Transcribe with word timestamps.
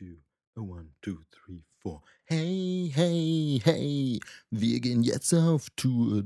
two, 0.00 0.16
a 0.56 0.62
one, 0.62 0.88
two, 1.02 1.18
three, 1.30 1.62
four. 1.82 2.00
Hey, 2.24 2.90
hey, 2.94 3.60
hey, 3.62 4.18
wir 4.50 4.80
gehen 4.80 5.02
jetzt 5.02 5.34
auf 5.34 5.68
Tour. 5.76 6.24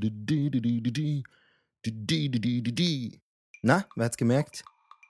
Na, 3.63 3.85
wer 3.97 4.05
hat's 4.05 4.17
gemerkt? 4.17 4.65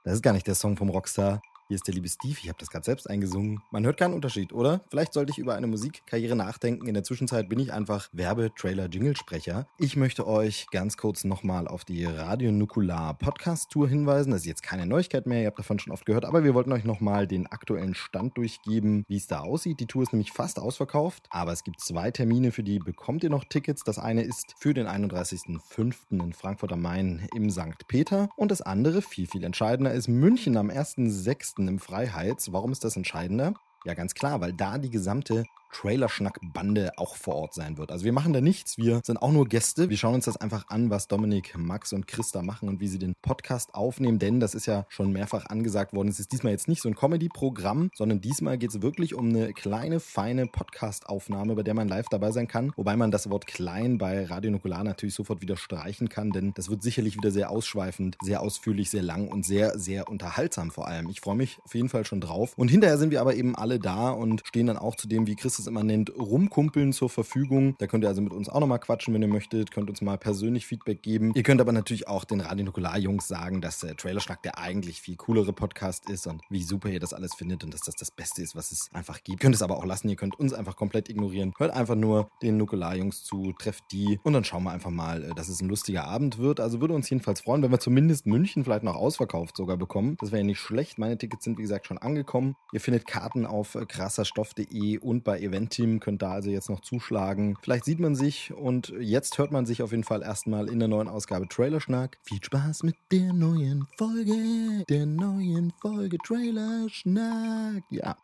Das 0.04 0.14
ist 0.14 0.22
gar 0.22 0.32
nicht 0.32 0.46
der 0.46 0.54
Song 0.54 0.79
vom 0.79 0.88
Rockstar. 0.88 1.42
Hier 1.75 1.79
ist 1.79 1.89
der 1.89 1.95
liebe 1.95 2.09
Steve, 2.09 2.37
ich 2.41 2.49
habe 2.49 2.59
das 2.61 2.71
gerade 2.71 2.85
selbst 2.85 3.11
eingesungen. 3.11 3.61
Man 3.72 3.85
hört 3.85 3.97
keinen 3.97 4.15
Unterschied, 4.15 4.53
oder? 4.53 4.85
Vielleicht 4.90 5.13
sollte 5.13 5.33
ich 5.33 5.38
über 5.38 5.57
eine 5.57 5.67
Musikkarriere 5.67 6.37
nachdenken. 6.37 6.87
In 6.87 6.95
der 6.95 7.03
Zwischenzeit 7.03 7.49
bin 7.49 7.58
ich 7.58 7.72
einfach 7.72 8.11
Werbe-Trailer-Jingle-Sprecher. 8.13 9.67
Ich 9.81 9.97
möchte 9.97 10.25
euch 10.25 10.69
ganz 10.71 10.97
kurz 10.97 11.25
nochmal 11.25 11.67
auf 11.67 11.85
die 11.85 12.04
Radio 12.04 12.53
Nukular 12.53 13.15
Podcast-Tour 13.15 13.89
hinweisen. 13.89 14.31
Das 14.31 14.43
ist 14.43 14.47
jetzt 14.47 14.63
keine 14.63 14.87
Neuigkeit 14.87 15.26
mehr, 15.26 15.40
ihr 15.40 15.49
habt 15.49 15.58
davon 15.58 15.81
schon 15.81 15.93
oft 15.93 16.07
gehört, 16.07 16.25
aber 16.25 16.45
wir 16.45 16.55
wollten 16.55 16.71
euch 16.71 16.84
nochmal 16.84 17.27
den 17.27 17.48
aktuellen 17.48 17.97
Stand 17.97 18.37
durchgeben, 18.38 19.05
wie 19.09 19.17
es 19.17 19.27
da 19.27 19.41
aussieht. 19.41 19.81
Die 19.81 19.87
Tour 19.87 20.05
ist 20.05 20.12
nämlich 20.12 20.31
fast 20.31 20.61
ausverkauft, 20.61 21.27
aber 21.31 21.51
es 21.51 21.65
gibt 21.65 21.81
zwei 21.81 22.12
Termine, 22.12 22.53
für 22.53 22.62
die 22.62 22.79
bekommt 22.79 23.25
ihr 23.25 23.31
noch 23.31 23.43
Tickets. 23.43 23.83
Das 23.83 23.98
eine 23.98 24.23
ist 24.23 24.55
für 24.61 24.75
den 24.75 24.87
31.05. 24.87 26.23
in 26.23 26.33
Frankfurt 26.34 26.73
am 26.73 26.83
Main 26.83 27.27
im 27.34 27.51
St. 27.51 27.89
Peter 27.89 28.29
und 28.37 28.53
das 28.53 28.62
andere, 28.62 29.03
viel, 29.03 29.27
viel 29.27 29.43
entscheidender, 29.43 29.93
ist 29.93 30.06
München 30.06 30.56
am 30.56 30.70
1.06 30.70 31.64
im 31.69 31.79
Freiheits. 31.79 32.53
Warum 32.53 32.73
ist 32.73 32.85
das 32.85 32.97
entscheidender? 32.97 33.55
Ja, 33.85 33.95
ganz 33.95 34.15
klar, 34.15 34.41
weil 34.41 34.53
da 34.53 34.79
die 34.79 34.91
gesamte 34.91 35.45
Trailerschnack-Bande 35.74 36.92
auch 36.96 37.16
vor 37.16 37.34
Ort 37.34 37.55
sein 37.55 37.77
wird. 37.77 37.91
Also 37.91 38.05
wir 38.05 38.12
machen 38.12 38.33
da 38.33 38.41
nichts, 38.41 38.78
wir 38.78 39.01
sind 39.05 39.20
auch 39.20 39.33
nur 39.33 39.48
Gäste. 39.48 39.91
Wir 39.91 39.97
schauen 39.97 40.14
uns 40.14 40.27
das 40.27 40.37
einfach 40.37 40.69
an, 40.69 40.88
was 40.91 41.09
Dominik, 41.09 41.56
Max 41.59 41.92
und 41.92 42.06
Christa 42.06 42.42
machen 42.42 42.69
und 42.69 42.80
wie 42.80 42.88
sie 42.88 42.98
den 42.98 43.14
Podcast 43.20 43.74
aufnehmen, 43.74 44.19
denn 44.19 44.38
das 44.41 44.55
ist 44.55 44.66
ja 44.66 44.87
schon 44.88 45.12
mehrfach 45.12 45.47
angesagt 45.47 45.92
worden. 45.92 46.09
Es 46.09 46.20
ist 46.20 46.33
diesmal 46.33 46.52
jetzt 46.52 46.69
nicht 46.69 46.80
so 46.80 46.88
ein 46.88 46.95
Comedy-Programm, 46.95 47.91
sondern 47.95 48.20
diesmal 48.20 48.56
geht 48.56 48.70
es 48.70 48.83
wirklich 48.83 49.14
um 49.14 49.30
eine 49.30 49.52
kleine, 49.52 49.98
feine 49.98 50.47
Podcast-Aufnahme, 50.47 51.56
bei 51.56 51.64
der 51.64 51.75
man 51.75 51.88
live 51.88 52.06
dabei 52.09 52.31
sein 52.31 52.47
kann. 52.47 52.72
Wobei 52.77 52.97
man 52.97 53.11
das 53.11 53.28
Wort 53.28 53.47
klein 53.47 53.98
bei 53.98 54.25
Radio 54.27 54.53
Nukular 54.53 54.84
natürlich 54.84 55.14
sofort 55.14 55.42
wieder 55.42 55.56
streichen 55.56 56.09
kann, 56.09 56.31
denn 56.31 56.53
das 56.55 56.70
wird 56.70 56.83
sicherlich 56.83 57.16
wieder 57.16 57.33
sehr 57.33 57.50
ausschweifend, 57.50 58.16
sehr 58.22 58.41
ausführlich, 58.41 58.91
sehr 58.91 59.03
lang 59.03 59.27
und 59.27 59.44
sehr, 59.44 59.77
sehr 59.77 60.09
unterhaltsam 60.09 60.70
vor 60.70 60.86
allem. 60.86 61.09
Ich 61.09 61.20
freue 61.20 61.36
mich 61.36 61.59
auf 61.64 61.75
jeden 61.75 61.88
Fall 61.88 62.05
schon 62.05 62.20
drauf. 62.20 62.53
Und 62.56 62.69
hinterher 62.69 62.98
sind 62.98 63.11
wir 63.11 63.20
aber 63.20 63.34
eben 63.34 63.56
alle 63.56 63.81
da 63.81 64.11
und 64.11 64.42
stehen 64.44 64.69
dann 64.69 64.77
auch 64.77 64.94
zu 64.94 65.09
dem, 65.09 65.27
wie 65.27 65.34
Christus 65.34 65.64
es 65.64 65.64
immer 65.67 65.83
nennt, 65.83 66.12
Rumkumpeln 66.17 66.93
zur 66.93 67.11
Verfügung. 67.11 67.77
Da 67.79 67.87
könnt 67.87 68.05
ihr 68.05 68.09
also 68.09 68.23
mit 68.23 68.33
uns 68.33 68.48
auch 68.48 68.61
nochmal 68.61 68.79
quatschen, 68.79 69.15
wenn 69.15 69.23
ihr 69.23 69.29
möchtet. 69.29 69.71
Könnt 69.71 69.91
uns 69.91 70.01
mal 70.01 70.19
persönlich 70.19 70.67
Feedback 70.67 71.03
geben. 71.03 71.33
Ihr 71.34 71.43
könnt 71.43 71.61
aber 71.61 71.73
natürlich 71.73 72.09
auch 72.09 72.25
den 72.25 72.41
Radio 72.41 72.65
Nukular-Jungs 72.65 73.29
sagen, 73.29 73.61
dass 73.61 73.81
der 73.81 73.97
Trailerschnack 73.97 74.43
der 74.43 74.59
eigentlich 74.59 75.01
viel 75.01 75.17
coolere 75.17 75.53
Podcast 75.53 76.09
ist 76.11 76.27
und 76.27 76.43
wie 76.51 76.62
super 76.62 76.89
ihr 76.89 77.01
das 77.01 77.12
alles 77.12 77.34
findet 77.34 77.65
und 77.65 77.73
dass 77.73 77.83
das 77.83 77.95
das 77.95 78.11
Beste 78.11 78.43
ist, 78.43 78.56
was 78.56 78.73
es 78.73 78.89
einfach 78.93 79.23
gibt. 79.23 79.29
Ihr 79.31 79.39
könnt 79.39 79.55
es 79.55 79.62
aber 79.62 79.77
auch 79.77 79.84
lassen. 79.84 80.09
Ihr 80.09 80.17
könnt 80.17 80.39
uns 80.39 80.53
einfach 80.53 80.77
komplett 80.77 81.09
ignorieren. 81.09 81.53
Hört 81.59 81.73
einfach 81.73 81.95
nur 81.95 82.28
den 82.43 82.56
Nukular-Jungs 82.56 83.25
zu, 83.25 83.53
trefft 83.59 83.84
die 83.93 84.19
und 84.23 84.33
dann 84.33 84.45
schauen 84.45 84.65
wir 84.65 84.71
einfach 84.71 84.91
mal, 84.91 85.25
äh, 85.25 85.34
dass 85.34 85.49
es 85.49 85.61
ein 85.61 85.69
lustiger 85.69 86.05
Abend 86.05 86.39
wird. 86.39 86.61
Also 86.61 86.81
würde 86.81 86.95
uns 86.95 87.09
jedenfalls 87.11 87.41
freuen, 87.41 87.62
wenn 87.62 87.71
wir 87.71 87.81
zumindest 87.81 88.27
München 88.27 88.65
vielleicht 88.65 88.84
noch 88.84 88.97
ausverkauft 88.97 89.56
sogar 89.56 89.77
bekommen. 89.77 90.17
Das 90.21 90.33
wäre 90.33 90.41
ja 90.41 90.47
nicht 90.47 90.61
schlecht. 90.61 90.99
Meine 90.99 91.19
Tickets 91.19 91.45
sind, 91.45 91.59
wie 91.59 91.62
gesagt, 91.62 91.87
schon 91.87 91.99
angekommen. 91.99 92.56
Ihr 92.73 92.81
findet 92.81 93.06
Karten 93.06 93.47
auf 93.47 93.75
äh, 93.75 93.87
krasserstoff.de 93.87 94.99
und 94.99 95.25
bei 95.25 95.39
Eventim. 95.55 96.00
Könnt 96.00 96.22
da 96.22 96.33
also 96.33 96.50
jetzt 96.50 96.69
noch 96.69 96.80
zuschlagen. 96.80 97.56
Vielleicht 97.62 97.84
sieht 97.84 98.00
man 98.00 98.14
sich 98.14 98.52
und 98.52 98.92
jetzt 98.98 99.38
hört 99.38 99.52
man 99.52 99.66
sich 99.66 99.83
auf 99.83 99.92
jeden 99.92 100.05
Fall 100.05 100.22
erstmal 100.22 100.69
in 100.69 100.78
der 100.78 100.88
neuen 100.88 101.08
Ausgabe 101.08 101.48
Trailerschnack. 101.48 102.19
Viel 102.24 102.42
Spaß 102.42 102.83
mit 102.83 102.97
der 103.12 103.33
neuen 103.33 103.86
Folge, 103.97 104.84
der 104.88 105.06
neuen 105.06 105.72
Folge 105.80 106.19
Trailerschnack. 106.19 107.84
Ja. 107.91 108.16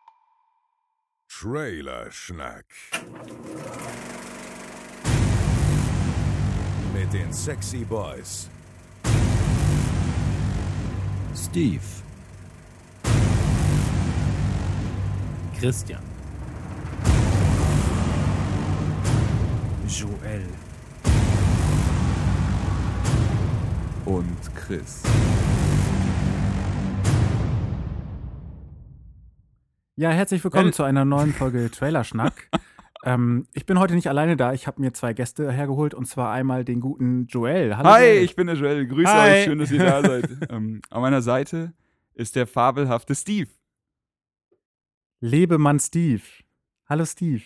Trailerschnack. 1.29 2.65
Mit 6.93 7.13
den 7.13 7.31
Sexy 7.31 7.85
Boys. 7.85 8.49
Steve. 11.33 11.81
Christian. 15.57 16.10
Joel. 19.91 20.45
Und 24.05 24.55
Chris. 24.55 25.03
Ja, 29.95 30.11
herzlich 30.11 30.43
willkommen 30.43 30.71
zu 30.71 30.83
einer 30.83 31.03
neuen 31.03 31.33
Folge 31.33 31.69
Trailerschnack. 31.71 32.49
ähm, 33.03 33.47
ich 33.53 33.65
bin 33.65 33.79
heute 33.79 33.95
nicht 33.95 34.07
alleine 34.07 34.37
da. 34.37 34.53
Ich 34.53 34.65
habe 34.65 34.79
mir 34.81 34.93
zwei 34.93 35.13
Gäste 35.13 35.51
hergeholt 35.51 35.93
und 35.93 36.05
zwar 36.05 36.31
einmal 36.31 36.63
den 36.63 36.79
guten 36.79 37.25
Joel. 37.27 37.75
Hallo 37.75 37.89
Hi, 37.89 38.05
Joel. 38.05 38.23
ich 38.23 38.35
bin 38.35 38.47
der 38.47 38.55
Joel. 38.55 38.87
Grüße 38.87 39.11
Hi. 39.11 39.39
euch. 39.39 39.43
Schön, 39.43 39.59
dass 39.59 39.71
ihr 39.71 39.79
da 39.83 40.01
seid. 40.07 40.29
ähm, 40.49 40.81
an 40.89 41.01
meiner 41.01 41.21
Seite 41.21 41.73
ist 42.13 42.35
der 42.37 42.47
fabelhafte 42.47 43.13
Steve. 43.13 43.49
Lebemann 45.19 45.79
Steve. 45.79 46.23
Hallo 46.87 47.05
Steve. 47.05 47.43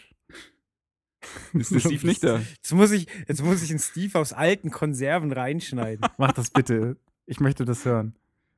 Ist 1.54 1.72
der 1.74 1.80
Steve 1.80 2.08
nicht 2.08 2.24
da? 2.24 2.40
Jetzt 2.40 2.74
muss 2.74 2.92
ich, 2.92 3.08
jetzt 3.28 3.44
muss 3.44 3.62
ich 3.62 3.70
einen 3.70 3.80
Steve 3.80 4.20
aus 4.20 4.34
alten 4.34 4.72
Konserven 4.72 5.32
reinschneiden. 5.32 6.06
Mach 6.18 6.32
das 6.32 6.50
bitte. 6.50 6.98
Ich 7.26 7.40
möchte 7.40 7.66
das 7.66 7.86
hören. 7.86 8.16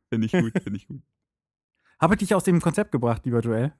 Finde 0.09 0.25
ich 0.25 0.31
gut, 0.31 0.53
finde 0.61 0.77
ich 0.77 0.87
gut. 0.87 1.01
Habe 1.99 2.13
ich 2.13 2.19
dich 2.19 2.35
aus 2.35 2.43
dem 2.43 2.61
Konzept 2.61 2.91
gebracht, 2.91 3.25
lieber 3.25 3.39
Joel? 3.39 3.73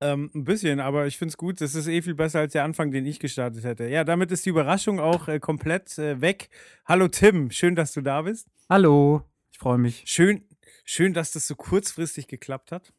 Ähm, 0.00 0.30
ein 0.34 0.44
bisschen, 0.44 0.80
aber 0.80 1.06
ich 1.06 1.18
finde 1.18 1.30
es 1.30 1.36
gut. 1.36 1.60
Das 1.60 1.74
ist 1.74 1.88
eh 1.88 2.02
viel 2.02 2.14
besser 2.14 2.40
als 2.40 2.52
der 2.52 2.64
Anfang, 2.64 2.90
den 2.90 3.06
ich 3.06 3.20
gestartet 3.20 3.64
hätte. 3.64 3.88
Ja, 3.88 4.04
damit 4.04 4.30
ist 4.30 4.46
die 4.46 4.50
Überraschung 4.50 5.00
auch 5.00 5.28
äh, 5.28 5.40
komplett 5.40 5.98
äh, 5.98 6.20
weg. 6.20 6.50
Hallo 6.84 7.08
Tim, 7.08 7.50
schön, 7.50 7.74
dass 7.74 7.92
du 7.92 8.00
da 8.00 8.22
bist. 8.22 8.48
Hallo. 8.68 9.22
Ich 9.50 9.58
freue 9.58 9.78
mich. 9.78 10.04
Schön, 10.06 10.44
schön, 10.84 11.14
dass 11.14 11.32
das 11.32 11.46
so 11.46 11.56
kurzfristig 11.56 12.28
geklappt 12.28 12.72
hat. 12.72 12.92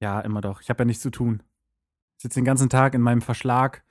Ja, 0.00 0.20
immer 0.20 0.40
doch. 0.40 0.60
Ich 0.60 0.70
habe 0.70 0.82
ja 0.82 0.84
nichts 0.84 1.02
zu 1.02 1.10
tun. 1.10 1.42
Ich 2.16 2.22
sitze 2.22 2.40
den 2.40 2.44
ganzen 2.44 2.68
Tag 2.68 2.94
in 2.94 3.00
meinem 3.00 3.22
Verschlag 3.22 3.83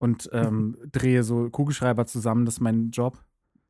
und 0.00 0.28
ähm, 0.32 0.76
drehe 0.90 1.22
so 1.22 1.48
Kugelschreiber 1.50 2.06
zusammen. 2.06 2.44
Das 2.44 2.54
ist 2.54 2.60
mein 2.60 2.90
Job. 2.90 3.22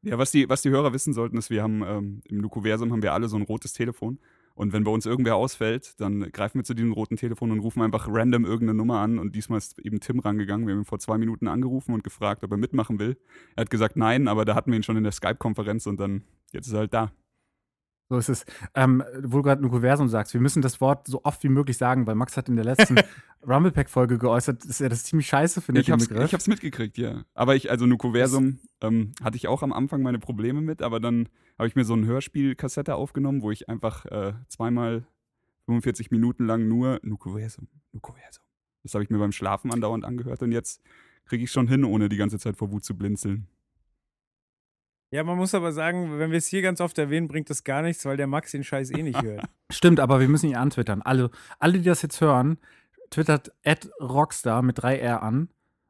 Ja, 0.02 0.16
was 0.16 0.30
die, 0.30 0.48
was 0.48 0.62
die 0.62 0.70
Hörer 0.70 0.94
wissen 0.94 1.12
sollten, 1.12 1.36
ist, 1.36 1.50
wir 1.50 1.62
haben 1.62 1.82
ähm, 1.84 2.20
im 2.24 2.38
Nukuversum 2.38 2.91
haben 2.92 3.02
wir 3.02 3.12
alle 3.12 3.28
so 3.28 3.36
ein 3.36 3.42
rotes 3.42 3.74
Telefon. 3.74 4.18
Und 4.54 4.72
wenn 4.72 4.84
bei 4.84 4.91
uns 4.91 5.06
irgendwer 5.06 5.36
ausfällt, 5.36 6.00
dann 6.00 6.20
greifen 6.32 6.58
wir 6.58 6.64
zu 6.64 6.74
diesem 6.74 6.92
roten 6.92 7.16
Telefon 7.16 7.50
und 7.50 7.60
rufen 7.60 7.82
einfach 7.82 8.08
random 8.08 8.44
irgendeine 8.44 8.76
Nummer 8.76 9.00
an. 9.00 9.18
Und 9.18 9.34
diesmal 9.34 9.58
ist 9.58 9.78
eben 9.80 10.00
Tim 10.00 10.20
rangegangen. 10.20 10.66
Wir 10.66 10.74
haben 10.74 10.82
ihn 10.82 10.86
vor 10.86 10.98
zwei 10.98 11.18
Minuten 11.18 11.48
angerufen 11.48 11.94
und 11.94 12.04
gefragt, 12.04 12.44
ob 12.44 12.50
er 12.50 12.56
mitmachen 12.56 12.98
will. 12.98 13.16
Er 13.56 13.62
hat 13.62 13.70
gesagt 13.70 13.97
nein, 13.97 14.28
aber 14.28 14.44
da 14.44 14.54
hatten 14.54 14.70
wir 14.70 14.78
ihn 14.78 14.82
schon 14.82 14.97
in 14.97 15.02
der 15.02 15.12
Skype-Konferenz 15.12 15.86
und 15.86 15.98
dann, 15.98 16.22
jetzt 16.52 16.66
ist 16.66 16.74
er 16.74 16.80
halt 16.80 16.94
da. 16.94 17.12
So 18.10 18.19
ist 18.19 18.28
es. 18.28 18.44
Ähm, 18.75 19.04
wo 19.22 19.37
du 19.37 19.43
gerade 19.44 19.62
Nukuversum 19.62 20.09
sagst, 20.09 20.34
wir 20.34 20.41
müssen 20.41 20.62
das 20.62 20.81
Wort 20.81 21.06
so 21.06 21.22
oft 21.22 21.44
wie 21.44 21.48
möglich 21.48 21.76
sagen, 21.76 22.09
weil 22.09 22.16
Max 22.16 22.37
hat 22.37 22.48
in 22.48 22.56
der 22.56 22.65
letzten 22.65 22.97
Rumblepack-Folge 23.48 24.19
geäußert, 24.19 24.69
dass 24.69 24.81
er 24.81 24.88
das 24.88 25.04
ziemlich 25.04 25.28
scheiße 25.28 25.60
findet. 25.60 25.84
Ich 25.84 25.93
hab's, 25.93 26.09
Begriff. 26.09 26.25
ich 26.25 26.34
hab's 26.34 26.48
mitgekriegt, 26.48 26.98
ja. 26.98 27.25
Aber 27.34 27.54
ich, 27.54 27.71
also 27.71 27.87
Nukuversum 27.87 28.59
ähm, 28.81 29.12
hatte 29.22 29.37
ich 29.37 29.47
auch 29.47 29.62
am 29.62 29.72
Anfang 29.72 30.03
meine 30.03 30.19
Probleme 30.19 30.60
mit, 30.60 30.82
aber 30.82 30.98
dann 30.98 31.28
habe 31.56 31.69
ich 31.69 31.76
mir 31.76 31.84
so 31.84 31.94
ein 31.94 32.04
Hörspiel-Kassette 32.04 32.97
aufgenommen, 32.97 33.43
wo 33.43 33.53
ich 33.53 33.69
einfach 33.69 34.04
äh, 34.06 34.32
zweimal 34.48 35.04
45 35.66 36.10
Minuten 36.10 36.47
lang 36.47 36.66
nur 36.66 36.98
Nukuversum, 37.04 37.69
Nukuversum. 37.92 38.42
Das 38.82 38.94
habe 38.94 39.04
ich 39.04 39.10
mir 39.10 39.19
beim 39.19 39.31
Schlafen 39.31 39.72
andauernd 39.72 40.04
angehört 40.04 40.42
und 40.42 40.50
jetzt 40.50 40.82
kriege 41.27 41.44
ich 41.44 41.53
schon 41.53 41.69
hin, 41.69 41.84
ohne 41.84 42.09
die 42.09 42.16
ganze 42.16 42.41
Zeit 42.41 42.56
vor 42.56 42.72
Wut 42.72 42.84
zu 42.84 42.97
blinzeln. 42.98 43.47
Ja, 45.12 45.25
man 45.25 45.37
muss 45.37 45.54
aber 45.54 45.72
sagen, 45.72 46.19
wenn 46.19 46.31
wir 46.31 46.38
es 46.38 46.47
hier 46.47 46.62
ganz 46.62 46.81
oft 46.81 46.97
erwähnen, 46.98 47.26
bringt 47.26 47.50
das 47.50 47.65
gar 47.65 47.82
nichts, 47.82 48.04
weil 48.04 48.16
der 48.16 48.28
Max 48.28 48.53
den 48.53 48.62
Scheiß 48.62 48.91
eh 48.93 49.03
nicht 49.03 49.21
hört. 49.22 49.44
Stimmt, 49.71 49.98
aber 50.00 50.21
wir 50.21 50.28
müssen 50.28 50.48
ihn 50.50 50.56
antwittern. 50.56 51.03
Alle, 51.03 51.31
alle, 51.59 51.78
die 51.78 51.84
das 51.84 52.03
jetzt 52.03 52.21
hören, 52.21 52.59
twittert 53.10 53.51
Rockstar 54.01 54.62
mit 54.62 54.78
3R 54.78 55.16
an 55.18 55.48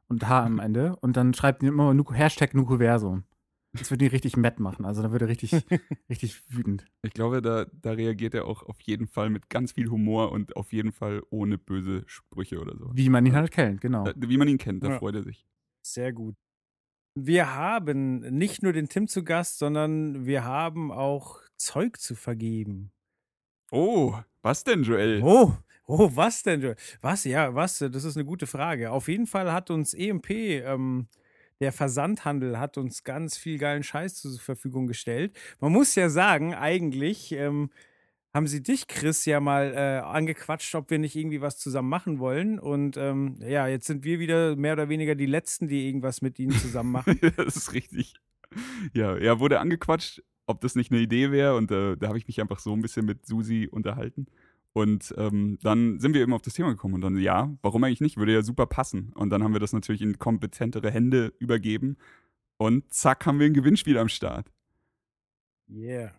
und 0.09 0.27
H 0.27 0.45
am 0.45 0.59
Ende 0.59 0.97
und 1.01 1.17
dann 1.17 1.35
schreibt 1.35 1.63
immer 1.63 1.93
Nuku, 1.93 2.15
Hashtag 2.15 2.55
Nukuversum. 2.55 3.25
Das 3.73 3.91
würde 3.93 4.07
ihn 4.07 4.11
richtig 4.11 4.37
matt 4.37 4.59
machen. 4.59 4.85
Also 4.85 5.01
da 5.01 5.13
würde 5.13 5.27
er 5.27 5.29
richtig, 5.29 5.53
richtig 6.09 6.43
wütend. 6.49 6.87
Ich 7.03 7.13
glaube, 7.13 7.41
da, 7.41 7.67
da 7.83 7.93
reagiert 7.93 8.35
er 8.35 8.47
auch 8.47 8.65
auf 8.65 8.81
jeden 8.81 9.07
Fall 9.07 9.31
mit 9.31 9.49
ganz 9.49 9.73
viel 9.73 9.91
Humor 9.91 10.33
und 10.33 10.57
auf 10.57 10.73
jeden 10.73 10.91
Fall 10.91 11.23
ohne 11.31 11.57
böse 11.57 12.03
Sprüche 12.07 12.59
oder 12.59 12.77
so. 12.77 12.91
Wie 12.95 13.09
man 13.11 13.25
ihn 13.27 13.37
halt 13.37 13.53
kennt, 13.53 13.81
genau. 13.81 14.03
Da, 14.05 14.13
wie 14.17 14.39
man 14.39 14.49
ihn 14.49 14.59
kennt, 14.59 14.83
da 14.83 14.89
Ja. 14.89 14.99
freut 14.99 15.15
er 15.15 15.23
sich. 15.23 15.47
Sehr 15.83 16.13
gut. 16.13 16.35
Wir 17.15 17.55
haben 17.55 18.21
nicht 18.37 18.63
nur 18.63 18.73
den 18.73 18.89
Tim 18.89 19.09
zu 19.09 19.25
Gast, 19.25 19.59
sondern 19.59 20.27
wir 20.27 20.45
haben 20.45 20.93
auch 20.93 21.41
Zeug 21.57 21.99
zu 21.99 22.15
vergeben. 22.15 22.93
Oh, 23.73 24.15
was 24.43 24.65
denn, 24.65 24.83
Joel? 24.85 25.21
Oh, 25.23 25.53
oh, 25.87 26.11
was 26.15 26.43
denn? 26.43 26.61
Joel? 26.61 26.77
Was, 27.01 27.25
ja, 27.25 27.55
was? 27.55 27.79
Das 27.79 28.05
ist 28.05 28.17
eine 28.17 28.25
gute 28.25 28.47
Frage. 28.47 28.91
Auf 28.91 29.09
jeden 29.09 29.27
Fall 29.27 29.53
hat 29.53 29.71
uns 29.71 29.93
EMP, 29.93 30.31
ähm, 30.31 31.09
der 31.61 31.73
Versandhandel, 31.73 32.59
hat 32.59 32.79
uns 32.79 33.05
ganz 33.05 33.37
viel 33.37 33.59
geilen 33.59 33.83
Scheiß 33.83 34.15
zur 34.15 34.39
Verfügung 34.39 34.87
gestellt. 34.87 35.37
Man 35.61 35.73
muss 35.73 35.95
ja 35.95 36.09
sagen, 36.09 36.55
eigentlich, 36.55 37.33
ähm, 37.33 37.71
haben 38.33 38.47
sie 38.47 38.63
dich, 38.63 38.87
Chris, 38.87 39.25
ja 39.25 39.41
mal 39.41 39.73
äh, 39.75 40.01
angequatscht, 40.07 40.75
ob 40.75 40.91
wir 40.91 40.99
nicht 40.99 41.17
irgendwie 41.17 41.41
was 41.41 41.59
zusammen 41.59 41.89
machen 41.89 42.19
wollen. 42.19 42.59
Und 42.59 42.97
ähm, 42.97 43.37
ja, 43.41 43.67
jetzt 43.67 43.87
sind 43.87 44.05
wir 44.05 44.19
wieder 44.21 44.57
mehr 44.57 44.75
oder 44.75 44.89
weniger 44.89 45.15
die 45.15 45.27
Letzten, 45.27 45.69
die 45.69 45.87
irgendwas 45.87 46.23
mit 46.23 46.39
ihnen 46.39 46.53
zusammen 46.53 46.93
machen. 46.93 47.19
das 47.37 47.57
ist 47.57 47.73
richtig. 47.73 48.15
Ja, 48.95 49.17
er 49.17 49.41
wurde 49.41 49.59
angequatscht, 49.59 50.23
ob 50.47 50.61
das 50.61 50.77
nicht 50.77 50.93
eine 50.93 51.01
Idee 51.01 51.33
wäre. 51.33 51.57
Und 51.57 51.71
äh, 51.73 51.97
da 51.97 52.09
habe 52.09 52.19
ich 52.19 52.29
mich 52.29 52.41
einfach 52.41 52.61
so 52.61 52.73
ein 52.73 52.83
bisschen 52.83 53.05
mit 53.05 53.27
Susi 53.27 53.69
unterhalten. 53.71 54.27
Und 54.73 55.13
ähm, 55.19 55.59
dann 55.63 55.99
sind 55.99 56.15
wir 56.15 56.21
eben 56.21 56.33
auf 56.33 56.43
das 56.43 56.55
Thema 56.55 56.71
gekommen 56.71 56.95
und 56.95 57.01
dann, 57.01 57.19
ja, 57.19 57.53
warum 57.61 57.83
eigentlich 57.83 58.01
nicht? 58.01 58.17
Würde 58.17 58.33
ja 58.33 58.43
super 58.43 58.67
passen. 58.67 59.13
Und 59.15 59.31
dann 59.31 59.43
haben 59.43 59.53
wir 59.53 59.61
das 59.61 59.73
natürlich 59.73 60.03
in 60.03 60.19
kompetentere 60.21 60.93
Hände 60.93 61.33
übergeben. 61.41 61.97
Und 62.57 62.93
zack, 62.93 63.27
haben 63.27 63.41
wir 63.41 63.47
ein 63.47 63.55
Gewinnspiel 63.55 63.99
am 63.99 64.09
Start. 64.09 64.53
Yeah. 65.69 66.13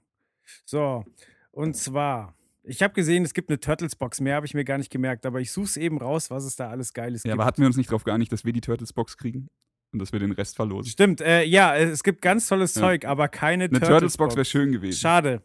So, 0.65 1.05
und 1.51 1.75
zwar, 1.75 2.35
ich 2.63 2.81
habe 2.81 2.93
gesehen, 2.93 3.23
es 3.23 3.33
gibt 3.33 3.49
eine 3.49 3.59
Turtles-Box. 3.59 4.21
Mehr 4.21 4.35
habe 4.35 4.45
ich 4.45 4.53
mir 4.53 4.63
gar 4.65 4.77
nicht 4.77 4.91
gemerkt, 4.91 5.25
aber 5.25 5.41
ich 5.41 5.51
suche 5.51 5.65
es 5.65 5.77
eben 5.77 5.97
raus, 5.97 6.29
was 6.29 6.43
es 6.45 6.55
da 6.55 6.69
alles 6.69 6.93
Geiles 6.93 7.23
Ja, 7.23 7.29
gibt. 7.31 7.33
aber 7.39 7.45
hatten 7.45 7.61
wir 7.61 7.67
uns 7.67 7.77
nicht 7.77 7.89
darauf 7.89 8.03
geeinigt, 8.03 8.31
dass 8.31 8.45
wir 8.45 8.53
die 8.53 8.61
Turtles-Box 8.61 9.17
kriegen? 9.17 9.49
Und 9.93 9.99
dass 9.99 10.13
wir 10.13 10.19
den 10.19 10.31
Rest 10.31 10.55
verlosen? 10.55 10.89
Stimmt, 10.89 11.19
äh, 11.19 11.43
ja, 11.43 11.75
es 11.75 12.01
gibt 12.03 12.21
ganz 12.21 12.47
tolles 12.47 12.75
Ja. 12.75 12.81
Zeug, 12.81 13.03
aber 13.05 13.27
keine 13.27 13.65
Eine 13.65 13.81
Turtles-Box 13.81 14.35
wäre 14.35 14.45
schön 14.45 14.71
gewesen. 14.71 14.97
Schade. 14.97 15.43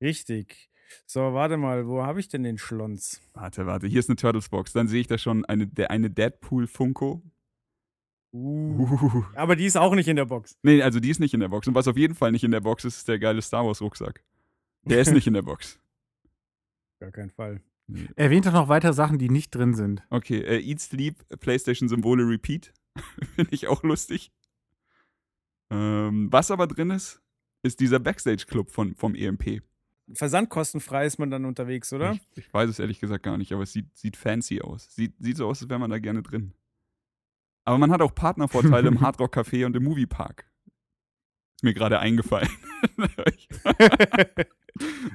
Richtig. 0.00 0.70
So, 1.06 1.20
warte 1.34 1.56
mal, 1.58 1.86
wo 1.86 2.02
habe 2.04 2.20
ich 2.20 2.28
denn 2.28 2.42
den 2.42 2.56
Schlons? 2.56 3.20
Warte, 3.34 3.66
warte, 3.66 3.86
hier 3.86 4.00
ist 4.00 4.08
eine 4.08 4.16
Turtles-Box. 4.16 4.72
Dann 4.72 4.88
sehe 4.88 5.00
ich 5.00 5.08
da 5.08 5.18
schon 5.18 5.44
eine, 5.44 5.70
eine 5.88 6.08
Deadpool-Funko. 6.08 7.22
Uh. 8.32 9.24
Aber 9.34 9.56
die 9.56 9.66
ist 9.66 9.76
auch 9.76 9.94
nicht 9.94 10.08
in 10.08 10.16
der 10.16 10.24
Box. 10.24 10.56
Nee, 10.62 10.82
also 10.82 10.98
die 10.98 11.10
ist 11.10 11.20
nicht 11.20 11.34
in 11.34 11.40
der 11.40 11.48
Box. 11.48 11.68
Und 11.68 11.74
was 11.74 11.86
auf 11.86 11.96
jeden 11.96 12.14
Fall 12.14 12.32
nicht 12.32 12.44
in 12.44 12.50
der 12.50 12.60
Box 12.60 12.84
ist, 12.84 12.96
ist 12.98 13.08
der 13.08 13.18
geile 13.18 13.42
Star 13.42 13.64
Wars-Rucksack. 13.66 14.24
Der 14.84 15.00
ist 15.00 15.12
nicht 15.12 15.26
in 15.26 15.34
der 15.34 15.42
Box. 15.42 15.80
Gar 17.00 17.10
keinen 17.10 17.30
Fall. 17.30 17.60
Erwähnt 18.16 18.46
doch 18.46 18.52
noch 18.52 18.68
weitere 18.68 18.94
Sachen, 18.94 19.18
die 19.18 19.28
nicht 19.28 19.54
drin 19.54 19.74
sind. 19.74 20.02
Okay, 20.10 20.38
äh, 20.38 20.60
Eat 20.60 20.80
Sleep, 20.80 21.16
PlayStation-Symbole 21.40 22.26
Repeat. 22.26 22.72
Finde 23.34 23.52
ich 23.52 23.68
auch 23.68 23.82
lustig. 23.82 24.32
Ähm, 25.70 26.28
was 26.30 26.50
aber 26.50 26.66
drin 26.66 26.90
ist, 26.90 27.20
ist 27.62 27.80
dieser 27.80 27.98
Backstage-Club 27.98 28.70
von, 28.70 28.94
vom 28.94 29.14
EMP. 29.14 29.62
Versandkostenfrei 30.12 31.06
ist 31.06 31.18
man 31.18 31.30
dann 31.30 31.44
unterwegs, 31.44 31.92
oder? 31.92 32.12
Ich, 32.12 32.44
ich 32.46 32.54
weiß 32.54 32.68
es 32.68 32.78
ehrlich 32.78 33.00
gesagt 33.00 33.22
gar 33.22 33.38
nicht, 33.38 33.52
aber 33.52 33.62
es 33.62 33.72
sieht, 33.72 33.96
sieht 33.96 34.16
fancy 34.16 34.60
aus. 34.60 34.94
Sieht, 34.94 35.14
sieht 35.18 35.36
so 35.36 35.46
aus, 35.46 35.62
als 35.62 35.68
wäre 35.68 35.80
man 35.80 35.90
da 35.90 35.98
gerne 35.98 36.22
drin. 36.22 36.52
Aber 37.64 37.78
man 37.78 37.90
hat 37.90 38.02
auch 38.02 38.14
Partnervorteile 38.14 38.88
im 38.88 39.00
Hard 39.00 39.18
Rock 39.18 39.36
Café 39.36 39.64
und 39.64 39.74
im 39.76 39.84
Moviepark. 39.84 40.46
Ist 41.56 41.64
mir 41.64 41.74
gerade 41.74 41.98
eingefallen. 41.98 42.50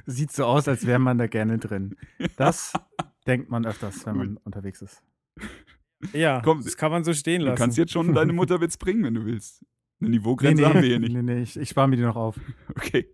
Sieht 0.06 0.32
so 0.32 0.44
aus, 0.44 0.68
als 0.68 0.86
wäre 0.86 0.98
man 0.98 1.18
da 1.18 1.26
gerne 1.26 1.58
drin. 1.58 1.96
Das 2.36 2.72
denkt 3.26 3.50
man 3.50 3.66
öfters, 3.66 4.04
wenn 4.06 4.16
man 4.16 4.36
unterwegs 4.38 4.80
ist. 4.82 5.02
Ja, 6.12 6.40
Komm, 6.42 6.64
das 6.64 6.76
kann 6.76 6.90
man 6.90 7.04
so 7.04 7.12
stehen 7.12 7.40
du 7.40 7.46
lassen. 7.48 7.58
kannst 7.58 7.76
jetzt 7.78 7.92
schon 7.92 8.14
deine 8.14 8.32
Mutterwitz 8.32 8.76
bringen, 8.78 9.04
wenn 9.04 9.14
du 9.14 9.24
willst. 9.26 9.64
Eine 10.00 10.10
Niveaugrenze 10.10 10.66
haben 10.66 10.80
wir 10.80 10.88
hier 10.88 10.98
nicht. 10.98 11.12
nee, 11.12 11.22
nee, 11.22 11.42
ich, 11.42 11.58
ich 11.58 11.68
spare 11.68 11.88
mir 11.88 11.96
die 11.96 12.02
noch 12.02 12.16
auf. 12.16 12.40
Okay. 12.70 13.06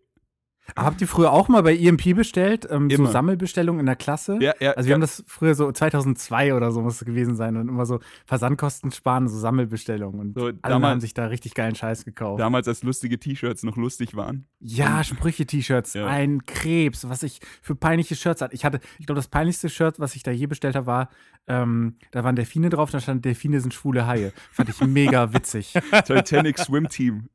Habt 0.75 1.01
ihr 1.01 1.07
früher 1.09 1.33
auch 1.33 1.49
mal 1.49 1.63
bei 1.63 1.77
EMP 1.77 2.15
bestellt? 2.17 2.67
Ähm, 2.71 2.91
so. 2.91 3.07
Sammelbestellungen 3.07 3.81
in 3.81 3.87
der 3.87 3.95
Klasse? 3.97 4.39
Ja, 4.41 4.53
ja, 4.59 4.73
Also 4.73 4.87
wir 4.87 4.91
ja. 4.91 4.95
haben 4.95 5.01
das 5.01 5.23
früher 5.27 5.55
so 5.55 5.71
2002 5.71 6.55
oder 6.55 6.73
so 6.73 6.81
muss 6.83 6.95
es 7.01 7.05
gewesen 7.05 7.37
sein 7.37 7.57
und 7.57 7.69
immer 7.69 7.87
so 7.87 8.01
Versandkosten 8.27 8.91
sparen, 8.91 9.29
so 9.29 9.39
Sammelbestellungen 9.39 10.19
und 10.21 10.35
So, 10.35 10.47
alle 10.47 10.55
damals- 10.63 10.91
haben 10.93 11.01
sich 11.01 11.15
da 11.15 11.27
richtig 11.27 11.55
geilen 11.55 11.75
Scheiß 11.77 12.05
gekauft. 12.05 12.41
Damals, 12.41 12.67
als 12.67 12.83
lustige 12.83 13.19
T-Shirts 13.19 13.63
noch 13.63 13.77
lustig 13.77 14.17
waren. 14.17 14.47
ja, 14.59 15.05
Sprüche-T-Shirts, 15.05 15.95
Ja. 15.95 16.07
ein 16.07 16.45
Krebs, 16.47 17.09
was 17.09 17.23
ich 17.23 17.41
für 17.63 17.77
peinliche 17.77 18.17
Shirts 18.17 18.41
hatte. 18.43 18.55
Ich 18.55 18.65
hatte, 18.65 18.81
ich 18.99 19.07
glaube, 19.07 19.19
das 19.19 19.29
peinlichste 19.29 19.69
Shirt, 19.69 20.01
was 20.01 20.17
ich 20.17 20.23
da 20.25 20.31
je 20.33 20.47
bestellt 20.47 20.75
habe, 20.75 20.87
war, 20.87 21.11
ähm, 21.47 21.97
da 22.11 22.25
waren 22.25 22.35
Delfine 22.35 22.71
drauf, 22.71 22.91
da 22.91 22.99
stand 23.01 23.25
Delfine 23.25 23.61
sind 23.61 23.73
schwule 23.73 24.07
Haie. 24.07 24.33
Fand 24.51 24.69
ich 24.69 24.81
mega 24.81 25.33
witzig. 25.33 25.75
Titanic 26.07 26.59
Swim 26.59 26.89
Team. 26.89 27.29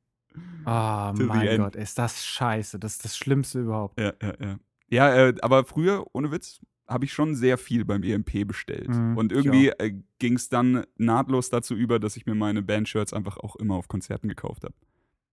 Ah, 0.66 1.14
the 1.16 1.24
mein. 1.24 1.58
Gott, 1.58 1.76
ist 1.76 1.98
das 1.98 2.26
scheiße. 2.26 2.80
Das 2.80 2.94
ist 2.94 3.06
das 3.06 3.18
Schlimmste 3.18 3.60
überhaupt. 3.62 4.00
Ja, 4.00 4.14
ja, 4.22 4.34
ja. 4.40 4.60
Ja, 4.90 5.16
äh, 5.16 5.36
aber 5.42 5.64
früher, 5.66 6.06
ohne 6.14 6.32
Witz, 6.32 6.60
habe 6.88 7.06
ich 7.06 7.14
schon 7.14 7.36
sehr 7.36 7.58
viel 7.58 7.86
beim 7.86 8.04
EMP 8.04 8.46
bestellt. 8.46 8.90
Mhm, 8.90 9.18
Und 9.18 9.32
irgendwie 9.32 9.70
äh, 9.70 9.98
ging 10.20 10.34
es 10.36 10.50
dann 10.50 10.86
nahtlos 10.98 11.50
dazu 11.50 11.74
über, 11.76 12.00
dass 12.00 12.18
ich 12.18 12.26
mir 12.26 12.36
meine 12.36 12.62
Bandshirts 12.62 13.14
einfach 13.14 13.38
auch 13.38 13.56
immer 13.56 13.76
auf 13.76 13.88
Konzerten 13.88 14.28
gekauft 14.28 14.66
habe. 14.66 14.76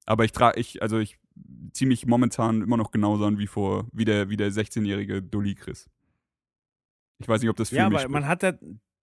Aber 0.06 0.24
ich 0.24 0.32
trage, 0.32 0.58
ich, 0.60 0.80
also 0.80 0.98
ich 0.98 1.18
ziehe 1.72 1.88
mich 1.88 2.06
momentan 2.06 2.62
immer 2.62 2.76
noch 2.76 2.92
genauso 2.92 3.24
an 3.24 3.38
wie 3.38 3.46
vor, 3.48 3.86
wie 3.92 4.04
der, 4.04 4.30
wie 4.30 4.36
der 4.36 4.50
16-jährige 4.52 5.20
Dolly 5.22 5.54
Chris. 5.54 5.90
Ich 7.18 7.28
weiß 7.28 7.40
nicht, 7.40 7.50
ob 7.50 7.56
das 7.56 7.70
für 7.70 7.76
Ja, 7.76 7.90
mich 7.90 7.98
aber 7.98 8.08
man 8.08 8.26
hat 8.26 8.42
da 8.44 8.52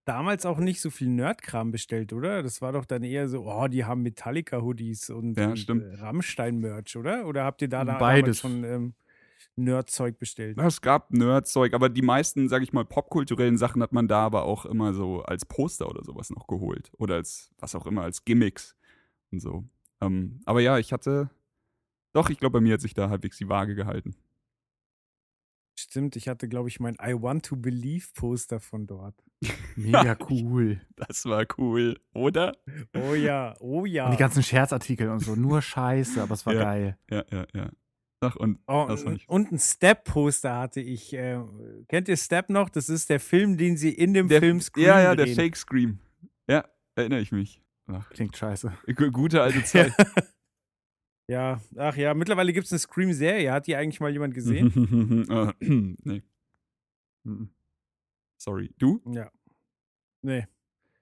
damals 0.06 0.46
auch 0.46 0.60
nicht 0.60 0.82
so 0.82 0.90
viel 0.90 1.10
Nerdkram 1.10 1.72
bestellt, 1.72 2.14
oder? 2.14 2.44
Das 2.44 2.62
war 2.62 2.72
doch 2.72 2.86
dann 2.86 3.04
eher 3.04 3.28
so, 3.28 3.46
oh, 3.46 3.68
die 3.68 3.86
haben 3.86 4.02
Metallica-Hoodies 4.04 5.10
und, 5.10 5.38
Ja, 5.38 5.50
und 5.50 5.70
äh, 5.70 5.96
Rammstein-Merch, 5.96 6.96
oder? 6.96 7.26
Oder 7.28 7.44
habt 7.44 7.62
ihr 7.62 7.70
da, 7.70 7.84
da 7.84 7.98
Beides. 7.98 8.42
damals 8.42 8.64
schon 8.64 8.64
ähm, 8.64 8.94
Nerdzeug 9.56 10.20
bestellt? 10.20 10.58
Ja, 10.58 10.68
es 10.68 10.82
gab 10.82 11.12
Nerdzeug, 11.12 11.74
aber 11.74 11.90
die 11.90 12.02
meisten, 12.02 12.48
sag 12.50 12.62
ich 12.62 12.72
mal, 12.72 12.86
popkulturellen 12.86 13.58
Sachen 13.58 13.82
hat 13.82 13.94
man 13.94 14.08
da 14.08 14.26
aber 14.26 14.44
auch 14.44 14.66
immer 14.66 14.94
so 14.94 15.24
als 15.24 15.46
Poster 15.46 15.90
oder 15.90 16.04
sowas 16.04 16.30
noch 16.30 16.48
geholt. 16.48 16.92
Oder 16.98 17.16
als, 17.16 17.52
was 17.60 17.76
auch 17.76 17.86
immer, 17.86 18.04
als 18.04 18.24
Gimmicks 18.24 18.76
und 19.32 19.40
so. 19.40 19.66
Ähm, 20.02 20.42
aber 20.46 20.62
ja, 20.62 20.78
ich 20.78 20.94
hatte, 20.94 21.30
doch, 22.14 22.30
ich 22.30 22.40
glaube, 22.40 22.60
bei 22.60 22.62
mir 22.62 22.74
hat 22.74 22.82
sich 22.82 22.94
da 22.94 23.10
halbwegs 23.10 23.38
die 23.38 23.50
Waage 23.50 23.76
gehalten. 23.76 24.16
Stimmt, 25.78 26.16
ich 26.16 26.28
hatte, 26.28 26.48
glaube 26.48 26.70
ich, 26.70 26.80
mein 26.80 26.96
I 27.02 27.14
Want 27.22 27.46
to 27.46 27.58
Believe 27.58 28.08
Poster 28.14 28.60
von 28.60 28.88
dort. 28.88 29.25
Mega 29.76 30.18
cool. 30.30 30.82
Das 30.96 31.26
war 31.26 31.46
cool, 31.58 32.00
oder? 32.14 32.56
Oh 32.96 33.14
ja, 33.14 33.56
oh 33.60 33.86
ja. 33.86 34.06
Und 34.06 34.12
die 34.14 34.18
ganzen 34.18 34.44
Scherzartikel 34.44 35.10
und 35.10 35.20
so, 35.20 35.36
nur 35.36 35.62
Scheiße, 35.62 36.22
aber 36.22 36.34
es 36.34 36.46
war 36.46 36.54
Ja. 36.54 36.64
geil. 36.64 36.98
Ja, 37.10 37.24
ja, 37.32 37.46
ja. 37.54 37.70
Ach, 38.22 38.36
und 38.38 38.60
Oh, 38.68 38.84
und, 38.90 39.16
ich. 39.18 39.30
und 39.30 39.52
ein 39.52 39.60
Step-Poster 39.60 40.56
hatte 40.58 40.80
ich. 40.82 41.14
Äh, 41.14 41.40
kennt 41.90 42.08
ihr 42.08 42.18
Step 42.18 42.50
noch? 42.50 42.70
Das 42.70 42.90
ist 42.90 43.10
der 43.10 43.20
Film, 43.20 43.58
den 43.58 43.78
sie 43.78 43.92
in 43.94 44.14
dem 44.14 44.30
Der, 44.30 44.40
Film 44.40 44.62
Scream 44.62 44.86
ja, 44.86 45.02
ja, 45.02 45.16
der 45.16 45.26
drehen. 45.26 45.36
Fake 45.36 45.56
Scream. 45.58 46.00
Ja, 46.50 46.64
erinnere 46.96 47.20
ich 47.20 47.32
mich. 47.32 47.62
Ach, 47.88 48.10
Klingt 48.10 48.36
scheiße. 48.36 48.72
gu- 48.96 49.12
gute 49.12 49.42
alte 49.42 49.64
Zeit. 49.64 49.94
Ja, 51.28 51.60
ach 51.76 51.96
ja, 51.98 52.14
mittlerweile 52.14 52.54
gibt 52.54 52.68
es 52.68 52.72
eine 52.72 52.78
Scream-Serie. 52.78 53.52
Hat 53.52 53.66
die 53.66 53.76
eigentlich 53.76 54.00
mal 54.00 54.12
jemand 54.12 54.36
gesehen? 54.36 55.26
Äh, 55.28 55.54
nee, 56.04 56.22
Mhm. 57.24 57.50
Sorry. 58.38 58.74
Du? 58.78 59.02
Ja. 59.06 59.32
Nee. 60.22 60.48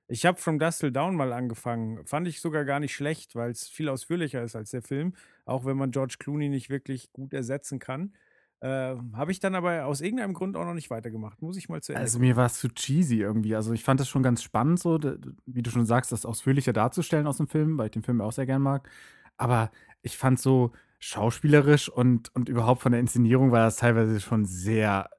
Ich 0.08 0.26
habe 0.26 0.38
From 0.38 0.60
Dust 0.60 0.82
Till 0.82 0.92
Down 0.92 1.16
mal 1.16 1.34
angefangen. 1.34 2.06
Fand 2.06 2.28
ich 2.28 2.42
sogar 2.42 2.66
gar 2.66 2.80
nicht 2.80 2.94
schlecht, 2.94 3.36
weil 3.36 3.52
es 3.52 3.68
viel 3.68 3.90
ausführlicher 3.90 4.44
ist 4.44 4.56
als 4.56 4.72
der 4.72 4.82
Film. 4.82 5.16
Auch 5.46 5.66
wenn 5.66 5.78
man 5.78 5.92
George 5.92 6.18
Clooney 6.20 6.50
nicht 6.50 6.70
wirklich 6.70 7.12
gut 7.14 7.34
ersetzen 7.34 7.80
kann. 7.80 8.14
Äh, 8.60 8.96
habe 9.14 9.32
ich 9.32 9.40
dann 9.40 9.56
aber 9.56 9.86
aus 9.86 10.02
irgendeinem 10.02 10.34
Grund 10.34 10.56
auch 10.56 10.66
noch 10.66 10.74
nicht 10.74 10.90
weitergemacht. 10.90 11.42
Muss 11.42 11.58
ich 11.58 11.68
mal 11.68 11.82
zu 11.82 11.94
Ende 11.94 12.02
Also 12.02 12.20
mir 12.20 12.36
war 12.36 12.46
es 12.46 12.60
zu 12.60 12.70
cheesy 12.70 13.20
irgendwie. 13.20 13.56
Also 13.56 13.74
ich 13.74 13.84
fand 13.84 14.00
es 14.02 14.08
schon 14.08 14.24
ganz 14.24 14.44
spannend, 14.44 14.80
so, 14.80 15.00
wie 15.46 15.64
du 15.64 15.70
schon 15.70 15.86
sagst, 15.86 16.12
das 16.12 16.26
ausführlicher 16.26 16.74
darzustellen 16.74 17.28
aus 17.28 17.38
dem 17.38 17.48
Film, 17.48 17.78
weil 17.78 17.88
ich 17.88 17.92
den 17.92 18.04
Film 18.04 18.22
auch 18.22 18.32
sehr 18.32 18.46
gern 18.46 18.62
mag. 18.62 18.90
Aber 19.36 19.72
ich 20.02 20.18
fand 20.18 20.40
so 20.40 20.72
schauspielerisch 21.00 21.90
und, 21.90 22.34
und 22.36 22.48
überhaupt 22.48 22.82
von 22.82 22.94
der 22.94 23.02
Inszenierung 23.02 23.52
war 23.52 23.66
das 23.66 23.76
teilweise 23.76 24.22
schon 24.22 24.46
sehr, 24.46 25.10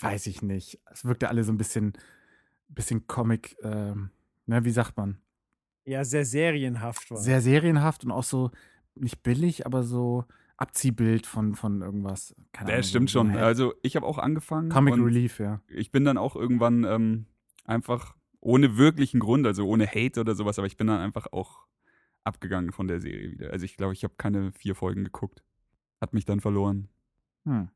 weiß 0.00 0.26
ich 0.26 0.42
nicht. 0.42 0.80
Es 0.90 1.04
wirkte 1.04 1.28
alle 1.28 1.44
so 1.44 1.52
ein 1.52 1.58
bisschen, 1.58 1.92
bisschen 2.68 3.06
Comic, 3.06 3.56
ähm, 3.62 4.10
ne, 4.46 4.64
wie 4.64 4.70
sagt 4.70 4.96
man? 4.96 5.18
Ja, 5.84 6.04
sehr 6.04 6.24
serienhaft 6.24 7.10
war. 7.10 7.16
Sehr 7.18 7.40
serienhaft 7.40 8.04
und 8.04 8.10
auch 8.10 8.24
so 8.24 8.50
nicht 8.94 9.22
billig, 9.22 9.64
aber 9.66 9.82
so 9.82 10.24
Abziehbild 10.56 11.26
von, 11.26 11.54
von 11.54 11.82
irgendwas. 11.82 12.34
Keine 12.52 12.70
Ja, 12.70 12.76
Ahnung, 12.76 12.88
stimmt 12.88 13.10
schon. 13.10 13.30
Hä- 13.30 13.38
Also 13.38 13.74
ich 13.82 13.96
habe 13.96 14.04
auch 14.06 14.18
angefangen. 14.18 14.68
Comic 14.70 14.94
und 14.94 15.04
Relief, 15.04 15.38
ja. 15.38 15.62
Ich 15.68 15.90
bin 15.92 16.04
dann 16.04 16.18
auch 16.18 16.36
irgendwann 16.36 16.84
ähm, 16.84 17.26
einfach 17.64 18.16
ohne 18.40 18.76
wirklichen 18.76 19.20
Grund, 19.20 19.46
also 19.46 19.66
ohne 19.66 19.86
Hate 19.86 20.20
oder 20.20 20.34
sowas, 20.34 20.58
aber 20.58 20.66
ich 20.66 20.76
bin 20.76 20.88
dann 20.88 21.00
einfach 21.00 21.26
auch 21.32 21.66
abgegangen 22.24 22.72
von 22.72 22.86
der 22.88 23.00
Serie 23.00 23.30
wieder. 23.30 23.50
Also 23.52 23.64
ich 23.64 23.76
glaube, 23.76 23.94
ich 23.94 24.04
habe 24.04 24.14
keine 24.18 24.52
vier 24.52 24.74
Folgen 24.74 25.04
geguckt. 25.04 25.42
Hat 26.00 26.12
mich 26.12 26.24
dann 26.24 26.40
verloren. 26.40 26.88
Hm. 27.44 27.68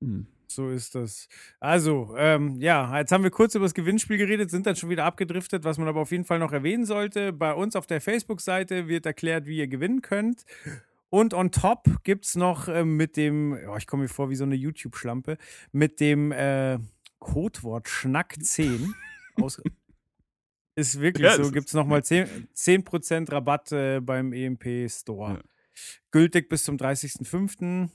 Hm. 0.00 0.26
So 0.48 0.70
ist 0.70 0.94
das. 0.94 1.28
Also, 1.60 2.14
ähm, 2.16 2.60
ja, 2.60 2.98
jetzt 2.98 3.12
haben 3.12 3.24
wir 3.24 3.30
kurz 3.30 3.54
über 3.54 3.64
das 3.64 3.74
Gewinnspiel 3.74 4.16
geredet, 4.16 4.50
sind 4.50 4.66
dann 4.66 4.76
schon 4.76 4.90
wieder 4.90 5.04
abgedriftet. 5.04 5.64
Was 5.64 5.78
man 5.78 5.88
aber 5.88 6.00
auf 6.00 6.12
jeden 6.12 6.24
Fall 6.24 6.38
noch 6.38 6.52
erwähnen 6.52 6.86
sollte, 6.86 7.32
bei 7.32 7.52
uns 7.52 7.76
auf 7.76 7.86
der 7.86 8.00
Facebook-Seite 8.00 8.88
wird 8.88 9.06
erklärt, 9.06 9.46
wie 9.46 9.58
ihr 9.58 9.68
gewinnen 9.68 10.02
könnt. 10.02 10.44
Und 11.08 11.34
on 11.34 11.50
top 11.50 12.02
gibt 12.04 12.26
es 12.26 12.36
noch 12.36 12.68
ähm, 12.68 12.96
mit 12.96 13.16
dem, 13.16 13.58
oh, 13.68 13.76
ich 13.76 13.86
komme 13.86 14.04
mir 14.04 14.08
vor 14.08 14.30
wie 14.30 14.36
so 14.36 14.44
eine 14.44 14.54
YouTube-Schlampe, 14.54 15.38
mit 15.72 16.00
dem 16.00 16.32
äh, 16.32 16.78
Codewort 17.18 17.86
Schnack10 17.86 18.92
aus. 19.40 19.62
Ist 20.76 21.00
wirklich 21.00 21.24
Ja, 21.24 21.42
so, 21.42 21.50
gibt 21.50 21.68
es 21.68 21.74
nochmal 21.74 22.00
10%, 22.00 23.00
10 23.00 23.28
Rabatt 23.28 23.72
äh, 23.72 24.00
beim 24.00 24.34
EMP 24.34 24.90
Store. 24.90 25.34
Ja. 25.34 25.40
Gültig 26.10 26.50
bis 26.50 26.64
zum 26.64 26.76
30.05. 26.76 27.88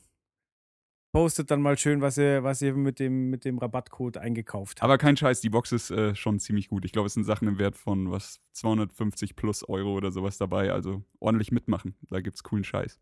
Postet 1.12 1.52
dann 1.52 1.62
mal 1.62 1.78
schön, 1.78 2.00
was 2.00 2.18
ihr, 2.18 2.42
was 2.44 2.62
ihr 2.62 2.74
mit 2.74 3.00
dem, 3.00 3.30
mit 3.30 3.44
dem 3.44 3.58
Rabattcode 3.58 4.18
eingekauft 4.18 4.78
habt. 4.78 4.84
Aber 4.84 4.98
kein 4.98 5.18
Scheiß, 5.18 5.42
die 5.42 5.50
Box 5.50 5.74
ist 5.74 5.92
äh, 5.92 6.16
schon 6.16 6.40
ziemlich 6.40 6.70
gut. 6.70 6.86
Ich 6.86 6.94
glaube, 6.94 7.08
es 7.08 7.14
sind 7.14 7.26
Sachen 7.26 7.50
im 7.50 7.60
Wert 7.60 7.76
von 7.76 8.12
was 8.12 8.40
250 8.54 9.36
plus 9.36 9.68
Euro 9.68 9.94
oder 9.94 10.12
sowas 10.12 10.38
dabei. 10.38 10.72
Also 10.72 11.04
ordentlich 11.20 11.52
mitmachen. 11.52 11.96
Da 12.10 12.22
gibt's 12.22 12.44
coolen 12.44 12.64
Scheiß. 12.64 13.02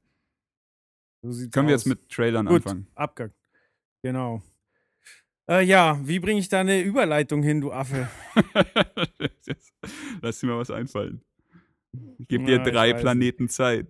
So 1.22 1.50
Können 1.50 1.68
wir 1.68 1.76
aus. 1.76 1.82
jetzt 1.82 1.86
mit 1.86 2.10
Trailern 2.10 2.48
Gut, 2.48 2.64
anfangen? 2.66 2.88
Abgang. 2.96 3.32
Genau. 4.02 4.42
Äh, 5.48 5.64
ja, 5.66 6.00
wie 6.04 6.20
bringe 6.20 6.40
ich 6.40 6.50
da 6.50 6.62
eine 6.62 6.82
Überleitung 6.82 7.44
hin, 7.44 7.62
du 7.62 7.72
Affe? 7.72 8.10
Lass 10.22 10.40
dir 10.40 10.48
mal 10.48 10.58
was 10.58 10.72
einfallen. 10.72 11.22
Ich 12.18 12.28
gebe 12.28 12.46
dir 12.46 12.60
drei 12.60 12.94
Planeten 12.94 13.50
Zeit. 13.50 13.88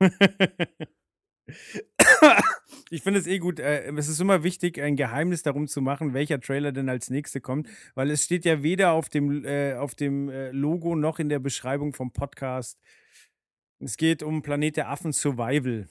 ich 2.90 3.02
finde 3.02 3.20
es 3.20 3.26
eh 3.26 3.38
gut. 3.38 3.60
Äh, 3.60 3.90
es 3.96 4.08
ist 4.08 4.20
immer 4.20 4.42
wichtig, 4.42 4.80
ein 4.80 4.96
Geheimnis 4.96 5.42
darum 5.42 5.66
zu 5.66 5.80
machen, 5.80 6.14
welcher 6.14 6.40
Trailer 6.40 6.72
denn 6.72 6.88
als 6.88 7.10
nächste 7.10 7.40
kommt, 7.40 7.68
weil 7.94 8.10
es 8.10 8.24
steht 8.24 8.44
ja 8.44 8.62
weder 8.62 8.92
auf 8.92 9.08
dem, 9.08 9.44
äh, 9.44 9.74
auf 9.74 9.94
dem 9.94 10.28
äh, 10.28 10.50
Logo 10.50 10.96
noch 10.96 11.18
in 11.18 11.28
der 11.28 11.38
Beschreibung 11.38 11.92
vom 11.92 12.12
Podcast. 12.12 12.80
Es 13.78 13.96
geht 13.96 14.22
um 14.22 14.42
Planet 14.42 14.76
der 14.78 14.88
Affen 14.88 15.12
Survival. 15.12 15.88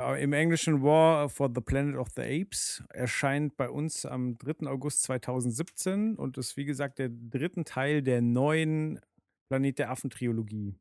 Äh, 0.00 0.22
Im 0.22 0.32
Englischen 0.32 0.82
War 0.82 1.28
for 1.28 1.50
the 1.54 1.60
Planet 1.60 1.96
of 1.96 2.08
the 2.16 2.22
Apes 2.22 2.82
erscheint 2.90 3.56
bei 3.56 3.70
uns 3.70 4.04
am 4.04 4.36
3. 4.38 4.66
August 4.66 5.02
2017 5.04 6.16
und 6.16 6.36
ist 6.38 6.56
wie 6.56 6.64
gesagt 6.64 6.98
der 6.98 7.10
dritte 7.10 7.64
Teil 7.64 8.02
der 8.02 8.20
neuen 8.20 9.00
Planet 9.48 9.78
der 9.78 9.90
Affen 9.90 10.10
Trilogie. 10.10 10.74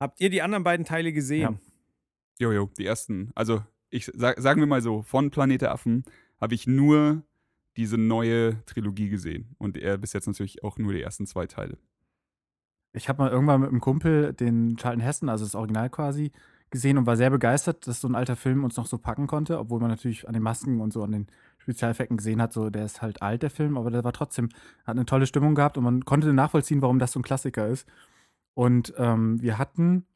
Habt 0.00 0.20
ihr 0.20 0.30
die 0.30 0.42
anderen 0.42 0.64
beiden 0.64 0.84
Teile 0.84 1.12
gesehen? 1.12 1.60
Jojo, 2.38 2.70
die 2.78 2.86
ersten. 2.86 3.30
Also, 3.34 3.62
ich 3.90 4.10
sag, 4.14 4.40
sagen 4.40 4.60
wir 4.60 4.66
mal 4.66 4.82
so, 4.82 5.02
von 5.02 5.30
Planet 5.30 5.62
der 5.62 5.72
Affen 5.72 6.04
habe 6.40 6.54
ich 6.54 6.66
nur 6.66 7.22
diese 7.76 7.98
neue 7.98 8.64
Trilogie 8.66 9.08
gesehen. 9.08 9.54
Und 9.58 9.76
er 9.76 9.98
bis 9.98 10.12
jetzt 10.12 10.26
natürlich 10.26 10.64
auch 10.64 10.78
nur 10.78 10.92
die 10.92 11.02
ersten 11.02 11.26
zwei 11.26 11.46
Teile. 11.46 11.78
Ich 12.92 13.08
habe 13.08 13.22
mal 13.22 13.30
irgendwann 13.30 13.60
mit 13.60 13.70
einem 13.70 13.80
Kumpel 13.80 14.32
den 14.32 14.76
Charlton 14.76 15.02
Heston, 15.02 15.28
also 15.28 15.44
das 15.44 15.54
Original 15.54 15.90
quasi, 15.90 16.32
gesehen 16.70 16.98
und 16.98 17.06
war 17.06 17.16
sehr 17.16 17.30
begeistert, 17.30 17.86
dass 17.86 18.00
so 18.00 18.08
ein 18.08 18.14
alter 18.14 18.36
Film 18.36 18.64
uns 18.64 18.76
noch 18.76 18.86
so 18.86 18.98
packen 18.98 19.26
konnte, 19.26 19.58
obwohl 19.58 19.80
man 19.80 19.90
natürlich 19.90 20.26
an 20.26 20.34
den 20.34 20.42
Masken 20.42 20.80
und 20.80 20.92
so 20.92 21.02
an 21.02 21.12
den 21.12 21.26
Spezialeffekten 21.58 22.16
gesehen 22.16 22.40
hat, 22.40 22.52
so 22.52 22.70
der 22.70 22.86
ist 22.86 23.02
halt 23.02 23.22
alt, 23.22 23.42
der 23.42 23.50
Film, 23.50 23.76
aber 23.76 23.90
der 23.90 24.02
war 24.02 24.12
trotzdem, 24.12 24.48
hat 24.84 24.96
eine 24.96 25.04
tolle 25.04 25.26
Stimmung 25.26 25.54
gehabt 25.54 25.76
und 25.76 25.84
man 25.84 26.04
konnte 26.04 26.32
nachvollziehen, 26.32 26.82
warum 26.82 26.98
das 26.98 27.12
so 27.12 27.20
ein 27.20 27.22
Klassiker 27.22 27.68
ist. 27.68 27.86
Und 28.54 28.94
ähm, 28.96 29.40
wir 29.42 29.58
hatten 29.58 30.06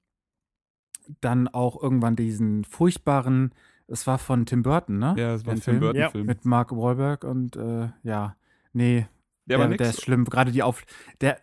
dann 1.21 1.49
auch 1.49 1.83
irgendwann 1.83 2.17
diesen 2.17 2.65
furchtbaren, 2.65 3.53
es 3.87 4.07
war 4.07 4.19
von 4.19 4.47
Tim 4.47 4.63
Burton, 4.63 4.99
ne? 4.99 5.15
Ja, 5.17 5.33
das 5.33 5.45
war 5.47 5.53
ein 5.53 5.61
Tim 5.61 5.63
Film 5.63 5.81
Burton-Film. 5.81 6.27
Mit 6.27 6.45
Mark 6.45 6.73
Wahlberg 6.73 7.25
und 7.25 7.57
äh, 7.57 7.89
ja, 8.03 8.37
nee, 8.73 9.07
Der 9.47 9.59
der, 9.59 9.71
war 9.71 9.77
der, 9.77 9.91
ist 9.91 10.03
schlimm. 10.03 10.25
Gerade 10.25 10.53
die 10.53 10.63
Auf. 10.63 10.85
Der, 11.21 11.39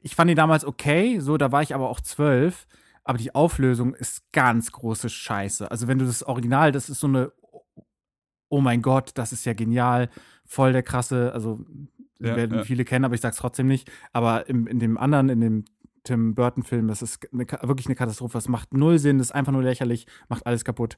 ich 0.00 0.14
fand 0.14 0.30
ihn 0.30 0.36
damals 0.36 0.64
okay, 0.64 1.18
so, 1.20 1.36
da 1.36 1.52
war 1.52 1.62
ich 1.62 1.74
aber 1.74 1.88
auch 1.90 2.00
zwölf. 2.00 2.66
Aber 3.02 3.18
die 3.18 3.34
Auflösung 3.34 3.94
ist 3.94 4.30
ganz 4.32 4.72
große 4.72 5.08
Scheiße. 5.08 5.70
Also, 5.70 5.88
wenn 5.88 5.98
du 5.98 6.04
das 6.04 6.22
Original, 6.22 6.70
das 6.70 6.90
ist 6.90 7.00
so 7.00 7.06
eine, 7.06 7.32
oh 8.48 8.60
mein 8.60 8.82
Gott, 8.82 9.12
das 9.14 9.32
ist 9.32 9.44
ja 9.46 9.52
genial, 9.54 10.10
voll 10.44 10.72
der 10.72 10.82
krasse, 10.82 11.32
also 11.32 11.64
Ja, 12.18 12.36
werden 12.36 12.58
ja. 12.58 12.64
viele 12.64 12.84
kennen, 12.84 13.04
aber 13.06 13.14
ich 13.14 13.22
sag's 13.22 13.38
trotzdem 13.38 13.66
nicht. 13.66 13.90
Aber 14.12 14.48
im, 14.48 14.66
in 14.66 14.78
dem 14.78 14.98
anderen, 14.98 15.30
in 15.30 15.40
dem 15.40 15.64
Tim 16.04 16.34
Burton-Film, 16.34 16.88
das 16.88 17.02
ist 17.02 17.32
eine, 17.32 17.46
wirklich 17.62 17.86
eine 17.86 17.94
Katastrophe. 17.94 18.38
Es 18.38 18.48
macht 18.48 18.74
null 18.74 18.98
Sinn, 18.98 19.18
das 19.18 19.28
ist 19.28 19.34
einfach 19.34 19.52
nur 19.52 19.62
lächerlich, 19.62 20.06
macht 20.28 20.46
alles 20.46 20.64
kaputt. 20.64 20.96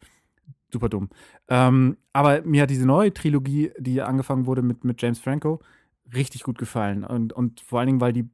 Super 0.73 0.89
dumm. 0.89 1.11
Ähm, 1.49 1.99
aber 2.13 2.43
mir 2.43 2.63
hat 2.63 2.71
diese 2.71 2.87
neue 2.87 3.13
Trilogie, 3.13 3.73
die 3.79 4.01
angefangen 4.01 4.47
wurde 4.47 4.63
mit, 4.63 4.85
mit 4.85 5.01
James 5.03 5.19
Franco, 5.19 5.61
richtig 6.15 6.43
gut 6.43 6.59
gefallen. 6.59 7.05
Und, 7.05 7.33
und 7.33 7.61
vor 7.61 7.79
allen 7.81 7.89
Dingen, 7.89 8.01
weil 8.01 8.13
die 8.13 8.29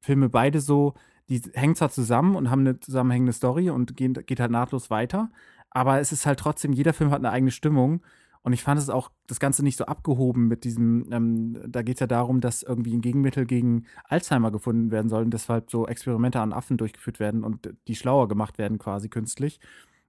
Filme 0.00 0.28
beide 0.28 0.60
so, 0.60 0.94
die 1.28 1.42
hängen 1.54 1.74
zwar 1.74 1.90
zusammen 1.90 2.36
und 2.36 2.50
haben 2.50 2.60
eine 2.60 2.78
zusammenhängende 2.80 3.32
Story 3.32 3.70
und 3.70 3.96
gehen, 3.96 4.14
geht 4.14 4.40
halt 4.40 4.50
nahtlos 4.50 4.90
weiter, 4.90 5.30
aber 5.70 6.00
es 6.00 6.12
ist 6.12 6.24
halt 6.24 6.38
trotzdem, 6.38 6.72
jeder 6.72 6.92
Film 6.92 7.10
hat 7.10 7.18
eine 7.18 7.30
eigene 7.30 7.50
Stimmung. 7.50 8.02
Und 8.46 8.52
ich 8.52 8.62
fand 8.62 8.78
es 8.80 8.88
auch 8.90 9.10
das 9.26 9.40
Ganze 9.40 9.64
nicht 9.64 9.76
so 9.76 9.86
abgehoben 9.86 10.46
mit 10.46 10.62
diesem, 10.62 11.08
ähm, 11.10 11.58
da 11.66 11.82
geht 11.82 11.96
es 11.96 12.00
ja 12.00 12.06
darum, 12.06 12.40
dass 12.40 12.62
irgendwie 12.62 12.94
ein 12.94 13.00
Gegenmittel 13.00 13.44
gegen 13.44 13.86
Alzheimer 14.04 14.52
gefunden 14.52 14.92
werden 14.92 15.08
soll 15.08 15.24
und 15.24 15.34
deshalb 15.34 15.68
so 15.68 15.88
Experimente 15.88 16.38
an 16.38 16.52
Affen 16.52 16.76
durchgeführt 16.76 17.18
werden 17.18 17.42
und 17.42 17.74
die 17.88 17.96
schlauer 17.96 18.28
gemacht 18.28 18.56
werden 18.56 18.78
quasi 18.78 19.08
künstlich. 19.08 19.58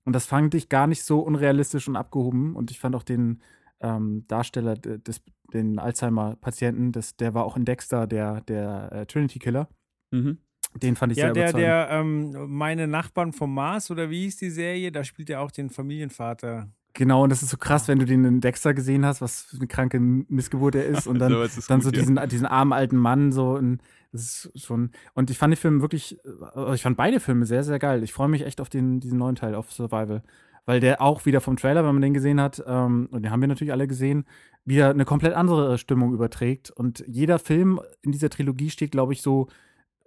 Und 0.06 0.14
das 0.14 0.28
fand 0.28 0.54
ich 0.54 0.70
gar 0.70 0.86
nicht 0.86 1.02
so 1.02 1.22
unrealistisch 1.22 1.88
und 1.88 1.96
abgehoben. 1.96 2.56
Und 2.56 2.70
ich 2.70 2.80
fand 2.80 2.96
auch 2.96 3.02
den 3.02 3.42
ähm, 3.80 4.24
Darsteller 4.28 4.76
de- 4.76 5.00
des, 5.00 5.24
den 5.52 5.80
Alzheimer-Patienten, 5.80 6.92
der 7.20 7.34
war 7.34 7.44
auch 7.44 7.58
in 7.58 7.66
Dexter, 7.66 8.06
der, 8.06 8.42
der 8.42 8.92
äh, 8.92 9.06
Trinity-Killer. 9.08 9.68
Mhm. 10.12 10.38
Den 10.76 10.96
fand 10.96 11.12
ich 11.12 11.18
Ja, 11.18 11.34
sehr 11.34 11.34
der, 11.34 11.50
überzeugend. 11.50 11.68
der, 11.68 11.90
ähm, 11.90 12.56
meine 12.56 12.88
Nachbarn 12.88 13.34
vom 13.34 13.52
Mars 13.52 13.90
oder 13.90 14.12
wie 14.12 14.26
hieß 14.26 14.38
die 14.38 14.52
Serie? 14.52 14.92
Da 14.92 15.04
spielt 15.04 15.32
er 15.32 15.42
auch 15.42 15.50
den 15.50 15.72
Familienvater. 15.72 16.70
Genau, 16.98 17.22
und 17.24 17.30
das 17.30 17.44
ist 17.44 17.52
so 17.52 17.58
krass, 17.58 17.88
wenn 17.88 18.00
du 18.00 18.08
den 18.08 18.26
in 18.26 18.42
Dexter 18.42 18.74
gesehen 18.74 19.06
hast, 19.06 19.22
was 19.22 19.44
für 19.44 19.58
eine 19.58 19.68
kranke 19.68 20.00
Missgeburt 20.00 20.74
er 20.74 20.86
ist. 20.86 21.06
Und 21.06 21.20
dann, 21.20 21.32
So, 21.32 21.44
ist 21.44 21.70
dann 21.70 21.82
gut, 21.82 21.84
so 21.84 21.92
ja. 21.92 22.00
diesen, 22.00 22.30
diesen 22.30 22.48
armen 22.48 22.74
alten 22.74 22.98
Mann, 22.98 23.32
so. 23.32 23.52
Und 23.52 23.84
das 24.12 24.50
ist 24.52 24.66
schon. 24.66 24.90
Und 25.14 25.30
ich 25.30 25.38
fand 25.38 25.54
die 25.54 25.58
Filme 25.58 25.82
wirklich, 25.82 26.18
äh, 26.56 26.74
ich 26.74 26.82
fand 26.82 26.98
beide 26.98 27.20
Filme 27.20 27.46
sehr, 27.46 27.64
sehr 27.64 27.78
geil. 27.78 28.02
Ich 28.02 28.14
freue 28.14 28.30
mich 28.30 28.44
echt 28.44 28.60
auf 28.60 28.70
den, 28.70 29.00
diesen 29.00 29.20
neuen 29.20 29.36
Teil, 29.36 29.54
auf 29.54 29.72
Survival. 29.72 30.24
Weil 30.66 30.80
der 30.80 31.00
auch 31.00 31.28
wieder 31.28 31.40
vom 31.40 31.56
Trailer, 31.56 31.86
wenn 31.86 31.94
man 31.94 32.02
den 32.02 32.16
gesehen 32.16 32.42
hat, 32.42 32.64
ähm, 32.66 33.10
und 33.12 33.22
den 33.22 33.32
haben 33.32 33.42
wir 33.42 33.48
natürlich 33.48 33.74
alle 33.74 33.88
gesehen, 33.88 34.26
wieder 34.66 34.90
eine 34.90 35.06
komplett 35.06 35.36
andere 35.36 35.78
Stimmung 35.78 36.16
überträgt. 36.16 36.72
Und 36.72 37.04
jeder 37.08 37.38
Film 37.38 37.80
in 38.02 38.12
dieser 38.12 38.32
Trilogie 38.32 38.72
steht, 38.72 38.90
glaube 38.90 39.14
ich, 39.14 39.22
so 39.22 39.50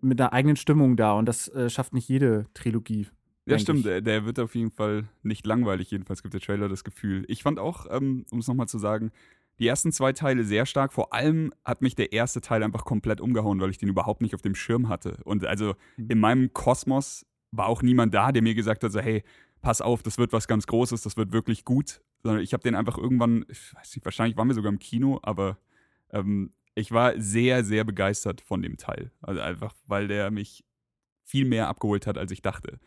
mit 0.02 0.20
einer 0.20 0.32
eigenen 0.32 0.56
Stimmung 0.56 0.97
da. 0.97 1.12
Und 1.12 1.26
das 1.26 1.47
äh, 1.54 1.70
schafft 1.70 1.94
nicht 1.94 2.09
jede 2.09 2.47
Trilogie. 2.52 3.06
Ja, 3.47 3.59
stimmt. 3.59 3.85
Der, 3.85 4.00
der 4.00 4.25
wird 4.26 4.38
auf 4.38 4.54
jeden 4.54 4.70
Fall 4.70 5.09
nicht 5.23 5.47
langweilig. 5.47 5.90
Jedenfalls 5.90 6.23
gibt 6.23 6.35
der 6.35 6.40
Trailer 6.40 6.68
das 6.68 6.85
Gefühl. 6.85 7.25
Ich 7.28 7.42
fand 7.42 7.59
auch, 7.59 7.87
ähm, 7.90 8.25
um 8.30 8.38
es 8.38 8.47
nochmal 8.49 8.68
zu 8.68 8.78
sagen, 8.78 9.11
die 9.59 9.66
ersten 9.66 9.92
zwei 9.92 10.12
Teile 10.12 10.44
sehr 10.44 10.66
stark. 10.66 10.92
Vor 10.92 11.12
allem 11.12 11.52
hat 11.64 11.82
mich 11.82 11.94
der 11.94 12.12
erste 12.12 12.40
Teil 12.40 12.62
einfach 12.62 12.85
komplett 12.85 13.20
umgehauen, 13.20 13.61
weil 13.61 13.70
ich 13.70 13.78
den 13.78 13.88
überhaupt 13.88 14.23
nicht 14.23 14.35
auf 14.35 14.42
dem 14.42 14.54
Schirm 14.54 14.88
hatte. 14.88 15.18
Und 15.25 15.44
also 15.44 15.75
Mhm. 15.97 16.11
in 16.11 16.20
meinem 16.20 16.52
Kosmos 16.52 17.26
war 17.50 17.66
auch 17.66 17.82
niemand 17.82 18.14
da, 18.14 18.30
der 18.32 18.42
mir 18.42 18.54
gesagt 18.54 18.85
hat, 18.85 18.92
so, 18.92 19.00
hey, 19.00 19.25
pass 19.61 19.80
auf, 19.80 20.02
das 20.02 20.16
wird 20.16 20.32
was 20.32 20.47
ganz 20.49 20.66
Großes, 20.66 21.02
das 21.02 21.16
wird 21.16 21.32
wirklich 21.32 21.64
gut. 21.64 22.00
Sondern 22.23 22.42
ich 22.42 22.52
habe 22.52 22.62
den 22.62 22.75
einfach 22.75 22.97
irgendwann, 22.99 23.44
ich 23.49 23.75
weiß 23.75 23.97
nicht, 23.97 24.04
wahrscheinlich 24.04 24.37
waren 24.37 24.49
wir 24.49 24.54
sogar 24.54 24.70
im 24.73 24.78
Kino, 24.78 25.18
aber 25.23 25.59
ähm, 26.11 26.52
ich 26.75 26.92
war 26.92 27.18
sehr, 27.20 27.64
sehr 27.64 27.85
begeistert 27.85 28.40
von 28.42 28.62
dem 28.62 28.76
Teil. 28.76 29.11
Also 29.20 29.40
einfach, 29.40 29.75
weil 29.87 30.09
der 30.09 30.30
mich 30.30 30.64
viel 31.25 31.44
mehr 31.44 31.68
abgeholt 31.68 32.06
hat, 32.06 32.16
als 32.18 32.30
ich 32.32 32.42
dachte. 32.42 32.78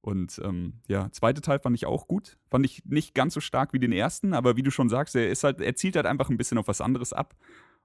Und 0.00 0.40
ähm, 0.44 0.74
ja, 0.86 1.10
zweite 1.12 1.40
Teil 1.40 1.58
fand 1.58 1.76
ich 1.76 1.86
auch 1.86 2.06
gut. 2.06 2.38
Fand 2.50 2.64
ich 2.64 2.84
nicht 2.84 3.14
ganz 3.14 3.34
so 3.34 3.40
stark 3.40 3.72
wie 3.72 3.78
den 3.78 3.92
ersten, 3.92 4.32
aber 4.32 4.56
wie 4.56 4.62
du 4.62 4.70
schon 4.70 4.88
sagst, 4.88 5.16
er 5.16 5.28
ist 5.28 5.44
halt, 5.44 5.60
er 5.60 5.74
zielt 5.74 5.96
halt 5.96 6.06
einfach 6.06 6.30
ein 6.30 6.36
bisschen 6.36 6.58
auf 6.58 6.68
was 6.68 6.80
anderes 6.80 7.12
ab. 7.12 7.34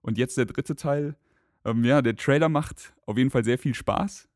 Und 0.02 0.18
jetzt 0.18 0.38
der 0.38 0.46
dritte 0.46 0.76
Teil, 0.76 1.16
ähm, 1.66 1.84
ja, 1.84 2.02
der 2.02 2.16
Trailer 2.16 2.50
macht 2.50 2.94
auf 3.06 3.18
jeden 3.18 3.32
Fall 3.32 3.44
sehr 3.44 3.58
viel 3.58 3.74
Spaß. 3.74 4.30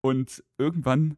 Und 0.00 0.42
irgendwann 0.58 1.16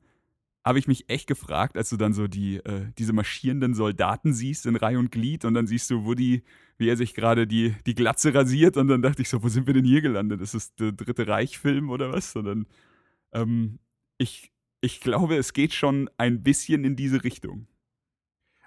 habe 0.65 0.81
ich 0.81 0.89
mich 0.89 1.09
echt 1.09 1.29
gefragt, 1.29 1.77
als 1.77 1.91
du 1.91 1.97
dann 1.97 2.13
so 2.13 2.27
die, 2.27 2.57
äh, 2.57 2.91
diese 2.99 3.13
marschierenden 3.13 3.75
Soldaten 3.75 4.33
siehst 4.33 4.67
in 4.67 4.75
Reihe 4.75 4.99
und 4.99 5.13
Glied 5.13 5.45
und 5.45 5.55
dann 5.55 5.69
siehst 5.69 5.89
du 5.91 6.05
Woody, 6.05 6.43
wie 6.77 6.89
er 6.89 6.97
sich 6.97 7.15
gerade 7.15 7.47
die, 7.47 7.75
die 7.87 7.95
Glatze 7.95 8.35
rasiert 8.35 8.77
und 8.77 8.89
dann 8.89 9.01
dachte 9.01 9.23
ich 9.23 9.29
so, 9.29 9.45
wo 9.45 9.49
sind 9.49 9.69
wir 9.69 9.75
denn 9.75 9.85
hier 9.85 10.03
gelandet? 10.03 10.41
Ist 10.41 10.55
das 10.55 10.75
der 10.75 10.91
Dritte 10.91 11.29
Reich-Film 11.29 11.89
oder 11.89 12.13
was? 12.13 12.33
Sondern 12.33 12.67
ähm, 13.33 13.79
ich, 14.19 14.53
ich 14.81 15.01
glaube, 15.01 15.37
es 15.37 15.53
geht 15.53 15.73
schon 15.75 16.11
ein 16.19 16.43
bisschen 16.43 16.85
in 16.85 16.97
diese 16.97 17.25
Richtung. 17.25 17.67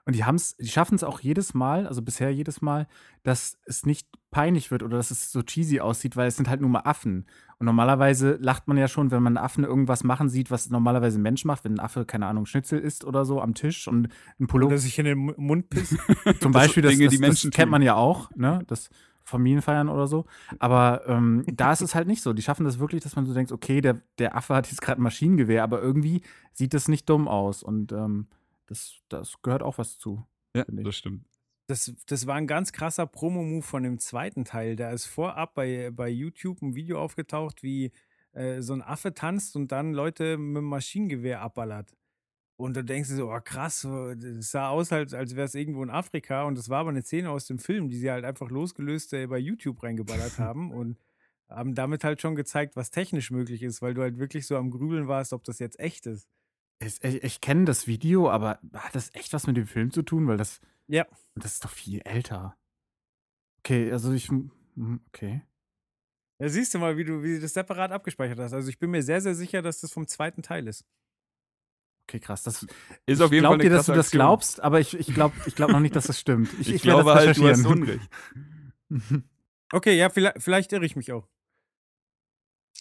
Und 0.05 0.15
die 0.15 0.23
haben's, 0.23 0.55
die 0.57 0.67
schaffen 0.67 0.95
es 0.95 1.03
auch 1.03 1.19
jedes 1.19 1.53
Mal, 1.53 1.85
also 1.85 2.01
bisher 2.01 2.33
jedes 2.33 2.61
Mal, 2.63 2.87
dass 3.21 3.59
es 3.65 3.85
nicht 3.85 4.07
peinlich 4.31 4.71
wird 4.71 4.81
oder 4.81 4.97
dass 4.97 5.11
es 5.11 5.31
so 5.31 5.43
cheesy 5.43 5.81
aussieht, 5.81 6.15
weil 6.15 6.27
es 6.27 6.35
sind 6.35 6.49
halt 6.49 6.61
nur 6.61 6.69
mal 6.69 6.79
Affen. 6.79 7.27
Und 7.59 7.65
normalerweise 7.65 8.37
lacht 8.41 8.67
man 8.67 8.77
ja 8.77 8.87
schon, 8.87 9.11
wenn 9.11 9.21
man 9.21 9.37
einen 9.37 9.45
Affen 9.45 9.63
irgendwas 9.63 10.03
machen 10.03 10.27
sieht, 10.27 10.49
was 10.49 10.69
normalerweise 10.71 11.19
ein 11.19 11.21
Mensch 11.21 11.45
macht, 11.45 11.63
wenn 11.63 11.73
ein 11.75 11.79
Affe, 11.79 12.05
keine 12.05 12.25
Ahnung, 12.25 12.47
Schnitzel 12.47 12.79
isst 12.79 13.05
oder 13.05 13.23
so 13.23 13.39
am 13.39 13.53
Tisch 13.53 13.87
und 13.87 14.07
ein 14.39 14.47
Pullover. 14.47 14.71
Oder 14.71 14.77
sich 14.79 14.97
in 14.97 15.05
den 15.05 15.17
Mu- 15.19 15.33
Mund 15.37 15.69
pisst. 15.69 15.95
Zum 16.39 16.53
Beispiel, 16.53 16.81
das, 16.81 16.93
Dinge, 16.93 17.05
das, 17.05 17.13
die 17.13 17.19
Menschen 17.19 17.51
das 17.51 17.55
kennt 17.55 17.69
man 17.69 17.83
ja 17.83 17.93
auch, 17.93 18.31
ne? 18.35 18.63
Das 18.65 18.89
Familienfeiern 19.29 19.89
oder 19.89 20.07
so. 20.07 20.25
Aber 20.59 21.03
ähm, 21.07 21.43
da 21.47 21.71
ist 21.71 21.81
es 21.81 21.95
halt 21.95 22.07
nicht 22.07 22.21
so. 22.21 22.33
Die 22.33 22.41
schaffen 22.41 22.65
das 22.65 22.79
wirklich, 22.79 23.01
dass 23.01 23.15
man 23.15 23.25
so 23.25 23.33
denkt, 23.33 23.51
okay, 23.51 23.81
der, 23.81 24.01
der 24.17 24.35
Affe 24.35 24.55
hat 24.55 24.67
jetzt 24.67 24.81
gerade 24.81 25.01
ein 25.01 25.03
Maschinengewehr, 25.03 25.63
aber 25.63 25.81
irgendwie 25.81 26.21
sieht 26.53 26.73
das 26.73 26.87
nicht 26.87 27.09
dumm 27.09 27.27
aus. 27.27 27.63
Und 27.63 27.91
ähm, 27.91 28.27
das, 28.67 29.01
das 29.09 29.41
gehört 29.41 29.63
auch 29.63 29.77
was 29.77 29.97
zu. 29.97 30.25
Ja, 30.55 30.65
das 30.67 30.95
stimmt. 30.95 31.25
Das, 31.67 31.93
das 32.07 32.25
war 32.25 32.35
ein 32.35 32.47
ganz 32.47 32.71
krasser 32.71 33.05
Promo-Move 33.05 33.61
von 33.61 33.83
dem 33.83 33.99
zweiten 33.99 34.43
Teil. 34.43 34.75
Da 34.75 34.91
ist 34.91 35.05
vorab 35.05 35.53
bei, 35.53 35.91
bei 35.91 36.09
YouTube 36.09 36.61
ein 36.63 36.73
Video 36.73 36.99
aufgetaucht, 36.99 37.61
wie 37.61 37.91
äh, 38.31 38.61
so 38.61 38.73
ein 38.73 38.81
Affe 38.81 39.13
tanzt 39.13 39.55
und 39.55 39.71
dann 39.71 39.93
Leute 39.93 40.37
mit 40.37 40.57
dem 40.57 40.65
Maschinengewehr 40.65 41.41
abballert. 41.41 41.95
Und 42.59 42.75
da 42.75 42.81
denkst 42.81 43.07
du 43.07 43.15
so, 43.15 43.31
oh 43.31 43.39
krass, 43.41 43.87
das 44.17 44.51
sah 44.51 44.67
aus, 44.67 44.91
halt, 44.91 45.13
als 45.13 45.35
wäre 45.37 45.45
es 45.45 45.55
irgendwo 45.55 45.81
in 45.81 45.89
Afrika. 45.89 46.43
Und 46.43 46.57
das 46.57 46.67
war 46.67 46.79
aber 46.79 46.89
eine 46.89 47.03
Szene 47.03 47.29
aus 47.29 47.45
dem 47.45 47.57
Film, 47.57 47.87
die 47.87 47.97
sie 47.97 48.11
halt 48.11 48.25
einfach 48.25 48.49
losgelöst 48.49 49.13
äh, 49.13 49.27
bei 49.27 49.37
YouTube 49.37 49.81
reingeballert 49.81 50.37
haben 50.39 50.71
und 50.73 50.97
haben 51.47 51.73
damit 51.73 52.03
halt 52.03 52.19
schon 52.21 52.35
gezeigt, 52.35 52.75
was 52.75 52.91
technisch 52.91 53.31
möglich 53.31 53.63
ist, 53.63 53.81
weil 53.81 53.93
du 53.93 54.01
halt 54.01 54.17
wirklich 54.17 54.45
so 54.45 54.57
am 54.57 54.71
Grübeln 54.71 55.07
warst, 55.07 55.31
ob 55.31 55.45
das 55.45 55.59
jetzt 55.59 55.79
echt 55.79 56.05
ist. 56.05 56.27
Ich, 56.81 57.01
ich, 57.01 57.23
ich 57.23 57.41
kenne 57.41 57.63
das 57.63 57.87
Video, 57.87 58.29
aber 58.29 58.59
hat 58.73 58.93
das 58.93 59.15
echt 59.15 59.31
was 59.31 59.47
mit 59.47 59.55
dem 59.55 59.65
Film 59.65 59.91
zu 59.91 60.01
tun? 60.03 60.27
Weil 60.27 60.37
das, 60.37 60.59
Ja. 60.87 61.07
das 61.35 61.53
ist 61.53 61.63
doch 61.63 61.71
viel 61.71 62.01
älter. 62.03 62.57
Okay, 63.59 63.89
also 63.91 64.11
ich. 64.11 64.27
hm, 64.27 64.51
Okay. 65.07 65.43
Da 66.39 66.47
siehst 66.47 66.73
du 66.73 66.79
mal, 66.79 66.95
wie 66.97 67.03
du, 67.03 67.21
wie 67.21 67.35
du 67.35 67.41
das 67.41 67.53
separat 67.53 67.91
abgespeichert 67.91 68.39
hast. 68.39 68.53
Also 68.53 68.69
ich 68.69 68.79
bin 68.79 68.91
mir 68.91 69.03
sehr, 69.03 69.19
sehr 69.21 69.35
sicher, 69.35 69.61
dass 69.61 69.81
das 69.81 69.91
vom 69.91 70.07
zweiten 70.07 70.41
Teil 70.41 70.67
ist. 70.67 70.85
Okay, 72.09 72.19
krass. 72.19 72.41
Das, 72.41 72.65
Ist 73.05 73.21
auf 73.21 73.27
ich 73.27 73.35
jeden 73.35 73.45
Fall 73.45 73.53
eine 73.53 73.63
dir, 73.63 73.69
dass 73.69 73.85
du 73.85 73.91
das 73.93 74.07
Aktion. 74.07 74.19
glaubst, 74.19 74.63
aber 74.63 74.79
ich, 74.79 74.97
ich 74.97 75.13
glaube 75.13 75.35
ich 75.45 75.53
glaub 75.53 75.69
noch 75.69 75.79
nicht, 75.79 75.95
dass 75.95 76.07
das 76.07 76.19
stimmt. 76.19 76.49
Ich, 76.59 76.69
Ich, 76.69 76.75
ich, 76.75 76.81
glaube 76.81 77.13
halt, 77.13 77.37
du 77.37 77.47
hast. 77.47 77.65
Unrecht. 77.65 78.09
Okay, 79.71 79.95
ja, 79.95 80.09
vielleicht, 80.09 80.41
vielleicht 80.41 80.73
irre 80.73 80.83
ich 80.83 80.95
mich 80.95 81.11
auch. 81.11 81.27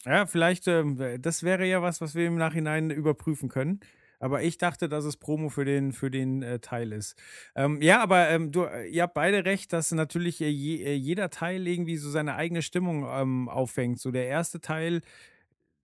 Ja, 0.07 0.25
vielleicht, 0.25 0.67
ähm, 0.69 0.99
das 1.21 1.43
wäre 1.43 1.67
ja 1.67 1.83
was, 1.83 2.01
was 2.01 2.15
wir 2.15 2.27
im 2.27 2.37
Nachhinein 2.37 2.91
überprüfen 2.91 3.51
können. 3.51 3.81
Aber 4.21 4.43
ich 4.43 4.57
dachte, 4.57 4.89
dass 4.89 5.05
es 5.05 5.19
Promo 5.19 5.51
für 5.51 5.67
den, 5.67 5.93
für 5.93 6.11
den 6.11 6.43
äh, 6.43 6.61
Teil 6.61 6.93
ist. 6.93 7.15
Ähm, 7.55 7.83
ja, 7.83 8.03
aber 8.03 8.31
ähm, 8.31 8.51
du, 8.53 8.63
äh, 8.65 8.87
ihr 8.89 9.03
habt 9.03 9.13
beide 9.15 9.45
recht, 9.45 9.73
dass 9.75 9.93
natürlich 9.93 10.41
äh, 10.41 10.49
je, 10.49 10.83
äh, 10.83 10.95
jeder 10.95 11.29
Teil 11.29 11.69
irgendwie 11.69 11.99
so 11.99 12.11
seine 12.11 12.35
eigene 12.37 12.63
Stimmung 12.63 13.07
ähm, 13.07 13.51
auffängt. 13.51 14.01
So 14.01 14.11
der 14.11 14.27
erste 14.27 14.61
Teil 14.61 15.03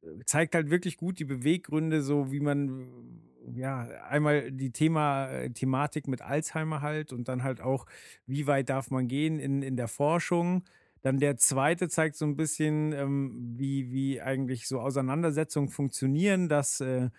äh, 0.02 0.06
zeigt 0.24 0.54
halt 0.54 0.70
wirklich 0.70 0.96
gut 0.96 1.18
die 1.18 1.24
Beweggründe, 1.26 2.02
so 2.02 2.32
wie 2.32 2.40
man 2.40 2.68
äh, 2.70 3.33
ja 3.54 3.82
einmal 4.08 4.50
die 4.52 4.72
Thema, 4.72 5.28
äh, 5.28 5.50
Thematik 5.50 6.08
mit 6.08 6.22
Alzheimer 6.22 6.80
halt 6.82 7.12
und 7.12 7.28
dann 7.28 7.42
halt 7.42 7.60
auch, 7.60 7.86
wie 8.26 8.46
weit 8.46 8.68
darf 8.70 8.90
man 8.90 9.08
gehen 9.08 9.38
in, 9.38 9.62
in 9.62 9.76
der 9.76 9.88
Forschung. 9.88 10.64
Dann 11.02 11.18
der 11.18 11.36
zweite 11.36 11.88
zeigt 11.88 12.16
so 12.16 12.24
ein 12.24 12.36
bisschen, 12.36 12.92
ähm, 12.92 13.54
wie, 13.56 13.92
wie 13.92 14.20
eigentlich 14.22 14.66
so 14.68 14.80
Auseinandersetzungen 14.80 15.68
funktionieren, 15.68 16.48
dass, 16.48 16.80
äh, 16.80 17.10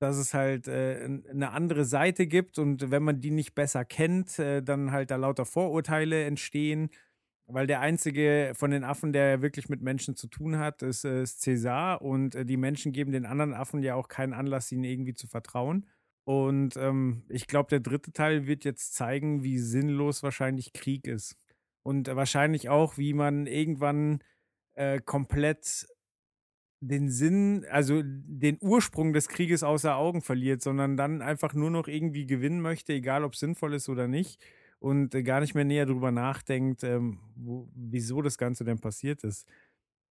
dass 0.00 0.16
es 0.16 0.34
halt 0.34 0.68
äh, 0.68 1.04
eine 1.30 1.52
andere 1.52 1.84
Seite 1.84 2.26
gibt 2.26 2.58
und 2.58 2.90
wenn 2.90 3.04
man 3.04 3.20
die 3.20 3.30
nicht 3.30 3.54
besser 3.54 3.84
kennt, 3.84 4.38
äh, 4.40 4.62
dann 4.62 4.90
halt 4.92 5.10
da 5.12 5.16
lauter 5.16 5.46
Vorurteile 5.46 6.24
entstehen. 6.24 6.90
Weil 7.46 7.66
der 7.66 7.80
einzige 7.80 8.52
von 8.54 8.70
den 8.70 8.84
Affen, 8.84 9.12
der 9.12 9.42
wirklich 9.42 9.68
mit 9.68 9.82
Menschen 9.82 10.16
zu 10.16 10.28
tun 10.28 10.58
hat, 10.58 10.82
ist, 10.82 11.04
äh, 11.04 11.22
ist 11.22 11.40
Cäsar 11.42 12.00
und 12.02 12.34
äh, 12.34 12.44
die 12.44 12.56
Menschen 12.56 12.92
geben 12.92 13.12
den 13.12 13.26
anderen 13.26 13.52
Affen 13.54 13.82
ja 13.82 13.94
auch 13.94 14.08
keinen 14.08 14.32
Anlass, 14.32 14.72
ihnen 14.72 14.84
irgendwie 14.84 15.14
zu 15.14 15.26
vertrauen. 15.26 15.86
Und 16.24 16.76
ähm, 16.76 17.24
ich 17.28 17.48
glaube, 17.48 17.68
der 17.68 17.80
dritte 17.80 18.12
Teil 18.12 18.46
wird 18.46 18.64
jetzt 18.64 18.94
zeigen, 18.94 19.42
wie 19.42 19.58
sinnlos 19.58 20.22
wahrscheinlich 20.22 20.72
Krieg 20.72 21.06
ist. 21.08 21.36
Und 21.84 22.06
wahrscheinlich 22.08 22.68
auch, 22.68 22.96
wie 22.96 23.12
man 23.12 23.46
irgendwann 23.46 24.22
äh, 24.74 25.00
komplett 25.00 25.86
den 26.80 27.10
Sinn, 27.10 27.64
also 27.70 28.02
den 28.04 28.58
Ursprung 28.60 29.12
des 29.12 29.28
Krieges 29.28 29.62
außer 29.62 29.96
Augen 29.96 30.20
verliert, 30.20 30.62
sondern 30.62 30.96
dann 30.96 31.22
einfach 31.22 31.54
nur 31.54 31.70
noch 31.70 31.86
irgendwie 31.86 32.26
gewinnen 32.26 32.60
möchte, 32.60 32.92
egal 32.92 33.24
ob 33.24 33.34
es 33.34 33.40
sinnvoll 33.40 33.74
ist 33.74 33.88
oder 33.88 34.08
nicht. 34.08 34.44
Und 34.82 35.14
äh, 35.14 35.22
gar 35.22 35.40
nicht 35.40 35.54
mehr 35.54 35.64
näher 35.64 35.86
drüber 35.86 36.10
nachdenkt, 36.10 36.82
ähm, 36.82 37.20
wo, 37.36 37.68
wieso 37.72 38.20
das 38.20 38.36
Ganze 38.36 38.64
denn 38.64 38.80
passiert 38.80 39.22
ist. 39.22 39.46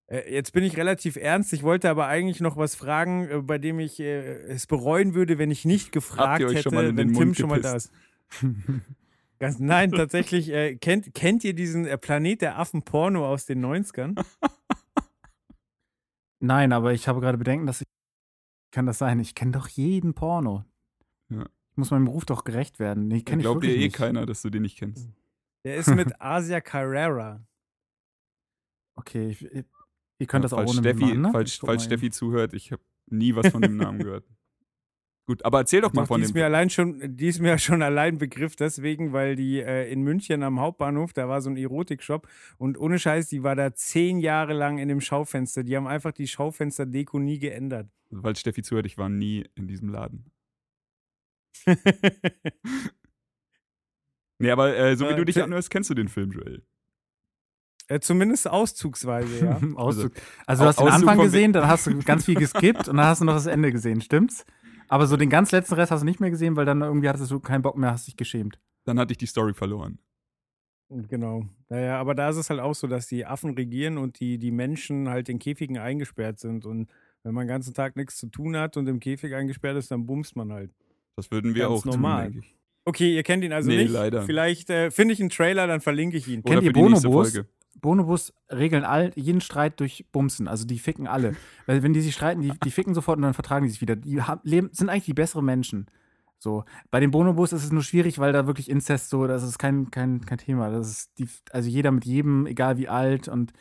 Äh, 0.08 0.34
jetzt 0.34 0.54
bin 0.54 0.64
ich 0.64 0.78
relativ 0.78 1.18
ernst. 1.18 1.52
Ich 1.52 1.62
wollte 1.62 1.90
aber 1.90 2.08
eigentlich 2.08 2.40
noch 2.40 2.56
was 2.56 2.76
fragen, 2.76 3.28
äh, 3.30 3.42
bei 3.42 3.58
dem 3.58 3.80
ich 3.80 4.00
äh, 4.00 4.44
es 4.44 4.68
bereuen 4.68 5.14
würde, 5.14 5.38
wenn 5.38 5.52
ich 5.52 5.66
nicht 5.66 5.92
gefragt 5.92 6.40
ihr 6.40 6.48
euch 6.48 6.54
hätte, 6.54 6.64
schon 6.64 6.76
mal 6.76 6.86
in 6.86 6.96
wenn 6.96 7.10
den 7.10 7.18
Tim 7.18 7.26
Mund 7.26 7.38
schon 7.38 7.50
mal 7.50 7.60
da 7.60 7.76
ist. 7.76 7.92
Ganz, 9.40 9.60
nein, 9.60 9.92
tatsächlich. 9.92 10.50
Äh, 10.50 10.78
kennt, 10.78 11.14
kennt 11.14 11.44
ihr 11.44 11.54
diesen 11.54 11.86
äh, 11.86 11.98
Planet 11.98 12.42
der 12.42 12.58
Affen 12.58 12.84
Porno 12.84 13.28
aus 13.28 13.46
den 13.46 13.66
90ern? 13.66 14.24
Nein, 16.40 16.72
aber 16.72 16.94
ich 16.94 17.10
habe 17.10 17.20
gerade 17.20 17.38
Bedenken, 17.38 17.66
dass 17.66 17.82
ich. 17.82 17.88
Kann 18.72 18.86
das 18.86 19.00
sein? 19.00 19.20
Ich 19.20 19.36
kenne 19.36 19.52
doch 19.52 19.68
jeden 19.68 20.14
Porno. 20.14 20.64
Ja. 21.28 21.46
Ich 21.72 21.78
muss 21.78 21.92
meinem 21.92 22.06
Beruf 22.06 22.26
doch 22.26 22.44
gerecht 22.44 22.80
werden. 22.80 23.08
Nee, 23.08 23.20
Da 23.20 23.32
kenne 23.32 23.42
ich 23.42 23.48
wirklich 23.48 23.72
dir 23.74 23.78
eh 23.80 23.84
nicht. 23.86 23.96
keiner, 23.96 24.26
dass 24.26 24.42
du 24.42 24.50
den 24.50 24.64
nicht 24.64 24.78
kennst. 24.78 25.10
Der 25.66 25.76
ist 25.76 25.94
mit 25.96 26.14
Asia 26.22 26.60
Carrera. 26.62 27.46
Okay, 28.96 29.30
ich, 29.30 29.46
ich, 29.46 29.66
ihr 30.20 30.28
könnt 30.28 30.44
das 30.44 30.54
auch 30.54 30.60
ohne 30.68 30.80
Steffi, 30.80 31.00
machen, 31.06 31.22
ne? 31.22 31.30
falls, 31.32 31.56
falls 31.56 31.84
Steffi 31.86 32.12
zuhört, 32.12 32.54
ich 32.54 32.72
habe 32.72 32.82
nie 33.08 33.36
was 33.36 33.48
von 33.50 33.62
dem 33.62 33.78
Namen 33.78 34.00
gehört. 34.04 34.26
Gut, 35.28 35.46
aber 35.46 35.60
erzähl 35.60 35.82
doch 35.82 35.94
mal 35.94 36.02
Doch, 36.02 36.08
von 36.10 36.20
die, 36.20 36.26
ist 36.26 36.34
dem. 36.34 36.40
mir 36.40 36.46
allein 36.46 36.70
schon, 36.70 37.16
die 37.16 37.28
ist 37.28 37.40
mir 37.40 37.58
schon 37.58 37.82
allein 37.84 38.18
Begriff 38.18 38.56
deswegen, 38.56 39.14
weil 39.14 39.36
die 39.36 39.60
äh, 39.62 39.90
in 39.92 40.02
München 40.02 40.44
am 40.44 40.60
Hauptbahnhof, 40.60 41.14
da 41.14 41.30
war 41.30 41.42
so 41.42 41.50
ein 41.50 41.58
Erotikshop 41.58 42.28
und 42.58 42.78
ohne 42.78 43.00
Scheiß, 43.00 43.28
die 43.30 43.44
war 43.44 43.56
da 43.56 43.74
zehn 43.74 44.20
Jahre 44.20 44.54
lang 44.54 44.78
in 44.80 44.90
dem 44.90 45.00
Schaufenster. 45.00 45.64
Die 45.64 45.78
haben 45.78 45.88
einfach 45.88 46.12
die 46.12 46.28
Schaufenster-Deko 46.28 47.20
nie 47.20 47.40
geändert. 47.40 47.88
Falls 48.22 48.40
Steffi 48.42 48.62
zuhört, 48.64 48.88
ich 48.88 48.98
war 48.98 49.10
nie 49.10 49.46
in 49.56 49.68
diesem 49.68 49.90
Laden. 49.90 50.26
Nee, 54.40 54.52
aber 54.52 54.76
äh, 54.76 54.96
so 54.96 55.08
wie 55.08 55.14
Äh, 55.14 55.16
du 55.16 55.26
dich 55.26 55.42
anhörst, 55.42 55.70
kennst 55.70 55.90
du 55.90 55.94
den 55.94 56.08
Film, 56.10 56.32
Joel. 56.32 56.64
äh, 57.88 58.00
zumindest 58.00 58.48
auszugsweise, 58.50 59.40
ja. 59.40 59.62
Auszug. 59.76 60.14
Also, 60.48 60.64
du 60.64 60.68
hast 60.70 60.80
den 60.80 60.88
Auszug 60.88 61.10
Anfang 61.10 61.16
vom 61.18 61.26
gesehen, 61.26 61.54
dann 61.54 61.68
hast 61.68 61.88
du 61.88 62.00
ganz 62.04 62.26
viel 62.26 62.36
geskippt 62.36 62.88
und 62.88 62.98
dann 62.98 63.06
hast 63.06 63.22
du 63.22 63.26
noch 63.26 63.34
das 63.34 63.46
Ende 63.48 63.72
gesehen, 63.72 64.02
stimmt's? 64.02 64.46
Aber 64.88 65.08
so 65.08 65.18
den 65.18 65.30
ganz 65.30 65.52
letzten 65.52 65.76
Rest 65.76 65.92
hast 65.92 66.02
du 66.02 66.06
nicht 66.06 66.20
mehr 66.20 66.32
gesehen, 66.32 66.56
weil 66.56 66.66
dann 66.66 66.82
irgendwie 66.82 67.10
hattest 67.10 67.32
du 67.32 67.40
keinen 67.40 67.62
Bock 67.62 67.78
mehr, 67.78 67.92
hast 67.92 68.08
dich 68.08 68.18
geschämt. 68.18 68.60
Dann 68.86 69.00
hatte 69.00 69.14
ich 69.14 69.18
die 69.18 69.26
Story 69.28 69.54
verloren. 69.54 70.00
Genau. 70.90 71.46
Naja, 71.70 71.98
aber 72.00 72.16
da 72.16 72.30
ist 72.30 72.36
es 72.36 72.50
halt 72.50 72.60
auch 72.60 72.76
so, 72.76 72.88
dass 72.88 73.08
die 73.08 73.26
Affen 73.26 73.54
regieren 73.54 73.98
und 73.98 74.20
die, 74.20 74.38
die 74.38 74.52
Menschen 74.52 75.08
halt 75.08 75.30
in 75.30 75.40
Käfigen 75.40 75.78
eingesperrt 75.78 76.40
sind. 76.40 76.66
Und 76.66 76.90
wenn 77.24 77.34
man 77.34 77.46
den 77.46 77.50
ganzen 77.50 77.74
Tag 77.74 77.96
nichts 77.96 78.18
zu 78.18 78.28
tun 78.28 78.58
hat 78.58 78.76
und 78.76 78.88
im 78.88 79.00
Käfig 79.00 79.34
eingesperrt 79.34 79.78
ist, 79.78 79.90
dann 79.92 80.06
bumst 80.06 80.36
man 80.36 80.52
halt. 80.52 80.72
Das 81.16 81.32
würden 81.32 81.56
wir 81.56 81.68
Ganz 81.68 81.82
auch 81.82 81.86
normal. 81.86 82.26
tun, 82.26 82.34
denke 82.34 82.48
ich. 82.48 82.56
Okay, 82.84 83.16
ihr 83.16 83.24
kennt 83.24 83.44
ihn 83.44 83.54
also 83.54 83.70
Nee, 83.70 83.84
nicht. 83.84 83.92
leider. 83.92 84.24
Vielleicht 84.24 84.70
äh, 84.70 84.90
finde 84.92 85.14
ich 85.14 85.20
einen 85.20 85.30
Trailer, 85.30 85.68
dann 85.68 85.82
verlinke 85.82 86.18
ich 86.18 86.28
ihn. 86.28 86.42
Oder 86.42 86.54
Kennt 86.54 86.64
ihr 86.64 86.70
für 86.70 86.74
die 86.74 86.82
nächste 86.82 87.08
Bonobos? 87.08 87.32
Folge. 87.32 87.50
Bonobos 87.80 88.34
regeln 88.52 88.84
all, 88.84 89.12
jeden 89.16 89.42
Streit 89.42 89.80
durch 89.80 90.06
Bumsen. 90.12 90.48
Also 90.48 90.66
die 90.66 90.80
ficken 90.80 91.08
alle. 91.08 91.36
Weil 91.68 91.84
wenn 91.84 91.94
die 91.94 92.02
sich 92.02 92.14
streiten, 92.16 92.42
die, 92.42 92.52
die 92.64 92.72
ficken 92.72 92.94
sofort 92.96 93.18
und 93.18 93.24
dann 93.24 93.34
vertragen 93.34 93.66
die 93.66 93.72
sich 93.72 93.82
wieder. 93.82 93.96
Die 93.96 94.22
haben, 94.22 94.42
leben, 94.44 94.70
sind 94.72 94.90
eigentlich 94.90 95.06
die 95.06 95.14
besseren 95.14 95.46
Menschen. 95.46 95.88
So. 96.40 96.64
Bei 96.90 97.00
den 97.00 97.12
Bonobos 97.12 97.54
ist 97.54 97.64
es 97.64 97.72
nur 97.72 97.84
schwierig, 97.84 98.18
weil 98.18 98.34
da 98.34 98.48
wirklich 98.48 98.70
Inzest 98.70 99.10
so, 99.10 99.28
das 99.28 99.44
ist 99.44 99.60
kein, 99.60 99.92
kein, 99.92 100.26
kein 100.26 100.40
Thema. 100.40 100.72
Das 100.72 100.90
ist 100.90 101.12
die, 101.20 101.28
also 101.52 101.70
jeder 101.70 101.92
mit 101.92 102.06
jedem, 102.06 102.48
egal 102.48 102.78
wie 102.78 102.88
alt 102.88 103.28
und 103.28 103.54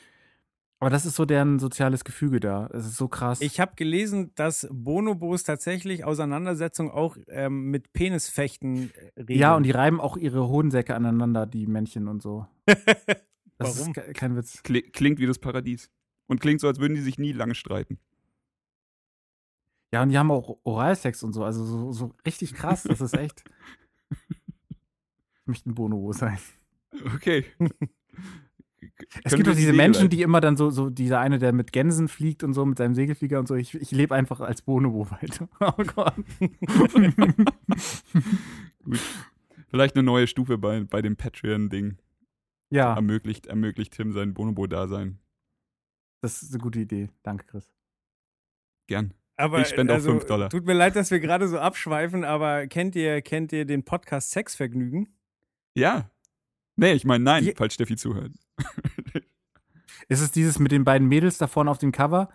aber 0.81 0.91
das 0.91 1.07
ist 1.07 1.15
so 1.15 1.25
deren 1.27 1.59
soziales 1.59 2.03
Gefüge 2.05 2.41
da. 2.41 2.69
Das 2.73 2.85
ist 2.87 2.97
so 2.97 3.07
krass. 3.07 3.41
Ich 3.43 3.61
habe 3.61 3.75
gelesen, 3.77 4.33
dass 4.35 4.67
Bonobos 4.73 5.45
tatsächlich 5.45 6.05
Auseinandersetzungen 6.05 6.91
auch 6.91 7.17
ähm, 7.29 7.71
mit 7.71 7.93
Penisfechten 7.93 8.91
äh, 8.95 9.21
regeln. 9.21 9.39
ja, 9.39 9.55
und 9.55 9.63
die 9.65 9.71
reiben 9.71 10.01
auch 10.01 10.17
ihre 10.17 10.49
Hodensäcke 10.49 10.95
aneinander, 10.95 11.47
die 11.47 11.67
Männchen 11.67 12.09
und 12.09 12.23
so. 12.23 12.47
Das 13.63 13.77
Warum? 13.79 13.91
ist 13.93 13.95
ke- 13.95 14.13
kein 14.15 14.37
Witz. 14.37 14.63
Kli 14.63 14.81
klingt 14.81 15.19
wie 15.19 15.27
das 15.27 15.39
Paradies. 15.39 15.91
Und 16.29 16.41
klingt 16.41 16.63
so, 16.63 16.67
als 16.67 16.79
würden 16.81 16.95
die 16.95 17.03
sich 17.03 17.19
nie 17.19 17.33
lange 17.33 17.55
streiten. 17.55 17.99
Ja, 19.93 20.03
und 20.03 20.09
die 20.09 20.17
haben 20.17 20.31
auch 20.31 20.57
Oralsex 20.65 21.23
und 21.23 21.35
so. 21.35 21.45
Also 21.45 21.67
so, 21.67 21.93
so 21.93 22.15
richtig 22.25 22.55
krass. 22.55 22.85
Das 22.85 23.03
ist 23.03 23.13
echt. 23.19 23.45
Ich 24.11 24.17
möchte 25.45 25.69
ein 25.69 25.75
Bonobo 25.75 26.13
sein. 26.15 26.39
Okay. 27.15 27.45
Es 29.25 29.35
gibt 29.35 29.47
doch 29.47 29.55
diese 29.55 29.73
Menschen, 29.73 30.09
die 30.09 30.23
immer 30.23 30.41
dann 30.41 30.57
so, 30.57 30.71
so 30.71 30.91
dieser 30.91 31.21
eine, 31.21 31.39
der 31.39 31.53
mit 31.53 31.73
Gänsen 31.73 32.09
fliegt 32.09 32.43
und 32.43 32.55
so, 32.55 32.65
mit 32.65 32.79
seinem 32.79 32.95
Segelflieger 32.95 33.39
und 33.39 33.49
so. 33.49 33.55
Ich, 33.55 33.75
ich 33.75 33.91
lebe 33.91 34.15
einfach 34.15 34.41
als 34.41 34.63
Bonobo 34.63 35.11
weiter. 35.11 35.49
Oh 35.61 35.85
Gott. 35.85 36.15
Vielleicht 39.69 39.95
eine 39.95 40.03
neue 40.03 40.27
Stufe 40.27 40.59
bei, 40.59 40.83
bei 40.85 41.03
dem 41.03 41.17
Patreon-Ding. 41.17 41.97
ja, 42.71 42.95
Ermöglicht, 42.95 43.47
ermöglicht 43.47 43.93
Tim 43.93 44.13
sein 44.13 44.35
Bonobo-Dasein. 44.35 45.19
das 46.23 46.43
ist 46.43 46.53
eine 46.53 46.63
gute 46.63 46.81
Idee. 46.81 47.09
Danke, 47.23 47.47
Chris. 47.47 47.73
Gern. 48.89 49.15
aber, 49.37 49.61
ich 49.61 49.69
spende 49.69 49.93
auch 49.93 49.97
also, 49.97 50.11
fünf 50.11 50.25
Dollar. 50.27 50.49
Tut 50.51 50.67
mir 50.67 50.75
leid, 50.75 50.97
dass 50.97 51.11
wir 51.11 51.21
gerade 51.21 51.47
so 51.47 51.59
abschweifen, 51.59 52.25
aber 52.25 52.67
kennt 52.67 52.97
ihr, 52.97 53.23
kennt 53.23 53.53
ihr 53.53 53.65
den 53.65 53.85
Podcast 53.85 54.33
Sexvergnügen? 54.33 55.09
Ja. 55.75 56.11
Nee, 56.81 56.93
ich 56.95 57.05
meine 57.05 57.23
nein, 57.23 57.45
Je- 57.45 57.55
falls 57.57 57.75
Steffi 57.75 57.97
zuhört. 57.97 58.33
Ist 60.09 60.21
es 60.21 60.33
dieses 60.33 60.59
mit 60.59 60.73
den 60.73 60.85
beiden 60.85 61.07
Mädels 61.09 61.39
da 61.39 61.47
vorne 61.47 61.71
auf 61.71 61.79
dem 61.79 61.93
Cover? 61.93 62.31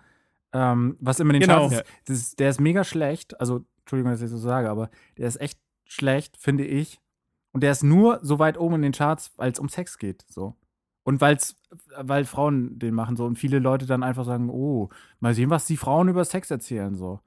Ähm, 0.53 0.95
was 0.99 1.19
immer 1.19 1.33
in 1.33 1.41
den 1.41 1.49
Genau. 1.49 1.69
Charts 1.69 1.89
ist, 2.07 2.17
ist. 2.17 2.39
Der 2.39 2.49
ist 2.49 2.61
mega 2.61 2.83
schlecht. 2.83 3.39
Also, 3.39 3.65
Entschuldigung, 3.79 4.11
dass 4.11 4.21
ich 4.21 4.25
das 4.25 4.31
so 4.31 4.37
sage, 4.37 4.69
aber 4.69 4.89
der 5.17 5.27
ist 5.27 5.41
echt 5.41 5.59
schlecht, 5.85 6.37
finde 6.37 6.65
ich. 6.65 7.01
Und 7.51 7.61
der 7.61 7.71
ist 7.71 7.83
nur 7.83 8.19
so 8.21 8.39
weit 8.39 8.57
oben 8.57 8.75
in 8.75 8.81
den 8.83 8.91
Charts, 8.93 9.31
weil 9.37 9.51
es 9.51 9.59
um 9.59 9.67
Sex 9.69 9.97
geht. 9.97 10.25
So. 10.29 10.55
Und 11.03 11.21
weil's, 11.21 11.55
weil 11.97 12.25
Frauen 12.25 12.79
den 12.79 12.93
machen 12.93 13.15
so 13.15 13.25
und 13.25 13.37
viele 13.37 13.59
Leute 13.59 13.85
dann 13.85 14.03
einfach 14.03 14.25
sagen, 14.25 14.49
oh, 14.49 14.89
mal 15.19 15.33
sehen, 15.33 15.49
was 15.49 15.65
die 15.65 15.77
Frauen 15.77 16.07
über 16.07 16.23
Sex 16.25 16.49
erzählen. 16.51 16.95
So. 16.95 17.19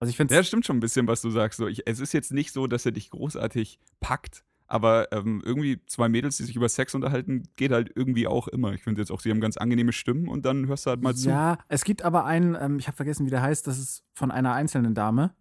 Also 0.00 0.10
ich 0.10 0.16
finde 0.16 0.34
Ja, 0.34 0.42
stimmt 0.42 0.66
schon 0.66 0.78
ein 0.78 0.80
bisschen, 0.80 1.06
was 1.06 1.20
du 1.20 1.30
sagst. 1.30 1.58
So, 1.58 1.66
ich, 1.66 1.86
es 1.86 2.00
ist 2.00 2.12
jetzt 2.12 2.32
nicht 2.32 2.52
so, 2.52 2.66
dass 2.66 2.86
er 2.86 2.92
dich 2.92 3.10
großartig 3.10 3.78
packt, 4.00 4.44
aber 4.68 5.10
ähm, 5.12 5.42
irgendwie 5.44 5.80
zwei 5.86 6.08
Mädels, 6.08 6.36
die 6.36 6.44
sich 6.44 6.54
über 6.54 6.68
Sex 6.68 6.94
unterhalten, 6.94 7.44
geht 7.56 7.72
halt 7.72 7.90
irgendwie 7.94 8.26
auch 8.26 8.48
immer. 8.48 8.74
Ich 8.74 8.82
finde 8.82 9.00
jetzt 9.00 9.10
auch, 9.10 9.20
sie 9.20 9.30
haben 9.30 9.40
ganz 9.40 9.56
angenehme 9.56 9.92
Stimmen 9.92 10.28
und 10.28 10.44
dann 10.44 10.66
hörst 10.66 10.86
du 10.86 10.90
halt 10.90 11.02
mal 11.02 11.14
zu. 11.14 11.30
Ja, 11.30 11.58
es 11.68 11.84
gibt 11.84 12.02
aber 12.02 12.26
einen, 12.26 12.54
ähm, 12.60 12.78
ich 12.78 12.86
habe 12.86 12.96
vergessen, 12.96 13.26
wie 13.26 13.30
der 13.30 13.42
heißt, 13.42 13.66
das 13.66 13.78
ist 13.78 14.04
von 14.12 14.30
einer 14.30 14.52
einzelnen 14.52 14.94
Dame 14.94 15.34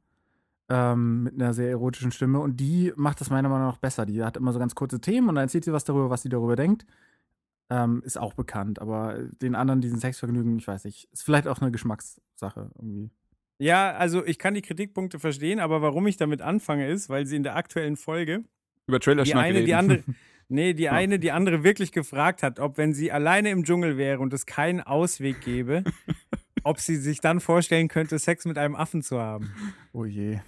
ähm, 0.69 1.23
mit 1.23 1.33
einer 1.35 1.53
sehr 1.53 1.69
erotischen 1.69 2.11
Stimme 2.11 2.39
und 2.39 2.57
die 2.57 2.93
macht 2.95 3.19
das 3.19 3.29
meiner 3.29 3.49
Meinung 3.49 3.67
nach 3.67 3.77
besser. 3.77 4.05
Die 4.05 4.23
hat 4.23 4.37
immer 4.37 4.53
so 4.53 4.59
ganz 4.59 4.75
kurze 4.75 5.01
Themen 5.01 5.27
und 5.27 5.35
dann 5.35 5.43
erzählt 5.43 5.65
sie 5.65 5.73
was 5.73 5.83
darüber, 5.83 6.09
was 6.09 6.21
sie 6.21 6.29
darüber 6.29 6.55
denkt. 6.55 6.85
Ähm, 7.69 8.01
ist 8.05 8.17
auch 8.17 8.33
bekannt, 8.33 8.79
aber 8.79 9.19
den 9.41 9.53
anderen, 9.53 9.81
diesen 9.81 9.99
Sexvergnügen, 9.99 10.57
ich 10.57 10.67
weiß 10.69 10.85
nicht, 10.85 11.09
ist 11.11 11.23
vielleicht 11.23 11.49
auch 11.49 11.59
eine 11.59 11.69
Geschmackssache 11.69 12.71
irgendwie. 12.75 13.11
Ja, 13.59 13.91
also 13.91 14.23
ich 14.25 14.39
kann 14.39 14.53
die 14.53 14.61
Kritikpunkte 14.61 15.19
verstehen, 15.19 15.59
aber 15.59 15.81
warum 15.81 16.07
ich 16.07 16.15
damit 16.15 16.41
anfange 16.41 16.87
ist, 16.87 17.09
weil 17.09 17.25
sie 17.25 17.35
in 17.35 17.43
der 17.43 17.57
aktuellen 17.57 17.97
Folge 17.97 18.45
Über 18.87 18.99
Trailer 18.99 19.23
die 19.23 19.35
eine, 19.35 19.55
reden. 19.55 19.65
die 19.65 19.75
andere, 19.75 20.03
nee, 20.49 20.73
die 20.73 20.89
eine, 20.89 21.19
die 21.19 21.31
andere 21.31 21.63
wirklich 21.63 21.91
gefragt 21.91 22.41
hat, 22.41 22.59
ob 22.59 22.77
wenn 22.77 22.93
sie 22.93 23.11
alleine 23.11 23.49
im 23.49 23.63
Dschungel 23.63 23.97
wäre 23.97 24.19
und 24.19 24.33
es 24.33 24.45
keinen 24.45 24.81
Ausweg 24.81 25.41
gäbe, 25.41 25.83
ob 26.63 26.79
sie 26.79 26.95
sich 26.95 27.19
dann 27.19 27.39
vorstellen 27.39 27.89
könnte, 27.89 28.17
Sex 28.17 28.45
mit 28.45 28.57
einem 28.57 28.75
Affen 28.75 29.01
zu 29.01 29.19
haben. 29.19 29.51
Oh 29.91 30.05
je. 30.05 30.39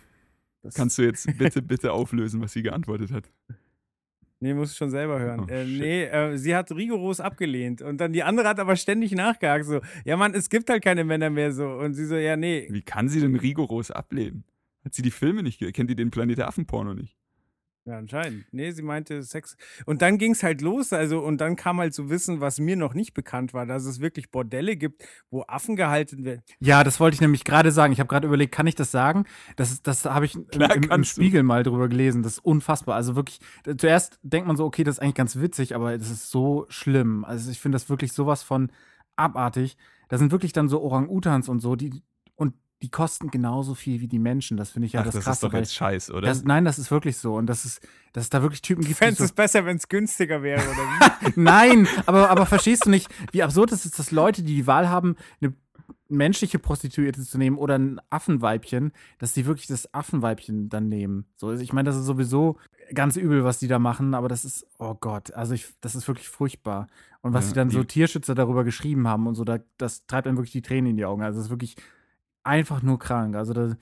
Das 0.62 0.74
Kannst 0.74 0.98
du 0.98 1.04
jetzt 1.04 1.38
bitte, 1.38 1.62
bitte 1.62 1.94
auflösen, 1.94 2.42
was 2.42 2.54
sie 2.54 2.64
geantwortet 2.64 3.12
hat? 3.12 3.30
Nee, 4.42 4.54
muss 4.54 4.72
ich 4.72 4.78
schon 4.78 4.90
selber 4.90 5.20
hören. 5.20 5.42
Oh, 5.42 5.52
äh, 5.52 5.66
nee, 5.66 6.04
äh, 6.06 6.38
sie 6.38 6.56
hat 6.56 6.72
rigoros 6.72 7.20
abgelehnt. 7.20 7.82
Und 7.82 8.00
dann 8.00 8.14
die 8.14 8.24
andere 8.24 8.48
hat 8.48 8.60
aber 8.60 8.78
ständig 8.78 9.12
nachgehakt, 9.12 9.66
so, 9.66 9.82
ja 10.06 10.16
Mann, 10.16 10.34
es 10.34 10.50
gibt 10.50 10.70
halt 10.70 10.82
keine 10.82 11.04
Männer 11.04 11.30
mehr 11.30 11.52
so. 11.52 11.68
Und 11.68 11.94
sie 11.94 12.06
so, 12.06 12.16
ja, 12.16 12.38
nee. 12.38 12.68
Wie 12.70 12.82
kann 12.82 13.10
sie 13.10 13.20
denn 13.20 13.36
rigoros 13.36 13.92
ablehnen? 13.92 14.46
Hat 14.86 14.94
sie 14.94 15.02
die 15.02 15.12
Filme 15.12 15.44
nicht, 15.44 15.60
kennt 15.74 15.90
die 15.90 15.96
den 15.96 16.10
Planet 16.10 16.38
der 16.38 16.48
Affen-Porno 16.48 16.94
nicht? 16.94 17.19
Ja, 17.90 17.98
anscheinend. 17.98 18.46
Nee, 18.52 18.70
sie 18.70 18.84
meinte 18.84 19.24
Sex. 19.24 19.58
Und 19.88 20.04
dann 20.04 20.20
ging 20.20 20.34
es 20.34 20.44
halt 20.44 20.62
los, 20.62 20.94
also, 20.94 21.22
und 21.22 21.42
dann 21.42 21.56
kam 21.56 21.80
halt 21.80 21.96
zu 21.96 22.12
wissen, 22.12 22.40
was 22.40 22.60
mir 22.60 22.76
noch 22.76 22.94
nicht 22.94 23.16
bekannt 23.16 23.52
war, 23.56 23.66
dass 23.66 23.86
es 23.86 24.00
wirklich 24.00 24.30
Bordelle 24.30 24.76
gibt, 24.76 25.04
wo 25.32 25.42
Affen 25.48 25.76
gehalten 25.76 26.24
werden. 26.24 26.44
Ja, 26.60 26.84
das 26.84 27.00
wollte 27.00 27.16
ich 27.16 27.22
nämlich 27.22 27.44
gerade 27.46 27.72
sagen. 27.72 27.92
Ich 27.92 28.00
habe 28.00 28.08
gerade 28.08 28.28
überlegt, 28.28 28.54
kann 28.54 28.68
ich 28.68 28.76
das 28.76 28.92
sagen? 28.92 29.26
Das, 29.56 29.82
das 29.82 30.06
habe 30.06 30.26
ich 30.26 30.36
im, 30.36 30.46
Klar 30.46 30.76
im, 30.76 30.84
im. 30.84 31.04
Spiegel 31.04 31.42
mal 31.42 31.64
drüber 31.64 31.90
gelesen. 31.90 32.22
Das 32.22 32.34
ist 32.34 32.46
unfassbar. 32.46 32.94
Also 32.94 33.16
wirklich, 33.16 33.40
zuerst 33.78 34.20
denkt 34.22 34.48
man 34.48 34.56
so, 34.56 34.66
okay, 34.66 34.84
das 34.84 34.98
ist 34.98 35.02
eigentlich 35.02 35.16
ganz 35.16 35.38
witzig, 35.38 35.74
aber 35.74 35.98
das 35.98 36.12
ist 36.12 36.30
so 36.30 36.68
schlimm. 36.70 37.26
Also 37.26 37.50
ich 37.50 37.60
finde 37.60 37.78
das 37.78 37.90
wirklich 37.90 38.14
sowas 38.14 38.44
von 38.44 38.72
abartig. 39.16 39.78
Da 40.10 40.20
sind 40.20 40.32
wirklich 40.32 40.54
dann 40.54 40.70
so 40.70 40.80
Orang-Utans 40.84 41.50
und 41.50 41.60
so, 41.60 41.76
die 41.76 42.04
und 42.36 42.54
die 42.82 42.90
kosten 42.90 43.30
genauso 43.30 43.76
viel 43.76 44.00
wie 44.00 44.08
die 44.08 44.20
Menschen. 44.20 44.56
Das 44.56 44.72
finde 44.72 44.88
ich 44.88 44.94
ja 44.94 45.02
Ach, 45.02 45.06
das, 45.06 45.16
das 45.16 45.24
Krasse. 45.26 45.46
ist 45.46 45.54
doch 45.54 45.58
jetzt 45.58 45.76
Scheiß, 45.76 46.12
oder? 46.12 46.28
das, 46.28 46.44
nein, 46.44 46.64
das 46.64 46.80
ist 46.80 46.92
wirklich 46.92 47.18
so. 47.18 47.36
Und 47.36 47.48
das 47.48 47.66
ist, 47.66 47.86
dass 48.14 48.24
es 48.24 48.30
da 48.30 48.42
wirklich 48.42 48.62
Typen 48.62 48.82
gibt, 48.82 48.92
die 48.92 48.94
fände 48.94 49.16
so, 49.16 49.26
es 49.26 49.34
besser, 49.34 49.66
wenn 49.66 49.78
es 49.78 49.88
günstiger 49.88 50.42
wäre, 50.44 50.62
oder 50.62 50.70
wie? 50.72 51.34
Nein, 51.36 51.88
aber, 52.06 52.30
aber 52.30 52.46
verstehst 52.46 52.86
du 52.86 52.90
nicht, 52.90 53.10
wie 53.32 53.44
absurd 53.44 53.72
es 53.74 53.86
ist, 53.86 54.00
dass 54.00 54.12
Leute, 54.12 54.44
die 54.44 54.56
die 54.56 54.68
Wahl 54.68 54.88
haben, 54.88 55.18
eine 55.42 55.54
menschliche 56.08 56.58
Prostituierte 56.58 57.22
zu 57.22 57.38
nehmen 57.38 57.58
oder 57.58 57.78
ein 57.78 58.02
Affenweibchen, 58.10 58.94
dass 59.20 59.34
die 59.34 59.46
wirklich 59.46 59.68
das 59.68 59.94
Affenweibchen 59.94 60.70
dann 60.70 60.90
nehmen. 60.90 61.26
So, 61.36 61.48
also 61.50 61.62
ich 61.62 61.74
meine, 61.74 61.88
das 61.88 61.98
ist 61.98 62.06
sowieso 62.06 62.58
ganz 62.94 63.16
übel, 63.16 63.44
was 63.44 63.60
die 63.60 63.68
da 63.68 63.78
machen, 63.78 64.14
aber 64.14 64.28
das 64.28 64.46
ist, 64.46 64.66
oh 64.80 64.96
Gott, 64.96 65.34
also 65.34 65.54
ich, 65.54 65.68
das 65.82 65.96
ist 65.96 66.08
wirklich 66.08 66.28
furchtbar. 66.28 66.88
Und 67.22 67.34
was 67.34 67.46
Ja, 67.46 67.50
die 67.50 67.56
dann 67.56 67.70
so 67.70 67.84
Tierschützer 67.84 68.34
darüber 68.34 68.64
geschrieben 68.64 69.08
haben 69.08 69.28
und 69.28 69.36
so, 69.36 69.44
da, 69.44 69.60
das 69.78 70.06
treibt 70.08 70.26
dann 70.26 70.38
wirklich 70.38 70.54
die 70.54 70.62
Tränen 70.62 70.92
in 70.92 70.98
die 70.98 71.06
Augen. 71.06 71.22
Also 71.22 71.38
das 71.38 71.48
ist 71.48 71.52
wirklich 71.52 71.76
einfach 72.50 72.82
nur 72.82 73.00
krank. 73.00 73.36
Also 73.36 73.54
da, 73.54 73.78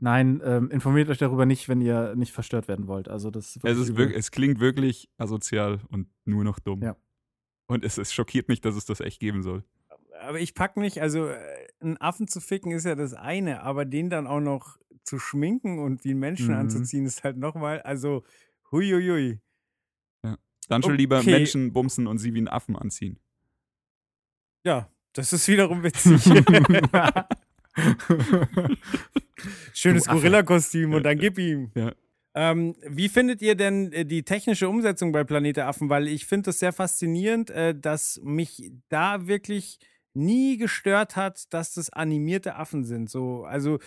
nein, 0.00 0.40
ähm, 0.44 0.70
informiert 0.70 1.08
euch 1.08 1.18
darüber 1.18 1.46
nicht, 1.46 1.68
wenn 1.68 1.80
ihr 1.80 2.14
nicht 2.16 2.32
verstört 2.32 2.68
werden 2.68 2.86
wollt. 2.86 3.08
Also 3.08 3.30
das 3.30 3.56
ist 3.56 3.56
es, 3.56 3.62
wirklich 3.62 3.78
ist 3.88 3.96
wirklich, 3.96 4.18
es 4.18 4.30
klingt 4.30 4.60
wirklich 4.60 5.08
asozial 5.16 5.80
und 5.88 6.08
nur 6.24 6.44
noch 6.44 6.58
dumm. 6.58 6.82
Ja. 6.82 6.96
Und 7.66 7.84
es, 7.84 7.98
es 7.98 8.12
schockiert 8.12 8.48
mich, 8.48 8.60
dass 8.60 8.74
es 8.76 8.84
das 8.84 9.00
echt 9.00 9.20
geben 9.20 9.42
soll. 9.42 9.64
Aber 10.20 10.40
ich 10.40 10.54
pack 10.54 10.76
nicht, 10.76 11.00
also 11.00 11.28
äh, 11.28 11.38
einen 11.80 11.96
Affen 11.98 12.26
zu 12.28 12.40
ficken 12.40 12.72
ist 12.72 12.84
ja 12.84 12.94
das 12.96 13.14
eine, 13.14 13.62
aber 13.62 13.84
den 13.84 14.10
dann 14.10 14.26
auch 14.26 14.40
noch 14.40 14.78
zu 15.04 15.18
schminken 15.18 15.78
und 15.78 16.04
wie 16.04 16.10
einen 16.10 16.20
Menschen 16.20 16.48
Mhm. 16.48 16.60
anzuziehen 16.60 17.06
ist 17.06 17.24
halt 17.24 17.36
nochmal, 17.38 17.80
also 17.82 18.24
huiuiui. 18.72 19.40
Dann 20.68 20.82
schon 20.82 20.96
lieber 20.96 21.20
Okay. 21.20 21.30
Menschen 21.30 21.72
bumsen 21.72 22.06
und 22.06 22.18
sie 22.18 22.34
wie 22.34 22.38
einen 22.38 22.48
Affen 22.48 22.76
anziehen. 22.76 23.18
Ja, 24.64 24.90
das 25.14 25.32
ist 25.32 25.48
wiederum 25.48 25.82
witzig. 25.82 26.26
Schönes. 29.72 30.06
Gorilla-Kostüm 30.06 30.94
und 30.94 31.04
dann 31.04 31.18
gib 31.18 31.38
ihm. 31.38 31.70
Ja. 31.74 31.92
Ähm, 32.34 32.76
wie 32.86 33.08
findet 33.08 33.42
ihr 33.42 33.54
denn 33.54 33.92
äh, 33.92 34.04
die 34.04 34.22
technische 34.22 34.68
Umsetzung 34.68 35.12
bei 35.12 35.24
Planet 35.24 35.56
der 35.56 35.68
Affen? 35.68 35.88
Weil 35.88 36.06
ich 36.06 36.26
finde 36.26 36.50
es 36.50 36.58
sehr 36.58 36.72
faszinierend, 36.72 37.50
äh, 37.50 37.74
dass 37.74 38.20
mich 38.22 38.70
da 38.88 39.26
wirklich 39.26 39.78
nie 40.18 40.58
gestört 40.58 41.16
hat, 41.16 41.52
dass 41.54 41.74
das 41.74 41.90
animierte 41.90 42.56
Affen 42.56 42.84
sind. 42.84 43.08
So, 43.08 43.44
also, 43.44 43.78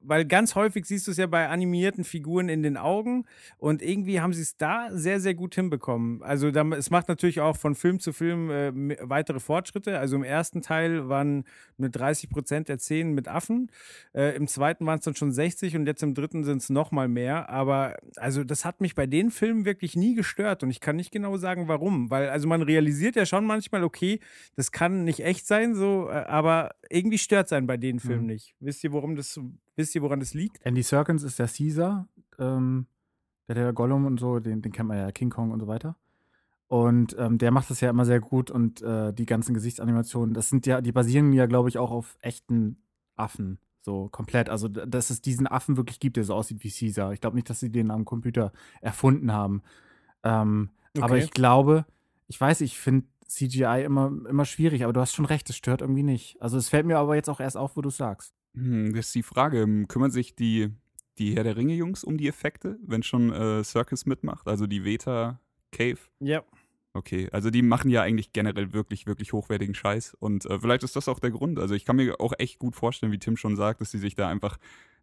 weil 0.00 0.24
ganz 0.24 0.54
häufig 0.54 0.84
siehst 0.84 1.06
du 1.06 1.10
es 1.10 1.16
ja 1.16 1.26
bei 1.26 1.48
animierten 1.48 2.04
Figuren 2.04 2.48
in 2.48 2.62
den 2.62 2.76
Augen 2.76 3.24
und 3.56 3.82
irgendwie 3.82 4.20
haben 4.20 4.32
sie 4.32 4.42
es 4.42 4.56
da 4.56 4.88
sehr, 4.92 5.20
sehr 5.20 5.34
gut 5.34 5.54
hinbekommen. 5.54 6.22
Also, 6.22 6.50
da, 6.50 6.64
es 6.70 6.90
macht 6.90 7.08
natürlich 7.08 7.40
auch 7.40 7.56
von 7.56 7.74
Film 7.74 8.00
zu 8.00 8.12
Film 8.12 8.50
äh, 8.50 8.72
weitere 9.02 9.40
Fortschritte. 9.40 9.98
Also 9.98 10.16
im 10.16 10.24
ersten 10.24 10.62
Teil 10.62 11.08
waren 11.08 11.44
mit 11.76 11.96
30 11.96 12.30
Prozent 12.30 12.68
der 12.68 12.78
Szenen 12.78 13.14
mit 13.14 13.28
Affen. 13.28 13.70
Äh, 14.14 14.36
Im 14.36 14.46
zweiten 14.46 14.86
waren 14.86 14.98
es 14.98 15.04
dann 15.04 15.14
schon 15.14 15.32
60 15.32 15.76
und 15.76 15.86
jetzt 15.86 16.02
im 16.02 16.14
dritten 16.14 16.44
sind 16.44 16.62
es 16.62 16.70
nochmal 16.70 17.08
mehr. 17.08 17.48
Aber 17.48 17.96
also 18.16 18.44
das 18.44 18.64
hat 18.64 18.80
mich 18.80 18.94
bei 18.94 19.06
den 19.06 19.30
Filmen 19.30 19.64
wirklich 19.64 19.96
nie 19.96 20.14
gestört 20.14 20.62
und 20.62 20.70
ich 20.70 20.80
kann 20.80 20.96
nicht 20.96 21.12
genau 21.12 21.36
sagen, 21.36 21.68
warum. 21.68 22.10
Weil 22.10 22.28
also 22.28 22.48
man 22.48 22.62
realisiert 22.62 23.16
ja 23.16 23.26
schon 23.26 23.46
manchmal, 23.46 23.84
okay, 23.84 24.20
das 24.56 24.72
kann 24.72 25.04
nicht 25.04 25.20
echt 25.20 25.46
sein, 25.46 25.74
so, 25.78 26.08
äh, 26.10 26.24
aber 26.26 26.74
irgendwie 26.90 27.18
stört 27.18 27.46
es 27.46 27.52
einen 27.52 27.66
bei 27.66 27.76
den 27.76 28.00
Filmen 28.00 28.22
Mhm. 28.22 28.26
nicht. 28.26 28.54
Wisst 28.60 28.84
ihr, 28.84 28.92
worum 28.92 29.16
das, 29.16 29.40
wisst 29.76 29.94
ihr, 29.94 30.02
woran 30.02 30.20
das 30.20 30.34
liegt? 30.34 30.58
Andy 30.64 30.82
Serkins 30.82 31.22
ist 31.22 31.38
der 31.38 31.48
Caesar, 31.48 32.06
ähm, 32.38 32.86
der, 33.46 33.54
der 33.54 33.72
Gollum 33.72 34.04
und 34.06 34.20
so, 34.20 34.38
den, 34.40 34.60
den 34.62 34.72
kennt 34.72 34.88
man 34.88 34.98
ja, 34.98 35.10
King 35.12 35.30
Kong 35.30 35.50
und 35.52 35.60
so 35.60 35.66
weiter. 35.66 35.96
Und 36.66 37.16
ähm, 37.18 37.38
der 37.38 37.50
macht 37.50 37.70
das 37.70 37.80
ja 37.80 37.88
immer 37.88 38.04
sehr 38.04 38.20
gut 38.20 38.50
und 38.50 38.82
äh, 38.82 39.12
die 39.14 39.24
ganzen 39.24 39.54
Gesichtsanimationen, 39.54 40.34
das 40.34 40.50
sind 40.50 40.66
ja, 40.66 40.82
die 40.82 40.92
basieren 40.92 41.32
ja, 41.32 41.46
glaube 41.46 41.70
ich, 41.70 41.78
auch 41.78 41.90
auf 41.90 42.18
echten 42.20 42.76
Affen. 43.16 43.58
So 43.80 44.08
komplett. 44.10 44.50
Also, 44.50 44.68
dass 44.68 45.08
es 45.08 45.22
diesen 45.22 45.46
Affen 45.46 45.78
wirklich 45.78 45.98
gibt, 45.98 46.18
der 46.18 46.24
so 46.24 46.34
aussieht 46.34 46.62
wie 46.62 46.70
Caesar. 46.70 47.14
Ich 47.14 47.22
glaube 47.22 47.36
nicht, 47.36 47.48
dass 47.48 47.60
sie 47.60 47.70
den 47.72 47.90
am 47.90 48.04
Computer 48.04 48.52
erfunden 48.82 49.32
haben. 49.32 49.62
Ähm, 50.24 50.68
Aber 51.00 51.14
Okay. 51.14 51.24
ich 51.24 51.30
glaube, 51.30 51.86
ich 52.26 52.38
weiß, 52.38 52.60
ich 52.60 52.78
finde 52.78 53.06
CGI 53.28 53.84
immer, 53.84 54.10
immer 54.28 54.44
schwierig, 54.44 54.84
aber 54.84 54.92
du 54.92 55.00
hast 55.00 55.14
schon 55.14 55.26
recht, 55.26 55.48
es 55.50 55.56
stört 55.56 55.82
irgendwie 55.82 56.02
nicht. 56.02 56.40
Also, 56.40 56.56
es 56.56 56.68
fällt 56.68 56.86
mir 56.86 56.98
aber 56.98 57.14
jetzt 57.14 57.28
auch 57.28 57.40
erst 57.40 57.56
auf, 57.56 57.76
wo 57.76 57.82
du 57.82 57.90
es 57.90 57.96
sagst. 57.96 58.34
Hm, 58.54 58.94
das 58.94 59.06
ist 59.06 59.14
die 59.14 59.22
Frage. 59.22 59.62
Ähm, 59.62 59.86
Kümmern 59.86 60.10
sich 60.10 60.34
die, 60.34 60.70
die 61.18 61.36
Herr 61.36 61.44
der 61.44 61.56
Ringe-Jungs 61.56 62.04
um 62.04 62.16
die 62.16 62.28
Effekte, 62.28 62.78
wenn 62.82 63.02
schon 63.02 63.32
äh, 63.32 63.62
Circus 63.64 64.06
mitmacht? 64.06 64.48
Also 64.48 64.66
die 64.66 64.84
Veta 64.84 65.40
Cave? 65.72 65.98
Ja. 66.20 66.42
Okay, 66.94 67.28
also 67.30 67.50
die 67.50 67.62
machen 67.62 67.90
ja 67.90 68.02
eigentlich 68.02 68.32
generell 68.32 68.72
wirklich, 68.72 69.06
wirklich 69.06 69.32
hochwertigen 69.32 69.74
Scheiß. 69.74 70.14
Und 70.18 70.46
äh, 70.46 70.58
vielleicht 70.58 70.82
ist 70.82 70.96
das 70.96 71.08
auch 71.08 71.20
der 71.20 71.30
Grund. 71.30 71.58
Also 71.58 71.74
ich 71.74 71.84
kann 71.84 71.96
mir 71.96 72.20
auch 72.20 72.32
echt 72.38 72.58
gut 72.58 72.74
vorstellen, 72.74 73.12
wie 73.12 73.18
Tim 73.18 73.36
schon 73.36 73.56
sagt, 73.56 73.80
dass 73.80 73.90
sie 73.90 73.98
sich 73.98 74.14
da 74.14 74.28
einfach 74.28 74.58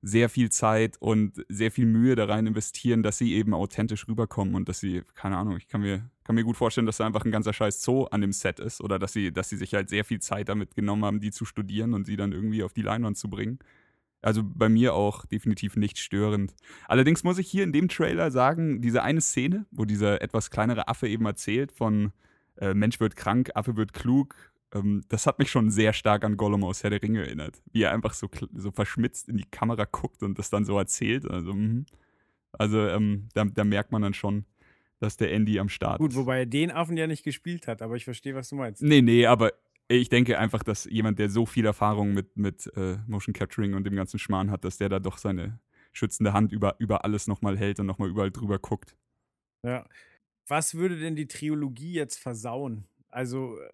sehr 0.08 0.30
viel 0.30 0.52
Zeit 0.52 0.98
und 1.00 1.44
sehr 1.50 1.72
viel 1.72 1.88
Mühe 1.88 2.16
da 2.16 2.26
rein 2.26 2.46
investieren, 2.46 3.02
dass 3.02 3.18
sie 3.18 3.34
eben 3.34 3.56
authentisch 3.56 4.08
rüberkommen 4.08 4.54
und 4.54 4.70
dass 4.70 4.80
sie, 4.80 5.02
keine 5.16 5.36
Ahnung, 5.36 5.58
ich 5.58 5.68
kann 5.68 5.82
mir, 5.82 6.08
kann 6.24 6.36
mir 6.36 6.44
gut 6.44 6.58
vorstellen, 6.58 6.86
dass 6.86 6.98
da 6.98 7.08
einfach 7.08 7.26
ein 7.26 7.32
ganzer 7.32 7.54
Scheiß 7.54 7.82
Zoo 7.82 8.04
an 8.06 8.22
dem 8.22 8.32
Set 8.32 8.60
ist 8.60 8.82
oder 8.82 9.00
dass 9.00 9.14
sie, 9.14 9.34
dass 9.34 9.50
sie 9.50 9.58
sich 9.58 9.74
halt 9.74 9.90
sehr 9.90 10.06
viel 10.06 10.20
Zeit 10.20 10.48
damit 10.50 10.76
genommen 10.76 11.04
haben, 11.04 11.20
die 11.22 11.32
zu 11.32 11.44
studieren 11.44 11.96
und 11.96 12.06
sie 12.06 12.18
dann 12.18 12.34
irgendwie 12.34 12.62
auf 12.62 12.72
die 12.72 12.84
Leinwand 12.84 13.18
zu 13.18 13.32
bringen. 13.32 13.58
Also 14.22 14.44
bei 14.44 14.70
mir 14.70 14.94
auch 14.94 15.26
definitiv 15.26 15.76
nicht 15.76 15.98
störend. 15.98 16.54
Allerdings 16.88 17.24
muss 17.24 17.40
ich 17.40 17.50
hier 17.50 17.64
in 17.64 17.74
dem 17.74 17.90
Trailer 17.90 18.30
sagen, 18.30 18.82
diese 18.82 19.02
eine 19.02 19.22
Szene, 19.22 19.66
wo 19.72 19.86
dieser 19.86 20.22
etwas 20.22 20.52
kleinere 20.52 20.88
Affe 20.88 21.08
eben 21.08 21.26
erzählt 21.26 21.72
von 21.72 22.12
äh, 22.58 22.76
Mensch 22.76 23.00
wird 23.00 23.16
krank, 23.16 23.50
Affe 23.56 23.76
wird 23.76 23.94
klug, 23.94 24.36
das 25.08 25.26
hat 25.26 25.40
mich 25.40 25.50
schon 25.50 25.70
sehr 25.70 25.94
stark 25.94 26.24
an 26.26 26.38
Gollum 26.38 26.64
aus 26.64 26.84
Herr 26.84 26.90
der 26.90 27.02
Ringe 27.02 27.22
erinnert. 27.22 27.62
Wie 27.72 27.84
er 27.84 27.94
einfach 27.94 28.14
so, 28.14 28.30
so 28.54 28.72
verschmitzt 28.72 29.30
in 29.30 29.38
die 29.38 29.46
Kamera 29.50 29.86
guckt 29.86 30.22
und 30.22 30.38
das 30.38 30.50
dann 30.50 30.66
so 30.66 30.78
erzählt. 30.78 31.30
Also, 31.30 31.54
mhm. 31.54 31.86
also 32.52 32.86
ähm, 32.88 33.30
da, 33.34 33.46
da 33.46 33.64
merkt 33.64 33.92
man 33.92 34.02
dann 34.02 34.14
schon, 34.14 34.46
dass 35.00 35.18
der 35.18 35.32
Andy 35.32 35.60
am 35.60 35.70
Start 35.70 36.00
Gut, 36.00 36.12
ist. 36.12 36.18
wobei 36.18 36.40
er 36.40 36.46
den 36.46 36.72
Affen 36.72 36.98
ja 36.98 37.08
nicht 37.08 37.24
gespielt 37.24 37.68
hat, 37.68 37.82
aber 37.82 37.96
ich 37.96 38.04
verstehe, 38.04 38.36
was 38.36 38.50
du 38.50 38.56
meinst. 38.56 38.82
Nee, 38.82 39.02
nee, 39.02 39.26
aber 39.26 39.54
ich 39.88 40.10
denke 40.10 40.40
einfach, 40.40 40.64
dass 40.64 40.86
jemand, 40.86 41.20
der 41.20 41.30
so 41.30 41.46
viel 41.46 41.66
Erfahrung 41.66 42.14
mit, 42.14 42.36
mit 42.38 42.72
äh, 42.76 42.98
Motion 43.08 43.34
Capturing 43.34 43.76
und 43.76 43.86
dem 43.86 43.96
ganzen 43.96 44.20
Schmarrn 44.20 44.52
hat, 44.52 44.66
dass 44.66 44.78
der 44.78 44.90
da 44.90 45.00
doch 45.00 45.18
seine 45.18 45.60
schützende 45.94 46.34
Hand 46.34 46.52
über, 46.52 46.76
über 46.80 47.06
alles 47.06 47.28
nochmal 47.28 47.58
hält 47.58 47.80
und 47.80 47.86
nochmal 47.86 48.10
überall 48.10 48.32
drüber 48.32 48.60
guckt. 48.60 48.96
Ja. 49.64 49.88
Was 50.48 50.76
würde 50.76 51.00
denn 51.00 51.16
die 51.16 51.28
Trilogie 51.28 51.94
jetzt 51.94 52.18
versauen? 52.18 52.86
Also 53.10 53.58
äh, 53.60 53.70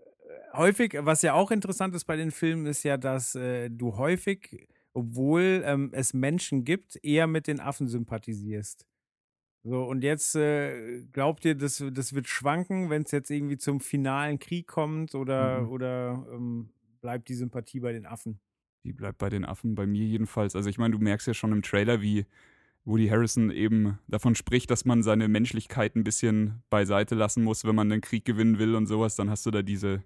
häufig, 0.53 0.95
was 0.99 1.21
ja 1.21 1.33
auch 1.33 1.51
interessant 1.51 1.95
ist 1.95 2.05
bei 2.05 2.15
den 2.15 2.31
Filmen, 2.31 2.65
ist 2.65 2.83
ja, 2.83 2.97
dass 2.97 3.35
äh, 3.35 3.69
du 3.69 3.97
häufig 3.97 4.67
obwohl 4.93 5.63
ähm, 5.65 5.89
es 5.93 6.13
Menschen 6.13 6.65
gibt, 6.65 6.99
eher 7.03 7.27
mit 7.27 7.47
den 7.47 7.59
Affen 7.59 7.87
sympathisierst. 7.87 8.85
So, 9.63 9.83
und 9.83 10.03
jetzt 10.03 10.35
äh, 10.35 11.03
glaubt 11.11 11.45
ihr, 11.45 11.55
das, 11.55 11.83
das 11.93 12.13
wird 12.13 12.27
schwanken, 12.27 12.89
wenn 12.89 13.03
es 13.03 13.11
jetzt 13.11 13.29
irgendwie 13.29 13.57
zum 13.57 13.79
finalen 13.79 14.39
Krieg 14.39 14.67
kommt 14.67 15.13
oder, 15.13 15.61
Mhm. 15.61 15.69
oder 15.69 16.27
ähm, 16.33 16.69
bleibt 16.99 17.29
die 17.29 17.35
Sympathie 17.35 17.79
bei 17.79 17.93
den 17.93 18.05
Affen? 18.05 18.39
Die 18.83 18.93
bleibt 18.93 19.19
bei 19.19 19.29
den 19.29 19.45
Affen, 19.45 19.75
bei 19.75 19.85
mir 19.85 20.05
jedenfalls. 20.05 20.55
Also 20.55 20.67
ich 20.69 20.79
meine, 20.79 20.95
du 20.95 20.99
merkst 20.99 21.27
ja 21.27 21.35
schon 21.35 21.51
im 21.51 21.61
Trailer, 21.61 22.01
wie 22.01 22.25
Woody 22.83 23.07
Harrison 23.07 23.51
eben 23.51 23.99
davon 24.07 24.33
spricht, 24.33 24.71
dass 24.71 24.85
man 24.85 25.03
seine 25.03 25.27
Menschlichkeit 25.27 25.95
ein 25.95 26.03
bisschen 26.03 26.63
beiseite 26.71 27.13
lassen 27.13 27.43
muss, 27.43 27.63
wenn 27.63 27.75
man 27.75 27.89
den 27.89 28.01
Krieg 28.01 28.25
gewinnen 28.25 28.57
will 28.57 28.73
und 28.73 28.87
sowas. 28.87 29.15
Dann 29.15 29.29
hast 29.29 29.45
du 29.45 29.51
da 29.51 29.61
diese, 29.61 30.03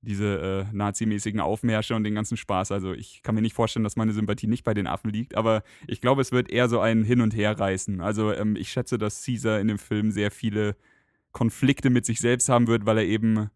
diese 0.00 0.66
äh, 0.70 0.76
nazimäßigen 0.76 1.40
Aufmärsche 1.40 1.94
und 1.94 2.04
den 2.04 2.14
ganzen 2.14 2.36
Spaß. 2.36 2.72
Also 2.72 2.92
ich 2.92 3.22
kann 3.22 3.34
mir 3.34 3.42
nicht 3.42 3.54
vorstellen, 3.54 3.84
dass 3.84 3.96
meine 3.96 4.12
Sympathie 4.12 4.46
nicht 4.46 4.64
bei 4.64 4.74
den 4.74 4.86
Affen 4.86 5.10
liegt, 5.10 5.36
aber 5.36 5.62
ich 5.86 6.00
glaube, 6.00 6.22
es 6.22 6.32
wird 6.32 6.50
eher 6.50 6.68
so 6.68 6.80
ein 6.80 7.04
Hin 7.04 7.20
und 7.20 7.34
Her 7.34 7.58
reißen. 7.58 8.00
Also 8.00 8.32
ähm, 8.32 8.56
ich 8.56 8.70
schätze, 8.70 8.98
dass 8.98 9.24
Caesar 9.24 9.60
in 9.60 9.68
dem 9.68 9.78
Film 9.78 10.10
sehr 10.10 10.30
viele 10.30 10.76
Konflikte 11.32 11.90
mit 11.90 12.06
sich 12.06 12.20
selbst 12.20 12.48
haben 12.48 12.68
wird, 12.68 12.86
weil 12.86 12.98
er 12.98 13.04
eben 13.04 13.50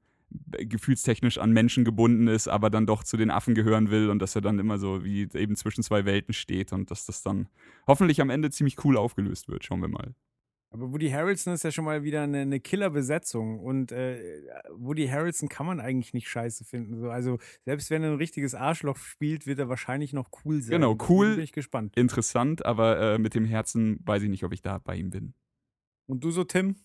gefühlstechnisch 0.51 1.39
an 1.39 1.53
Menschen 1.53 1.85
gebunden 1.85 2.27
ist, 2.29 2.49
aber 2.49 2.71
dann 2.71 2.87
doch 2.87 3.05
zu 3.05 3.17
den 3.17 3.31
Affen 3.31 3.55
gehören 3.55 3.91
will 3.91 4.11
und 4.11 4.19
dass 4.19 4.35
er 4.35 4.41
dann 4.41 4.59
immer 4.59 4.79
so 4.79 5.05
wie 5.05 5.29
eben 5.35 5.57
zwischen 5.57 5.83
zwei 5.83 6.05
Welten 6.05 6.33
steht 6.33 6.73
und 6.73 6.91
dass 6.91 7.07
das 7.07 7.23
dann 7.23 7.49
hoffentlich 7.87 8.21
am 8.21 8.31
Ende 8.31 8.51
ziemlich 8.51 8.83
cool 8.85 8.97
aufgelöst 8.97 9.49
wird. 9.49 9.65
Schauen 9.65 9.81
wir 9.81 9.89
mal. 9.89 10.15
Aber 10.73 10.91
Woody 10.91 11.11
Harrelson 11.11 11.53
ist 11.53 11.65
ja 11.65 11.71
schon 11.71 11.85
mal 11.85 12.03
wieder 12.03 12.23
eine, 12.23 12.41
eine 12.41 12.59
Killer-Besetzung 12.59 13.61
und 13.61 13.93
äh, 13.93 14.43
Woody 14.71 15.07
Harrelson 15.07 15.51
kann 15.51 15.67
man 15.67 15.81
eigentlich 15.81 16.15
nicht 16.15 16.31
scheiße 16.31 16.65
finden. 16.65 16.99
So, 16.99 17.11
also 17.11 17.39
selbst 17.67 17.91
wenn 17.91 18.03
er 18.03 18.11
ein 18.11 18.17
richtiges 18.17 18.55
Arschloch 18.55 18.97
spielt, 18.97 19.47
wird 19.47 19.59
er 19.59 19.69
wahrscheinlich 19.69 20.15
noch 20.15 20.31
cool 20.45 20.63
sein. 20.63 20.71
Genau, 20.71 20.97
cool. 21.11 21.35
Bin 21.35 21.45
ich 21.45 21.53
gespannt. 21.53 21.95
Interessant, 21.99 22.65
aber 22.65 22.99
äh, 22.99 23.19
mit 23.19 23.35
dem 23.35 23.45
Herzen 23.45 24.01
weiß 24.07 24.23
ich 24.23 24.31
nicht, 24.31 24.45
ob 24.45 24.55
ich 24.55 24.63
da 24.63 24.79
bei 24.79 24.97
ihm 24.97 25.11
bin. 25.11 25.35
Und 26.07 26.25
du 26.25 26.31
so, 26.31 26.43
Tim? 26.43 26.77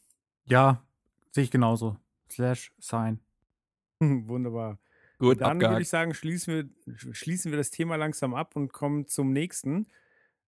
Ja, 0.44 0.86
sehe 1.32 1.46
ich 1.46 1.52
genauso. 1.52 1.96
Slash 2.30 2.74
Sign. 2.80 3.22
Wunderbar. 4.00 4.80
Gut, 5.18 5.40
Dann 5.40 5.62
würde 5.62 5.82
ich 5.82 5.90
sagen, 5.90 6.14
schließen 6.14 6.54
wir, 6.54 6.96
schließen 7.14 7.52
wir 7.52 7.58
das 7.58 7.72
Thema 7.72 7.96
langsam 7.96 8.36
ab 8.36 8.58
und 8.58 8.74
kommen 8.74 9.08
zum 9.08 9.32
nächsten. 9.32 9.88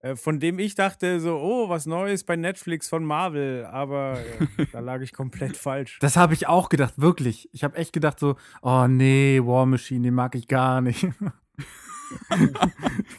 Äh, 0.01 0.17
Von 0.17 0.41
dem 0.41 0.59
ich 0.59 0.75
dachte, 0.75 1.21
so, 1.21 1.39
oh, 1.39 1.69
was 1.69 1.87
Neues 1.87 2.25
bei 2.25 2.37
Netflix 2.37 2.89
von 2.89 3.05
Marvel, 3.05 3.65
aber 3.67 4.19
äh, 4.59 4.67
da 4.73 4.81
lag 4.81 5.01
ich 5.01 5.13
komplett 5.13 5.57
falsch. 5.57 5.99
Das 6.01 6.17
habe 6.17 6.35
ich 6.35 6.47
auch 6.47 6.69
gedacht, 6.69 6.95
wirklich. 6.97 7.49
Ich 7.53 7.65
habe 7.65 7.77
echt 7.77 7.93
gedacht 7.93 8.19
so, 8.19 8.37
oh 8.63 8.87
nee, 8.87 9.41
War 9.43 9.67
Machine, 9.67 10.05
den 10.05 10.15
mag 10.15 10.35
ich 10.35 10.49
gar 10.49 10.81
nicht. 10.81 11.07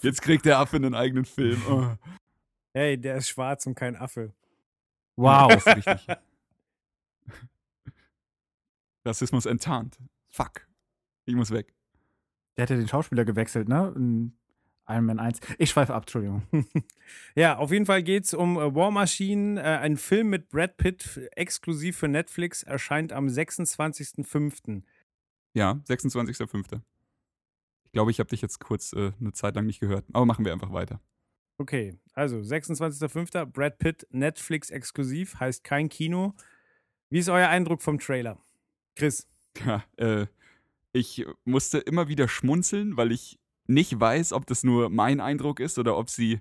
Jetzt 0.01 0.21
kriegt 0.21 0.45
der 0.45 0.59
Affe 0.59 0.77
einen 0.77 0.93
eigenen 0.93 1.25
Film. 1.25 1.61
Oh. 1.69 1.87
Hey, 2.73 2.97
der 2.97 3.17
ist 3.17 3.29
schwarz 3.29 3.65
und 3.65 3.75
kein 3.75 3.95
Affe. 3.95 4.33
Wow. 5.15 5.51
Das 5.51 5.65
ist 5.65 5.87
richtig. 5.87 6.17
Rassismus 9.03 9.45
enttarnt. 9.45 9.97
Fuck. 10.29 10.67
Ich 11.25 11.35
muss 11.35 11.51
weg. 11.51 11.73
Der 12.55 12.63
hätte 12.63 12.77
den 12.77 12.87
Schauspieler 12.87 13.25
gewechselt, 13.25 13.67
ne? 13.67 13.93
In 13.95 14.37
Iron 14.87 15.05
Man 15.05 15.19
1. 15.19 15.39
Ich 15.57 15.69
schweife 15.71 15.93
ab, 15.93 16.03
Entschuldigung. 16.03 16.43
Ja, 17.35 17.57
auf 17.57 17.71
jeden 17.71 17.85
Fall 17.85 18.03
geht 18.03 18.25
es 18.25 18.33
um 18.33 18.57
äh, 18.57 18.75
War 18.75 18.91
Machine, 18.91 19.61
äh, 19.61 19.63
ein 19.63 19.95
Film 19.95 20.29
mit 20.29 20.49
Brad 20.49 20.75
Pitt, 20.75 21.29
exklusiv 21.35 21.97
für 21.97 22.07
Netflix, 22.09 22.63
erscheint 22.63 23.13
am 23.13 23.27
26.05. 23.27 24.81
Ja, 25.53 25.79
26.05. 25.87 26.81
Ich 27.85 27.91
glaube, 27.93 28.11
ich 28.11 28.19
habe 28.19 28.29
dich 28.29 28.41
jetzt 28.41 28.59
kurz 28.59 28.91
äh, 28.93 29.13
eine 29.19 29.31
Zeit 29.31 29.55
lang 29.55 29.65
nicht 29.65 29.79
gehört. 29.79 30.05
Aber 30.11 30.25
machen 30.25 30.43
wir 30.43 30.51
einfach 30.51 30.73
weiter. 30.73 30.99
Okay, 31.59 31.97
also 32.13 32.37
26.05. 32.37 33.45
Brad 33.45 33.79
Pitt, 33.79 34.07
Netflix 34.11 34.69
exklusiv, 34.69 35.39
heißt 35.39 35.63
kein 35.63 35.89
Kino. 35.89 36.35
Wie 37.09 37.19
ist 37.19 37.29
euer 37.29 37.47
Eindruck 37.47 37.81
vom 37.81 37.99
Trailer? 37.99 38.37
Chris. 38.95 39.27
Ja, 39.65 39.83
äh, 39.95 40.27
ich 40.91 41.25
musste 41.45 41.79
immer 41.79 42.07
wieder 42.09 42.27
schmunzeln, 42.27 42.97
weil 42.97 43.11
ich 43.11 43.39
nicht 43.67 43.99
weiß, 43.99 44.33
ob 44.33 44.45
das 44.47 44.63
nur 44.63 44.89
mein 44.89 45.19
Eindruck 45.19 45.59
ist 45.59 45.77
oder 45.77 45.97
ob 45.97 46.09
sie 46.09 46.39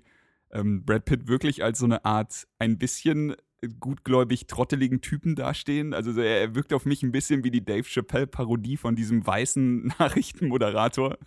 ähm, 0.51 0.85
Brad 0.85 1.05
Pitt 1.05 1.27
wirklich 1.27 1.63
als 1.63 1.79
so 1.79 1.85
eine 1.85 2.05
Art 2.05 2.47
ein 2.59 2.77
bisschen 2.77 3.35
gutgläubig 3.79 4.47
trotteligen 4.47 5.01
Typen 5.01 5.35
dastehen. 5.35 5.93
Also 5.93 6.11
so, 6.11 6.21
er, 6.21 6.41
er 6.41 6.55
wirkt 6.55 6.73
auf 6.73 6.85
mich 6.85 7.03
ein 7.03 7.11
bisschen 7.11 7.43
wie 7.43 7.51
die 7.51 7.65
Dave 7.65 7.83
Chappelle-Parodie 7.83 8.77
von 8.77 8.95
diesem 8.95 9.25
weißen 9.25 9.87
Nachrichtenmoderator 9.99 11.17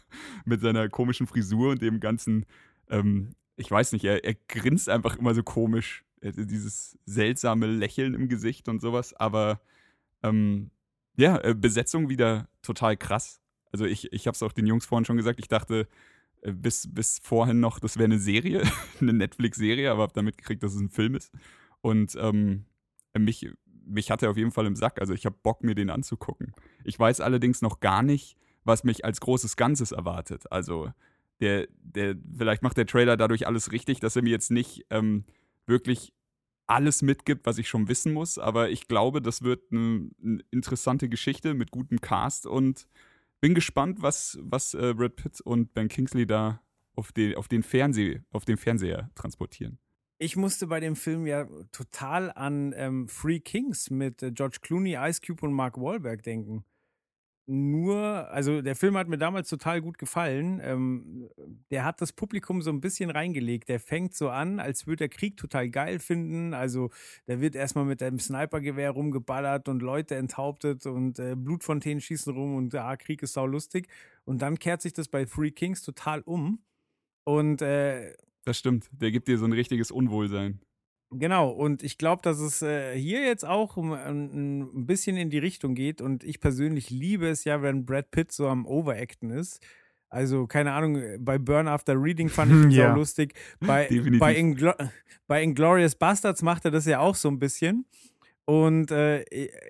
mit 0.45 0.61
seiner 0.61 0.89
komischen 0.89 1.27
Frisur 1.27 1.71
und 1.71 1.83
dem 1.83 2.01
ganzen, 2.01 2.47
ähm, 2.89 3.35
ich 3.57 3.71
weiß 3.71 3.93
nicht, 3.93 4.05
er, 4.05 4.25
er 4.25 4.35
grinst 4.49 4.89
einfach 4.89 5.17
immer 5.17 5.35
so 5.35 5.43
komisch. 5.43 6.05
Dieses 6.23 6.99
seltsame 7.07 7.67
Lächeln 7.67 8.13
im 8.15 8.29
Gesicht 8.29 8.69
und 8.69 8.81
sowas, 8.81 9.15
aber 9.15 9.61
ähm, 10.23 10.71
ja, 11.17 11.39
äh, 11.39 11.55
Besetzung 11.55 12.11
wieder 12.11 12.49
total 12.63 12.97
krass. 12.97 13.41
Also 13.73 13.85
ich, 13.85 14.13
ich 14.13 14.27
habe 14.27 14.35
es 14.35 14.43
auch 14.43 14.53
den 14.53 14.67
Jungs 14.67 14.87
vorhin 14.87 15.05
schon 15.05 15.17
gesagt, 15.17 15.41
ich 15.41 15.49
dachte 15.49 15.89
äh, 16.43 16.53
bis, 16.53 16.93
bis 16.93 17.19
vorhin 17.23 17.61
noch, 17.61 17.79
das 17.79 17.97
wäre 17.97 18.07
eine 18.07 18.19
Serie, 18.19 18.63
eine 19.01 19.13
Netflix-Serie, 19.13 19.91
aber 19.91 20.03
habe 20.03 20.13
dann 20.13 20.25
mitgekriegt, 20.25 20.63
dass 20.63 20.75
es 20.75 20.81
ein 20.81 20.91
Film 20.91 21.15
ist. 21.15 21.33
Und 21.81 22.17
ähm, 22.21 22.67
mich, 23.17 23.49
mich 23.85 24.11
hat 24.11 24.23
er 24.23 24.31
auf 24.31 24.37
jeden 24.37 24.53
Fall 24.53 24.67
im 24.67 24.77
Sack. 24.77 25.01
Also 25.01 25.15
ich 25.15 25.27
habe 25.27 25.37
Bock, 25.43 25.63
mir 25.63 25.75
den 25.75 25.91
anzugucken. 25.91 26.53
Ich 26.85 26.99
weiß 26.99 27.21
allerdings 27.21 27.63
noch 27.63 27.81
gar 27.81 28.03
nicht, 28.03 28.37
was 28.65 28.85
mich 28.85 29.05
als 29.05 29.21
großes 29.21 29.57
Ganzes 29.57 29.93
erwartet. 29.93 30.51
Also 30.51 30.91
der, 31.41 31.69
der, 31.83 32.17
vielleicht 32.37 32.63
macht 32.63 32.77
der 32.77 32.87
Trailer 32.87 33.17
dadurch 33.17 33.47
alles 33.47 33.73
richtig, 33.73 34.01
dass 34.01 34.17
er 34.17 34.23
mir 34.23 34.31
jetzt 34.31 34.51
nicht 34.51 34.87
ähm, 34.91 35.25
wirklich 35.67 36.13
alles 36.67 37.03
mitgibt, 37.03 37.47
was 37.47 37.59
ich 37.59 37.69
schon 37.69 37.89
wissen 37.89 38.13
muss. 38.13 38.39
Aber 38.39 38.71
ich 38.71 38.87
glaube, 38.87 39.21
das 39.21 39.43
wird 39.43 39.73
eine, 39.73 40.11
eine 40.23 40.43
interessante 40.51 41.09
Geschichte 41.09 41.55
mit 41.55 41.71
gutem 41.71 42.01
Cast 42.01 42.47
und 42.47 42.87
bin 43.41 43.55
gespannt, 43.55 44.03
was, 44.03 44.39
was 44.43 44.75
äh, 44.75 44.95
Brad 44.95 45.17
Pitt 45.17 45.41
und 45.41 45.73
Ben 45.75 45.89
Kingsley 45.89 46.27
da 46.27 46.63
auf 46.95 47.13
den, 47.13 47.37
auf 47.37 47.49
den 47.49 47.63
Fernseh, 47.63 48.21
auf 48.31 48.45
den 48.45 48.57
Fernseher 48.57 49.11
transportieren. 49.15 49.79
Ich 50.19 50.37
musste 50.37 50.67
bei 50.67 50.81
dem 50.81 50.97
Film 50.97 51.27
ja 51.27 51.47
total 51.73 52.31
an 52.33 52.75
ähm, 52.77 53.09
Free 53.09 53.41
Kings 53.41 53.89
mit 53.89 54.23
äh, 54.23 54.31
George 54.33 54.59
Clooney, 54.61 54.97
Ice 55.01 55.21
Cube 55.27 55.47
und 55.47 55.55
Mark 55.55 55.79
Wahlberg 55.79 56.23
denken. 56.23 56.65
Nur, 57.53 58.31
also 58.31 58.63
der 58.63 58.77
Film 58.77 58.97
hat 58.97 59.09
mir 59.09 59.19
damals 59.19 59.49
total 59.49 59.83
gut 59.83 59.99
gefallen. 59.99 60.61
Ähm, 60.63 61.29
der 61.73 61.85
hat 61.85 62.01
das 62.01 62.13
Publikum 62.13 62.63
so 62.63 62.71
ein 62.71 62.81
bisschen 62.81 63.11
reingelegt. 63.11 63.69
Der 63.69 63.81
fängt 63.81 64.15
so 64.15 64.29
an, 64.29 64.61
als 64.61 64.87
würde 64.87 65.07
er 65.07 65.09
Krieg 65.09 65.37
total 65.37 65.69
geil 65.69 65.99
finden. 65.99 66.55
Also 66.55 66.91
da 67.27 67.41
wird 67.41 67.57
erstmal 67.57 67.87
mit 67.87 68.05
einem 68.05 68.21
Snipergewehr 68.21 68.93
rumgeballert 68.93 69.69
und 69.69 69.83
Leute 69.83 70.15
enthauptet 70.15 70.87
und 70.87 71.19
äh, 71.19 71.35
Blutfontänen 71.35 72.01
schießen 72.01 72.33
rum 72.33 72.55
und 72.55 72.73
ja, 72.73 72.97
Krieg 72.97 73.21
ist 73.25 73.33
sau 73.33 73.47
lustig. 73.47 73.89
Und 74.25 74.43
dann 74.43 74.57
kehrt 74.61 74.81
sich 74.81 74.93
das 74.93 75.09
bei 75.09 75.27
Free 75.27 75.51
Kings 75.51 75.83
total 75.83 76.21
um. 76.21 76.63
Und 77.25 77.63
äh, 77.63 78.15
Das 78.45 78.59
stimmt. 78.59 78.89
Der 78.93 79.11
gibt 79.11 79.27
dir 79.27 79.39
so 79.39 79.45
ein 79.45 79.53
richtiges 79.53 79.91
Unwohlsein. 79.91 80.61
Genau, 81.13 81.51
und 81.51 81.83
ich 81.83 81.99
glaube, 81.99 82.23
dass 82.23 82.39
es 82.39 82.63
äh, 82.63 82.97
hier 82.97 83.25
jetzt 83.25 83.45
auch 83.45 83.77
um, 83.77 83.91
um, 83.91 84.61
ein 84.61 84.87
bisschen 84.87 85.17
in 85.17 85.29
die 85.29 85.39
Richtung 85.39 85.75
geht. 85.75 86.01
Und 86.01 86.23
ich 86.23 86.41
persönlich 86.41 86.91
liebe 86.91 87.29
es 87.29 87.45
ja, 87.45 87.63
wenn 87.63 87.85
Brad 87.85 88.13
Pitt 88.13 88.31
so 88.31 88.47
am 88.47 88.65
Overacten 88.65 89.31
ist. 89.31 89.61
Also, 90.09 90.47
keine 90.47 90.73
Ahnung, 90.73 91.01
bei 91.19 91.39
Burn 91.39 91.69
After 91.69 92.01
Reading 92.01 92.29
fand 92.29 92.53
ich 92.53 92.65
ihn 92.65 92.71
Ja. 92.71 92.93
so 92.93 92.99
lustig. 92.99 93.35
Bei, 93.61 93.89
bei, 94.19 94.37
Inglo 94.37 94.73
bei 95.27 95.43
Inglourious 95.43 95.95
Bastards 95.95 96.43
macht 96.43 96.65
er 96.65 96.71
das 96.71 96.87
ja 96.87 97.01
auch 97.01 97.15
so 97.15 97.29
ein 97.29 97.39
bisschen. 97.39 97.87
Und 98.45 98.91
äh, 98.91 99.23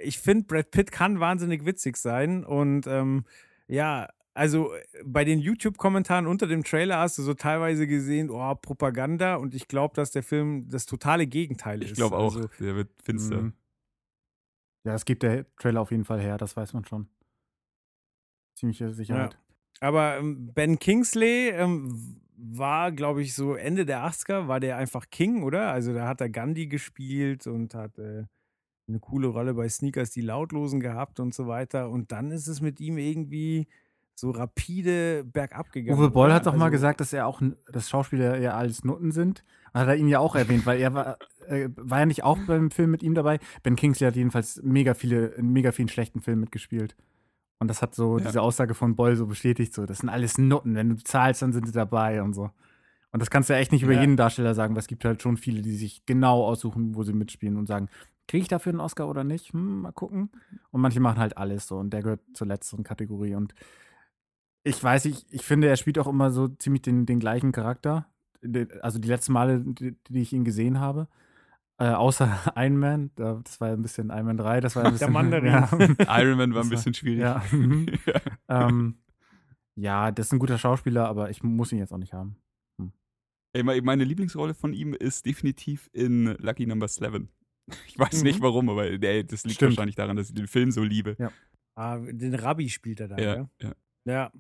ich 0.03 0.18
finde, 0.18 0.44
Brad 0.44 0.70
Pitt 0.70 0.92
kann 0.92 1.20
wahnsinnig 1.20 1.64
witzig 1.66 1.96
sein. 1.96 2.44
Und 2.44 2.87
ähm, 2.87 3.24
ja, 3.66 4.09
also 4.35 4.73
äh, 4.75 4.83
bei 5.05 5.25
den 5.25 5.38
YouTube-Kommentaren 5.38 6.27
unter 6.27 6.47
dem 6.47 6.64
Trailer 6.64 6.99
hast 6.99 7.19
du 7.19 7.23
so 7.23 7.35
teilweise 7.35 7.87
gesehen, 7.87 8.31
oh, 8.31 8.55
Propaganda. 8.55 9.37
Und 9.37 9.55
ich 9.55 9.69
glaube, 9.69 9.95
dass 9.95 10.11
der 10.11 10.23
Film 10.23 10.69
das 10.69 10.87
totale 10.87 11.27
Gegenteil 11.27 11.83
ist. 11.83 11.90
Ich 11.93 11.97
glaube 11.97 12.16
auch, 12.16 12.35
Also, 12.35 12.49
der 12.61 12.77
wird 12.77 12.90
finster. 13.03 13.43
Mhm. 13.43 13.53
Ja, 14.85 14.93
das 14.93 15.05
gibt 15.05 15.23
der 15.23 15.47
Trailer 15.57 15.81
auf 15.81 15.90
jeden 15.90 16.05
Fall 16.05 16.21
her, 16.21 16.38
das 16.38 16.57
weiß 16.57 16.73
man 16.73 16.85
schon. 16.85 17.09
Ziemliche 18.55 18.93
Sicherheit. 18.93 19.38
aber 19.81 20.19
ähm, 20.19 20.53
Ben 20.55 20.79
Kingsley 20.79 21.51
ähm, 21.51 22.21
war, 22.37 22.93
glaube 22.93 23.23
ich, 23.23 23.35
so 23.35 23.55
Ende 23.55 23.85
der 23.85 24.05
80er, 24.07 24.49
war 24.49 24.61
der 24.61 24.77
einfach 24.77 25.11
King, 25.11 25.43
oder? 25.43 25.71
Also 25.71 25.93
da 25.93 26.07
hat 26.09 26.21
er 26.21 26.31
Gandhi 26.31 26.66
gespielt 26.66 27.47
und 27.47 27.75
hat 27.75 27.99
äh, 27.99 28.25
eine 28.88 29.01
coole 29.01 29.29
Rolle 29.29 29.55
bei 29.55 29.69
Sneakers, 29.69 30.11
die 30.11 30.23
Lautlosen 30.23 30.81
gehabt 30.81 31.21
und 31.21 31.35
so 31.35 31.47
weiter. 31.47 31.90
Und 31.90 32.12
dann 32.12 32.31
ist 32.31 32.49
es 32.49 32.61
mit 32.61 32.81
ihm 32.81 32.99
irgendwie 32.99 33.69
so 34.21 34.31
rapide 34.31 35.25
bergab 35.25 35.73
gegangen. 35.73 35.99
Uwe 35.99 36.11
Boll 36.11 36.33
hat 36.33 36.47
doch 36.47 36.55
mal 36.55 36.67
Also- 36.67 36.73
gesagt, 36.73 37.01
dass 37.01 37.13
er 37.13 37.27
auch, 37.27 37.41
dass 37.73 37.89
Schauspieler 37.89 38.39
ja 38.39 38.55
alles 38.55 38.85
Nutten 38.85 39.11
sind. 39.13 39.45
Hat 39.75 39.89
er 39.89 39.97
ihn 39.97 40.09
ja 40.09 40.19
auch 40.19 40.35
erwähnt, 40.37 40.67
weil 40.67 40.81
er 40.81 40.95
war, 40.95 41.19
äh, 41.47 41.69
war 41.77 42.01
ja 42.01 42.07
nicht 42.07 42.25
auch 42.25 42.39
beim 42.47 42.71
Film 42.71 42.91
mit 42.91 43.03
ihm 43.03 43.15
dabei. 43.15 43.39
Ben 43.63 43.77
Kingsley 43.77 44.07
hat 44.07 44.17
jedenfalls 44.17 44.61
mega 44.63 44.95
viele, 44.95 45.27
in 45.29 45.53
mega 45.53 45.73
vielen 45.73 45.89
schlechten 45.89 46.21
Filmen 46.21 46.41
mitgespielt. 46.41 46.97
Und 47.61 47.69
das 47.69 47.81
hat 47.83 47.95
so 47.95 48.19
Ja. 48.19 48.25
diese 48.27 48.43
Aussage 48.43 48.75
von 48.75 48.97
Boll 48.97 49.17
so 49.17 49.27
bestätigt, 49.27 49.73
so, 49.75 49.87
das 49.87 49.99
sind 49.99 50.09
alles 50.09 50.39
Nutten. 50.39 50.75
Wenn 50.75 50.89
du 50.91 50.97
zahlst, 50.97 51.43
dann 51.43 51.53
sind 51.53 51.67
sie 51.67 51.73
dabei 51.73 52.23
und 52.23 52.33
so. 52.35 52.51
Und 53.13 53.21
das 53.21 53.31
kannst 53.31 53.49
du 53.49 53.55
ja 53.55 53.59
echt 53.61 53.71
nicht 53.73 53.83
über 53.83 53.93
Ja. 53.93 54.01
jeden 54.01 54.17
Darsteller 54.17 54.55
sagen, 54.55 54.75
weil 54.75 54.81
es 54.81 54.87
gibt 54.87 55.05
halt 55.05 55.21
schon 55.23 55.37
viele, 55.37 55.63
die 55.63 55.77
sich 55.77 56.05
genau 56.07 56.45
aussuchen, 56.45 56.95
wo 56.95 57.03
sie 57.03 57.13
mitspielen 57.13 57.57
und 57.57 57.67
sagen, 57.67 57.89
kriege 58.29 58.43
ich 58.43 58.49
dafür 58.49 58.71
einen 58.73 58.81
Oscar 58.81 59.09
oder 59.09 59.25
nicht? 59.25 59.53
Hm, 59.53 59.83
mal 59.83 59.93
gucken. 59.93 60.31
Und 60.71 60.81
manche 60.81 61.01
machen 61.01 61.19
halt 61.19 61.37
alles 61.37 61.67
so 61.67 61.79
und 61.79 61.91
der 61.91 62.03
gehört 62.03 62.21
zur 62.35 62.47
letzteren 62.47 62.85
Kategorie. 62.85 63.35
Und 63.35 63.55
ich 64.64 64.83
weiß 64.83 65.05
nicht, 65.07 65.27
ich 65.31 65.42
finde, 65.44 65.68
er 65.68 65.77
spielt 65.77 65.99
auch 65.99 66.07
immer 66.07 66.31
so 66.31 66.49
ziemlich 66.49 66.83
den, 66.83 67.07
den 67.07 67.18
gleichen 67.20 67.53
Charakter. 67.53 68.07
Also 68.83 68.99
die 68.99 69.09
letzten 69.09 69.33
Male, 69.33 69.61
die, 69.61 69.96
die 70.09 70.20
ich 70.23 70.33
ihn 70.33 70.44
gesehen 70.44 70.81
habe. 70.81 71.09
Äh, 71.79 71.88
außer 71.90 72.53
Iron 72.57 72.77
Man, 72.79 73.11
da- 73.16 73.40
das 73.42 73.61
war 73.61 73.68
ein 73.70 73.83
bisschen 73.83 74.11
Iron 74.11 74.27
Man 74.27 74.37
3, 74.37 74.61
das 74.61 74.77
war 74.77 74.85
ein 74.85 74.92
bisschen. 74.92 75.12
Mandarin. 75.12 75.46
Ja. 75.99 76.20
Iron 76.20 76.37
Man 76.38 76.55
war 76.55 76.62
ein 76.62 76.68
bisschen 76.68 76.94
schwierig. 76.94 77.20
Ja. 77.20 77.42
mhm. 77.53 77.87
ähm, 78.49 78.99
ja, 79.77 80.11
das 80.11 80.27
ist 80.27 80.33
ein 80.33 80.38
guter 80.38 80.59
Schauspieler, 80.59 81.09
aber 81.09 81.31
ich 81.31 81.42
muss 81.42 81.73
ihn 81.73 81.79
jetzt 81.79 81.92
auch 81.92 81.99
nicht 81.99 82.12
haben. 82.12 82.37
Ey, 83.53 83.62
me- 83.62 83.81
meine 83.83 84.05
Lieblingsrolle 84.05 84.55
von 84.55 84.73
ihm 84.75 84.94
ist 84.94 85.27
definitiv 85.27 85.88
in 85.92 86.27
Lucky 86.38 86.66
Number 86.66 86.87
11. 86.87 87.23
Ich 87.87 87.99
weiß 87.99 88.23
nicht 88.23 88.38
Mhm. 88.40 88.42
warum, 88.42 88.68
aber 88.68 88.85
ey, 88.87 89.25
das 89.27 89.44
liegt 89.44 89.57
Stimmt. 89.57 89.73
wahrscheinlich 89.73 89.96
daran, 89.96 90.16
dass 90.16 90.29
ich 90.29 90.35
den 90.35 90.46
Film 90.49 90.70
so 90.70 90.83
liebe. 90.83 91.16
Ah, 91.75 91.99
den 91.99 92.35
Rabbi 92.35 92.68
spielt 92.68 93.01
er 93.01 93.09
da, 93.09 93.16
Ja, 93.18 93.49
ja. 93.61 93.73
Ja. 94.05 94.33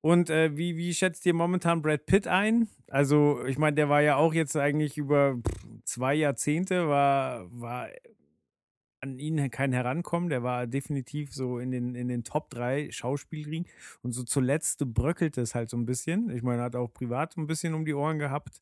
Und 0.00 0.30
äh, 0.30 0.56
wie, 0.56 0.76
wie 0.76 0.92
schätzt 0.94 1.24
ihr 1.26 1.34
momentan 1.34 1.80
Brad 1.80 2.06
Pitt 2.06 2.26
ein? 2.26 2.68
Also, 2.88 3.44
ich 3.46 3.56
meine, 3.56 3.76
der 3.76 3.88
war 3.88 4.02
ja 4.02 4.16
auch 4.16 4.34
jetzt 4.34 4.56
eigentlich 4.56 4.98
über 4.98 5.38
zwei 5.84 6.14
Jahrzehnte, 6.14 6.88
war, 6.88 7.46
war 7.52 7.88
an 9.02 9.18
ihn 9.18 9.50
kein 9.50 9.72
Herankommen. 9.72 10.28
Der 10.28 10.42
war 10.42 10.66
definitiv 10.66 11.32
so 11.32 11.58
in 11.58 11.70
den, 11.70 11.94
in 11.94 12.08
den 12.08 12.24
Top 12.24 12.50
3 12.50 12.90
Schauspielringen. 12.90 13.68
Und 14.02 14.12
so 14.12 14.22
zuletzt 14.22 14.84
bröckelte 14.94 15.40
es 15.40 15.54
halt 15.54 15.70
so 15.70 15.76
ein 15.76 15.86
bisschen. 15.86 16.30
Ich 16.30 16.42
meine, 16.42 16.62
er 16.62 16.66
hat 16.66 16.76
auch 16.76 16.92
privat 16.92 17.36
ein 17.36 17.46
bisschen 17.46 17.74
um 17.74 17.84
die 17.84 17.94
Ohren 17.94 18.18
gehabt. 18.18 18.60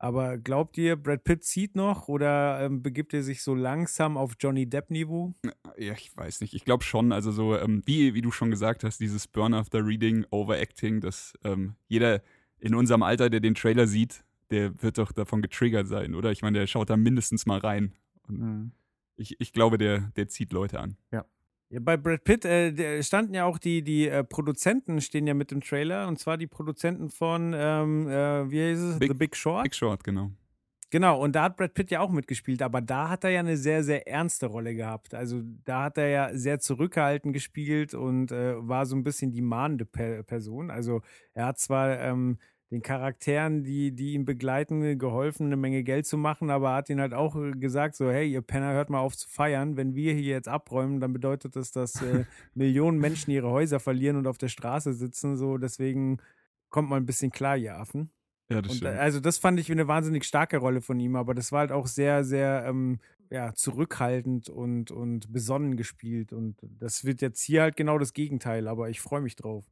Aber 0.00 0.38
glaubt 0.38 0.78
ihr, 0.78 0.94
Brad 0.96 1.24
Pitt 1.24 1.42
zieht 1.42 1.74
noch 1.74 2.06
oder 2.08 2.60
ähm, 2.64 2.82
begibt 2.82 3.12
er 3.14 3.22
sich 3.24 3.42
so 3.42 3.54
langsam 3.54 4.16
auf 4.16 4.34
Johnny 4.38 4.68
Depp-Niveau? 4.68 5.34
Ja, 5.76 5.92
ich 5.94 6.16
weiß 6.16 6.40
nicht. 6.40 6.54
Ich 6.54 6.64
glaube 6.64 6.84
schon, 6.84 7.10
also 7.10 7.32
so, 7.32 7.56
ähm, 7.58 7.82
wie, 7.84 8.14
wie 8.14 8.22
du 8.22 8.30
schon 8.30 8.50
gesagt 8.50 8.84
hast, 8.84 9.00
dieses 9.00 9.26
Burn 9.26 9.54
After 9.54 9.84
Reading, 9.84 10.24
Overacting, 10.30 11.00
dass 11.00 11.34
ähm, 11.42 11.74
jeder 11.88 12.22
in 12.60 12.74
unserem 12.76 13.02
Alter, 13.02 13.28
der 13.28 13.40
den 13.40 13.54
Trailer 13.56 13.86
sieht, 13.88 14.24
der 14.50 14.80
wird 14.82 14.98
doch 14.98 15.10
davon 15.12 15.42
getriggert 15.42 15.88
sein, 15.88 16.14
oder? 16.14 16.30
Ich 16.30 16.42
meine, 16.42 16.58
der 16.60 16.66
schaut 16.68 16.90
da 16.90 16.96
mindestens 16.96 17.44
mal 17.46 17.58
rein. 17.58 17.92
Und 18.28 18.38
Mhm. 18.40 18.72
ich, 19.16 19.40
ich 19.40 19.52
glaube, 19.52 19.78
der, 19.78 20.12
der 20.16 20.28
zieht 20.28 20.52
Leute 20.52 20.78
an. 20.80 20.96
Ja, 21.10 21.24
bei 21.70 21.96
Brad 21.96 22.24
Pitt 22.24 22.44
äh, 22.44 23.02
standen 23.02 23.34
ja 23.34 23.44
auch 23.44 23.58
die, 23.58 23.82
die 23.82 24.08
äh, 24.08 24.24
Produzenten 24.24 25.00
stehen 25.00 25.26
ja 25.26 25.34
mit 25.34 25.52
im 25.52 25.60
Trailer 25.60 26.08
und 26.08 26.18
zwar 26.18 26.36
die 26.38 26.46
Produzenten 26.46 27.10
von, 27.10 27.54
ähm, 27.56 28.08
äh, 28.08 28.50
wie 28.50 28.70
heißt 28.70 28.82
es? 28.82 28.98
Big- 28.98 29.12
The 29.12 29.18
Big 29.18 29.36
Short. 29.36 29.64
Big 29.64 29.74
Short, 29.74 30.02
genau. 30.04 30.30
Genau, 30.90 31.22
und 31.22 31.36
da 31.36 31.42
hat 31.42 31.58
Brad 31.58 31.74
Pitt 31.74 31.90
ja 31.90 32.00
auch 32.00 32.10
mitgespielt, 32.10 32.62
aber 32.62 32.80
da 32.80 33.10
hat 33.10 33.22
er 33.22 33.28
ja 33.30 33.40
eine 33.40 33.58
sehr, 33.58 33.84
sehr 33.84 34.08
ernste 34.08 34.46
Rolle 34.46 34.74
gehabt. 34.74 35.12
Also 35.12 35.42
da 35.66 35.82
hat 35.84 35.98
er 35.98 36.08
ja 36.08 36.30
sehr 36.32 36.60
zurückgehalten 36.60 37.34
gespielt 37.34 37.92
und 37.92 38.32
äh, 38.32 38.54
war 38.66 38.86
so 38.86 38.96
ein 38.96 39.04
bisschen 39.04 39.30
die 39.30 39.42
mahnende 39.42 39.84
per 39.84 40.22
Person. 40.22 40.70
Also 40.70 41.02
er 41.34 41.44
hat 41.44 41.58
zwar 41.58 41.98
ähm, 42.00 42.38
den 42.70 42.82
Charakteren, 42.82 43.64
die, 43.64 43.94
die 43.94 44.12
ihn 44.12 44.24
begleiten, 44.26 44.98
geholfen, 44.98 45.46
eine 45.46 45.56
Menge 45.56 45.82
Geld 45.84 46.06
zu 46.06 46.18
machen, 46.18 46.50
aber 46.50 46.74
hat 46.74 46.90
ihnen 46.90 47.00
halt 47.00 47.14
auch 47.14 47.34
äh, 47.36 47.52
gesagt, 47.52 47.96
so, 47.96 48.10
hey, 48.10 48.30
ihr 48.30 48.42
Penner, 48.42 48.72
hört 48.72 48.90
mal 48.90 49.00
auf 49.00 49.16
zu 49.16 49.28
feiern. 49.28 49.76
Wenn 49.76 49.94
wir 49.94 50.12
hier 50.14 50.34
jetzt 50.34 50.48
abräumen, 50.48 51.00
dann 51.00 51.12
bedeutet 51.12 51.56
das, 51.56 51.70
dass 51.72 52.02
äh, 52.02 52.26
Millionen 52.54 52.98
Menschen 52.98 53.30
ihre 53.30 53.50
Häuser 53.50 53.80
verlieren 53.80 54.16
und 54.16 54.26
auf 54.26 54.38
der 54.38 54.48
Straße 54.48 54.92
sitzen. 54.92 55.36
So, 55.36 55.56
deswegen 55.56 56.18
kommt 56.68 56.90
mal 56.90 56.96
ein 56.96 57.06
bisschen 57.06 57.30
klar, 57.30 57.56
ihr 57.56 57.76
Affen. 57.78 58.10
Ja, 58.50 58.62
das 58.62 58.72
Und 58.72 58.76
stimmt. 58.76 58.96
äh, 58.96 58.98
also 58.98 59.20
das 59.20 59.38
fand 59.38 59.58
ich 59.60 59.70
eine 59.72 59.88
wahnsinnig 59.88 60.24
starke 60.24 60.58
Rolle 60.58 60.80
von 60.82 61.00
ihm, 61.00 61.16
aber 61.16 61.34
das 61.34 61.52
war 61.52 61.60
halt 61.60 61.72
auch 61.72 61.86
sehr, 61.86 62.24
sehr 62.24 62.64
ähm, 62.66 63.00
ja, 63.30 63.54
zurückhaltend 63.54 64.48
und, 64.50 64.90
und 64.90 65.32
besonnen 65.32 65.76
gespielt. 65.76 66.32
Und 66.32 66.56
das 66.62 67.04
wird 67.04 67.22
jetzt 67.22 67.42
hier 67.42 67.62
halt 67.62 67.76
genau 67.76 67.98
das 67.98 68.12
Gegenteil, 68.12 68.68
aber 68.68 68.90
ich 68.90 69.00
freue 69.00 69.20
mich 69.22 69.36
drauf. 69.36 69.64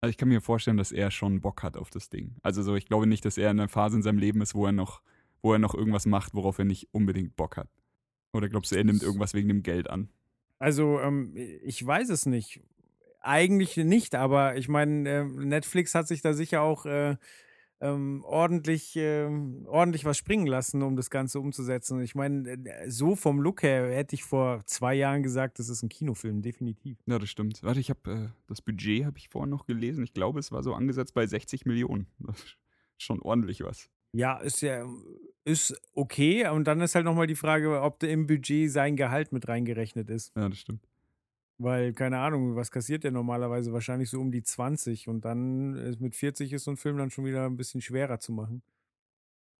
Also 0.00 0.10
ich 0.10 0.16
kann 0.16 0.28
mir 0.28 0.40
vorstellen, 0.40 0.76
dass 0.76 0.92
er 0.92 1.10
schon 1.10 1.40
Bock 1.40 1.62
hat 1.62 1.76
auf 1.76 1.90
das 1.90 2.08
Ding. 2.08 2.36
Also 2.42 2.62
so, 2.62 2.76
ich 2.76 2.86
glaube 2.86 3.06
nicht, 3.06 3.24
dass 3.24 3.36
er 3.36 3.50
in 3.50 3.58
einer 3.58 3.68
Phase 3.68 3.96
in 3.96 4.02
seinem 4.02 4.18
Leben 4.18 4.40
ist, 4.40 4.54
wo 4.54 4.66
er 4.66 4.72
noch, 4.72 5.02
wo 5.42 5.52
er 5.52 5.58
noch 5.58 5.74
irgendwas 5.74 6.06
macht, 6.06 6.34
worauf 6.34 6.58
er 6.58 6.64
nicht 6.64 6.88
unbedingt 6.92 7.36
Bock 7.36 7.56
hat. 7.56 7.68
Oder 8.32 8.48
glaubst 8.48 8.70
du, 8.70 8.76
er 8.76 8.84
nimmt 8.84 9.02
irgendwas 9.02 9.34
wegen 9.34 9.48
dem 9.48 9.62
Geld 9.62 9.90
an? 9.90 10.08
Also, 10.58 11.00
ähm, 11.00 11.32
ich 11.36 11.84
weiß 11.84 12.10
es 12.10 12.26
nicht. 12.26 12.60
Eigentlich 13.20 13.76
nicht, 13.76 14.14
aber 14.14 14.56
ich 14.56 14.68
meine, 14.68 15.08
äh, 15.08 15.24
Netflix 15.24 15.94
hat 15.94 16.06
sich 16.06 16.22
da 16.22 16.32
sicher 16.34 16.62
auch 16.62 16.86
äh, 16.86 17.16
ähm, 17.80 18.24
ordentlich, 18.24 18.94
ähm, 18.96 19.66
ordentlich 19.66 20.04
was 20.04 20.16
springen 20.16 20.46
lassen, 20.46 20.82
um 20.82 20.96
das 20.96 21.10
Ganze 21.10 21.40
umzusetzen. 21.40 22.00
Ich 22.00 22.14
meine, 22.14 22.50
äh, 22.50 22.90
so 22.90 23.14
vom 23.14 23.40
Look 23.40 23.62
her 23.62 23.90
hätte 23.94 24.14
ich 24.14 24.24
vor 24.24 24.62
zwei 24.66 24.94
Jahren 24.94 25.22
gesagt, 25.22 25.58
das 25.58 25.68
ist 25.68 25.82
ein 25.82 25.88
Kinofilm, 25.88 26.42
definitiv. 26.42 26.98
Ja, 27.06 27.18
das 27.18 27.30
stimmt. 27.30 27.62
Warte, 27.62 27.80
ich 27.80 27.90
habe 27.90 28.10
äh, 28.10 28.28
das 28.46 28.62
Budget 28.62 29.04
habe 29.04 29.18
ich 29.18 29.28
vorhin 29.28 29.50
noch 29.50 29.66
gelesen. 29.66 30.02
Ich 30.04 30.12
glaube, 30.12 30.40
es 30.40 30.50
war 30.52 30.62
so 30.62 30.74
angesetzt 30.74 31.14
bei 31.14 31.26
60 31.26 31.66
Millionen. 31.66 32.06
Das 32.18 32.38
ist 32.38 32.56
schon 32.98 33.22
ordentlich 33.22 33.62
was. 33.62 33.88
Ja, 34.12 34.38
ist 34.38 34.62
ja 34.62 34.84
ist 35.44 35.80
okay. 35.94 36.48
Und 36.48 36.64
dann 36.64 36.80
ist 36.80 36.94
halt 36.94 37.04
nochmal 37.04 37.26
die 37.26 37.34
Frage, 37.34 37.80
ob 37.80 38.00
da 38.00 38.06
im 38.06 38.26
Budget 38.26 38.70
sein 38.70 38.96
Gehalt 38.96 39.32
mit 39.32 39.48
reingerechnet 39.48 40.10
ist. 40.10 40.34
Ja, 40.36 40.48
das 40.48 40.58
stimmt. 40.58 40.86
Weil, 41.58 41.92
keine 41.92 42.18
Ahnung, 42.20 42.54
was 42.54 42.70
kassiert 42.70 43.02
der 43.02 43.10
normalerweise? 43.10 43.72
Wahrscheinlich 43.72 44.10
so 44.10 44.20
um 44.20 44.30
die 44.30 44.42
20. 44.42 45.08
Und 45.08 45.24
dann 45.24 45.74
ist 45.74 46.00
mit 46.00 46.14
40 46.14 46.52
ist 46.52 46.64
so 46.64 46.70
ein 46.70 46.76
Film 46.76 46.96
dann 46.98 47.10
schon 47.10 47.24
wieder 47.24 47.46
ein 47.46 47.56
bisschen 47.56 47.80
schwerer 47.80 48.20
zu 48.20 48.32
machen. 48.32 48.62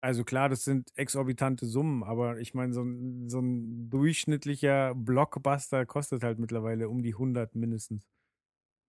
Also 0.00 0.22
klar, 0.22 0.48
das 0.48 0.62
sind 0.64 0.92
exorbitante 0.94 1.66
Summen, 1.66 2.04
aber 2.04 2.38
ich 2.38 2.54
meine, 2.54 2.72
so 2.72 2.82
ein, 2.82 3.28
so 3.28 3.40
ein 3.40 3.90
durchschnittlicher 3.90 4.94
Blockbuster 4.94 5.86
kostet 5.86 6.22
halt 6.22 6.38
mittlerweile 6.38 6.88
um 6.88 7.02
die 7.02 7.14
100 7.14 7.56
mindestens. 7.56 8.06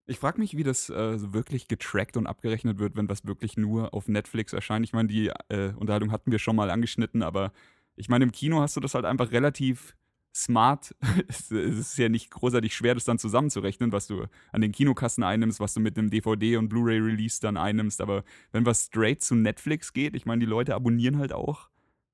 Ich 0.05 0.19
frage 0.19 0.39
mich, 0.39 0.55
wie 0.55 0.63
das 0.63 0.89
äh, 0.89 1.33
wirklich 1.33 1.67
getrackt 1.67 2.15
und 2.15 2.27
abgerechnet 2.27 2.77
wird, 2.77 2.95
wenn 2.95 3.09
was 3.09 3.25
wirklich 3.25 3.57
nur 3.57 3.93
auf 3.93 4.07
Netflix 4.07 4.53
erscheint. 4.53 4.85
Ich 4.85 4.93
meine, 4.93 5.07
die 5.07 5.31
äh, 5.49 5.73
Unterhaltung 5.73 6.11
hatten 6.11 6.31
wir 6.31 6.39
schon 6.39 6.55
mal 6.55 6.69
angeschnitten, 6.69 7.23
aber 7.23 7.53
ich 7.95 8.07
meine, 8.07 8.23
im 8.23 8.31
Kino 8.31 8.59
hast 8.59 8.75
du 8.75 8.79
das 8.79 8.93
halt 8.93 9.05
einfach 9.05 9.31
relativ 9.31 9.95
smart. 10.33 10.95
es, 11.27 11.51
ist 11.51 11.97
ja 11.97 12.09
nicht 12.09 12.31
großartig 12.31 12.73
schwer, 12.73 12.95
das 12.95 13.05
dann 13.05 13.19
zusammenzurechnen, 13.19 13.91
was 13.91 14.07
du 14.07 14.25
an 14.51 14.61
den 14.61 14.71
Kinokassen 14.71 15.23
einnimmst, 15.23 15.59
was 15.59 15.73
du 15.73 15.79
mit 15.79 15.97
einem 15.97 16.09
DVD- 16.09 16.57
und 16.57 16.69
Blu-ray-Release 16.69 17.39
dann 17.41 17.57
einnimmst. 17.57 18.01
Aber 18.01 18.23
wenn 18.51 18.65
was 18.65 18.85
straight 18.85 19.21
zu 19.21 19.35
Netflix 19.35 19.93
geht, 19.93 20.15
ich 20.15 20.25
meine, 20.25 20.39
die 20.39 20.45
Leute 20.45 20.75
abonnieren 20.75 21.17
halt 21.17 21.33
auch, 21.33 21.69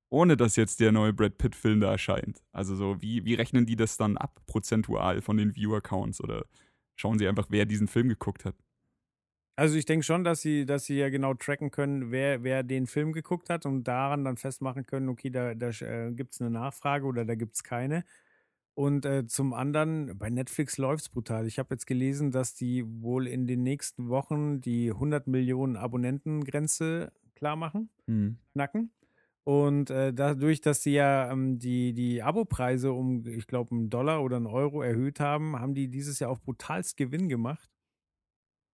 ohne 0.09 0.37
dass 0.37 0.55
jetzt 0.55 0.79
der 0.79 0.91
neue 0.91 1.13
Brad 1.13 1.37
Pitt-Film 1.37 1.79
da 1.79 1.91
erscheint. 1.91 2.43
Also 2.51 2.75
so, 2.75 3.01
wie, 3.01 3.25
wie 3.25 3.33
rechnen 3.33 3.65
die 3.65 3.75
das 3.75 3.97
dann 3.97 4.17
ab, 4.17 4.41
prozentual 4.45 5.21
von 5.21 5.37
den 5.37 5.55
Viewer-Counts 5.55 6.21
oder 6.21 6.45
schauen 6.95 7.19
sie 7.19 7.27
einfach, 7.27 7.47
wer 7.49 7.65
diesen 7.65 7.87
Film 7.87 8.09
geguckt 8.09 8.45
hat. 8.45 8.55
Also 9.57 9.77
ich 9.77 9.85
denke 9.85 10.03
schon, 10.03 10.25
dass 10.25 10.41
sie, 10.41 10.65
dass 10.65 10.85
sie 10.85 10.97
ja 10.97 11.09
genau 11.09 11.33
tracken 11.33 11.71
können, 11.71 12.11
wer, 12.11 12.43
wer 12.43 12.63
den 12.63 12.87
Film 12.87 13.13
geguckt 13.13 13.49
hat 13.49 13.65
und 13.65 13.85
daran 13.85 14.25
dann 14.25 14.35
festmachen 14.35 14.85
können, 14.85 15.07
okay, 15.07 15.29
da, 15.29 15.55
da 15.55 15.69
äh, 15.69 16.11
gibt 16.11 16.33
es 16.33 16.41
eine 16.41 16.49
Nachfrage 16.49 17.05
oder 17.05 17.23
da 17.23 17.35
gibt 17.35 17.55
es 17.55 17.63
keine. 17.63 18.03
Und 18.73 19.05
äh, 19.05 19.25
zum 19.27 19.53
anderen, 19.53 20.17
bei 20.17 20.29
Netflix 20.29 20.77
läuft 20.77 21.03
es 21.03 21.09
brutal. 21.09 21.47
Ich 21.47 21.59
habe 21.59 21.73
jetzt 21.73 21.87
gelesen, 21.87 22.31
dass 22.31 22.53
die 22.53 22.83
wohl 23.01 23.27
in 23.27 23.47
den 23.47 23.63
nächsten 23.63 24.09
Wochen 24.09 24.59
die 24.59 24.91
100 24.91 25.27
Millionen 25.27 25.77
Abonnentengrenze 25.77 27.13
klar 27.35 27.55
machen, 27.55 27.89
knacken. 28.51 28.91
Und 29.45 29.89
äh, 29.91 30.13
dadurch, 30.13 30.59
dass 30.59 30.83
sie 30.83 30.93
ja 30.93 31.31
ähm, 31.31 31.59
die, 31.59 31.93
die 31.93 32.21
Abopreise 32.21 32.91
um, 32.91 33.25
ich 33.27 33.47
glaube, 33.47 33.73
einen 33.73 33.89
Dollar 33.89 34.21
oder 34.23 34.37
einen 34.37 34.47
Euro 34.47 34.81
erhöht 34.81 35.21
haben, 35.21 35.57
haben 35.57 35.75
die 35.75 35.87
dieses 35.87 36.19
Jahr 36.19 36.31
auch 36.31 36.39
brutalst 36.39 36.97
Gewinn 36.97 37.29
gemacht 37.29 37.69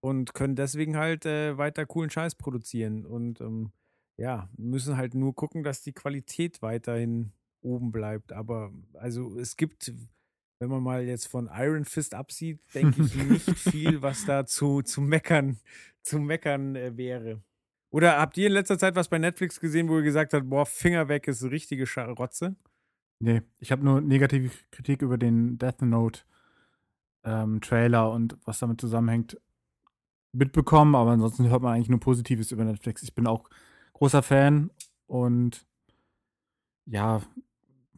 und 0.02 0.34
können 0.34 0.56
deswegen 0.56 0.96
halt 0.96 1.26
äh, 1.26 1.56
weiter 1.56 1.86
coolen 1.86 2.10
Scheiß 2.10 2.34
produzieren. 2.34 3.06
Und 3.06 3.40
ähm, 3.40 3.70
ja, 4.16 4.48
müssen 4.56 4.96
halt 4.96 5.14
nur 5.14 5.34
gucken, 5.34 5.62
dass 5.62 5.80
die 5.80 5.92
Qualität 5.92 6.60
weiterhin 6.60 7.32
oben 7.62 7.92
bleibt. 7.92 8.32
Aber 8.32 8.72
also 8.94 9.38
es 9.38 9.56
gibt, 9.56 9.92
wenn 10.58 10.68
man 10.68 10.82
mal 10.82 11.04
jetzt 11.04 11.28
von 11.28 11.48
Iron 11.54 11.84
Fist 11.84 12.14
absieht, 12.14 12.60
denke 12.74 13.00
ich 13.00 13.14
nicht 13.28 13.56
viel, 13.56 14.02
was 14.02 14.26
da 14.26 14.44
zu, 14.44 14.82
zu 14.82 15.00
meckern, 15.00 15.60
zu 16.02 16.18
meckern 16.18 16.74
äh, 16.74 16.96
wäre. 16.96 17.40
Oder 17.90 18.18
habt 18.18 18.36
ihr 18.36 18.48
in 18.48 18.54
letzter 18.54 18.78
Zeit 18.78 18.96
was 18.96 19.08
bei 19.08 19.18
Netflix 19.18 19.60
gesehen, 19.60 19.88
wo 19.88 19.98
ihr 19.98 20.02
gesagt 20.02 20.34
habt, 20.34 20.50
boah, 20.50 20.66
Finger 20.66 21.06
weg 21.06 21.28
ist 21.28 21.44
richtige 21.44 21.86
Scharotze? 21.86 22.56
Nee, 23.20 23.42
ich 23.60 23.70
habe 23.70 23.84
nur 23.84 24.00
negative 24.00 24.50
Kritik 24.72 25.00
über 25.00 25.16
den 25.16 25.58
Death 25.58 25.82
Note 25.82 26.22
ähm, 27.22 27.60
Trailer 27.60 28.10
und 28.10 28.36
was 28.44 28.58
damit 28.58 28.80
zusammenhängt 28.80 29.38
mitbekommen, 30.32 30.94
aber 30.94 31.10
ansonsten 31.10 31.48
hört 31.48 31.62
man 31.62 31.74
eigentlich 31.74 31.88
nur 31.88 32.00
Positives 32.00 32.52
über 32.52 32.64
Netflix. 32.64 33.02
Ich 33.02 33.14
bin 33.14 33.26
auch 33.26 33.48
großer 33.92 34.22
Fan 34.22 34.70
und 35.06 35.66
ja, 36.86 37.22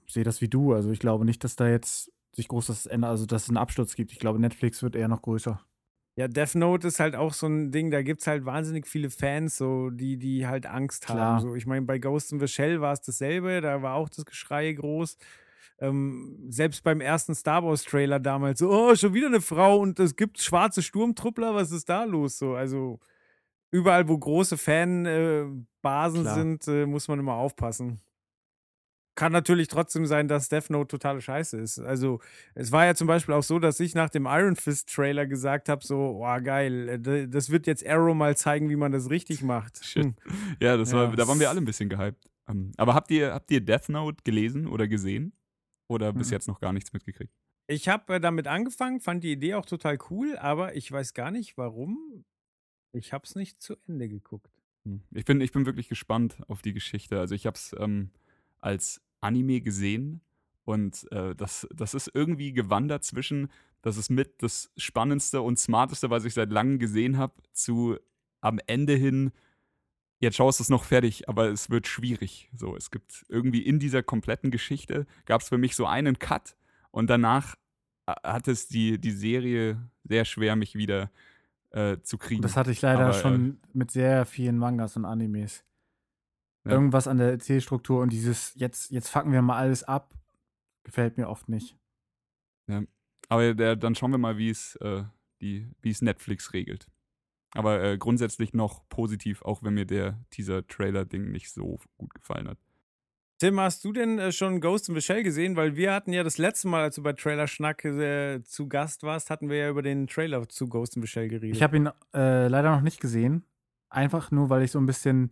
sehe 0.09 0.24
das 0.24 0.41
wie 0.41 0.49
du. 0.49 0.72
Also 0.72 0.91
ich 0.91 0.99
glaube 0.99 1.24
nicht, 1.24 1.45
dass 1.45 1.57
da 1.57 1.68
jetzt 1.68 2.12
sich 2.32 2.49
groß 2.49 2.66
das 2.66 2.87
ändert, 2.87 3.11
also 3.11 3.26
dass 3.26 3.45
es 3.45 3.49
einen 3.49 3.57
Absturz 3.57 3.95
gibt. 3.95 4.12
Ich 4.12 4.18
glaube, 4.18 4.39
Netflix 4.39 4.82
wird 4.82 4.97
eher 4.97 5.09
noch 5.09 5.22
größer. 5.22 5.61
Ja, 6.16 6.28
Death 6.28 6.55
Note 6.55 6.87
ist 6.87 7.01
halt 7.01 7.16
auch 7.16 7.32
so 7.32 7.47
ein 7.47 7.72
Ding, 7.72 7.91
da 7.91 8.03
gibt 8.03 8.20
es 8.20 8.26
halt 8.28 8.45
wahnsinnig 8.45 8.87
viele 8.87 9.11
Fans, 9.11 9.57
so, 9.57 9.91
die, 9.91 10.16
die 10.16 10.47
halt 10.47 10.66
Angst 10.66 11.07
Klar. 11.07 11.18
haben. 11.18 11.41
So. 11.41 11.55
Ich 11.57 11.66
meine, 11.66 11.87
bei 11.87 11.99
Ghost 11.99 12.32
in 12.32 12.39
the 12.39 12.47
Shell 12.47 12.80
war 12.80 12.93
es 12.93 13.01
dasselbe, 13.01 13.61
da 13.61 13.82
war 13.82 13.95
auch 13.95 14.09
das 14.09 14.24
Geschrei 14.24 14.72
groß. 14.72 15.16
Ähm, 15.89 16.37
selbst 16.49 16.82
beim 16.82 17.01
ersten 17.01 17.35
Star 17.35 17.62
Wars-Trailer 17.64 18.20
damals, 18.20 18.59
so, 18.61 18.70
oh, 18.70 18.95
schon 18.95 19.14
wieder 19.14 19.26
eine 19.26 19.41
Frau 19.41 19.78
und 19.78 19.99
es 20.01 20.16
gibt 20.16 20.41
schwarze 20.41 20.82
Sturmtruppler, 20.82 21.55
was 21.55 21.72
ist 21.72 21.89
da 21.89 22.05
los? 22.05 22.39
So, 22.39 22.55
also 22.55 23.01
überall, 23.70 24.09
wo 24.09 24.16
große 24.16 24.57
Fanbasen 24.57 26.26
äh, 26.26 26.35
sind, 26.35 26.68
äh, 26.68 26.87
muss 26.87 27.09
man 27.09 27.18
immer 27.18 27.35
aufpassen. 27.35 28.01
Kann 29.16 29.30
natürlich 29.30 29.68
trotzdem 29.68 30.07
sein, 30.07 30.26
dass 30.26 30.49
Death 30.49 30.70
Note 30.70 30.89
totale 30.89 31.20
Scheiße 31.20 31.57
ist. 31.61 31.78
Also, 31.78 32.18
es 32.57 32.72
war 32.72 32.85
ja 32.85 32.97
zum 32.97 33.07
Beispiel 33.07 33.35
auch 33.35 33.45
so, 33.45 33.61
dass 33.61 33.78
ich 33.78 33.95
nach 33.95 34.11
dem 34.11 34.26
Iron 34.26 34.57
Fist 34.57 34.93
Trailer 34.93 35.26
gesagt 35.26 35.68
habe: 35.68 35.85
so, 35.87 36.20
oh, 36.20 36.41
geil, 36.43 36.89
äh, 36.89 37.28
das 37.28 37.51
wird 37.51 37.68
jetzt 37.68 37.87
Arrow 37.87 38.12
mal 38.16 38.37
zeigen, 38.37 38.70
wie 38.70 38.76
man 38.76 38.91
das 38.91 39.11
richtig 39.11 39.43
macht. 39.43 39.78
Shit. 39.85 40.03
Hm. 40.05 40.14
Ja, 40.61 40.76
das 40.76 40.93
war, 40.93 41.11
Ja. 41.11 41.16
da 41.16 41.28
waren 41.28 41.39
wir 41.39 41.49
alle 41.49 41.61
ein 41.61 41.64
bisschen 41.64 41.89
gehypt. 41.89 42.28
Ähm, 42.49 42.72
aber 42.76 42.95
habt 42.95 43.11
ihr, 43.12 43.32
habt 43.32 43.51
ihr 43.53 43.61
Death 43.61 43.89
Note 43.89 44.16
gelesen 44.24 44.66
oder 44.66 44.89
gesehen? 44.89 45.32
Oder 45.89 46.12
bis 46.12 46.28
Mhm. 46.28 46.32
jetzt 46.32 46.49
noch 46.49 46.61
gar 46.61 46.72
nichts 46.72 46.93
mitgekriegt? 46.93 47.32
Ich 47.66 47.89
habe 47.89 48.14
äh, 48.14 48.20
damit 48.20 48.47
angefangen, 48.47 49.01
fand 49.01 49.24
die 49.24 49.32
Idee 49.32 49.55
auch 49.55 49.66
total 49.66 49.99
cool, 50.11 50.37
aber 50.39 50.76
ich 50.76 50.91
weiß 50.91 51.14
gar 51.14 51.30
nicht 51.30 51.57
warum. 51.57 52.24
Ich 52.93 53.12
habe 53.12 53.24
es 53.24 53.35
nicht 53.35 53.62
zu 53.62 53.76
Ende 53.89 54.09
geguckt. 54.09 54.51
Hm. 54.85 55.03
Ich 55.12 55.24
bin, 55.24 55.41
ich 55.41 55.53
bin 55.53 55.66
wirklich 55.66 55.89
gespannt 55.89 56.37
auf 56.49 56.62
die 56.62 56.72
Geschichte. 56.74 57.18
Also 57.18 57.35
ich 57.35 57.47
habe 57.47 57.57
es 57.57 57.74
ähm, 57.78 58.11
als 58.61 59.01
Anime 59.20 59.61
gesehen 59.61 60.20
und 60.64 61.11
äh, 61.11 61.35
das, 61.35 61.66
das 61.74 61.95
ist 61.95 62.11
irgendwie 62.14 62.53
gewandert 62.53 63.05
zwischen, 63.05 63.51
das 63.82 63.97
ist 63.97 64.11
mit 64.11 64.43
das 64.43 64.70
Spannendste 64.76 65.41
und 65.43 65.59
Smarteste, 65.59 66.11
was 66.11 66.24
ich 66.24 66.35
seit 66.35 66.51
langem 66.51 66.78
gesehen 66.78 67.16
habe, 67.18 67.35
zu 67.53 67.97
am 68.41 68.59
Ende 68.66 68.95
hin, 68.95 69.32
jetzt 70.21 70.37
schaust 70.37 70.59
du 70.59 70.62
es 70.62 70.69
noch 70.69 70.85
fertig, 70.85 71.29
aber 71.29 71.49
es 71.49 71.71
wird 71.71 71.87
schwierig. 71.87 72.51
So, 72.55 72.77
es 72.77 72.91
gibt 72.91 73.25
irgendwie 73.29 73.62
in 73.62 73.79
dieser 73.79 74.03
kompletten 74.03 74.51
Geschichte, 74.51 75.07
gab 75.27 75.41
es 75.41 75.49
für 75.49 75.59
mich 75.59 75.77
so 75.77 75.87
einen 75.87 76.19
Cut 76.19 76.57
und 76.91 77.09
danach 77.09 77.57
äh, 78.07 78.12
hat 78.23 78.49
es 78.49 78.69
die, 78.69 78.99
die 78.99 79.12
Serie 79.12 79.81
sehr 80.05 80.25
schwer, 80.25 80.57
mich 80.57 80.75
wieder 80.75 81.11
äh, 81.71 81.99
zu 82.03 82.19
kriegen. 82.19 82.43
Das 82.43 82.57
hatte 82.57 82.71
ich 82.71 82.83
leider 82.83 83.07
Aber, 83.07 83.17
äh, 83.17 83.21
schon 83.21 83.61
mit 83.73 83.91
sehr 83.91 84.25
vielen 84.27 84.59
Mangas 84.59 84.97
und 84.97 85.05
Animes. 85.05 85.65
Ja. 86.65 86.73
Irgendwas 86.73 87.07
an 87.09 87.19
der 87.19 87.31
Erzählstruktur 87.31 88.01
und 88.01 88.12
dieses, 88.12 88.55
jetzt, 88.55 88.91
jetzt 88.91 89.09
fucken 89.09 89.33
wir 89.33 89.43
mal 89.43 89.59
alles 89.59 89.83
ab, 89.83 90.15
gefällt 90.83 91.19
mir 91.19 91.29
oft 91.29 91.49
nicht. 91.49 91.77
Aber 93.29 93.55
der, 93.55 93.77
dann 93.77 93.95
schauen 93.95 94.11
wir 94.11 94.19
mal, 94.19 94.39
wie 94.39 94.51
es, 94.51 94.77
äh, 94.77 95.05
die, 95.41 95.69
wie 95.83 95.91
es 95.91 96.03
Netflix 96.03 96.53
regelt. 96.53 96.89
Aber 97.55 97.83
äh, 97.83 97.99
grundsätzlich 97.99 98.53
noch 98.53 98.89
positiv, 98.89 99.43
auch 99.43 99.63
wenn 99.63 99.75
mir 99.75 99.87
der 99.87 100.19
Teaser-Trailer-Ding 100.31 101.31
nicht 101.31 101.53
so 101.53 101.79
gut 101.97 102.13
gefallen 102.15 102.49
hat. 102.49 102.59
Tim, 103.39 103.59
hast 103.61 103.85
du 103.85 103.93
denn 103.93 104.19
äh, 104.19 104.33
schon 104.33 104.61
Ghost 104.61 104.89
in 104.89 104.95
the 104.95 105.01
Shell 105.01 105.23
gesehen? 105.23 105.57
Weil 105.57 105.77
wir 105.77 105.93
hatten 105.93 106.13
ja 106.13 106.23
das 106.23 106.39
letzte 106.39 106.69
Mal, 106.69 106.83
als 106.83 106.97
du 106.97 107.03
bei 107.03 107.13
Trailer 107.13 107.47
Schnack 107.47 107.85
äh, 107.85 108.43
zu 108.43 108.69
Gast 108.69 109.03
warst, 109.03 109.31
hatten 109.31 109.49
wir 109.49 109.57
ja 109.57 109.71
über 109.71 109.83
den 109.83 110.07
Trailer 110.07 110.49
zu 110.49 110.69
Ghost 110.69 110.97
in 110.97 111.03
the 111.03 111.09
Shell 111.09 111.29
geredet. 111.29 111.57
Ich 111.57 111.63
habe 111.63 111.77
ihn 111.77 111.89
äh, 112.13 112.49
leider 112.49 112.71
noch 112.71 112.81
nicht 112.81 113.01
gesehen. 113.01 113.45
Einfach 113.89 114.31
nur, 114.31 114.51
weil 114.51 114.63
ich 114.63 114.73
so 114.73 114.79
ein 114.81 114.87
bisschen 114.87 115.31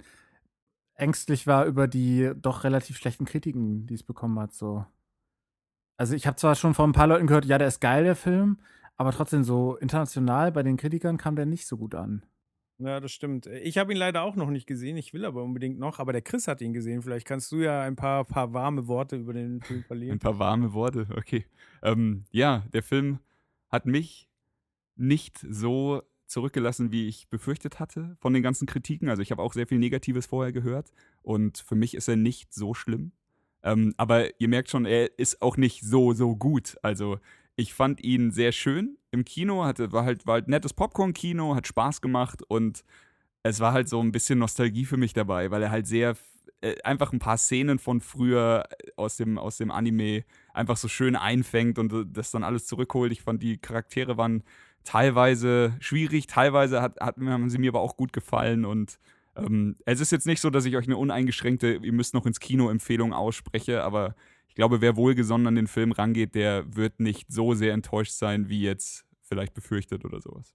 ängstlich 0.94 1.46
war 1.46 1.64
über 1.66 1.88
die 1.88 2.30
doch 2.36 2.64
relativ 2.64 2.96
schlechten 2.96 3.24
Kritiken, 3.24 3.86
die 3.86 3.94
es 3.94 4.02
bekommen 4.02 4.38
hat. 4.38 4.52
So. 4.52 4.84
Also 5.96 6.14
ich 6.14 6.26
habe 6.26 6.36
zwar 6.36 6.54
schon 6.54 6.74
von 6.74 6.90
ein 6.90 6.94
paar 6.94 7.06
Leuten 7.06 7.26
gehört, 7.26 7.44
ja, 7.44 7.58
der 7.58 7.68
ist 7.68 7.80
geil, 7.80 8.04
der 8.04 8.16
Film, 8.16 8.58
aber 9.02 9.12
trotzdem 9.12 9.42
so 9.42 9.76
international 9.76 10.52
bei 10.52 10.62
den 10.62 10.76
Kritikern 10.76 11.16
kam 11.16 11.34
der 11.34 11.44
nicht 11.44 11.66
so 11.66 11.76
gut 11.76 11.96
an. 11.96 12.24
Ja, 12.78 13.00
das 13.00 13.10
stimmt. 13.10 13.46
Ich 13.46 13.76
habe 13.78 13.92
ihn 13.92 13.98
leider 13.98 14.22
auch 14.22 14.36
noch 14.36 14.48
nicht 14.48 14.66
gesehen. 14.68 14.96
Ich 14.96 15.12
will 15.12 15.24
aber 15.24 15.42
unbedingt 15.42 15.76
noch. 15.76 15.98
Aber 15.98 16.12
der 16.12 16.22
Chris 16.22 16.46
hat 16.46 16.60
ihn 16.60 16.72
gesehen. 16.72 17.02
Vielleicht 17.02 17.26
kannst 17.26 17.50
du 17.50 17.56
ja 17.56 17.82
ein 17.82 17.96
paar, 17.96 18.24
paar 18.24 18.52
warme 18.52 18.86
Worte 18.86 19.16
über 19.16 19.32
den 19.32 19.60
Film 19.60 19.80
Ein 19.80 19.84
verlieren. 19.84 20.18
paar 20.20 20.38
warme 20.38 20.72
Worte, 20.72 21.08
okay. 21.16 21.46
Ähm, 21.82 22.26
ja, 22.30 22.64
der 22.72 22.84
Film 22.84 23.18
hat 23.68 23.86
mich 23.86 24.28
nicht 24.94 25.44
so 25.50 26.02
zurückgelassen, 26.26 26.92
wie 26.92 27.08
ich 27.08 27.28
befürchtet 27.28 27.80
hatte 27.80 28.16
von 28.20 28.32
den 28.32 28.42
ganzen 28.44 28.66
Kritiken. 28.66 29.08
Also 29.08 29.20
ich 29.20 29.32
habe 29.32 29.42
auch 29.42 29.52
sehr 29.52 29.66
viel 29.66 29.78
Negatives 29.78 30.26
vorher 30.26 30.52
gehört 30.52 30.92
und 31.22 31.58
für 31.58 31.74
mich 31.74 31.94
ist 31.94 32.06
er 32.06 32.16
nicht 32.16 32.54
so 32.54 32.72
schlimm. 32.72 33.10
Ähm, 33.64 33.94
aber 33.96 34.40
ihr 34.40 34.48
merkt 34.48 34.70
schon, 34.70 34.86
er 34.86 35.18
ist 35.18 35.42
auch 35.42 35.56
nicht 35.56 35.82
so, 35.82 36.12
so 36.14 36.36
gut. 36.36 36.76
Also 36.82 37.18
ich 37.56 37.74
fand 37.74 38.02
ihn 38.02 38.30
sehr 38.30 38.52
schön 38.52 38.96
im 39.10 39.24
Kino, 39.24 39.64
hatte, 39.64 39.92
war, 39.92 40.04
halt, 40.04 40.26
war 40.26 40.34
halt 40.34 40.48
nettes 40.48 40.72
Popcorn-Kino, 40.72 41.54
hat 41.54 41.66
Spaß 41.66 42.00
gemacht 42.00 42.42
und 42.48 42.84
es 43.42 43.60
war 43.60 43.72
halt 43.72 43.88
so 43.88 44.00
ein 44.00 44.12
bisschen 44.12 44.38
Nostalgie 44.38 44.84
für 44.84 44.96
mich 44.96 45.12
dabei, 45.12 45.50
weil 45.50 45.62
er 45.62 45.70
halt 45.70 45.86
sehr 45.86 46.16
äh, 46.60 46.80
einfach 46.82 47.12
ein 47.12 47.18
paar 47.18 47.38
Szenen 47.38 47.78
von 47.78 48.00
früher 48.00 48.64
aus 48.96 49.16
dem, 49.16 49.38
aus 49.38 49.58
dem 49.58 49.70
Anime 49.70 50.24
einfach 50.54 50.76
so 50.76 50.88
schön 50.88 51.16
einfängt 51.16 51.78
und 51.78 51.92
äh, 51.92 52.04
das 52.06 52.30
dann 52.30 52.44
alles 52.44 52.66
zurückholt. 52.66 53.12
Ich 53.12 53.22
fand, 53.22 53.42
die 53.42 53.58
Charaktere 53.58 54.16
waren 54.16 54.44
teilweise 54.84 55.76
schwierig, 55.80 56.26
teilweise 56.26 56.80
hat, 56.80 57.00
hat, 57.00 57.16
haben 57.18 57.50
sie 57.50 57.58
mir 57.58 57.70
aber 57.70 57.80
auch 57.80 57.96
gut 57.96 58.12
gefallen 58.12 58.64
und 58.64 58.98
ähm, 59.36 59.76
es 59.86 60.00
ist 60.00 60.12
jetzt 60.12 60.26
nicht 60.26 60.40
so, 60.40 60.50
dass 60.50 60.64
ich 60.64 60.76
euch 60.76 60.86
eine 60.86 60.96
uneingeschränkte, 60.96 61.80
ihr 61.82 61.92
müsst 61.92 62.14
noch 62.14 62.26
ins 62.26 62.40
Kino 62.40 62.68
Empfehlung 62.68 63.12
ausspreche, 63.12 63.82
aber 63.82 64.14
ich 64.52 64.56
glaube, 64.56 64.82
wer 64.82 64.96
wohlgesonnen 64.96 65.46
an 65.46 65.54
den 65.54 65.66
Film 65.66 65.92
rangeht, 65.92 66.34
der 66.34 66.76
wird 66.76 67.00
nicht 67.00 67.32
so 67.32 67.54
sehr 67.54 67.72
enttäuscht 67.72 68.12
sein, 68.12 68.50
wie 68.50 68.60
jetzt 68.60 69.06
vielleicht 69.22 69.54
befürchtet 69.54 70.04
oder 70.04 70.20
sowas. 70.20 70.54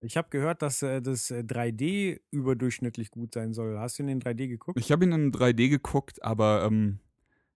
Ich 0.00 0.16
habe 0.16 0.28
gehört, 0.30 0.62
dass 0.62 0.80
äh, 0.80 1.02
das 1.02 1.32
äh, 1.32 1.40
3D 1.40 2.20
überdurchschnittlich 2.30 3.10
gut 3.10 3.34
sein 3.34 3.52
soll. 3.52 3.76
Hast 3.80 3.98
du 3.98 4.04
ihn 4.04 4.10
in 4.10 4.20
3D 4.20 4.46
geguckt? 4.46 4.78
Ich 4.78 4.92
habe 4.92 5.04
ihn 5.04 5.10
in 5.10 5.32
3D 5.32 5.68
geguckt, 5.68 6.22
aber 6.22 6.64
ähm, 6.64 7.00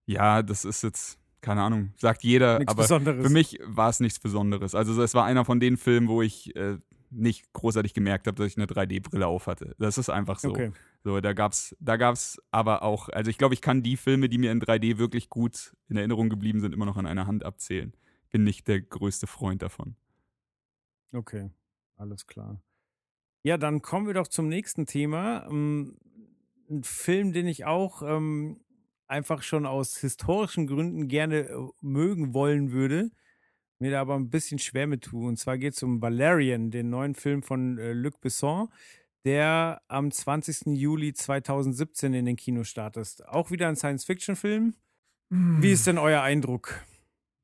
ja, 0.06 0.42
das 0.42 0.64
ist 0.64 0.82
jetzt, 0.82 1.20
keine 1.40 1.62
Ahnung, 1.62 1.92
sagt 1.96 2.24
jeder, 2.24 2.58
Nichts 2.58 2.72
aber 2.72 2.82
Besonderes. 2.82 3.24
für 3.24 3.32
mich 3.32 3.60
war 3.64 3.90
es 3.90 4.00
nichts 4.00 4.18
Besonderes. 4.18 4.74
Also 4.74 5.00
es 5.00 5.14
war 5.14 5.24
einer 5.24 5.44
von 5.44 5.60
den 5.60 5.76
Filmen, 5.76 6.08
wo 6.08 6.20
ich 6.20 6.56
äh, 6.56 6.78
nicht 7.10 7.52
großartig 7.52 7.94
gemerkt 7.94 8.26
habe, 8.26 8.36
dass 8.36 8.48
ich 8.48 8.56
eine 8.56 8.66
3D-Brille 8.66 9.28
auf 9.28 9.46
hatte. 9.46 9.76
Das 9.78 9.98
ist 9.98 10.10
einfach 10.10 10.40
so. 10.40 10.50
Okay. 10.50 10.72
So, 11.02 11.20
da 11.20 11.32
gab's, 11.32 11.74
da 11.80 11.96
gab's 11.96 12.38
aber 12.50 12.82
auch, 12.82 13.08
also 13.08 13.30
ich 13.30 13.38
glaube, 13.38 13.54
ich 13.54 13.62
kann 13.62 13.82
die 13.82 13.96
Filme, 13.96 14.28
die 14.28 14.38
mir 14.38 14.52
in 14.52 14.60
3D 14.60 14.98
wirklich 14.98 15.30
gut 15.30 15.74
in 15.88 15.96
Erinnerung 15.96 16.28
geblieben 16.28 16.60
sind, 16.60 16.74
immer 16.74 16.84
noch 16.86 16.96
an 16.98 17.06
einer 17.06 17.26
Hand 17.26 17.44
abzählen. 17.44 17.94
Bin 18.30 18.44
nicht 18.44 18.68
der 18.68 18.80
größte 18.82 19.26
Freund 19.26 19.62
davon. 19.62 19.96
Okay, 21.12 21.50
alles 21.96 22.26
klar. 22.26 22.62
Ja, 23.42 23.56
dann 23.58 23.82
kommen 23.82 24.06
wir 24.06 24.14
doch 24.14 24.28
zum 24.28 24.48
nächsten 24.48 24.86
Thema. 24.86 25.46
Ähm, 25.50 25.96
Ein 26.70 26.84
Film, 26.84 27.32
den 27.32 27.46
ich 27.46 27.64
auch 27.64 28.02
ähm, 28.02 28.60
einfach 29.08 29.42
schon 29.42 29.66
aus 29.66 29.96
historischen 29.98 30.66
Gründen 30.66 31.08
gerne 31.08 31.48
äh, 31.48 31.68
mögen 31.80 32.34
wollen 32.34 32.72
würde, 32.72 33.10
mir 33.78 33.90
da 33.90 34.00
aber 34.02 34.14
ein 34.16 34.30
bisschen 34.30 34.58
schwer 34.58 34.86
mit 34.86 35.04
tue. 35.04 35.26
Und 35.26 35.38
zwar 35.38 35.58
geht 35.58 35.74
es 35.74 35.82
um 35.82 36.02
Valerian, 36.02 36.70
den 36.70 36.90
neuen 36.90 37.14
Film 37.14 37.42
von 37.42 37.78
äh, 37.78 37.92
Luc 37.92 38.20
Besson, 38.20 38.68
der 39.24 39.82
am 39.88 40.10
20. 40.10 40.66
Juli 40.78 41.12
2017 41.12 42.14
in 42.14 42.24
den 42.26 42.36
Kinos 42.36 42.68
startet. 42.68 43.22
Auch 43.26 43.50
wieder 43.50 43.68
ein 43.68 43.76
Science-Fiction-Film. 43.76 44.74
Wie 45.30 45.70
ist 45.72 45.86
denn 45.86 45.98
euer 45.98 46.22
Eindruck? 46.22 46.74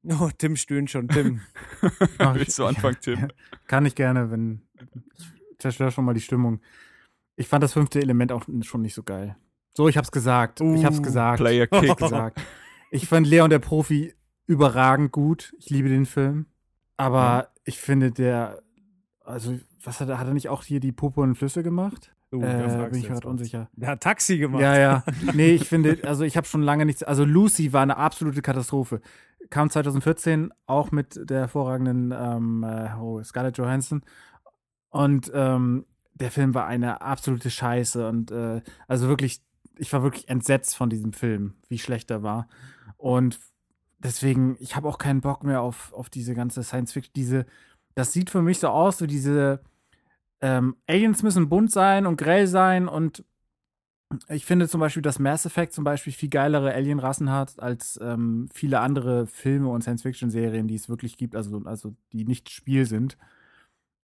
Oh, 0.08 0.30
Tim 0.38 0.54
stöhnt 0.54 0.88
schon. 0.88 1.08
Tim. 1.08 1.40
Mach 2.20 2.34
ich- 2.36 2.42
Willst 2.42 2.58
du 2.60 2.64
anfangen, 2.66 2.96
Tim? 3.00 3.26
Kann 3.66 3.86
ich 3.86 3.96
gerne, 3.96 4.30
wenn. 4.30 4.62
Ich 5.50 5.58
zerstöre 5.58 5.90
schon 5.90 6.04
mal 6.04 6.14
die 6.14 6.20
Stimmung. 6.20 6.60
Ich 7.34 7.48
fand 7.48 7.64
das 7.64 7.72
fünfte 7.72 8.00
Element 8.00 8.30
auch 8.30 8.44
schon 8.62 8.82
nicht 8.82 8.94
so 8.94 9.02
geil. 9.02 9.36
So, 9.76 9.88
ich 9.88 9.96
hab's 9.96 10.12
gesagt. 10.12 10.60
ich 10.60 10.84
hab's 10.84 11.00
Uh, 11.00 11.02
gesagt. 11.02 11.38
Player 11.40 11.64
Ich 11.64 11.72
hab's 11.72 11.86
Kick. 11.88 11.96
gesagt. 11.96 12.40
Ich 12.92 13.08
fand 13.08 13.26
Leon 13.26 13.50
der 13.50 13.58
Profi 13.58 14.14
überragend 14.46 15.10
gut. 15.10 15.52
Ich 15.58 15.70
liebe 15.70 15.88
den 15.88 16.06
Film. 16.06 16.46
Aber 16.96 17.52
ich 17.64 17.80
finde, 17.80 18.12
der. 18.12 18.62
Also, 19.24 19.58
was 19.82 20.00
hat 20.00 20.08
er? 20.08 20.18
Hat 20.18 20.26
er 20.26 20.34
nicht 20.34 20.48
auch 20.48 20.64
hier 20.64 20.80
die 20.80 20.92
und 20.92 21.34
Flüsse 21.36 21.62
gemacht? 21.62 22.14
Oh, 22.32 22.40
da 22.40 22.86
äh, 22.86 22.90
bin 22.90 23.00
ich 23.00 23.06
gerade 23.06 23.28
unsicher. 23.28 23.68
Der 23.74 23.90
hat 23.90 24.02
Taxi 24.02 24.38
gemacht. 24.38 24.60
Ja, 24.60 24.76
ja. 24.78 25.04
Nee, 25.34 25.52
ich 25.52 25.68
finde, 25.68 25.98
also 26.04 26.24
ich 26.24 26.36
habe 26.36 26.46
schon 26.46 26.62
lange 26.62 26.84
nichts. 26.84 27.02
Also 27.02 27.24
Lucy 27.24 27.72
war 27.72 27.82
eine 27.82 27.96
absolute 27.96 28.42
Katastrophe. 28.42 29.00
Kam 29.48 29.70
2014 29.70 30.52
auch 30.66 30.90
mit 30.90 31.20
der 31.30 31.40
hervorragenden 31.40 32.12
ähm, 32.16 32.64
äh, 32.64 32.94
oh, 33.00 33.22
Scarlett 33.22 33.58
Johansson. 33.58 34.02
Und 34.90 35.30
ähm, 35.34 35.86
der 36.14 36.30
Film 36.30 36.54
war 36.54 36.66
eine 36.66 37.00
absolute 37.00 37.50
Scheiße. 37.50 38.08
Und 38.08 38.30
äh, 38.32 38.60
also 38.88 39.08
wirklich, 39.08 39.40
ich 39.78 39.92
war 39.92 40.02
wirklich 40.02 40.28
entsetzt 40.28 40.76
von 40.76 40.90
diesem 40.90 41.12
Film, 41.12 41.54
wie 41.68 41.78
schlecht 41.78 42.10
er 42.10 42.22
war. 42.24 42.48
Und 42.96 43.38
deswegen, 43.98 44.56
ich 44.58 44.74
habe 44.74 44.88
auch 44.88 44.98
keinen 44.98 45.20
Bock 45.20 45.44
mehr 45.44 45.62
auf, 45.62 45.92
auf 45.92 46.10
diese 46.10 46.34
ganze 46.34 46.62
Science 46.64 46.92
Fiction, 46.92 47.12
diese, 47.14 47.46
das 47.96 48.12
sieht 48.12 48.30
für 48.30 48.42
mich 48.42 48.60
so 48.60 48.68
aus, 48.68 48.98
so 48.98 49.06
diese 49.06 49.60
ähm, 50.40 50.76
Aliens 50.86 51.22
müssen 51.22 51.48
bunt 51.48 51.72
sein 51.72 52.06
und 52.06 52.16
grell 52.16 52.46
sein 52.46 52.86
und 52.86 53.24
ich 54.28 54.46
finde 54.46 54.68
zum 54.68 54.80
Beispiel, 54.80 55.02
dass 55.02 55.18
Mass 55.18 55.46
Effect 55.46 55.72
zum 55.72 55.82
Beispiel 55.82 56.12
viel 56.12 56.28
geilere 56.28 56.72
Alienrassen 56.72 57.32
hat 57.32 57.58
als 57.58 57.98
ähm, 58.00 58.48
viele 58.54 58.78
andere 58.80 59.26
Filme 59.26 59.68
und 59.68 59.82
Science-Fiction-Serien, 59.82 60.68
die 60.68 60.76
es 60.76 60.88
wirklich 60.88 61.16
gibt, 61.16 61.34
also, 61.34 61.62
also 61.64 61.96
die 62.12 62.24
nicht 62.24 62.50
Spiel 62.50 62.86
sind. 62.86 63.16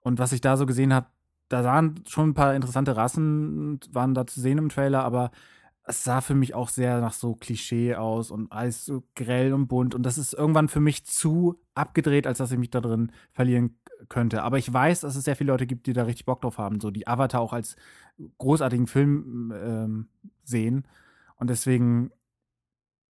Und 0.01 0.19
was 0.19 0.33
ich 0.33 0.41
da 0.41 0.57
so 0.57 0.67
gesehen 0.67 0.93
habe, 0.93 1.07
da 1.49 1.63
waren 1.63 2.03
schon 2.09 2.31
ein 2.31 2.35
paar 2.35 2.55
interessante 2.57 2.97
Rassen, 2.97 3.79
waren 3.93 4.15
da 4.15 4.27
zu 4.27 4.41
sehen 4.41 4.59
im 4.59 4.71
Trailer, 4.71 5.05
aber 5.05 5.31
es 5.85 6.05
sah 6.05 6.21
für 6.21 6.35
mich 6.35 6.55
auch 6.55 6.69
sehr 6.69 7.01
nach 7.01 7.13
so 7.13 7.35
Klischee 7.35 7.97
aus 7.97 8.31
und 8.31 8.53
alles 8.53 8.85
so 8.85 9.03
grell 9.17 9.53
und 9.53 9.67
bunt. 9.67 9.95
Und 9.95 10.05
das 10.05 10.17
ist 10.17 10.33
irgendwann 10.33 10.69
für 10.69 10.81
mich 10.81 11.05
zu 11.05 11.61
abgedreht, 11.75 12.27
als 12.27 12.39
dass 12.39 12.53
ich 12.53 12.59
mich 12.59 12.71
da 12.71 12.81
drin 12.81 13.11
verlieren 13.33 13.79
könnte. 14.09 14.43
Aber 14.43 14.59
ich 14.59 14.73
weiß, 14.73 15.01
dass 15.01 15.17
es 15.17 15.25
sehr 15.25 15.37
viele 15.37 15.53
Leute 15.53 15.67
gibt, 15.67 15.87
die 15.87 15.93
da 15.93 16.05
richtig 16.05 16.25
Bock 16.25 16.43
drauf 16.43 16.59
haben, 16.59 16.81
so 16.81 16.91
die 16.91 17.09
Avatar 17.09 17.41
auch 17.41 17.53
als 17.53 17.77
großartigen 18.39 18.87
Film 18.87 19.53
ähm, 19.57 20.09
sehen. 20.45 20.87
Und 21.37 21.51
deswegen 21.51 22.13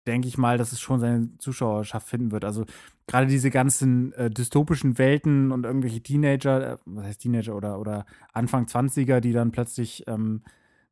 denke 0.06 0.28
ich 0.28 0.38
mal, 0.38 0.58
dass 0.58 0.72
es 0.72 0.80
schon 0.80 0.98
seine 0.98 1.36
Zuschauerschaft 1.38 2.08
finden 2.08 2.32
wird. 2.32 2.44
Also 2.44 2.64
gerade 3.06 3.26
diese 3.26 3.50
ganzen 3.50 4.12
äh, 4.14 4.30
dystopischen 4.30 4.98
Welten 4.98 5.52
und 5.52 5.64
irgendwelche 5.64 6.02
Teenager, 6.02 6.72
äh, 6.72 6.78
was 6.86 7.04
heißt 7.04 7.20
Teenager 7.20 7.54
oder, 7.54 7.78
oder 7.78 8.06
Anfang 8.32 8.64
20er, 8.64 9.20
die 9.20 9.32
dann 9.32 9.52
plötzlich 9.52 10.04
ähm, 10.06 10.42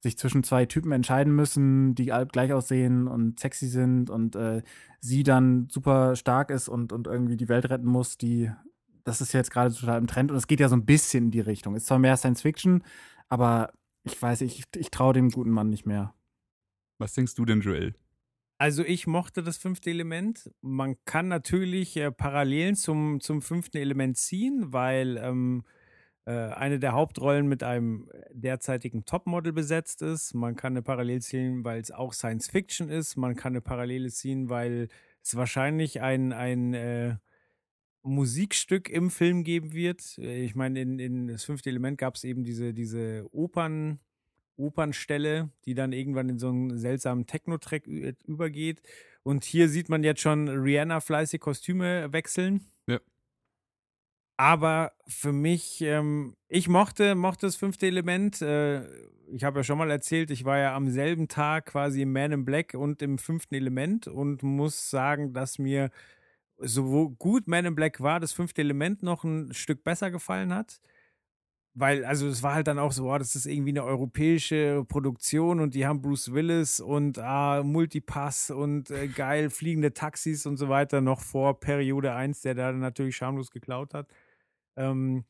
sich 0.01 0.17
zwischen 0.19 0.43
zwei 0.43 0.67
Typen 0.67 0.93
entscheiden 0.93 1.35
müssen, 1.35 1.95
die 1.95 2.13
alle 2.13 2.27
gleich 2.27 2.53
aussehen 2.53 3.07
und 3.07 3.39
sexy 3.39 3.69
sind 3.69 4.11
und 4.11 4.35
äh, 4.35 4.63
sie 5.01 5.23
dann 5.23 5.69
super 5.71 6.17
stark 6.17 6.51
ist 6.51 6.69
und, 6.69 6.93
und 6.93 7.07
irgendwie 7.07 7.37
die 7.37 7.49
Welt 7.49 7.69
retten 7.69 7.87
muss, 7.87 8.17
die, 8.17 8.51
das 9.05 9.21
ist 9.21 9.33
jetzt 9.33 9.51
gerade 9.51 9.75
total 9.75 9.99
im 9.99 10.07
Trend 10.07 10.31
und 10.31 10.37
es 10.37 10.47
geht 10.47 10.61
ja 10.61 10.69
so 10.69 10.77
ein 10.77 10.87
bisschen 10.87 11.25
in 11.25 11.31
die 11.31 11.41
Richtung. 11.41 11.77
Ist 11.77 11.87
zwar 11.87 11.99
mehr 11.99 12.17
Science 12.17 12.43
Fiction, 12.43 12.83
aber 13.29 13.73
ich 14.03 14.21
weiß, 14.21 14.41
ich, 14.41 14.65
ich 14.75 14.91
traue 14.91 15.13
dem 15.13 15.31
guten 15.31 15.51
Mann 15.51 15.69
nicht 15.69 15.87
mehr. 15.87 16.15
Was 16.99 17.13
denkst 17.15 17.35
du 17.35 17.45
denn, 17.45 17.61
Joel? 17.61 17.95
Also 18.59 18.83
ich 18.85 19.07
mochte 19.07 19.43
das 19.43 19.57
fünfte 19.57 19.91
Element. 19.91 20.51
Man 20.61 20.97
kann 21.05 21.29
natürlich 21.29 21.97
äh, 21.97 22.11
Parallelen 22.11 22.75
zum, 22.75 23.21
zum 23.21 23.41
fünften 23.41 23.79
Element 23.79 24.19
ziehen, 24.19 24.73
weil 24.73 25.19
ähm, 25.19 25.63
äh, 25.67 25.80
eine 26.27 26.79
der 26.79 26.93
Hauptrollen 26.93 27.49
mit 27.49 27.63
einem 27.63 28.09
derzeitigen 28.31 29.05
Topmodel 29.05 29.53
besetzt 29.53 30.03
ist. 30.03 30.35
Man 30.35 30.55
kann 30.55 30.75
eine 30.75 30.83
Parallele 30.83 31.21
ziehen, 31.21 31.65
weil 31.65 31.81
es 31.81 31.91
auch 31.91 32.13
Science 32.13 32.49
Fiction 32.49 32.89
ist. 32.89 33.17
Man 33.17 33.35
kann 33.35 33.53
eine 33.53 33.61
Parallele 33.61 34.11
ziehen, 34.11 34.49
weil 34.49 34.89
es 35.23 35.35
wahrscheinlich 35.37 36.01
ein, 36.03 36.33
ein 36.33 36.75
äh, 36.75 37.17
Musikstück 38.03 38.89
im 38.89 39.11
Film 39.11 39.45
geben 39.45 39.73
wird. 39.73 40.19
Äh, 40.19 40.45
ich 40.45 40.55
meine, 40.55 40.81
in, 40.81 40.99
in 40.99 41.27
das 41.29 41.45
fünfte 41.45 41.71
Element 41.71 41.99
gab 41.99 42.15
es 42.15 42.25
eben 42.25 42.45
diese, 42.45 42.75
diese 42.75 43.27
Opern. 43.33 43.99
Opernstelle, 44.61 45.49
die 45.65 45.75
dann 45.75 45.93
irgendwann 45.93 46.29
in 46.29 46.39
so 46.39 46.49
einen 46.49 46.77
seltsamen 46.77 47.27
Techno-Track 47.27 47.87
übergeht. 47.87 48.83
Und 49.23 49.45
hier 49.45 49.71
sieht 49.71 49.89
man 49.89 50.05
jetzt 50.05 50.21
schon 50.21 50.49
Rihanna 50.49 51.01
fleißig 51.01 51.41
Kostüme 51.41 52.13
wechseln. 52.13 52.67
Aber 54.41 54.93
für 55.07 55.33
mich, 55.33 55.83
ähm, 55.83 56.35
ich 56.49 56.67
mochte, 56.67 57.15
mochte 57.15 57.45
das 57.45 57.57
fünfte 57.57 57.87
Element. 57.87 58.41
Äh, 58.41 58.87
ich 59.31 59.45
habe 59.45 59.59
ja 59.59 59.65
schon 59.65 59.77
mal 59.77 59.91
erzählt, 59.91 60.31
ich 60.31 60.47
war 60.47 60.57
ja 60.57 60.75
am 60.75 60.89
selben 60.89 61.29
Tag 61.29 61.67
quasi 61.67 62.01
im 62.01 62.13
Man 62.15 62.33
in 62.33 62.47
Black 62.47 62.73
und 62.73 63.03
im 63.03 63.19
fünften 63.19 63.55
Element 63.55 64.09
und 64.09 64.43
muss 64.43 64.89
sagen, 64.89 65.35
dass 65.35 65.59
mir 65.59 65.91
so 66.57 67.11
gut 67.11 67.49
Man 67.49 67.67
in 67.67 67.75
Black 67.75 68.01
war, 68.01 68.19
das 68.19 68.33
fünfte 68.33 68.63
Element 68.63 69.03
noch 69.03 69.25
ein 69.25 69.53
Stück 69.53 69.85
besser 69.85 70.11
gefallen 70.11 70.55
hat 70.55 70.81
weil, 71.75 72.05
also 72.05 72.27
es 72.29 72.43
war 72.43 72.55
halt 72.55 72.67
dann 72.67 72.79
auch 72.79 72.93
so, 72.93 73.11
oh, 73.11 73.19
das 73.19 73.37
ist 73.37 73.47
irgendwie 73.47 73.71
eine 73.71 73.85
europäische 73.85 74.85
Produktion 74.89 75.61
und 75.61 75.75
die 75.75 75.87
haben 75.87 76.03
Bruce 76.03 76.33
Willis 76.33 76.81
und 76.81 77.19
ah, 77.19 77.63
Multipass 77.63 78.51
und 78.51 78.91
äh, 78.91 79.07
geil 79.09 79.51
fliegende 79.51 79.93
Taxis 79.93 80.47
und 80.47 80.57
so 80.57 80.69
weiter 80.69 81.01
noch 81.01 81.21
vor 81.21 81.61
Periode 81.61 82.13
1, 82.13 82.43
der 82.43 82.55
da 82.55 82.73
natürlich 82.73 83.17
schamlos 83.17 83.51
geklaut 83.51 83.95
hat. 83.95 84.09
Ähm, 84.81 85.25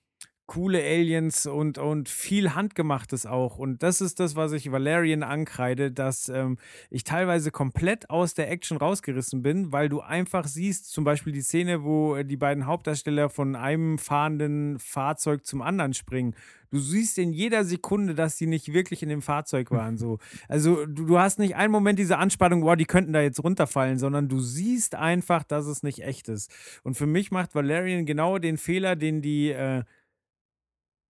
coole 0.50 0.82
Aliens 0.82 1.46
und, 1.46 1.78
und 1.78 2.08
viel 2.08 2.56
Handgemachtes 2.56 3.24
auch. 3.24 3.56
Und 3.56 3.84
das 3.84 4.00
ist 4.00 4.18
das, 4.18 4.34
was 4.34 4.50
ich 4.50 4.72
Valerian 4.72 5.22
ankreide, 5.22 5.92
dass 5.92 6.28
ähm, 6.28 6.58
ich 6.90 7.04
teilweise 7.04 7.52
komplett 7.52 8.10
aus 8.10 8.34
der 8.34 8.50
Action 8.50 8.76
rausgerissen 8.76 9.42
bin, 9.42 9.70
weil 9.70 9.88
du 9.88 10.00
einfach 10.00 10.48
siehst, 10.48 10.90
zum 10.90 11.04
Beispiel 11.04 11.32
die 11.32 11.42
Szene, 11.42 11.84
wo 11.84 12.20
die 12.24 12.36
beiden 12.36 12.66
Hauptdarsteller 12.66 13.30
von 13.30 13.54
einem 13.54 13.96
fahrenden 13.96 14.80
Fahrzeug 14.80 15.46
zum 15.46 15.62
anderen 15.62 15.94
springen. 15.94 16.34
Du 16.72 16.78
siehst 16.78 17.18
in 17.18 17.32
jeder 17.32 17.64
Sekunde, 17.64 18.14
dass 18.14 18.36
sie 18.36 18.46
nicht 18.46 18.72
wirklich 18.72 19.02
in 19.02 19.08
dem 19.08 19.22
Fahrzeug 19.22 19.70
waren. 19.70 19.98
So. 19.98 20.18
Also 20.48 20.86
du, 20.86 21.04
du 21.04 21.18
hast 21.18 21.38
nicht 21.38 21.56
einen 21.56 21.72
Moment 21.72 21.98
diese 21.98 22.18
Anspannung, 22.18 22.62
wow, 22.62 22.76
die 22.76 22.84
könnten 22.86 23.12
da 23.12 23.20
jetzt 23.20 23.42
runterfallen, 23.42 23.98
sondern 23.98 24.28
du 24.28 24.40
siehst 24.40 24.94
einfach, 24.94 25.42
dass 25.42 25.66
es 25.66 25.82
nicht 25.82 26.02
echt 26.04 26.28
ist. 26.28 26.50
Und 26.82 26.94
für 26.94 27.06
mich 27.06 27.30
macht 27.30 27.54
Valerian 27.54 28.06
genau 28.06 28.38
den 28.38 28.56
Fehler, 28.56 28.94
den 28.94 29.20
die 29.20 29.50
äh, 29.50 29.82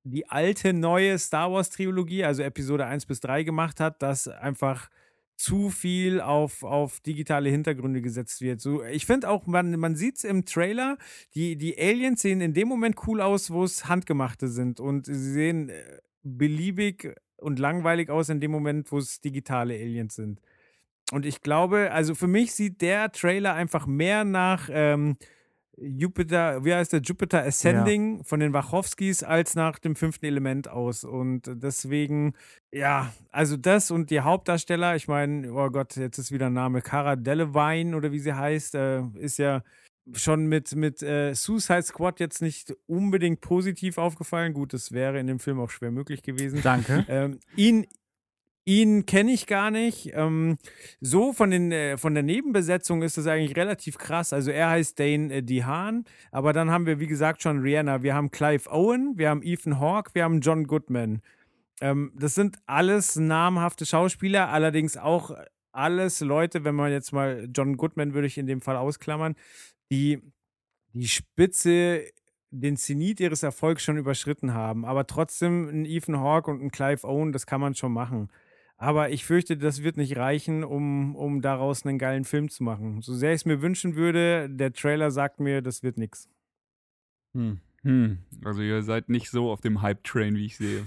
die 0.05 0.29
alte, 0.29 0.73
neue 0.73 1.19
Star 1.19 1.53
Wars-Trilogie, 1.53 2.25
also 2.25 2.43
Episode 2.43 2.87
1 2.87 3.07
bis 3.07 3.21
3 3.21 3.43
gemacht 3.43 3.81
hat, 3.81 4.03
dass 4.03 4.29
einfach 4.29 4.89
zu 5.37 5.71
viel 5.71 6.21
auf, 6.21 6.63
auf 6.63 7.01
digitale 7.01 7.49
Hintergründe 7.49 8.03
gesetzt 8.03 8.43
wird. 8.43 8.61
So, 8.61 8.85
ich 8.85 9.07
finde 9.07 9.31
auch, 9.31 9.47
man, 9.47 9.79
man 9.79 9.97
sieht 9.97 10.17
es 10.17 10.25
im 10.25 10.45
Trailer, 10.45 10.99
die, 11.35 11.57
die 11.57 11.79
Aliens 11.79 12.21
sehen 12.21 12.43
in 12.43 12.53
dem 12.53 12.69
Moment 12.69 12.97
cool 13.07 13.23
aus, 13.23 13.51
wo 13.51 13.65
es 13.65 13.89
handgemachte 13.89 14.49
sind. 14.49 14.81
Und 14.81 15.07
sie 15.07 15.15
sehen 15.15 15.71
äh, 15.71 15.83
beliebig 16.23 17.15
und 17.39 17.59
langweilig 17.59 18.11
aus 18.11 18.29
in 18.29 18.41
dem 18.41 18.51
Moment, 18.51 18.93
wo 18.93 18.99
es 18.99 19.23
digitale 19.23 19.75
Aliens 19.75 20.15
sind. 20.15 20.43
Und 21.11 21.25
ich 21.25 21.41
glaube, 21.41 21.91
also 21.91 22.15
für 22.15 22.29
mich 22.29 22.53
sieht 22.53 22.83
der 22.83 23.11
Trailer 23.11 23.55
einfach 23.55 23.87
mehr 23.87 24.25
nach 24.25 24.69
ähm, 24.71 25.17
Jupiter, 25.81 26.65
wie 26.65 26.75
heißt 26.75 26.93
der, 26.93 27.01
Jupiter 27.01 27.43
Ascending 27.43 28.19
ja. 28.19 28.25
von 28.25 28.41
den 28.41 28.53
Wachowskis 28.53 29.23
als 29.23 29.55
nach 29.55 29.79
dem 29.79 29.97
fünften 29.97 30.27
Element 30.27 30.69
aus. 30.69 31.05
Und 31.05 31.43
deswegen, 31.47 32.35
ja, 32.71 33.13
also 33.31 33.57
das 33.57 33.91
und 33.91 34.11
die 34.11 34.21
Hauptdarsteller, 34.21 34.95
ich 34.97 35.09
meine, 35.09 35.53
oh 35.53 35.71
Gott, 35.71 35.97
jetzt 35.97 36.19
ist 36.19 36.33
wieder 36.33 36.47
ein 36.47 36.53
Name, 36.53 36.83
Cara 36.83 37.17
Delevingne 37.17 37.97
oder 37.97 38.13
wie 38.13 38.19
sie 38.19 38.35
heißt, 38.35 38.75
äh, 38.75 39.03
ist 39.15 39.39
ja 39.39 39.63
schon 40.13 40.47
mit, 40.47 40.75
mit 40.75 41.03
äh, 41.03 41.35
Suicide 41.35 41.83
Squad 41.83 42.21
jetzt 42.21 42.43
nicht 42.43 42.75
unbedingt 42.87 43.41
positiv 43.41 43.99
aufgefallen. 43.99 44.53
Gut, 44.53 44.73
das 44.73 44.93
wäre 44.93 45.19
in 45.19 45.27
dem 45.27 45.39
Film 45.39 45.61
auch 45.61 45.71
schwer 45.71 45.91
möglich 45.91 46.23
gewesen. 46.23 46.61
Danke. 46.63 47.07
Ähm, 47.09 47.39
ihn, 47.57 47.87
Ihn 48.67 49.07
kenne 49.07 49.33
ich 49.33 49.47
gar 49.47 49.71
nicht. 49.71 50.11
Ähm, 50.15 50.59
so 51.01 51.33
von, 51.33 51.51
den, 51.51 51.73
äh, 51.73 51.97
von 51.97 52.15
der 52.15 52.23
Nebenbesetzung 52.23 53.03
ist 53.03 53.17
das 53.17 53.27
eigentlich 53.27 53.57
relativ 53.57 53.99
krass. 53.99 54.33
Also 54.33 54.51
er 54.51 54.71
heißt 54.71 54.99
Dane 54.99 55.33
äh, 55.33 55.43
DeHaan, 55.43 56.05
aber 56.31 56.53
dann 56.53 56.71
haben 56.71 56.87
wir, 56.87 57.01
wie 57.01 57.07
gesagt, 57.07 57.43
schon 57.43 57.61
Rihanna. 57.61 58.03
Wir 58.03 58.15
haben 58.15 58.31
Clive 58.31 58.71
Owen, 58.71 59.15
wir 59.17 59.31
haben 59.31 59.43
Ethan 59.43 59.81
Hawke, 59.81 60.11
wir 60.15 60.25
haben 60.25 60.41
John 60.41 60.67
Goodman. 60.67 61.23
Ähm, 61.81 62.13
das 62.15 62.35
sind 62.35 62.59
alles 62.67 63.17
namhafte 63.17 63.87
Schauspieler, 63.87 64.51
allerdings 64.51 64.97
auch 64.97 65.35
alles 65.73 66.21
Leute, 66.21 66.65
wenn 66.65 66.75
man 66.75 66.93
jetzt 66.93 67.13
mal 67.13 67.49
John 67.55 67.77
Goodman 67.77 68.13
würde 68.13 68.27
ich 68.27 68.39
in 68.39 68.47
dem 68.47 68.61
Fall 68.61 68.77
ausklammern, 68.77 69.37
die 69.91 70.21
die 70.93 71.09
Spitze 71.09 72.05
den 72.51 72.77
Zenit 72.77 73.21
ihres 73.21 73.43
Erfolgs 73.43 73.83
schon 73.83 73.97
überschritten 73.97 74.55
haben. 74.55 74.85
Aber 74.85 75.07
trotzdem 75.07 75.69
ein 75.69 75.85
Ethan 75.87 76.19
Hawke 76.19 76.51
und 76.51 76.63
ein 76.63 76.71
Clive 76.71 77.07
Owen, 77.07 77.33
das 77.33 77.47
kann 77.47 77.61
man 77.61 77.75
schon 77.75 77.93
machen. 77.93 78.29
Aber 78.81 79.11
ich 79.11 79.27
fürchte, 79.27 79.59
das 79.59 79.83
wird 79.83 79.99
nicht 79.99 80.17
reichen, 80.17 80.65
um, 80.65 81.15
um 81.15 81.43
daraus 81.43 81.85
einen 81.85 81.99
geilen 81.99 82.25
Film 82.25 82.49
zu 82.49 82.65
machen. 82.65 83.03
So 83.03 83.13
sehr 83.13 83.33
ich 83.33 83.43
es 83.43 83.45
mir 83.45 83.61
wünschen 83.61 83.95
würde, 83.95 84.49
der 84.49 84.73
Trailer 84.73 85.11
sagt 85.11 85.39
mir, 85.39 85.61
das 85.61 85.83
wird 85.83 85.99
nichts. 85.99 86.31
Hm. 87.35 87.61
Hm. 87.83 88.21
Also 88.43 88.63
ihr 88.63 88.83
seid 88.83 89.11
nicht 89.11 89.29
so 89.29 89.51
auf 89.51 89.61
dem 89.61 89.83
Hype-Train, 89.83 90.35
wie 90.35 90.47
ich 90.47 90.57
sehe. 90.57 90.87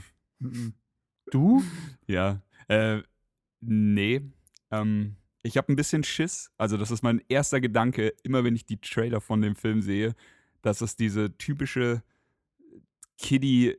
Du? 1.32 1.62
Ja. 2.08 2.42
Äh, 2.68 3.04
nee. 3.62 4.22
Ähm, 4.72 5.16
ich 5.44 5.56
habe 5.58 5.72
ein 5.72 5.76
bisschen 5.76 6.04
Schiss. 6.04 6.52
Also 6.58 6.78
das 6.78 6.90
ist 6.90 7.04
mein 7.04 7.22
erster 7.30 7.62
Gedanke, 7.62 8.12
immer 8.24 8.44
wenn 8.44 8.56
ich 8.56 8.66
die 8.66 8.82
Trailer 8.82 9.22
von 9.22 9.40
dem 9.40 9.56
Film 9.56 9.84
sehe, 9.84 10.16
dass 10.64 10.82
es 10.82 10.96
diese 10.96 11.38
typische 11.38 12.02
Kiddie 13.20 13.76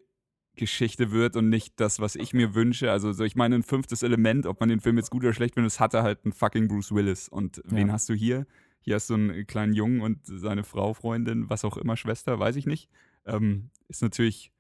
Geschichte 0.57 1.11
wird 1.11 1.37
und 1.37 1.49
nicht 1.49 1.81
das, 1.81 2.01
was 2.01 2.15
ich 2.17 2.33
mir 2.33 2.55
wünsche. 2.55 2.91
Also, 2.91 3.13
so, 3.13 3.25
ich 3.25 3.37
meine, 3.37 3.57
ein 3.57 3.63
fünftes 3.63 4.03
Element, 4.03 4.47
ob 4.47 4.61
man 4.61 4.69
den 4.69 4.81
Film 4.81 4.97
jetzt 4.97 5.11
gut 5.11 5.25
oder 5.25 5.33
schlecht 5.33 5.55
findet, 5.55 5.73
es 5.73 5.81
hatte 5.81 6.03
halt 6.03 6.25
einen 6.25 6.33
fucking 6.33 6.69
Bruce 6.69 6.93
Willis. 6.93 7.29
Und 7.29 7.63
wen 7.65 7.93
hast 7.93 8.09
du 8.09 8.15
hier? 8.15 8.47
Hier 8.81 8.97
hast 8.97 9.09
du 9.09 9.15
einen 9.15 9.47
kleinen 9.47 9.73
Jungen 9.73 10.01
und 10.03 10.19
seine 10.25 10.63
Frau, 10.63 10.93
Freundin, 10.93 11.49
was 11.49 11.65
auch 11.65 11.77
immer, 11.77 11.97
Schwester, 11.97 12.39
weiß 12.39 12.57
ich 12.57 12.67
nicht. 12.67 12.91
Ähm, 13.25 13.71
ist 13.89 14.03
natürlich 14.03 14.53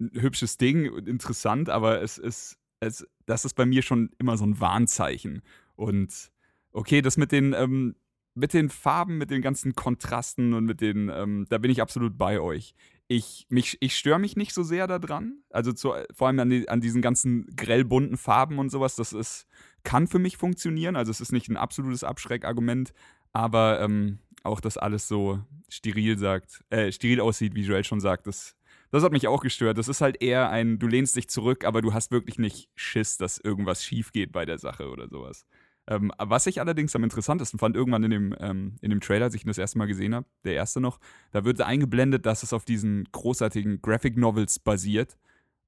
ein 0.00 0.10
hübsches 0.14 0.56
Ding, 0.56 0.86
interessant, 1.06 1.68
aber 1.68 2.00
es 2.02 2.16
ist, 2.18 2.58
es, 2.80 3.06
das 3.26 3.44
ist 3.44 3.54
bei 3.54 3.66
mir 3.66 3.82
schon 3.82 4.10
immer 4.18 4.38
so 4.38 4.44
ein 4.44 4.60
Warnzeichen. 4.60 5.42
Und 5.74 6.32
okay, 6.72 7.02
das 7.02 7.18
mit 7.18 7.32
den, 7.32 7.52
ähm, 7.52 7.96
mit 8.34 8.52
den 8.54 8.68
Farben, 8.68 9.18
mit 9.18 9.30
den 9.30 9.42
ganzen 9.42 9.74
Kontrasten 9.74 10.54
und 10.54 10.64
mit 10.64 10.80
den, 10.80 11.10
ähm, 11.12 11.46
da 11.48 11.58
bin 11.58 11.70
ich 11.70 11.82
absolut 11.82 12.16
bei 12.16 12.40
euch 12.40 12.74
ich, 13.08 13.46
ich 13.48 13.96
störe 13.96 14.18
mich 14.18 14.36
nicht 14.36 14.52
so 14.52 14.62
sehr 14.62 14.86
daran. 14.86 15.38
Also 15.50 15.72
zu, 15.72 15.92
vor 16.12 16.26
allem 16.26 16.40
an, 16.40 16.50
die, 16.50 16.68
an 16.68 16.80
diesen 16.80 17.02
ganzen 17.02 17.46
grellbunten 17.56 18.16
Farben 18.16 18.58
und 18.58 18.70
sowas. 18.70 18.96
Das 18.96 19.12
ist, 19.12 19.46
kann 19.84 20.06
für 20.06 20.18
mich 20.18 20.36
funktionieren. 20.36 20.96
Also 20.96 21.10
es 21.10 21.20
ist 21.20 21.32
nicht 21.32 21.48
ein 21.48 21.56
absolutes 21.56 22.04
Abschreckargument, 22.04 22.92
aber 23.32 23.80
ähm, 23.80 24.18
auch, 24.42 24.60
dass 24.60 24.76
alles 24.76 25.08
so 25.08 25.40
steril 25.68 26.18
sagt, 26.18 26.64
äh, 26.70 26.90
steril 26.90 27.20
aussieht, 27.20 27.54
wie 27.54 27.62
Joel 27.62 27.84
schon 27.84 28.00
sagt, 28.00 28.26
das 28.26 28.56
Das 28.90 29.02
hat 29.02 29.12
mich 29.12 29.26
auch 29.28 29.42
gestört. 29.42 29.78
Das 29.78 29.88
ist 29.88 30.00
halt 30.00 30.22
eher 30.22 30.50
ein, 30.50 30.78
du 30.78 30.86
lehnst 30.86 31.16
dich 31.16 31.28
zurück, 31.28 31.64
aber 31.64 31.82
du 31.82 31.92
hast 31.92 32.10
wirklich 32.10 32.38
nicht 32.38 32.70
Schiss, 32.74 33.16
dass 33.18 33.38
irgendwas 33.38 33.84
schief 33.84 34.12
geht 34.12 34.32
bei 34.32 34.46
der 34.46 34.58
Sache 34.58 34.88
oder 34.88 35.08
sowas. 35.08 35.44
Ähm, 35.88 36.10
was 36.18 36.46
ich 36.46 36.60
allerdings 36.60 36.96
am 36.96 37.04
interessantesten 37.04 37.58
fand, 37.58 37.76
irgendwann 37.76 38.02
in 38.04 38.10
dem, 38.10 38.34
ähm, 38.40 38.76
in 38.80 38.90
dem 38.90 39.00
Trailer, 39.00 39.26
als 39.26 39.34
ich 39.34 39.44
ihn 39.44 39.48
das 39.48 39.58
erste 39.58 39.78
Mal 39.78 39.86
gesehen 39.86 40.14
habe, 40.14 40.26
der 40.44 40.54
erste 40.54 40.80
noch, 40.80 40.98
da 41.30 41.44
wird 41.44 41.60
eingeblendet, 41.60 42.26
dass 42.26 42.42
es 42.42 42.52
auf 42.52 42.64
diesen 42.64 43.04
großartigen 43.12 43.80
Graphic 43.82 44.16
Novels 44.16 44.58
basiert. 44.58 45.16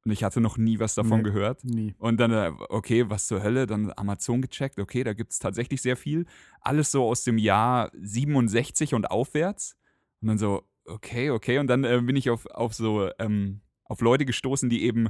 Und 0.04 0.12
ich 0.12 0.24
hatte 0.24 0.40
noch 0.40 0.56
nie 0.56 0.78
was 0.78 0.94
davon 0.94 1.18
Nee. 1.18 1.24
gehört. 1.24 1.64
Nie. 1.64 1.94
Und 1.98 2.18
dann, 2.18 2.32
äh, 2.32 2.52
okay, 2.68 3.08
was 3.10 3.26
zur 3.26 3.42
Hölle? 3.42 3.66
Dann 3.66 3.92
Amazon 3.96 4.40
gecheckt, 4.42 4.78
okay, 4.78 5.04
da 5.04 5.12
gibt 5.12 5.32
es 5.32 5.38
tatsächlich 5.38 5.82
sehr 5.82 5.96
viel. 5.96 6.26
Alles 6.60 6.90
so 6.90 7.04
aus 7.04 7.24
dem 7.24 7.38
Jahr 7.38 7.90
67 8.00 8.94
und 8.94 9.10
aufwärts. 9.10 9.76
Und 10.20 10.28
dann 10.28 10.38
so, 10.38 10.62
okay, 10.84 11.30
okay. 11.30 11.58
Und 11.58 11.66
dann 11.68 11.84
äh, 11.84 12.00
bin 12.02 12.16
ich 12.16 12.30
auf, 12.30 12.46
auf 12.46 12.74
so, 12.74 13.10
ähm, 13.18 13.60
auf 13.84 14.00
Leute 14.00 14.24
gestoßen, 14.24 14.68
die 14.70 14.82
eben 14.84 15.08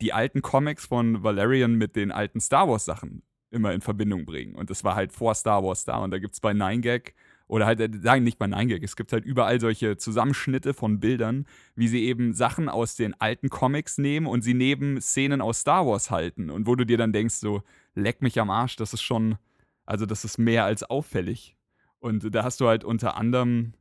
die 0.00 0.12
alten 0.12 0.42
Comics 0.42 0.86
von 0.86 1.22
Valerian 1.22 1.74
mit 1.74 1.94
den 1.96 2.10
alten 2.10 2.40
Star 2.40 2.68
Wars 2.68 2.84
Sachen 2.84 3.22
immer 3.52 3.72
in 3.72 3.80
Verbindung 3.80 4.24
bringen. 4.24 4.54
Und 4.54 4.70
das 4.70 4.84
war 4.84 4.94
halt 4.94 5.12
vor 5.12 5.34
Star 5.34 5.62
Wars 5.62 5.84
da. 5.84 5.98
Und 5.98 6.10
da 6.10 6.18
gibt 6.18 6.34
es 6.34 6.40
bei 6.40 6.52
9gag 6.52 7.12
oder 7.52 7.66
halt, 7.66 7.80
äh, 7.80 7.90
sagen 8.00 8.24
nicht 8.24 8.38
bei 8.38 8.46
9gag, 8.46 8.82
es 8.82 8.96
gibt 8.96 9.12
halt 9.12 9.24
überall 9.24 9.60
solche 9.60 9.98
Zusammenschnitte 9.98 10.72
von 10.72 11.00
Bildern, 11.00 11.46
wie 11.74 11.88
sie 11.88 12.04
eben 12.04 12.32
Sachen 12.32 12.70
aus 12.70 12.96
den 12.96 13.12
alten 13.20 13.50
Comics 13.50 13.98
nehmen 13.98 14.26
und 14.26 14.42
sie 14.42 14.54
neben 14.54 15.00
Szenen 15.00 15.42
aus 15.42 15.60
Star 15.60 15.86
Wars 15.86 16.10
halten. 16.10 16.50
Und 16.50 16.66
wo 16.66 16.76
du 16.76 16.86
dir 16.86 16.96
dann 16.96 17.12
denkst, 17.12 17.34
so, 17.34 17.62
leck 17.94 18.22
mich 18.22 18.40
am 18.40 18.48
Arsch, 18.48 18.76
das 18.76 18.94
ist 18.94 19.02
schon, 19.02 19.36
also 19.84 20.06
das 20.06 20.24
ist 20.24 20.38
mehr 20.38 20.64
als 20.64 20.82
auffällig. 20.82 21.56
Und 21.98 22.34
da 22.34 22.42
hast 22.42 22.60
du 22.60 22.68
halt 22.68 22.84
unter 22.84 23.16
anderem, 23.16 23.74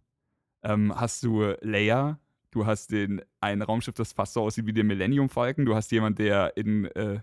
ähm, 0.63 0.93
hast 0.93 1.23
du 1.23 1.55
Leia, 1.61 2.19
du 2.51 2.65
hast 2.65 2.91
den, 2.91 3.21
ein 3.39 3.61
Raumschiff, 3.61 3.95
das 3.95 4.11
fast 4.11 4.33
so 4.33 4.41
aussieht 4.41 4.65
wie 4.65 4.73
der 4.73 4.83
Millennium 4.83 5.29
Falcon, 5.29 5.65
du 5.65 5.75
hast 5.75 5.91
jemand, 5.91 6.19
der 6.19 6.57
in, 6.57 6.85
äh, 6.85 7.21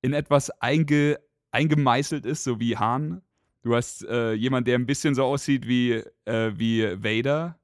in 0.00 0.12
etwas 0.12 0.50
einge, 0.62 1.18
eingemeißelt 1.54 2.26
ist, 2.26 2.44
so 2.44 2.60
wie 2.60 2.76
Hahn. 2.76 3.22
Du 3.62 3.74
hast 3.74 4.04
äh, 4.04 4.32
jemand, 4.32 4.66
der 4.66 4.78
ein 4.78 4.86
bisschen 4.86 5.14
so 5.14 5.24
aussieht 5.24 5.66
wie, 5.66 6.02
äh, 6.26 6.52
wie 6.56 6.82
Vader. 7.02 7.58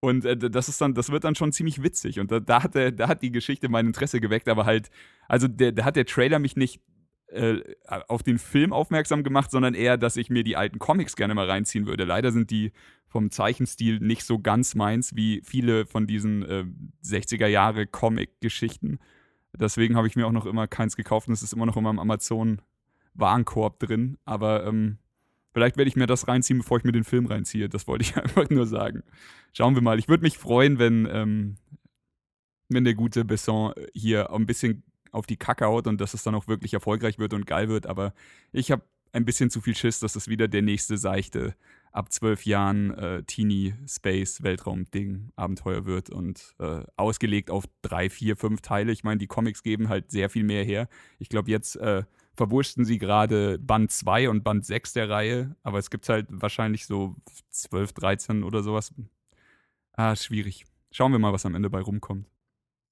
Und 0.00 0.24
äh, 0.24 0.36
das 0.36 0.68
ist 0.68 0.80
dann, 0.80 0.94
das 0.94 1.10
wird 1.10 1.24
dann 1.24 1.34
schon 1.34 1.52
ziemlich 1.52 1.82
witzig. 1.82 2.18
Und 2.18 2.32
da, 2.32 2.40
da, 2.40 2.62
hat 2.62 2.74
der, 2.74 2.90
da 2.90 3.08
hat 3.08 3.22
die 3.22 3.30
Geschichte 3.30 3.68
mein 3.68 3.86
Interesse 3.86 4.20
geweckt, 4.20 4.48
aber 4.48 4.64
halt, 4.64 4.90
also 5.28 5.46
der, 5.46 5.72
da 5.72 5.84
hat 5.84 5.96
der 5.96 6.06
Trailer 6.06 6.38
mich 6.38 6.56
nicht 6.56 6.80
äh, 7.28 7.60
auf 8.08 8.22
den 8.22 8.38
Film 8.38 8.72
aufmerksam 8.72 9.22
gemacht, 9.22 9.50
sondern 9.50 9.74
eher, 9.74 9.98
dass 9.98 10.16
ich 10.16 10.30
mir 10.30 10.44
die 10.44 10.56
alten 10.56 10.78
Comics 10.78 11.14
gerne 11.14 11.34
mal 11.34 11.48
reinziehen 11.48 11.86
würde. 11.86 12.04
Leider 12.04 12.32
sind 12.32 12.50
die 12.50 12.72
vom 13.06 13.30
Zeichenstil 13.30 14.00
nicht 14.00 14.24
so 14.24 14.38
ganz 14.38 14.74
meins 14.74 15.14
wie 15.14 15.42
viele 15.44 15.86
von 15.86 16.06
diesen 16.06 16.42
äh, 16.42 16.64
60er 17.04 17.46
Jahre 17.46 17.86
Comic-Geschichten. 17.86 18.98
Deswegen 19.52 19.96
habe 19.96 20.06
ich 20.06 20.16
mir 20.16 20.26
auch 20.26 20.32
noch 20.32 20.46
immer 20.46 20.66
keins 20.66 20.96
gekauft 20.96 21.28
und 21.28 21.34
es 21.34 21.42
ist 21.42 21.52
immer 21.52 21.66
noch 21.66 21.76
in 21.76 21.82
meinem 21.82 21.98
Amazon-Warenkorb 23.18 23.78
drin. 23.78 24.18
Aber 24.24 24.66
ähm, 24.66 24.98
vielleicht 25.52 25.76
werde 25.76 25.88
ich 25.88 25.96
mir 25.96 26.06
das 26.06 26.28
reinziehen, 26.28 26.58
bevor 26.58 26.78
ich 26.78 26.84
mir 26.84 26.92
den 26.92 27.04
Film 27.04 27.26
reinziehe. 27.26 27.68
Das 27.68 27.86
wollte 27.86 28.02
ich 28.02 28.16
einfach 28.16 28.48
nur 28.50 28.66
sagen. 28.66 29.02
Schauen 29.52 29.74
wir 29.74 29.82
mal. 29.82 29.98
Ich 29.98 30.08
würde 30.08 30.22
mich 30.22 30.38
freuen, 30.38 30.78
wenn, 30.78 31.06
ähm, 31.10 31.56
wenn 32.68 32.84
der 32.84 32.94
gute 32.94 33.24
Besson 33.24 33.72
hier 33.92 34.32
ein 34.32 34.46
bisschen 34.46 34.82
auf 35.10 35.26
die 35.26 35.36
Kacke 35.36 35.66
haut 35.66 35.86
und 35.86 36.00
dass 36.00 36.14
es 36.14 36.22
dann 36.22 36.34
auch 36.34 36.48
wirklich 36.48 36.74
erfolgreich 36.74 37.18
wird 37.18 37.32
und 37.32 37.46
geil 37.46 37.68
wird. 37.68 37.86
Aber 37.86 38.12
ich 38.52 38.70
habe 38.70 38.82
ein 39.12 39.24
bisschen 39.24 39.48
zu 39.48 39.62
viel 39.62 39.74
Schiss, 39.74 40.00
dass 40.00 40.16
es 40.16 40.28
wieder 40.28 40.48
der 40.48 40.60
nächste 40.60 40.98
seichte, 40.98 41.54
ab 41.92 42.12
zwölf 42.12 42.44
Jahren 42.44 42.92
äh, 42.92 43.22
Teenie-Space-Weltraum-Ding, 43.22 45.30
Abenteuer 45.34 45.86
wird 45.86 46.10
und 46.10 46.54
äh, 46.58 46.82
ausgelegt 46.96 47.50
auf 47.50 47.64
drei, 47.80 48.10
vier, 48.10 48.36
fünf 48.36 48.60
Teile. 48.60 48.92
Ich 48.92 49.04
meine, 49.04 49.16
die 49.16 49.26
Comics 49.26 49.62
geben 49.62 49.88
halt 49.88 50.10
sehr 50.10 50.28
viel 50.28 50.44
mehr 50.44 50.62
her. 50.62 50.88
Ich 51.18 51.30
glaube, 51.30 51.50
jetzt 51.50 51.76
äh, 51.76 52.02
verwurschten 52.38 52.84
sie 52.84 52.98
gerade 52.98 53.58
Band 53.58 53.90
2 53.90 54.30
und 54.30 54.44
Band 54.44 54.64
6 54.64 54.94
der 54.94 55.10
Reihe, 55.10 55.56
aber 55.62 55.78
es 55.78 55.90
gibt 55.90 56.08
halt 56.08 56.28
wahrscheinlich 56.30 56.86
so 56.86 57.16
12, 57.50 57.92
13 57.92 58.44
oder 58.44 58.62
sowas. 58.62 58.94
Ah, 59.92 60.14
schwierig. 60.14 60.64
Schauen 60.92 61.12
wir 61.12 61.18
mal, 61.18 61.32
was 61.32 61.44
am 61.44 61.56
Ende 61.56 61.68
bei 61.68 61.80
rumkommt. 61.80 62.26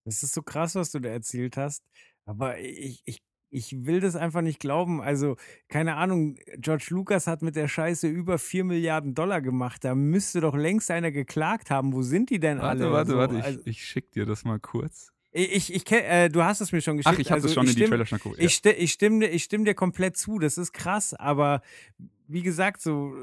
Das 0.04 0.22
ist 0.22 0.34
so 0.34 0.42
krass, 0.42 0.74
was 0.74 0.90
du 0.90 0.98
da 0.98 1.08
erzählt 1.08 1.56
hast. 1.56 1.84
Aber 2.24 2.58
ich, 2.58 3.02
ich, 3.04 3.22
ich 3.50 3.86
will 3.86 4.00
das 4.00 4.16
einfach 4.16 4.42
nicht 4.42 4.58
glauben. 4.58 5.00
Also, 5.00 5.36
keine 5.68 5.94
Ahnung, 5.94 6.36
George 6.58 6.88
Lucas 6.90 7.28
hat 7.28 7.42
mit 7.42 7.54
der 7.54 7.68
Scheiße 7.68 8.08
über 8.08 8.38
4 8.38 8.64
Milliarden 8.64 9.14
Dollar 9.14 9.40
gemacht. 9.40 9.84
Da 9.84 9.94
müsste 9.94 10.40
doch 10.40 10.56
längst 10.56 10.90
einer 10.90 11.12
geklagt 11.12 11.70
haben. 11.70 11.92
Wo 11.92 12.02
sind 12.02 12.30
die 12.30 12.40
denn 12.40 12.58
alle? 12.58 12.90
Warte, 12.90 12.92
warte, 12.92 13.10
So, 13.12 13.16
warte. 13.18 13.38
Ich, 13.38 13.44
also, 13.44 13.60
ich 13.64 13.84
schick 13.84 14.10
dir 14.10 14.26
das 14.26 14.44
mal 14.44 14.58
kurz. 14.58 15.12
Ich, 15.36 15.74
ich, 15.74 15.82
kenn- 15.84 16.04
äh, 16.04 16.28
du 16.28 16.42
hast 16.42 16.60
es 16.60 16.72
mir 16.72 16.80
schon 16.80 16.96
geschickt. 16.96 17.14
Ach, 17.14 17.18
ich 17.18 17.26
habe 17.30 17.36
also, 17.36 17.48
das 17.48 17.54
schon 17.54 17.64
in 17.64 17.70
die 17.70 17.80
stimm- 17.80 17.90
Trailer 17.90 18.06
schon 18.06 18.18
geguckt. 18.18 18.36
Ich, 18.40 18.54
sti 18.54 18.70
ich, 18.70 18.92
stimme, 18.92 19.20
dir- 19.20 19.30
ich 19.32 19.44
stimme 19.44 19.64
dir 19.64 19.74
komplett 19.74 20.16
zu, 20.16 20.38
das 20.38 20.58
ist 20.58 20.72
krass, 20.72 21.14
aber 21.14 21.62
wie 22.28 22.42
gesagt, 22.42 22.80
so, 22.82 23.14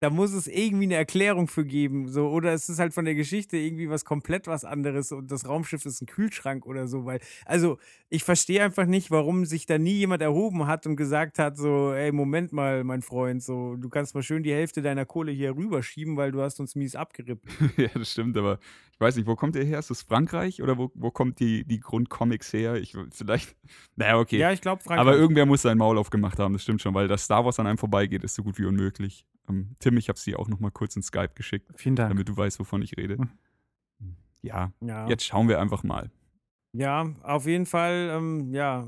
da 0.00 0.10
muss 0.10 0.32
es 0.32 0.46
irgendwie 0.46 0.84
eine 0.84 0.94
Erklärung 0.94 1.48
für 1.48 1.64
geben. 1.64 2.08
So, 2.08 2.28
oder 2.28 2.52
es 2.52 2.68
ist 2.68 2.78
halt 2.78 2.94
von 2.94 3.04
der 3.04 3.14
Geschichte 3.14 3.56
irgendwie 3.56 3.90
was 3.90 4.04
komplett 4.04 4.46
was 4.46 4.64
anderes 4.64 5.10
und 5.10 5.30
das 5.30 5.48
Raumschiff 5.48 5.84
ist 5.86 6.00
ein 6.00 6.06
Kühlschrank 6.06 6.66
oder 6.66 6.86
so. 6.86 7.04
Weil, 7.04 7.20
also, 7.44 7.78
ich 8.08 8.22
verstehe 8.22 8.62
einfach 8.62 8.86
nicht, 8.86 9.10
warum 9.10 9.44
sich 9.44 9.66
da 9.66 9.76
nie 9.76 9.94
jemand 9.94 10.22
erhoben 10.22 10.66
hat 10.66 10.86
und 10.86 10.96
gesagt 10.96 11.38
hat: 11.38 11.56
so, 11.56 11.92
ey, 11.92 12.12
Moment 12.12 12.52
mal, 12.52 12.84
mein 12.84 13.02
Freund, 13.02 13.42
so, 13.42 13.76
du 13.76 13.88
kannst 13.88 14.14
mal 14.14 14.22
schön 14.22 14.42
die 14.42 14.52
Hälfte 14.52 14.82
deiner 14.82 15.04
Kohle 15.04 15.32
hier 15.32 15.56
rüberschieben, 15.56 16.16
weil 16.16 16.30
du 16.30 16.42
hast 16.42 16.60
uns 16.60 16.76
mies 16.76 16.94
abgerippt. 16.94 17.48
ja, 17.76 17.88
das 17.94 18.12
stimmt, 18.12 18.36
aber 18.36 18.60
ich 18.92 19.00
weiß 19.00 19.16
nicht, 19.16 19.26
wo 19.26 19.34
kommt 19.34 19.56
der 19.56 19.64
her? 19.64 19.80
Ist 19.80 19.90
das 19.90 20.02
Frankreich 20.02 20.62
oder 20.62 20.78
wo, 20.78 20.90
wo 20.94 21.10
kommt 21.10 21.40
die, 21.40 21.64
die 21.64 21.80
Grundcomics 21.80 22.52
her? 22.52 22.76
Ich, 22.76 22.96
vielleicht, 23.12 23.56
naja, 23.96 24.18
okay. 24.18 24.38
Ja, 24.38 24.52
ich 24.52 24.60
glaube, 24.60 24.82
Frank. 24.82 25.00
aber 25.00 25.16
irgendwer 25.16 25.46
muss 25.46 25.62
sein 25.62 25.78
Maul 25.78 25.98
aufgemacht 25.98 26.38
haben, 26.38 26.52
das 26.52 26.62
stimmt 26.62 26.82
schon, 26.82 26.94
weil 26.94 27.08
das 27.08 27.24
Star 27.24 27.44
Wars 27.44 27.58
an 27.58 27.66
einem 27.66 27.78
vorbeigeht, 27.78 28.22
ist 28.22 28.36
so 28.36 28.42
gut 28.44 28.58
wie 28.58 28.64
unmöglich. 28.64 29.24
Ähm, 29.48 29.76
Tim, 29.78 29.96
ich 29.96 30.08
habe 30.08 30.18
dir 30.18 30.38
auch 30.38 30.48
noch 30.48 30.60
mal 30.60 30.70
kurz 30.70 30.96
in 30.96 31.02
Skype 31.02 31.32
geschickt, 31.34 31.70
Vielen 31.76 31.96
Dank. 31.96 32.10
damit 32.10 32.28
du 32.28 32.36
weißt, 32.36 32.58
wovon 32.60 32.82
ich 32.82 32.96
rede. 32.96 33.16
Hm. 33.16 34.16
Ja, 34.42 34.72
ja. 34.80 35.08
jetzt 35.08 35.24
schauen 35.24 35.48
wir 35.48 35.60
einfach 35.60 35.82
mal. 35.82 36.10
Ja, 36.72 37.12
auf 37.22 37.46
jeden 37.46 37.66
Fall 37.66 38.10
ähm, 38.12 38.52
ja, 38.52 38.86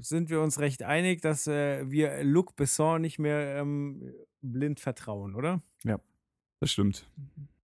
sind 0.00 0.30
wir 0.30 0.40
uns 0.40 0.58
recht 0.58 0.82
einig, 0.82 1.20
dass 1.20 1.46
äh, 1.46 1.88
wir 1.90 2.24
Luc 2.24 2.56
Besson 2.56 3.02
nicht 3.02 3.18
mehr 3.18 3.56
ähm, 3.60 4.12
blind 4.40 4.80
vertrauen, 4.80 5.34
oder? 5.34 5.62
Das 6.60 6.72
stimmt. 6.72 7.06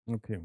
Okay. 0.06 0.40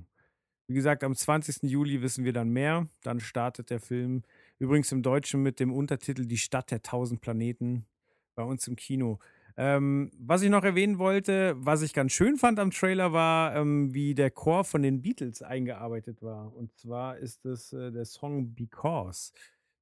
Wie 0.67 0.75
gesagt, 0.75 1.05
am 1.05 1.15
20. 1.15 1.71
Juli 1.71 2.03
wissen 2.03 2.25
wir 2.25 2.33
dann 2.33 2.51
mehr. 2.51 2.89
Dann 3.03 3.21
startet 3.21 3.71
der 3.71 3.81
Film 3.81 4.23
übrigens 4.59 4.91
im 4.93 5.03
Deutschen 5.03 5.43
mit 5.43 5.61
dem 5.61 5.73
Untertitel 5.73 6.25
Die 6.25 6.39
Stadt 6.39 6.71
der 6.71 6.83
tausend 6.83 7.21
Planeten 7.21 7.87
bei 8.35 8.43
uns 8.43 8.67
im 8.67 8.77
Kino. 8.77 9.19
Ähm, 9.57 10.11
was 10.19 10.43
ich 10.43 10.51
noch 10.51 10.65
erwähnen 10.65 10.99
wollte, 10.99 11.55
was 11.59 11.83
ich 11.83 11.93
ganz 11.95 12.11
schön 12.13 12.37
fand 12.37 12.59
am 12.59 12.73
Trailer, 12.73 13.13
war, 13.13 13.55
ähm, 13.55 13.95
wie 13.95 14.15
der 14.15 14.31
Chor 14.33 14.65
von 14.65 14.83
den 14.83 15.01
Beatles 15.03 15.43
eingearbeitet 15.43 16.23
war. 16.23 16.53
Und 16.55 16.77
zwar 16.77 17.19
ist 17.19 17.45
es 17.47 17.73
äh, 17.73 17.93
der 17.93 18.05
Song 18.05 18.55
Because. 18.55 19.33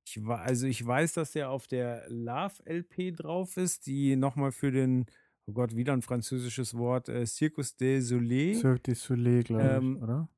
Ich, 0.05 0.21
also 0.27 0.67
ich 0.67 0.85
weiß, 0.87 1.15
dass 1.15 1.33
der 1.33 1.49
auf 1.51 1.67
der 1.69 2.05
Love-LP 2.09 3.13
drauf 3.17 3.57
ist, 3.57 3.87
die 3.87 4.17
nochmal 4.17 4.53
für 4.53 4.71
den, 4.73 5.07
oh 5.47 5.53
Gott, 5.53 5.75
wieder 5.75 5.93
ein 5.95 6.03
französisches 6.03 6.75
Wort, 6.77 7.09
äh, 7.09 7.25
Circus 7.25 7.77
des 7.77 8.09
Soleil. 8.09 8.55
Cirque 8.57 8.83
du 8.83 8.95
Soleil, 8.95 9.43
glaube 9.43 9.63
ich, 9.63 9.71
Ähm, 9.71 10.03
oder? 10.03 10.29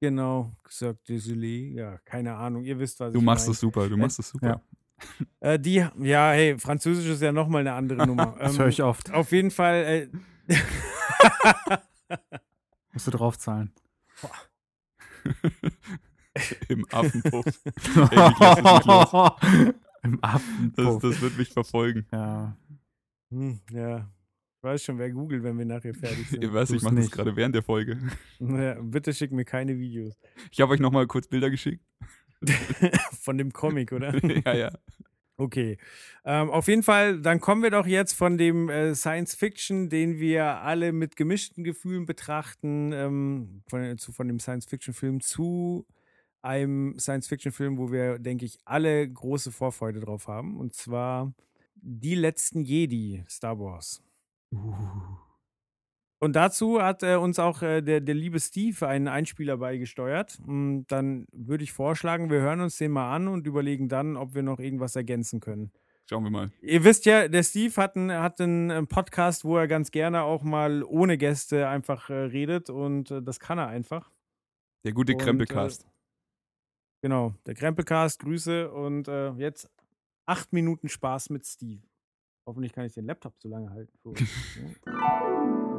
Genau, 0.00 0.52
gesagt 0.64 1.08
Désolé. 1.08 1.74
Ja, 1.74 1.98
keine 1.98 2.34
Ahnung. 2.34 2.64
Ihr 2.64 2.78
wisst, 2.78 2.98
was 3.00 3.12
Du 3.12 3.20
ich 3.20 3.24
machst 3.24 3.46
mein. 3.46 3.52
es 3.52 3.60
super, 3.60 3.88
du 3.88 3.96
machst 3.96 4.18
es 4.18 4.28
super. 4.30 4.46
ja. 4.48 4.62
Äh, 5.40 5.58
die, 5.58 5.84
ja, 5.98 6.30
hey, 6.30 6.56
Französisch 6.58 7.06
ist 7.08 7.20
ja 7.22 7.32
nochmal 7.32 7.60
eine 7.62 7.72
andere 7.72 8.06
Nummer. 8.06 8.36
Das 8.40 8.52
Ähm, 8.54 8.58
höre 8.60 8.68
ich 8.68 8.82
oft. 8.82 9.12
Auf 9.12 9.32
jeden 9.32 9.50
Fall. 9.50 10.08
Äh, 10.48 10.56
Musst 12.92 13.06
du 13.06 13.10
draufzahlen. 13.10 13.72
Im 16.68 16.86
Affenpuff. 16.90 17.44
ich. 17.46 17.64
Im 20.02 20.20
Das, 20.20 20.22
Affenpuff. 20.22 21.02
das 21.02 21.20
wird 21.20 21.38
mich 21.38 21.48
verfolgen. 21.50 22.06
Ja. 22.12 22.56
hm, 23.30 23.60
ja, 23.70 23.98
ich 24.56 24.62
weiß 24.62 24.82
schon, 24.84 24.98
wer 24.98 25.10
googelt, 25.10 25.42
wenn 25.42 25.58
wir 25.58 25.64
nachher 25.64 25.94
fertig 25.94 26.28
sind. 26.28 26.42
Ich 26.44 26.52
weiß, 26.52 26.70
ich 26.70 26.76
tu's 26.76 26.84
mache 26.84 26.94
das 26.96 27.10
gerade 27.10 27.34
während 27.36 27.54
der 27.54 27.62
Folge. 27.62 27.98
ja, 28.38 28.74
bitte 28.80 29.12
schick 29.12 29.32
mir 29.32 29.44
keine 29.44 29.76
Videos. 29.78 30.18
Ich 30.50 30.60
habe 30.60 30.72
euch 30.72 30.80
noch 30.80 30.92
mal 30.92 31.06
kurz 31.06 31.26
Bilder 31.28 31.50
geschickt. 31.50 31.84
Von 33.20 33.38
dem 33.38 33.52
Comic, 33.52 33.92
oder? 33.92 34.14
ja, 34.44 34.54
ja. 34.54 34.70
Okay. 35.36 35.78
Ähm, 36.24 36.50
auf 36.50 36.68
jeden 36.68 36.82
Fall, 36.82 37.20
dann 37.20 37.40
kommen 37.40 37.62
wir 37.62 37.70
doch 37.70 37.86
jetzt 37.86 38.12
von 38.12 38.38
dem 38.38 38.68
äh, 38.68 38.94
Science 38.94 39.34
Fiction, 39.34 39.88
den 39.88 40.20
wir 40.20 40.44
alle 40.44 40.92
mit 40.92 41.16
gemischten 41.16 41.64
Gefühlen 41.64 42.06
betrachten, 42.06 42.92
ähm, 42.92 43.62
von, 43.66 43.98
zu, 43.98 44.12
von 44.12 44.28
dem 44.28 44.38
Science 44.38 44.66
Fiction 44.66 44.94
Film 44.94 45.20
zu 45.20 45.86
einem 46.42 46.98
Science 46.98 47.28
Fiction 47.28 47.52
Film, 47.52 47.78
wo 47.78 47.90
wir, 47.90 48.18
denke 48.18 48.44
ich, 48.44 48.58
alle 48.64 49.08
große 49.08 49.52
Vorfreude 49.52 50.00
drauf 50.00 50.28
haben. 50.28 50.58
Und 50.58 50.74
zwar 50.74 51.32
Die 51.74 52.14
letzten 52.14 52.62
Jedi, 52.62 53.24
Star 53.28 53.58
Wars. 53.58 54.02
Und 56.22 56.36
dazu 56.36 56.80
hat 56.80 57.02
äh, 57.02 57.16
uns 57.16 57.40
auch 57.40 57.62
äh, 57.62 57.82
der, 57.82 58.00
der 58.00 58.14
liebe 58.14 58.38
Steve 58.38 58.86
einen 58.86 59.08
Einspieler 59.08 59.56
beigesteuert. 59.56 60.38
Und 60.46 60.86
dann 60.86 61.26
würde 61.32 61.64
ich 61.64 61.72
vorschlagen, 61.72 62.30
wir 62.30 62.38
hören 62.38 62.60
uns 62.60 62.76
den 62.76 62.92
mal 62.92 63.12
an 63.12 63.26
und 63.26 63.44
überlegen 63.44 63.88
dann, 63.88 64.16
ob 64.16 64.32
wir 64.32 64.44
noch 64.44 64.60
irgendwas 64.60 64.94
ergänzen 64.94 65.40
können. 65.40 65.72
Schauen 66.08 66.22
wir 66.22 66.30
mal. 66.30 66.52
Ihr 66.60 66.84
wisst 66.84 67.06
ja, 67.06 67.26
der 67.26 67.42
Steve 67.42 67.74
hat 67.74 67.96
einen, 67.96 68.12
hat 68.12 68.40
einen 68.40 68.86
Podcast, 68.86 69.44
wo 69.44 69.56
er 69.56 69.66
ganz 69.66 69.90
gerne 69.90 70.22
auch 70.22 70.44
mal 70.44 70.84
ohne 70.84 71.18
Gäste 71.18 71.66
einfach 71.66 72.08
äh, 72.08 72.14
redet 72.14 72.70
und 72.70 73.10
äh, 73.10 73.20
das 73.20 73.40
kann 73.40 73.58
er 73.58 73.66
einfach. 73.66 74.12
Der 74.84 74.92
gute 74.92 75.14
Und, 75.14 75.22
Krempelcast. 75.22 75.82
Äh, 75.82 75.88
genau, 77.02 77.34
der 77.46 77.54
Krempelcast, 77.54 78.20
Grüße 78.20 78.70
und 78.70 79.08
äh, 79.08 79.32
jetzt 79.32 79.68
acht 80.26 80.52
Minuten 80.52 80.88
Spaß 80.88 81.30
mit 81.30 81.44
Steve. 81.44 81.82
Hoffentlich 82.46 82.72
kann 82.72 82.84
ich 82.84 82.94
den 82.94 83.06
Laptop 83.06 83.34
so 83.40 83.48
lange 83.48 83.70
halten. 83.70 83.98
Für 84.02 84.10
uns. 84.10 84.20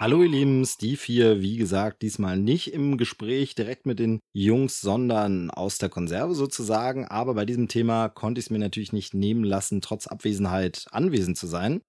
Hallo 0.00 0.22
ihr 0.22 0.28
Lieben, 0.28 0.64
Steve 0.64 1.00
hier, 1.02 1.40
wie 1.40 1.56
gesagt, 1.56 2.02
diesmal 2.02 2.38
nicht 2.38 2.72
im 2.72 2.98
Gespräch 2.98 3.56
direkt 3.56 3.84
mit 3.84 3.98
den 3.98 4.20
Jungs, 4.32 4.80
sondern 4.80 5.50
aus 5.50 5.78
der 5.78 5.88
Konserve 5.88 6.34
sozusagen. 6.34 7.06
Aber 7.06 7.34
bei 7.34 7.44
diesem 7.44 7.66
Thema 7.66 8.08
konnte 8.08 8.38
ich 8.38 8.46
es 8.46 8.50
mir 8.50 8.60
natürlich 8.60 8.92
nicht 8.92 9.14
nehmen 9.14 9.42
lassen, 9.42 9.80
trotz 9.80 10.06
Abwesenheit 10.06 10.86
anwesend 10.92 11.36
zu 11.36 11.48
sein. 11.48 11.80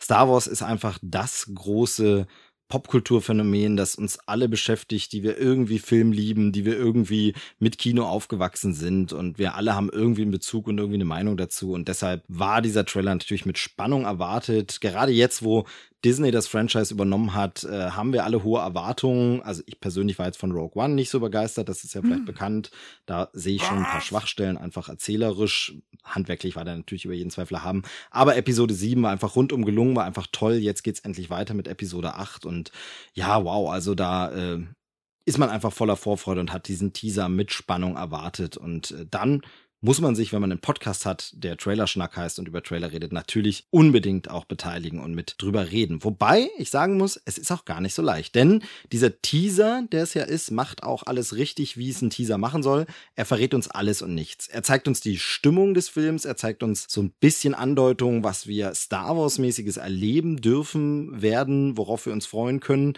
Star 0.00 0.30
Wars 0.30 0.46
ist 0.46 0.62
einfach 0.62 0.98
das 1.02 1.50
große 1.54 2.26
Popkulturphänomen, 2.68 3.76
das 3.76 3.94
uns 3.94 4.18
alle 4.26 4.48
beschäftigt, 4.48 5.12
die 5.12 5.22
wir 5.22 5.38
irgendwie 5.38 5.78
Film 5.78 6.12
lieben, 6.12 6.52
die 6.52 6.64
wir 6.64 6.76
irgendwie 6.76 7.34
mit 7.58 7.78
Kino 7.78 8.04
aufgewachsen 8.04 8.74
sind 8.74 9.12
und 9.12 9.38
wir 9.38 9.54
alle 9.54 9.74
haben 9.74 9.90
irgendwie 9.90 10.22
einen 10.22 10.30
Bezug 10.30 10.66
und 10.66 10.78
irgendwie 10.78 10.96
eine 10.96 11.04
Meinung 11.04 11.36
dazu 11.36 11.72
und 11.72 11.88
deshalb 11.88 12.22
war 12.28 12.62
dieser 12.62 12.84
Trailer 12.84 13.14
natürlich 13.14 13.46
mit 13.46 13.58
Spannung 13.58 14.04
erwartet. 14.04 14.80
Gerade 14.80 15.12
jetzt, 15.12 15.42
wo 15.42 15.64
Disney 16.04 16.30
das 16.30 16.46
Franchise 16.46 16.94
übernommen 16.94 17.34
hat, 17.34 17.64
äh, 17.64 17.90
haben 17.90 18.12
wir 18.12 18.24
alle 18.24 18.44
hohe 18.44 18.60
Erwartungen. 18.60 19.42
Also 19.42 19.62
ich 19.66 19.80
persönlich 19.80 20.18
war 20.18 20.26
jetzt 20.26 20.38
von 20.38 20.52
Rogue 20.52 20.80
One 20.80 20.94
nicht 20.94 21.10
so 21.10 21.18
begeistert, 21.18 21.68
das 21.68 21.82
ist 21.82 21.94
ja 21.94 22.02
vielleicht 22.02 22.24
bekannt. 22.24 22.70
Da 23.06 23.30
sehe 23.32 23.56
ich 23.56 23.64
schon 23.64 23.78
ein 23.78 23.84
paar 23.84 24.00
Schwachstellen, 24.00 24.56
einfach 24.56 24.88
erzählerisch. 24.88 25.74
Handwerklich 26.04 26.54
war 26.54 26.64
der 26.64 26.76
natürlich 26.76 27.04
über 27.04 27.14
jeden 27.14 27.30
Zweifel 27.30 27.64
haben. 27.64 27.82
Aber 28.10 28.36
Episode 28.36 28.74
7 28.74 29.02
war 29.02 29.10
einfach 29.10 29.34
rundum 29.34 29.64
gelungen, 29.64 29.96
war 29.96 30.04
einfach 30.04 30.28
toll. 30.30 30.54
Jetzt 30.54 30.84
geht's 30.84 31.00
endlich 31.00 31.30
weiter 31.30 31.54
mit 31.54 31.66
Episode 31.66 32.14
8 32.14 32.46
und 32.46 32.70
ja, 33.14 33.44
wow, 33.44 33.70
also 33.70 33.94
da 33.96 34.30
äh, 34.30 34.64
ist 35.28 35.36
man 35.38 35.50
einfach 35.50 35.72
voller 35.72 35.96
Vorfreude 35.96 36.40
und 36.40 36.52
hat 36.52 36.68
diesen 36.68 36.94
Teaser 36.94 37.28
mit 37.28 37.52
Spannung 37.52 37.96
erwartet. 37.96 38.56
Und 38.56 38.92
äh, 38.92 39.04
dann 39.10 39.42
muss 39.80 40.00
man 40.00 40.16
sich, 40.16 40.32
wenn 40.32 40.40
man 40.40 40.50
einen 40.50 40.60
Podcast 40.60 41.06
hat, 41.06 41.30
der 41.34 41.56
Trailerschnack 41.56 42.16
heißt 42.16 42.38
und 42.38 42.48
über 42.48 42.62
Trailer 42.62 42.90
redet, 42.90 43.12
natürlich 43.12 43.66
unbedingt 43.70 44.28
auch 44.28 44.44
beteiligen 44.44 45.00
und 45.00 45.14
mit 45.14 45.36
drüber 45.38 45.70
reden. 45.70 46.02
Wobei 46.02 46.50
ich 46.58 46.70
sagen 46.70 46.96
muss, 46.96 47.20
es 47.24 47.38
ist 47.38 47.52
auch 47.52 47.64
gar 47.64 47.80
nicht 47.80 47.94
so 47.94 48.02
leicht. 48.02 48.34
Denn 48.34 48.62
dieser 48.90 49.20
Teaser, 49.22 49.84
der 49.92 50.02
es 50.02 50.14
ja 50.14 50.24
ist, 50.24 50.50
macht 50.50 50.82
auch 50.82 51.04
alles 51.04 51.36
richtig, 51.36 51.76
wie 51.76 51.90
es 51.90 52.02
ein 52.02 52.10
Teaser 52.10 52.38
machen 52.38 52.64
soll. 52.64 52.86
Er 53.14 53.24
verrät 53.24 53.54
uns 53.54 53.68
alles 53.68 54.02
und 54.02 54.14
nichts. 54.14 54.48
Er 54.48 54.64
zeigt 54.64 54.88
uns 54.88 55.00
die 55.00 55.18
Stimmung 55.18 55.74
des 55.74 55.88
Films, 55.88 56.24
er 56.24 56.36
zeigt 56.36 56.64
uns 56.64 56.86
so 56.88 57.02
ein 57.02 57.12
bisschen 57.20 57.54
Andeutung, 57.54 58.24
was 58.24 58.48
wir 58.48 58.74
Star 58.74 59.16
Wars-mäßiges 59.16 59.76
erleben 59.76 60.40
dürfen, 60.40 61.22
werden, 61.22 61.76
worauf 61.76 62.06
wir 62.06 62.12
uns 62.12 62.26
freuen 62.26 62.58
können. 62.58 62.94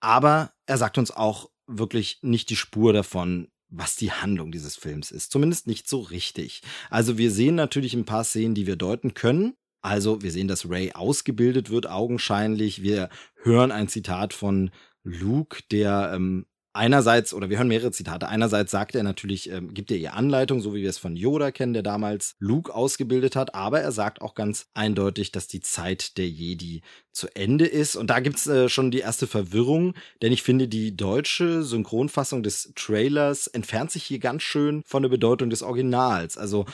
Aber 0.00 0.52
er 0.66 0.76
sagt 0.76 0.98
uns 0.98 1.10
auch 1.10 1.50
wirklich 1.66 2.18
nicht 2.22 2.50
die 2.50 2.56
Spur 2.56 2.92
davon, 2.92 3.48
was 3.70 3.96
die 3.96 4.12
Handlung 4.12 4.52
dieses 4.52 4.76
Films 4.76 5.10
ist. 5.10 5.30
Zumindest 5.30 5.66
nicht 5.66 5.88
so 5.88 6.00
richtig. 6.00 6.62
Also 6.90 7.18
wir 7.18 7.30
sehen 7.30 7.54
natürlich 7.54 7.94
ein 7.94 8.04
paar 8.04 8.24
Szenen, 8.24 8.54
die 8.54 8.66
wir 8.66 8.76
deuten 8.76 9.14
können. 9.14 9.54
Also 9.82 10.22
wir 10.22 10.30
sehen, 10.30 10.48
dass 10.48 10.68
Ray 10.68 10.92
ausgebildet 10.92 11.70
wird, 11.70 11.88
augenscheinlich. 11.88 12.82
Wir 12.82 13.08
hören 13.42 13.72
ein 13.72 13.88
Zitat 13.88 14.34
von 14.34 14.70
Luke, 15.02 15.62
der 15.70 16.12
ähm, 16.14 16.46
einerseits, 16.72 17.34
oder 17.34 17.50
wir 17.50 17.58
hören 17.58 17.68
mehrere 17.68 17.90
Zitate. 17.90 18.28
Einerseits 18.28 18.70
sagt 18.70 18.94
er 18.94 19.02
natürlich, 19.02 19.50
ähm, 19.50 19.74
gibt 19.74 19.90
er 19.90 19.96
ihr 19.96 20.14
Anleitung, 20.14 20.60
so 20.60 20.74
wie 20.74 20.82
wir 20.82 20.90
es 20.90 20.98
von 20.98 21.16
Yoda 21.16 21.50
kennen, 21.50 21.72
der 21.72 21.82
damals 21.82 22.34
Luke 22.38 22.74
ausgebildet 22.74 23.36
hat. 23.36 23.54
Aber 23.54 23.80
er 23.80 23.92
sagt 23.92 24.20
auch 24.20 24.34
ganz 24.34 24.68
eindeutig, 24.74 25.32
dass 25.32 25.48
die 25.48 25.60
Zeit 25.60 26.16
der 26.18 26.28
Jedi 26.28 26.82
zu 27.12 27.28
Ende 27.34 27.66
ist. 27.66 27.96
Und 27.96 28.08
da 28.10 28.20
gibt's 28.20 28.46
äh, 28.46 28.68
schon 28.68 28.90
die 28.90 29.00
erste 29.00 29.26
Verwirrung, 29.26 29.94
denn 30.22 30.32
ich 30.32 30.42
finde, 30.42 30.68
die 30.68 30.96
deutsche 30.96 31.62
Synchronfassung 31.62 32.42
des 32.42 32.72
Trailers 32.76 33.46
entfernt 33.46 33.90
sich 33.90 34.04
hier 34.04 34.18
ganz 34.18 34.42
schön 34.42 34.82
von 34.86 35.02
der 35.02 35.10
Bedeutung 35.10 35.50
des 35.50 35.62
Originals. 35.62 36.38
Also 36.38 36.66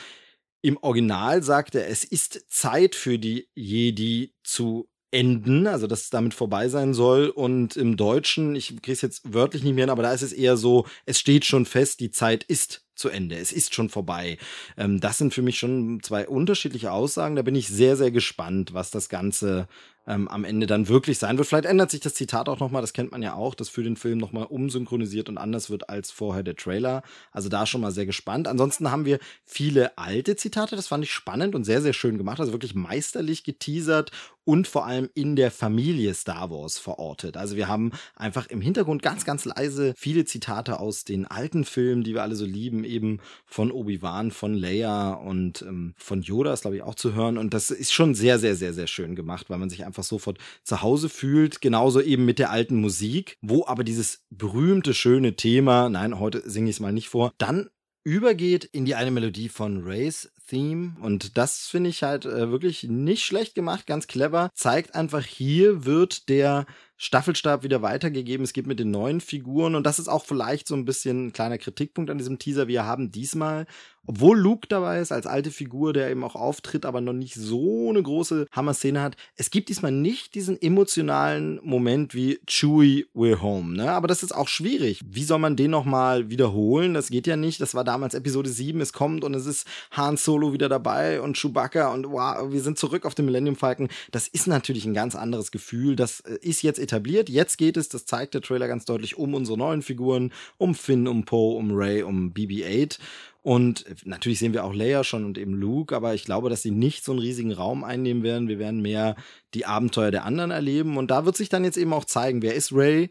im 0.62 0.76
Original 0.78 1.42
sagt 1.42 1.74
er, 1.74 1.88
es 1.88 2.04
ist 2.04 2.46
Zeit 2.48 2.94
für 2.94 3.18
die 3.18 3.48
Jedi 3.54 4.34
zu 4.42 4.88
enden, 5.10 5.66
also 5.66 5.86
dass 5.86 6.02
es 6.02 6.10
damit 6.10 6.34
vorbei 6.34 6.68
sein 6.68 6.94
soll. 6.94 7.28
Und 7.28 7.76
im 7.76 7.96
Deutschen, 7.96 8.54
ich 8.56 8.68
kriege 8.68 8.92
es 8.92 9.02
jetzt 9.02 9.32
wörtlich 9.32 9.62
nicht 9.62 9.74
mehr 9.74 9.84
hin, 9.84 9.90
aber 9.90 10.02
da 10.02 10.12
ist 10.12 10.22
es 10.22 10.32
eher 10.32 10.56
so, 10.56 10.86
es 11.04 11.18
steht 11.18 11.44
schon 11.44 11.66
fest, 11.66 12.00
die 12.00 12.10
Zeit 12.10 12.44
ist 12.44 12.84
zu 12.94 13.08
Ende, 13.08 13.36
es 13.36 13.52
ist 13.52 13.74
schon 13.74 13.88
vorbei. 13.88 14.38
Ähm, 14.76 15.00
das 15.00 15.18
sind 15.18 15.34
für 15.34 15.42
mich 15.42 15.58
schon 15.58 16.00
zwei 16.02 16.26
unterschiedliche 16.26 16.92
Aussagen. 16.92 17.36
Da 17.36 17.42
bin 17.42 17.54
ich 17.54 17.68
sehr, 17.68 17.96
sehr 17.96 18.10
gespannt, 18.10 18.74
was 18.74 18.90
das 18.90 19.08
Ganze 19.08 19.68
ähm, 20.06 20.28
am 20.28 20.44
Ende 20.44 20.66
dann 20.66 20.88
wirklich 20.88 21.18
sein 21.18 21.38
wird. 21.38 21.48
Vielleicht 21.48 21.66
ändert 21.66 21.90
sich 21.90 22.00
das 22.00 22.14
Zitat 22.14 22.48
auch 22.48 22.60
nochmal, 22.60 22.82
das 22.82 22.92
kennt 22.92 23.12
man 23.12 23.22
ja 23.22 23.34
auch, 23.34 23.54
das 23.54 23.68
für 23.68 23.82
den 23.82 23.96
Film 23.96 24.18
nochmal 24.18 24.46
umsynchronisiert 24.46 25.28
und 25.28 25.38
anders 25.38 25.70
wird 25.70 25.88
als 25.88 26.10
vorher 26.10 26.42
der 26.42 26.56
Trailer. 26.56 27.02
Also 27.32 27.48
da 27.48 27.66
schon 27.66 27.80
mal 27.80 27.92
sehr 27.92 28.06
gespannt. 28.06 28.48
Ansonsten 28.48 28.90
haben 28.90 29.04
wir 29.04 29.18
viele 29.44 29.96
alte 29.98 30.36
Zitate, 30.36 30.76
das 30.76 30.88
fand 30.88 31.04
ich 31.04 31.12
spannend 31.12 31.54
und 31.54 31.64
sehr, 31.64 31.82
sehr 31.82 31.92
schön 31.92 32.18
gemacht. 32.18 32.40
Also 32.40 32.52
wirklich 32.52 32.74
meisterlich 32.74 33.44
geteasert 33.44 34.12
und 34.46 34.68
vor 34.68 34.86
allem 34.86 35.10
in 35.14 35.34
der 35.34 35.50
Familie 35.50 36.14
Star 36.14 36.50
Wars 36.50 36.78
verortet. 36.78 37.36
Also 37.36 37.56
wir 37.56 37.66
haben 37.66 37.90
einfach 38.14 38.46
im 38.46 38.60
Hintergrund 38.60 39.02
ganz, 39.02 39.24
ganz 39.24 39.44
leise 39.44 39.92
viele 39.96 40.24
Zitate 40.24 40.78
aus 40.78 41.04
den 41.04 41.26
alten 41.26 41.64
Filmen, 41.64 42.04
die 42.04 42.14
wir 42.14 42.22
alle 42.22 42.36
so 42.36 42.46
lieben, 42.46 42.84
eben 42.84 43.18
von 43.44 43.72
Obi-Wan, 43.72 44.30
von 44.30 44.54
Leia 44.54 45.14
und 45.14 45.62
ähm, 45.62 45.94
von 45.96 46.22
Yoda 46.22 46.52
ist, 46.52 46.60
glaube 46.60 46.76
ich, 46.76 46.82
auch 46.84 46.94
zu 46.94 47.12
hören. 47.12 47.38
Und 47.38 47.54
das 47.54 47.70
ist 47.72 47.92
schon 47.92 48.14
sehr, 48.14 48.38
sehr, 48.38 48.54
sehr, 48.54 48.72
sehr 48.72 48.86
schön 48.86 49.16
gemacht, 49.16 49.50
weil 49.50 49.58
man 49.58 49.68
sich 49.68 49.84
einfach 49.84 49.95
sofort 50.04 50.38
zu 50.62 50.82
Hause 50.82 51.08
fühlt. 51.08 51.60
Genauso 51.60 52.00
eben 52.00 52.24
mit 52.24 52.38
der 52.38 52.50
alten 52.50 52.76
Musik, 52.76 53.36
wo 53.40 53.66
aber 53.66 53.84
dieses 53.84 54.24
berühmte, 54.30 54.94
schöne 54.94 55.36
Thema, 55.36 55.88
nein, 55.88 56.18
heute 56.18 56.48
singe 56.48 56.70
ich 56.70 56.76
es 56.76 56.80
mal 56.80 56.92
nicht 56.92 57.08
vor, 57.08 57.32
dann 57.38 57.70
übergeht 58.04 58.64
in 58.64 58.84
die 58.84 58.94
eine 58.94 59.10
Melodie 59.10 59.48
von 59.48 59.82
Rays 59.82 60.30
Theme 60.46 60.94
und 61.00 61.36
das 61.36 61.66
finde 61.66 61.90
ich 61.90 62.02
halt 62.02 62.24
äh, 62.24 62.50
wirklich 62.50 62.84
nicht 62.84 63.24
schlecht 63.24 63.54
gemacht, 63.54 63.86
ganz 63.86 64.06
clever. 64.06 64.50
Zeigt 64.54 64.94
einfach, 64.94 65.24
hier 65.24 65.84
wird 65.84 66.28
der 66.28 66.66
Staffelstab 66.98 67.62
wieder 67.62 67.82
weitergegeben. 67.82 68.44
Es 68.44 68.52
geht 68.52 68.66
mit 68.66 68.80
den 68.80 68.90
neuen 68.90 69.20
Figuren 69.20 69.74
und 69.74 69.84
das 69.84 69.98
ist 69.98 70.08
auch 70.08 70.24
vielleicht 70.24 70.66
so 70.66 70.74
ein 70.74 70.86
bisschen 70.86 71.26
ein 71.26 71.32
kleiner 71.32 71.58
Kritikpunkt 71.58 72.10
an 72.10 72.18
diesem 72.18 72.38
Teaser. 72.38 72.68
Wir 72.68 72.86
haben 72.86 73.10
diesmal, 73.10 73.66
obwohl 74.06 74.38
Luke 74.38 74.66
dabei 74.68 75.00
ist 75.00 75.12
als 75.12 75.26
alte 75.26 75.50
Figur, 75.50 75.92
der 75.92 76.10
eben 76.10 76.24
auch 76.24 76.36
auftritt, 76.36 76.86
aber 76.86 77.02
noch 77.02 77.12
nicht 77.12 77.34
so 77.34 77.90
eine 77.90 78.02
große 78.02 78.46
Hammer-Szene 78.50 79.02
hat, 79.02 79.16
es 79.36 79.50
gibt 79.50 79.68
diesmal 79.68 79.92
nicht 79.92 80.34
diesen 80.34 80.60
emotionalen 80.60 81.60
Moment 81.62 82.14
wie 82.14 82.38
Chewie 82.46 83.06
We're 83.14 83.42
Home. 83.42 83.76
Ne? 83.76 83.90
Aber 83.90 84.08
das 84.08 84.22
ist 84.22 84.34
auch 84.34 84.48
schwierig. 84.48 85.02
Wie 85.06 85.24
soll 85.24 85.38
man 85.38 85.56
den 85.56 85.72
nochmal 85.72 86.30
wiederholen? 86.30 86.94
Das 86.94 87.10
geht 87.10 87.26
ja 87.26 87.36
nicht. 87.36 87.60
Das 87.60 87.74
war 87.74 87.84
damals 87.84 88.14
Episode 88.14 88.48
7. 88.48 88.80
Es 88.80 88.94
kommt 88.94 89.22
und 89.22 89.34
es 89.34 89.44
ist 89.44 89.66
Han 89.90 90.16
Solo 90.16 90.54
wieder 90.54 90.70
dabei 90.70 91.20
und 91.20 91.36
Chewbacca 91.36 91.92
und 91.92 92.06
wow, 92.06 92.50
wir 92.50 92.62
sind 92.62 92.78
zurück 92.78 93.04
auf 93.04 93.14
dem 93.14 93.26
Millennium 93.26 93.56
Falcon. 93.56 93.88
Das 94.12 94.28
ist 94.28 94.46
natürlich 94.46 94.86
ein 94.86 94.94
ganz 94.94 95.14
anderes 95.14 95.50
Gefühl. 95.50 95.94
Das 95.94 96.20
äh, 96.20 96.38
ist 96.40 96.62
jetzt 96.62 96.78
etabliert. 96.86 97.28
Jetzt 97.28 97.58
geht 97.58 97.76
es, 97.76 97.88
das 97.88 98.06
zeigt 98.06 98.34
der 98.34 98.42
Trailer 98.42 98.68
ganz 98.68 98.84
deutlich, 98.84 99.16
um 99.16 99.34
unsere 99.34 99.58
neuen 99.58 99.82
Figuren, 99.82 100.32
um 100.58 100.74
Finn, 100.74 101.06
um 101.06 101.24
Poe, 101.24 101.56
um 101.56 101.70
Ray, 101.72 102.02
um 102.02 102.32
BB-8. 102.32 102.98
Und 103.42 103.84
natürlich 104.04 104.40
sehen 104.40 104.54
wir 104.54 104.64
auch 104.64 104.74
Leia 104.74 105.04
schon 105.04 105.24
und 105.24 105.38
eben 105.38 105.54
Luke, 105.54 105.94
aber 105.94 106.14
ich 106.14 106.24
glaube, 106.24 106.50
dass 106.50 106.62
sie 106.62 106.72
nicht 106.72 107.04
so 107.04 107.12
einen 107.12 107.20
riesigen 107.20 107.52
Raum 107.52 107.84
einnehmen 107.84 108.24
werden. 108.24 108.48
Wir 108.48 108.58
werden 108.58 108.82
mehr 108.82 109.14
die 109.54 109.66
Abenteuer 109.66 110.10
der 110.10 110.24
anderen 110.24 110.50
erleben. 110.50 110.96
Und 110.96 111.12
da 111.12 111.24
wird 111.24 111.36
sich 111.36 111.48
dann 111.48 111.62
jetzt 111.62 111.76
eben 111.76 111.92
auch 111.92 112.04
zeigen, 112.04 112.42
wer 112.42 112.54
ist 112.54 112.72
Ray? 112.72 113.08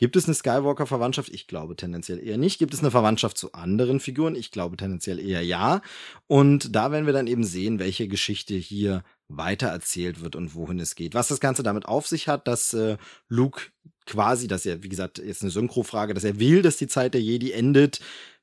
Gibt 0.00 0.16
es 0.16 0.24
eine 0.24 0.34
Skywalker-Verwandtschaft? 0.34 1.28
Ich 1.28 1.46
glaube 1.46 1.76
tendenziell 1.76 2.26
eher 2.26 2.38
nicht. 2.38 2.58
Gibt 2.58 2.72
es 2.72 2.80
eine 2.80 2.90
Verwandtschaft 2.90 3.36
zu 3.36 3.52
anderen 3.52 4.00
Figuren? 4.00 4.34
Ich 4.34 4.50
glaube 4.50 4.78
tendenziell 4.78 5.18
eher 5.18 5.42
ja. 5.42 5.82
Und 6.26 6.74
da 6.74 6.90
werden 6.90 7.04
wir 7.04 7.12
dann 7.12 7.26
eben 7.26 7.44
sehen, 7.44 7.78
welche 7.78 8.08
Geschichte 8.08 8.54
hier 8.54 9.04
weitererzählt 9.28 10.22
wird 10.22 10.36
und 10.36 10.54
wohin 10.54 10.80
es 10.80 10.94
geht. 10.94 11.14
Was 11.14 11.28
das 11.28 11.38
Ganze 11.38 11.62
damit 11.62 11.84
auf 11.84 12.06
sich 12.06 12.28
hat, 12.28 12.48
dass 12.48 12.72
äh, 12.72 12.96
Luke 13.28 13.64
quasi, 14.06 14.48
dass 14.48 14.64
er, 14.64 14.82
wie 14.82 14.88
gesagt, 14.88 15.18
jetzt 15.18 15.42
eine 15.42 15.50
Synchro-Frage, 15.50 16.14
dass 16.14 16.24
er 16.24 16.40
will, 16.40 16.62
dass 16.62 16.78
die 16.78 16.88
Zeit 16.88 17.12
der 17.12 17.20
Jedi 17.20 17.52
endet, 17.52 18.00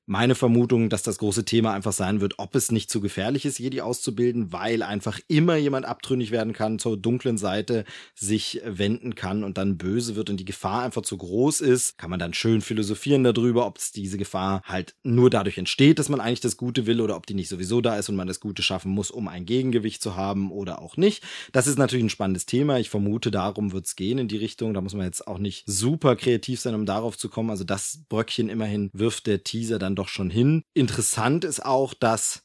meine 0.07 0.35
Vermutung, 0.35 0.89
dass 0.89 1.03
das 1.03 1.17
große 1.17 1.43
Thema 1.43 1.73
einfach 1.73 1.91
sein 1.91 2.21
wird, 2.21 2.39
ob 2.39 2.55
es 2.55 2.71
nicht 2.71 2.89
zu 2.89 3.01
gefährlich 3.01 3.45
ist, 3.45 3.59
Jedi 3.59 3.81
auszubilden, 3.81 4.53
weil 4.53 4.81
einfach 4.81 5.19
immer 5.27 5.57
jemand 5.57 5.85
abtrünnig 5.85 6.31
werden 6.31 6.53
kann, 6.53 6.79
zur 6.79 6.95
dunklen 6.95 7.37
Seite 7.37 7.83
sich 8.15 8.61
wenden 8.65 9.15
kann 9.15 9.43
und 9.43 9.57
dann 9.57 9.77
böse 9.77 10.15
wird 10.15 10.29
und 10.29 10.37
die 10.37 10.45
Gefahr 10.45 10.83
einfach 10.83 11.01
zu 11.01 11.17
groß 11.17 11.59
ist. 11.59 11.97
Kann 11.97 12.09
man 12.09 12.19
dann 12.19 12.33
schön 12.33 12.61
philosophieren 12.61 13.25
darüber, 13.25 13.67
ob 13.67 13.79
es 13.79 13.91
diese 13.91 14.17
Gefahr 14.17 14.61
halt 14.63 14.95
nur 15.03 15.29
dadurch 15.29 15.57
entsteht, 15.57 15.99
dass 15.99 16.07
man 16.07 16.21
eigentlich 16.21 16.39
das 16.39 16.55
Gute 16.55 16.85
will 16.85 17.01
oder 17.01 17.17
ob 17.17 17.25
die 17.25 17.33
nicht 17.33 17.49
sowieso 17.49 17.81
da 17.81 17.97
ist 17.97 18.07
und 18.07 18.15
man 18.15 18.27
das 18.27 18.39
Gute 18.39 18.61
schaffen 18.61 18.91
muss, 18.91 19.11
um 19.11 19.27
ein 19.27 19.45
Gegengewicht 19.45 20.01
zu 20.01 20.15
haben 20.15 20.51
oder 20.53 20.81
auch 20.81 20.95
nicht. 20.95 21.21
Das 21.51 21.67
ist 21.67 21.77
natürlich 21.77 22.05
ein 22.05 22.09
spannendes 22.09 22.45
Thema. 22.45 22.79
Ich 22.79 22.89
vermute, 22.89 23.29
darum 23.29 23.73
wird 23.73 23.85
es 23.85 23.97
gehen 23.97 24.19
in 24.19 24.29
die 24.29 24.37
Richtung. 24.37 24.73
Da 24.73 24.79
muss 24.79 24.93
man 24.93 25.05
jetzt 25.05 25.27
auch 25.27 25.37
nicht 25.37 25.65
super 25.67 26.15
kreativ 26.15 26.61
sein, 26.61 26.75
um 26.75 26.85
darauf 26.85 27.17
zu 27.17 27.27
kommen. 27.27 27.49
Also 27.49 27.65
das 27.65 27.99
Bröckchen 28.07 28.47
immerhin 28.47 28.89
wirft 28.93 29.27
der 29.27 29.43
Teaser 29.43 29.79
dann 29.79 29.96
doch 29.97 30.07
schon 30.09 30.29
hin. 30.29 30.63
Interessant 30.73 31.43
ist 31.43 31.65
auch, 31.65 31.93
dass 31.93 32.43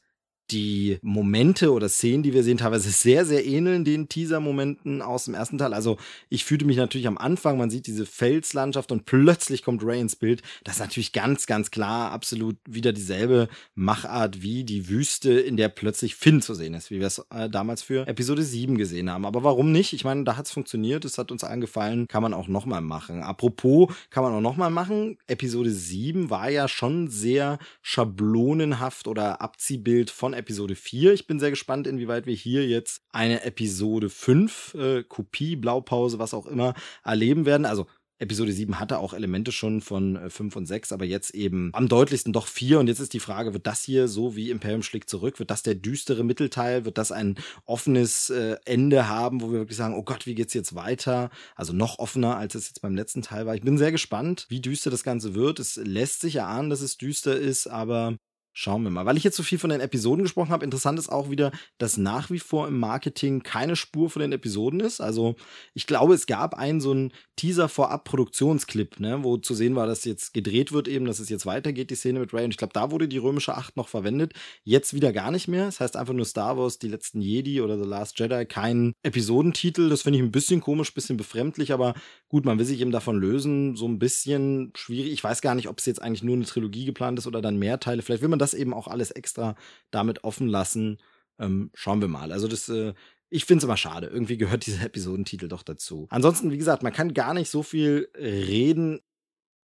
die 0.51 0.99
Momente 1.01 1.71
oder 1.71 1.89
Szenen, 1.89 2.23
die 2.23 2.33
wir 2.33 2.43
sehen, 2.43 2.57
teilweise 2.57 2.89
sehr, 2.89 3.25
sehr 3.25 3.45
ähneln 3.45 3.85
den 3.85 4.09
Teaser-Momenten 4.09 5.01
aus 5.01 5.25
dem 5.25 5.33
ersten 5.33 5.57
Teil. 5.57 5.73
Also 5.73 5.97
ich 6.29 6.45
fühlte 6.45 6.65
mich 6.65 6.77
natürlich 6.77 7.07
am 7.07 7.17
Anfang, 7.17 7.57
man 7.57 7.69
sieht 7.69 7.87
diese 7.87 8.05
Felslandschaft 8.05 8.91
und 8.91 9.05
plötzlich 9.05 9.63
kommt 9.63 9.83
Ray 9.83 10.01
ins 10.01 10.15
Bild. 10.15 10.41
Das 10.63 10.75
ist 10.75 10.81
natürlich 10.81 11.13
ganz, 11.13 11.45
ganz 11.45 11.71
klar 11.71 12.11
absolut 12.11 12.57
wieder 12.67 12.93
dieselbe 12.93 13.47
Machart 13.75 14.41
wie 14.41 14.63
die 14.63 14.89
Wüste, 14.89 15.33
in 15.33 15.57
der 15.57 15.69
plötzlich 15.69 16.15
Finn 16.15 16.41
zu 16.41 16.53
sehen 16.53 16.73
ist, 16.73 16.91
wie 16.91 16.99
wir 16.99 17.07
es 17.07 17.19
äh, 17.29 17.49
damals 17.49 17.81
für 17.81 18.07
Episode 18.07 18.43
7 18.43 18.77
gesehen 18.77 19.09
haben. 19.09 19.25
Aber 19.25 19.43
warum 19.43 19.71
nicht? 19.71 19.93
Ich 19.93 20.03
meine, 20.03 20.23
da 20.23 20.37
hat 20.37 20.45
es 20.45 20.51
funktioniert, 20.51 21.05
es 21.05 21.17
hat 21.17 21.31
uns 21.31 21.43
allen 21.43 21.61
gefallen, 21.61 22.07
kann 22.07 22.21
man 22.21 22.33
auch 22.33 22.47
nochmal 22.47 22.81
machen. 22.81 23.23
Apropos, 23.23 23.93
kann 24.09 24.23
man 24.23 24.33
auch 24.33 24.41
nochmal 24.41 24.69
machen. 24.69 25.17
Episode 25.27 25.71
7 25.71 26.29
war 26.29 26.49
ja 26.49 26.67
schon 26.67 27.07
sehr 27.07 27.59
schablonenhaft 27.81 29.07
oder 29.07 29.41
Abziehbild 29.41 30.09
von 30.09 30.32
Episode 30.33 30.75
4. 30.75 31.13
Ich 31.13 31.27
bin 31.27 31.39
sehr 31.39 31.49
gespannt, 31.49 31.87
inwieweit 31.87 32.25
wir 32.25 32.35
hier 32.35 32.67
jetzt 32.67 33.01
eine 33.11 33.43
Episode 33.43 34.09
5, 34.09 34.73
äh, 34.75 35.03
Kopie, 35.03 35.55
Blaupause, 35.55 36.19
was 36.19 36.33
auch 36.33 36.47
immer, 36.47 36.73
erleben 37.03 37.45
werden. 37.45 37.65
Also 37.65 37.87
Episode 38.23 38.51
7 38.51 38.79
hatte 38.79 38.99
auch 38.99 39.13
Elemente 39.13 39.51
schon 39.51 39.81
von 39.81 40.15
äh, 40.15 40.29
5 40.29 40.55
und 40.55 40.65
6, 40.65 40.91
aber 40.91 41.05
jetzt 41.05 41.35
eben 41.35 41.69
am 41.73 41.87
deutlichsten 41.87 42.31
doch 42.31 42.47
4. 42.47 42.79
Und 42.79 42.87
jetzt 42.87 42.99
ist 42.99 43.13
die 43.13 43.19
Frage, 43.19 43.53
wird 43.53 43.67
das 43.67 43.83
hier 43.83 44.07
so 44.07 44.35
wie 44.35 44.49
Imperium 44.49 44.81
schlägt 44.81 45.09
zurück? 45.09 45.39
Wird 45.39 45.51
das 45.51 45.63
der 45.63 45.75
düstere 45.75 46.23
Mittelteil? 46.23 46.85
Wird 46.85 46.97
das 46.97 47.11
ein 47.11 47.35
offenes 47.65 48.29
äh, 48.29 48.55
Ende 48.65 49.07
haben, 49.07 49.41
wo 49.41 49.51
wir 49.51 49.59
wirklich 49.59 49.77
sagen, 49.77 49.95
oh 49.95 50.03
Gott, 50.03 50.25
wie 50.25 50.35
geht's 50.35 50.53
jetzt 50.53 50.73
weiter? 50.73 51.29
Also 51.55 51.73
noch 51.73 51.99
offener, 51.99 52.37
als 52.37 52.55
es 52.55 52.69
jetzt 52.69 52.81
beim 52.81 52.95
letzten 52.95 53.21
Teil 53.21 53.45
war. 53.45 53.55
Ich 53.55 53.61
bin 53.61 53.77
sehr 53.77 53.91
gespannt, 53.91 54.45
wie 54.49 54.61
düster 54.61 54.89
das 54.89 55.03
Ganze 55.03 55.35
wird. 55.35 55.59
Es 55.59 55.75
lässt 55.75 56.21
sich 56.21 56.37
erahnen, 56.37 56.69
dass 56.69 56.81
es 56.81 56.97
düster 56.97 57.35
ist, 57.35 57.67
aber 57.67 58.17
Schauen 58.55 58.83
wir 58.83 58.91
mal. 58.91 59.07
Weil 59.07 59.17
ich 59.17 59.23
jetzt 59.23 59.35
so 59.35 59.41
viel 59.41 59.57
von 59.57 59.71
den 59.71 59.81
Episoden 59.81 60.23
gesprochen 60.23 60.51
habe, 60.51 60.63
interessant 60.63 60.99
ist 60.99 61.09
auch 61.09 61.31
wieder, 61.31 61.51
dass 61.79 61.97
nach 61.97 62.29
wie 62.29 62.37
vor 62.37 62.67
im 62.67 62.79
Marketing 62.79 63.41
keine 63.41 63.75
Spur 63.75 64.11
von 64.11 64.21
den 64.21 64.31
Episoden 64.31 64.79
ist. 64.79 65.01
Also 65.01 65.35
ich 65.73 65.87
glaube, 65.87 66.13
es 66.13 66.27
gab 66.27 66.53
einen 66.53 66.79
so 66.79 66.91
einen 66.91 67.13
Teaser 67.35 67.67
vorab 67.67 68.03
Produktionsclip, 68.03 68.99
ne, 68.99 69.23
wo 69.23 69.37
zu 69.37 69.55
sehen 69.55 69.75
war, 69.75 69.87
dass 69.87 70.05
jetzt 70.05 70.35
gedreht 70.35 70.71
wird 70.71 70.87
eben, 70.87 71.05
dass 71.05 71.17
es 71.17 71.29
jetzt 71.29 71.47
weitergeht, 71.47 71.89
die 71.89 71.95
Szene 71.95 72.19
mit 72.19 72.31
Ray. 72.31 72.45
Und 72.45 72.51
ich 72.51 72.57
glaube, 72.57 72.73
da 72.73 72.91
wurde 72.91 73.07
die 73.07 73.17
römische 73.17 73.55
Acht 73.55 73.75
noch 73.75 73.87
verwendet. 73.87 74.33
Jetzt 74.63 74.93
wieder 74.93 75.11
gar 75.11 75.31
nicht 75.31 75.47
mehr. 75.47 75.65
Das 75.65 75.79
heißt 75.79 75.97
einfach 75.97 76.13
nur 76.13 76.25
Star 76.25 76.55
Wars, 76.55 76.77
die 76.77 76.89
letzten 76.89 77.21
Jedi 77.21 77.59
oder 77.59 77.79
The 77.79 77.89
Last 77.89 78.19
Jedi, 78.19 78.45
kein 78.45 78.93
Episodentitel. 79.01 79.89
Das 79.89 80.03
finde 80.03 80.19
ich 80.19 80.23
ein 80.23 80.31
bisschen 80.31 80.61
komisch, 80.61 80.93
bisschen 80.93 81.17
befremdlich, 81.17 81.73
aber 81.73 81.95
gut, 82.29 82.45
man 82.45 82.59
will 82.59 82.65
sich 82.65 82.81
eben 82.81 82.91
davon 82.91 83.17
lösen. 83.17 83.75
So 83.75 83.87
ein 83.87 83.97
bisschen 83.97 84.71
schwierig. 84.75 85.11
Ich 85.11 85.23
weiß 85.23 85.41
gar 85.41 85.55
nicht, 85.55 85.69
ob 85.69 85.79
es 85.79 85.87
jetzt 85.87 86.03
eigentlich 86.03 86.21
nur 86.21 86.35
eine 86.35 86.45
Trilogie 86.45 86.85
geplant 86.85 87.17
ist 87.17 87.25
oder 87.25 87.41
dann 87.41 87.57
mehr 87.57 87.79
Teile. 87.79 88.03
Vielleicht 88.03 88.21
will 88.21 88.29
man 88.29 88.42
das 88.43 88.53
eben 88.53 88.73
auch 88.73 88.87
alles 88.87 89.11
extra 89.11 89.55
damit 89.91 90.23
offen 90.23 90.47
lassen. 90.47 90.99
Ähm, 91.39 91.71
schauen 91.73 92.01
wir 92.01 92.07
mal. 92.07 92.31
Also 92.31 92.47
das, 92.47 92.69
äh, 92.69 92.93
ich 93.29 93.45
finde 93.45 93.59
es 93.59 93.63
immer 93.63 93.77
schade. 93.77 94.07
Irgendwie 94.07 94.37
gehört 94.37 94.65
dieser 94.65 94.85
Episodentitel 94.85 95.47
doch 95.47 95.63
dazu. 95.63 96.07
Ansonsten, 96.09 96.51
wie 96.51 96.57
gesagt, 96.57 96.83
man 96.83 96.93
kann 96.93 97.13
gar 97.13 97.33
nicht 97.33 97.49
so 97.49 97.63
viel 97.63 98.09
reden 98.15 98.99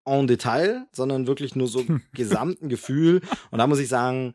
en 0.07 0.27
Detail, 0.27 0.87
sondern 0.93 1.27
wirklich 1.27 1.55
nur 1.55 1.69
so 1.69 1.85
gesamten 2.13 2.69
Gefühl. 2.69 3.21
Und 3.51 3.59
da 3.59 3.67
muss 3.67 3.79
ich 3.79 3.89
sagen, 3.89 4.35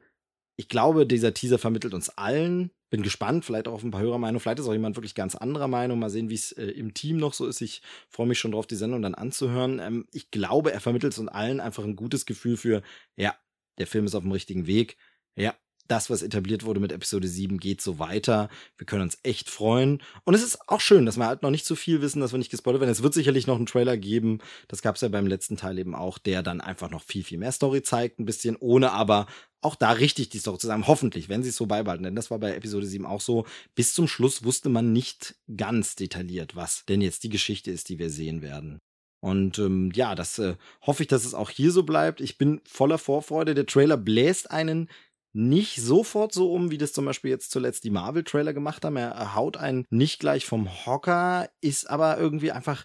ich 0.55 0.69
glaube, 0.69 1.07
dieser 1.07 1.33
Teaser 1.33 1.57
vermittelt 1.57 1.93
uns 1.93 2.09
allen. 2.09 2.71
Bin 2.91 3.01
gespannt, 3.01 3.43
vielleicht 3.43 3.67
auch 3.67 3.73
auf 3.73 3.83
ein 3.83 3.89
paar 3.89 4.01
Hörermeinungen. 4.01 4.39
Vielleicht 4.39 4.59
ist 4.59 4.67
auch 4.67 4.73
jemand 4.73 4.95
wirklich 4.95 5.15
ganz 5.15 5.33
anderer 5.33 5.67
Meinung. 5.67 5.97
Mal 5.97 6.11
sehen, 6.11 6.29
wie 6.29 6.35
es 6.35 6.51
äh, 6.51 6.67
im 6.67 6.93
Team 6.93 7.17
noch 7.17 7.33
so 7.33 7.47
ist. 7.47 7.59
Ich 7.61 7.81
freue 8.07 8.27
mich 8.27 8.37
schon 8.37 8.51
drauf, 8.51 8.67
die 8.67 8.75
Sendung 8.75 9.01
dann 9.01 9.15
anzuhören. 9.15 9.79
Ähm, 9.79 10.05
ich 10.11 10.29
glaube, 10.29 10.71
er 10.71 10.79
vermittelt 10.79 11.17
uns 11.17 11.27
allen 11.27 11.59
einfach 11.59 11.83
ein 11.83 11.95
gutes 11.95 12.27
Gefühl 12.27 12.55
für, 12.55 12.83
ja, 13.15 13.35
der 13.77 13.87
Film 13.87 14.05
ist 14.05 14.15
auf 14.15 14.23
dem 14.23 14.31
richtigen 14.31 14.67
Weg. 14.67 14.97
Ja, 15.35 15.55
das, 15.87 16.09
was 16.09 16.21
etabliert 16.21 16.63
wurde 16.63 16.79
mit 16.79 16.91
Episode 16.91 17.27
7, 17.27 17.57
geht 17.57 17.81
so 17.81 17.99
weiter. 17.99 18.49
Wir 18.77 18.85
können 18.85 19.01
uns 19.01 19.17
echt 19.23 19.49
freuen. 19.49 20.01
Und 20.23 20.33
es 20.33 20.43
ist 20.43 20.69
auch 20.69 20.79
schön, 20.79 21.05
dass 21.05 21.17
wir 21.17 21.25
halt 21.25 21.43
noch 21.43 21.49
nicht 21.49 21.65
zu 21.65 21.75
viel 21.75 22.01
wissen, 22.01 22.21
dass 22.21 22.31
wir 22.31 22.39
nicht 22.39 22.51
gespoilert 22.51 22.81
werden. 22.81 22.91
Es 22.91 23.03
wird 23.03 23.13
sicherlich 23.13 23.47
noch 23.47 23.57
einen 23.57 23.65
Trailer 23.65 23.97
geben. 23.97 24.39
Das 24.69 24.81
gab 24.81 24.95
es 24.95 25.01
ja 25.01 25.09
beim 25.09 25.27
letzten 25.27 25.57
Teil 25.57 25.77
eben 25.77 25.93
auch, 25.93 26.17
der 26.17 26.41
dann 26.41 26.61
einfach 26.61 26.89
noch 26.89 27.03
viel, 27.03 27.23
viel 27.23 27.37
mehr 27.37 27.51
Story 27.51 27.83
zeigt, 27.83 28.19
ein 28.19 28.25
bisschen, 28.25 28.55
ohne 28.55 28.91
aber 28.91 29.27
auch 29.61 29.75
da 29.75 29.91
richtig 29.91 30.29
die 30.29 30.39
Story 30.39 30.57
zu 30.57 30.67
sagen. 30.67 30.87
Hoffentlich, 30.87 31.29
wenn 31.29 31.43
sie 31.43 31.49
es 31.49 31.57
so 31.57 31.65
beibehalten. 31.65 32.03
Denn 32.03 32.15
das 32.15 32.31
war 32.31 32.39
bei 32.39 32.55
Episode 32.55 32.85
7 32.85 33.05
auch 33.05 33.21
so. 33.21 33.45
Bis 33.75 33.93
zum 33.93 34.07
Schluss 34.07 34.43
wusste 34.43 34.69
man 34.69 34.93
nicht 34.93 35.35
ganz 35.55 35.95
detailliert, 35.95 36.55
was 36.55 36.85
denn 36.85 37.01
jetzt 37.01 37.23
die 37.23 37.29
Geschichte 37.29 37.71
ist, 37.71 37.89
die 37.89 37.99
wir 37.99 38.09
sehen 38.09 38.41
werden. 38.41 38.79
Und 39.23 39.57
ähm, 39.57 39.89
ja, 39.95 40.15
das 40.15 40.37
äh, 40.37 40.55
hoffe 40.81 41.03
ich, 41.03 41.07
dass 41.07 41.23
es 41.23 41.33
auch 41.33 41.49
hier 41.49 41.71
so 41.71 41.83
bleibt. 41.83 42.19
Ich 42.19 42.37
bin 42.37 42.59
voller 42.65 42.97
Vorfreude. 42.97 43.53
Der 43.53 43.65
Trailer 43.65 43.95
bläst 43.95 44.51
einen 44.51 44.89
nicht 45.31 45.77
sofort 45.77 46.33
so 46.33 46.51
um, 46.51 46.71
wie 46.71 46.77
das 46.77 46.91
zum 46.91 47.05
Beispiel 47.05 47.31
jetzt 47.31 47.49
zuletzt 47.49 47.85
die 47.85 47.89
Marvel-Trailer 47.89 48.51
gemacht 48.51 48.83
haben. 48.83 48.97
Er 48.97 49.33
haut 49.33 49.55
einen 49.55 49.85
nicht 49.89 50.19
gleich 50.19 50.45
vom 50.45 50.67
Hocker, 50.85 51.49
ist 51.61 51.89
aber 51.89 52.17
irgendwie 52.17 52.51
einfach 52.51 52.83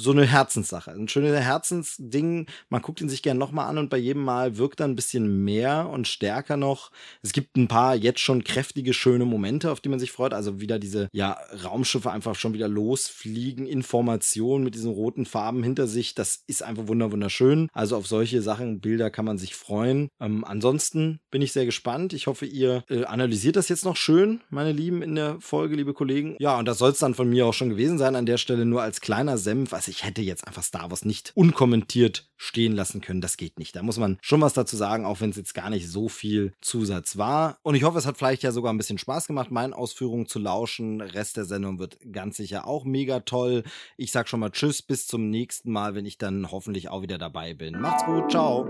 so 0.00 0.12
eine 0.12 0.26
Herzenssache. 0.26 0.92
Ein 0.92 1.08
schönes 1.08 1.38
Herzensding. 1.38 2.46
Man 2.68 2.82
guckt 2.82 3.00
ihn 3.00 3.08
sich 3.08 3.22
gern 3.22 3.38
nochmal 3.38 3.68
an 3.68 3.78
und 3.78 3.90
bei 3.90 3.98
jedem 3.98 4.24
Mal 4.24 4.56
wirkt 4.56 4.80
er 4.80 4.88
ein 4.88 4.96
bisschen 4.96 5.44
mehr 5.44 5.88
und 5.88 6.08
stärker 6.08 6.56
noch. 6.56 6.90
Es 7.22 7.32
gibt 7.32 7.56
ein 7.56 7.68
paar 7.68 7.94
jetzt 7.94 8.20
schon 8.20 8.42
kräftige, 8.44 8.94
schöne 8.94 9.24
Momente, 9.24 9.70
auf 9.70 9.80
die 9.80 9.88
man 9.88 9.98
sich 9.98 10.12
freut. 10.12 10.32
Also 10.32 10.60
wieder 10.60 10.78
diese, 10.78 11.08
ja, 11.12 11.38
Raumschiffe 11.64 12.10
einfach 12.10 12.34
schon 12.34 12.54
wieder 12.54 12.68
losfliegen, 12.68 13.66
Informationen 13.66 14.64
mit 14.64 14.74
diesen 14.74 14.90
roten 14.90 15.26
Farben 15.26 15.62
hinter 15.62 15.86
sich. 15.86 16.14
Das 16.14 16.42
ist 16.46 16.62
einfach 16.62 16.88
wunderschön. 16.88 17.68
Also 17.72 17.96
auf 17.96 18.06
solche 18.06 18.42
Sachen, 18.42 18.80
Bilder 18.80 19.10
kann 19.10 19.24
man 19.24 19.38
sich 19.38 19.54
freuen. 19.54 20.08
Ähm, 20.20 20.44
ansonsten 20.44 21.20
bin 21.30 21.42
ich 21.42 21.52
sehr 21.52 21.66
gespannt. 21.66 22.12
Ich 22.14 22.26
hoffe, 22.26 22.46
ihr 22.46 22.84
äh, 22.88 23.04
analysiert 23.04 23.56
das 23.56 23.68
jetzt 23.68 23.84
noch 23.84 23.96
schön, 23.96 24.40
meine 24.48 24.72
Lieben, 24.72 25.02
in 25.02 25.14
der 25.14 25.36
Folge, 25.40 25.76
liebe 25.76 25.92
Kollegen. 25.92 26.36
Ja, 26.38 26.58
und 26.58 26.66
das 26.66 26.78
soll 26.78 26.90
es 26.90 26.98
dann 26.98 27.14
von 27.14 27.28
mir 27.28 27.46
auch 27.46 27.54
schon 27.54 27.68
gewesen 27.68 27.98
sein 27.98 28.16
an 28.16 28.26
der 28.26 28.38
Stelle, 28.38 28.64
nur 28.64 28.82
als 28.82 29.00
kleiner 29.00 29.36
Senf. 29.36 29.72
Also 29.72 29.89
ich 29.90 30.04
hätte 30.04 30.22
jetzt 30.22 30.46
einfach 30.46 30.62
Star 30.62 30.90
Wars 30.90 31.04
nicht 31.04 31.32
unkommentiert 31.34 32.30
stehen 32.36 32.72
lassen 32.72 33.00
können. 33.00 33.20
Das 33.20 33.36
geht 33.36 33.58
nicht. 33.58 33.76
Da 33.76 33.82
muss 33.82 33.98
man 33.98 34.18
schon 34.22 34.40
was 34.40 34.54
dazu 34.54 34.76
sagen, 34.76 35.04
auch 35.04 35.20
wenn 35.20 35.30
es 35.30 35.36
jetzt 35.36 35.52
gar 35.52 35.68
nicht 35.68 35.88
so 35.88 36.08
viel 36.08 36.54
Zusatz 36.62 37.18
war. 37.18 37.58
Und 37.62 37.74
ich 37.74 37.82
hoffe, 37.82 37.98
es 37.98 38.06
hat 38.06 38.16
vielleicht 38.16 38.42
ja 38.42 38.52
sogar 38.52 38.72
ein 38.72 38.78
bisschen 38.78 38.98
Spaß 38.98 39.26
gemacht, 39.26 39.50
meinen 39.50 39.74
Ausführungen 39.74 40.26
zu 40.26 40.38
lauschen. 40.38 41.00
Rest 41.00 41.36
der 41.36 41.44
Sendung 41.44 41.78
wird 41.78 41.98
ganz 42.12 42.36
sicher 42.36 42.66
auch 42.66 42.84
mega 42.84 43.20
toll. 43.20 43.64
Ich 43.96 44.12
sag 44.12 44.28
schon 44.28 44.40
mal 44.40 44.50
Tschüss, 44.50 44.80
bis 44.80 45.06
zum 45.06 45.28
nächsten 45.28 45.70
Mal, 45.70 45.94
wenn 45.94 46.06
ich 46.06 46.16
dann 46.16 46.50
hoffentlich 46.50 46.88
auch 46.88 47.02
wieder 47.02 47.18
dabei 47.18 47.52
bin. 47.52 47.78
Macht's 47.78 48.04
gut, 48.06 48.30
ciao. 48.30 48.66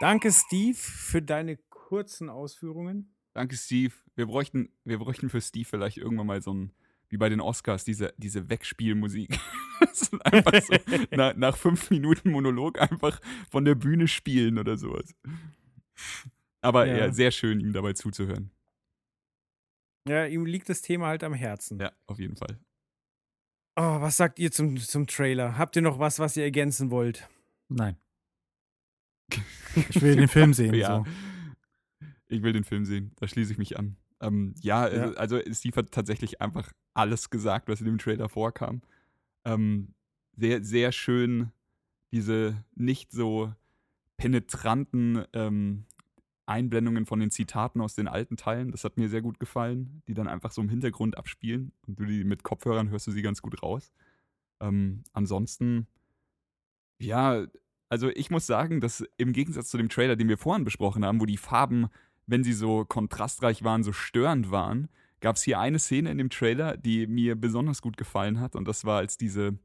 Danke, 0.00 0.32
Steve, 0.32 0.76
für 0.76 1.22
deine 1.22 1.56
kurzen 1.56 2.28
Ausführungen. 2.28 3.14
Danke, 3.34 3.56
Steve. 3.56 3.94
Wir 4.14 4.26
bräuchten, 4.26 4.70
wir 4.84 4.98
bräuchten 4.98 5.30
für 5.30 5.40
Steve 5.40 5.64
vielleicht 5.64 5.96
irgendwann 5.96 6.26
mal 6.26 6.42
so 6.42 6.52
ein, 6.52 6.72
wie 7.08 7.16
bei 7.16 7.28
den 7.28 7.40
Oscars, 7.40 7.84
diese, 7.84 8.12
diese 8.18 8.50
Wegspielmusik. 8.50 9.38
das 9.80 10.02
ist 10.02 10.26
einfach 10.26 10.62
so, 10.62 10.74
nach, 11.16 11.34
nach 11.34 11.56
fünf 11.56 11.90
Minuten 11.90 12.30
Monolog 12.30 12.80
einfach 12.80 13.20
von 13.50 13.64
der 13.64 13.74
Bühne 13.74 14.08
spielen 14.08 14.58
oder 14.58 14.76
sowas. 14.76 15.14
Aber 16.60 16.86
ja. 16.86 16.96
ja, 16.96 17.12
sehr 17.12 17.30
schön, 17.30 17.60
ihm 17.60 17.72
dabei 17.72 17.94
zuzuhören. 17.94 18.50
Ja, 20.08 20.26
ihm 20.26 20.46
liegt 20.46 20.68
das 20.68 20.82
Thema 20.82 21.06
halt 21.06 21.24
am 21.24 21.34
Herzen. 21.34 21.78
Ja, 21.80 21.92
auf 22.06 22.18
jeden 22.18 22.36
Fall. 22.36 22.58
Oh, 23.76 24.00
was 24.00 24.16
sagt 24.16 24.38
ihr 24.38 24.50
zum, 24.50 24.76
zum 24.76 25.06
Trailer? 25.06 25.56
Habt 25.56 25.76
ihr 25.76 25.82
noch 25.82 25.98
was, 25.98 26.18
was 26.18 26.36
ihr 26.36 26.44
ergänzen 26.44 26.90
wollt? 26.90 27.28
Nein. 27.68 27.96
Ich 29.88 30.02
will 30.02 30.16
den 30.16 30.28
Film 30.28 30.52
sehen. 30.52 30.74
ja. 30.74 30.98
So. 30.98 31.06
Ich 32.32 32.42
will 32.42 32.52
den 32.52 32.64
Film 32.64 32.84
sehen. 32.84 33.12
Da 33.16 33.28
schließe 33.28 33.52
ich 33.52 33.58
mich 33.58 33.78
an. 33.78 33.96
Ähm, 34.20 34.54
ja, 34.60 34.88
ja, 34.88 35.12
also 35.12 35.38
Steve 35.50 35.76
hat 35.76 35.92
tatsächlich 35.92 36.40
einfach 36.40 36.72
alles 36.94 37.30
gesagt, 37.30 37.68
was 37.68 37.80
in 37.80 37.86
dem 37.86 37.98
Trailer 37.98 38.28
vorkam. 38.28 38.82
Ähm, 39.44 39.94
sehr, 40.36 40.64
sehr 40.64 40.92
schön 40.92 41.50
diese 42.12 42.62
nicht 42.74 43.10
so 43.10 43.52
penetranten 44.16 45.24
ähm, 45.32 45.84
Einblendungen 46.46 47.06
von 47.06 47.20
den 47.20 47.30
Zitaten 47.30 47.80
aus 47.80 47.94
den 47.94 48.08
alten 48.08 48.36
Teilen. 48.36 48.70
Das 48.70 48.84
hat 48.84 48.98
mir 48.98 49.08
sehr 49.08 49.22
gut 49.22 49.40
gefallen, 49.40 50.02
die 50.06 50.14
dann 50.14 50.28
einfach 50.28 50.52
so 50.52 50.60
im 50.60 50.68
Hintergrund 50.68 51.16
abspielen 51.16 51.72
und 51.86 51.98
du 51.98 52.04
die 52.04 52.24
mit 52.24 52.42
Kopfhörern 52.42 52.90
hörst 52.90 53.06
du 53.06 53.10
sie 53.10 53.22
ganz 53.22 53.42
gut 53.42 53.62
raus. 53.62 53.92
Ähm, 54.60 55.02
ansonsten, 55.12 55.86
ja, 56.98 57.46
also 57.88 58.10
ich 58.10 58.30
muss 58.30 58.46
sagen, 58.46 58.80
dass 58.80 59.04
im 59.16 59.32
Gegensatz 59.32 59.68
zu 59.68 59.78
dem 59.78 59.88
Trailer, 59.88 60.16
den 60.16 60.28
wir 60.28 60.38
vorhin 60.38 60.64
besprochen 60.64 61.04
haben, 61.04 61.20
wo 61.20 61.26
die 61.26 61.36
Farben, 61.36 61.88
wenn 62.26 62.44
sie 62.44 62.52
so 62.52 62.84
kontrastreich 62.84 63.64
waren, 63.64 63.82
so 63.82 63.92
störend 63.92 64.50
waren, 64.50 64.88
gab 65.20 65.36
es 65.36 65.42
hier 65.42 65.60
eine 65.60 65.78
Szene 65.78 66.10
in 66.10 66.18
dem 66.18 66.30
Trailer, 66.30 66.76
die 66.76 67.06
mir 67.06 67.36
besonders 67.36 67.80
gut 67.80 67.96
gefallen 67.96 68.40
hat. 68.40 68.56
Und 68.56 68.66
das 68.66 68.84
war, 68.84 68.98
als 68.98 69.16
diese 69.16 69.58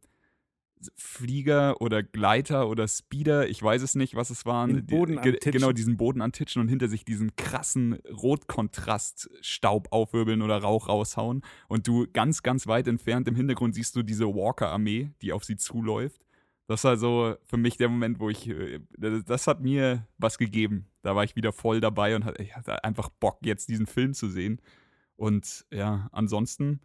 Flieger 0.96 1.82
oder 1.82 2.04
Gleiter 2.04 2.70
oder 2.70 2.88
Speeder, 2.88 3.50
ich 3.50 3.62
weiß 3.62 3.82
es 3.82 3.96
nicht, 3.96 4.16
was 4.16 4.30
es 4.30 4.46
waren, 4.46 4.76
Den 4.76 4.86
Boden 4.86 5.18
antitschen. 5.18 5.52
genau 5.52 5.72
diesen 5.72 5.98
Boden 5.98 6.22
antitschen 6.22 6.62
und 6.62 6.68
hinter 6.68 6.88
sich 6.88 7.04
diesen 7.04 7.36
krassen 7.36 7.94
Rotkontraststaub 8.12 9.88
aufwirbeln 9.92 10.42
oder 10.42 10.60
Rauch 10.60 10.88
raushauen. 10.88 11.42
Und 11.68 11.88
du 11.88 12.06
ganz, 12.12 12.44
ganz 12.44 12.68
weit 12.68 12.88
entfernt 12.88 13.28
im 13.28 13.36
Hintergrund 13.36 13.74
siehst 13.76 13.96
du 13.96 14.04
diese 14.04 14.28
Walker-Armee, 14.28 15.12
die 15.22 15.34
auf 15.34 15.44
sie 15.44 15.56
zuläuft. 15.58 16.27
Das 16.68 16.84
war 16.84 16.98
so 16.98 17.36
für 17.46 17.58
mich 17.58 17.78
der 17.78 17.88
Moment, 17.88 18.20
wo 18.20 18.30
ich, 18.30 18.50
äh, 18.50 18.80
das 18.98 19.48
hat 19.48 19.62
mir 19.62 20.06
was 20.18 20.38
gegeben. 20.38 20.88
Da 21.02 21.16
war 21.16 21.24
ich 21.24 21.36
wieder 21.36 21.54
voll 21.54 21.80
dabei 21.80 22.16
und 22.16 22.26
hatte, 22.26 22.44
ich 22.44 22.56
hatte 22.56 22.84
einfach 22.84 23.10
Bock, 23.10 23.40
jetzt 23.44 23.70
diesen 23.70 23.88
Film 23.88 24.14
zu 24.14 24.28
sehen. 24.28 24.62
Und 25.16 25.66
ja, 25.72 26.10
ansonsten 26.12 26.82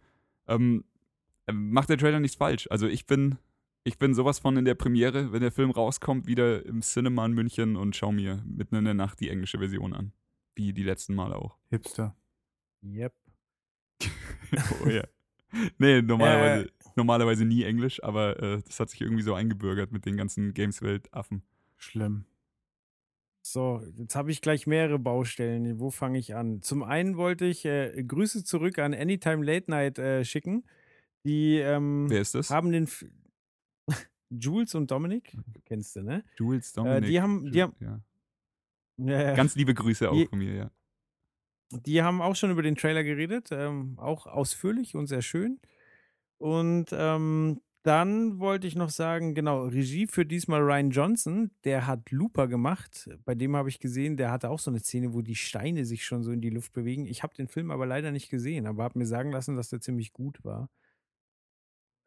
ähm, 0.46 0.84
ähm, 1.46 1.70
macht 1.72 1.90
der 1.90 1.98
Trailer 1.98 2.20
nichts 2.20 2.36
falsch. 2.36 2.68
Also 2.70 2.86
ich 2.86 3.06
bin, 3.06 3.38
ich 3.84 3.98
bin 3.98 4.14
sowas 4.14 4.38
von 4.38 4.56
in 4.56 4.64
der 4.64 4.74
Premiere, 4.74 5.32
wenn 5.32 5.40
der 5.40 5.52
Film 5.52 5.70
rauskommt, 5.70 6.26
wieder 6.26 6.64
im 6.64 6.80
Cinema 6.82 7.26
in 7.26 7.32
München 7.32 7.76
und 7.76 7.96
schau 7.96 8.12
mir 8.12 8.42
mitten 8.46 8.76
in 8.76 8.84
der 8.84 8.94
Nacht 8.94 9.20
die 9.20 9.30
englische 9.30 9.58
Version 9.58 9.94
an. 9.94 10.12
Wie 10.54 10.72
die 10.72 10.84
letzten 10.84 11.14
Male 11.14 11.36
auch. 11.36 11.58
Hipster. 11.70 12.14
Yep. 12.84 13.14
oh 14.84 14.88
ja. 14.88 15.04
Nee, 15.78 16.02
normalerweise, 16.02 16.70
normalerweise 16.97 17.45
nie 17.45 17.62
Englisch, 17.64 18.03
aber 18.03 18.43
äh, 18.43 18.62
das 18.66 18.80
hat 18.80 18.90
sich 18.90 19.01
irgendwie 19.01 19.22
so 19.22 19.34
eingebürgert 19.34 19.93
mit 19.93 20.07
den 20.07 20.16
ganzen 20.16 20.55
Gameswelt-Affen. 20.55 21.43
Schlimm. 21.76 22.24
So, 23.45 23.82
jetzt 23.97 24.14
habe 24.14 24.30
ich 24.30 24.40
gleich 24.40 24.66
mehrere 24.68 24.99
Baustellen. 25.01 25.80
Wo 25.80 25.90
fange 25.90 26.18
ich 26.18 26.34
an? 26.34 26.62
Zum 26.62 26.82
einen 26.84 27.16
wollte 27.16 27.45
ich 27.45 27.64
äh, 27.64 28.03
Grüße 28.05 28.45
zurück 28.45 28.78
an 28.78 28.95
Anytime 28.95 29.45
Late 29.45 29.68
Night 29.70 29.99
äh, 29.99 30.24
schicken. 30.24 30.64
Die 31.24 31.57
ähm, 31.59 32.07
Wer 32.09 32.20
ist 32.20 32.34
das? 32.34 32.51
haben 32.51 32.70
den 32.70 32.84
F 32.84 33.05
Jules 34.30 34.74
und 34.74 34.90
Dominik, 34.90 35.36
kennst 35.64 35.97
du, 35.97 36.03
ne? 36.03 36.24
Jules 36.36 36.72
Dominic. 36.72 37.05
Äh, 37.05 37.07
die 37.09 37.20
haben- 37.20 37.51
die 37.53 37.62
haben- 37.62 37.74
ja. 38.99 39.34
Ganz 39.34 39.57
liebe 39.57 39.74
Grüße 39.74 40.09
auch 40.11 40.14
Je- 40.16 40.26
von 40.26 40.38
mir, 40.38 40.55
ja. 40.55 40.70
Die 41.86 42.03
haben 42.03 42.20
auch 42.22 42.36
schon 42.36 42.51
über 42.51 42.62
den 42.62 42.76
Trailer 42.76 43.03
geredet, 43.03 43.49
ähm, 43.51 43.95
auch 43.99 44.26
ausführlich 44.26 44.95
und 44.95 45.07
sehr 45.07 45.22
schön. 45.22 45.59
Und 46.43 46.86
ähm, 46.93 47.61
dann 47.84 48.40
wollte 48.40 48.66
ich 48.66 48.74
noch 48.74 48.90
sagen, 48.90 49.34
genau, 49.34 49.64
Regie 49.66 50.07
für 50.09 50.26
diesmal 50.26 50.61
Ryan 50.61 50.90
Johnson, 50.90 51.51
der 51.64 51.86
hat 51.86 52.11
Looper 52.11 52.49
gemacht. 52.49 53.09
Bei 53.24 53.34
dem 53.36 53.55
habe 53.57 53.68
ich 53.68 53.78
gesehen, 53.78 54.16
der 54.16 54.30
hatte 54.32 54.51
auch 54.51 54.59
so 54.59 54.70
eine 54.70 54.80
Szene, 54.80 55.14
wo 55.14 55.22
die 55.22 55.36
Steine 55.36 55.84
sich 55.84 56.05
schon 56.05 56.22
so 56.24 56.32
in 56.32 56.40
die 56.40 56.51
Luft 56.51 56.72
bewegen. 56.72 57.07
Ich 57.07 57.22
habe 57.22 57.34
den 57.34 57.47
Film 57.49 57.70
aber 57.70 57.86
leider 57.86 58.11
nicht 58.11 58.28
gesehen, 58.28 58.66
aber 58.66 58.82
habe 58.84 58.99
mir 58.99 59.07
sagen 59.07 59.30
lassen, 59.30 59.55
dass 59.57 59.68
der 59.68 59.80
ziemlich 59.80 60.12
gut 60.12 60.45
war. 60.45 60.68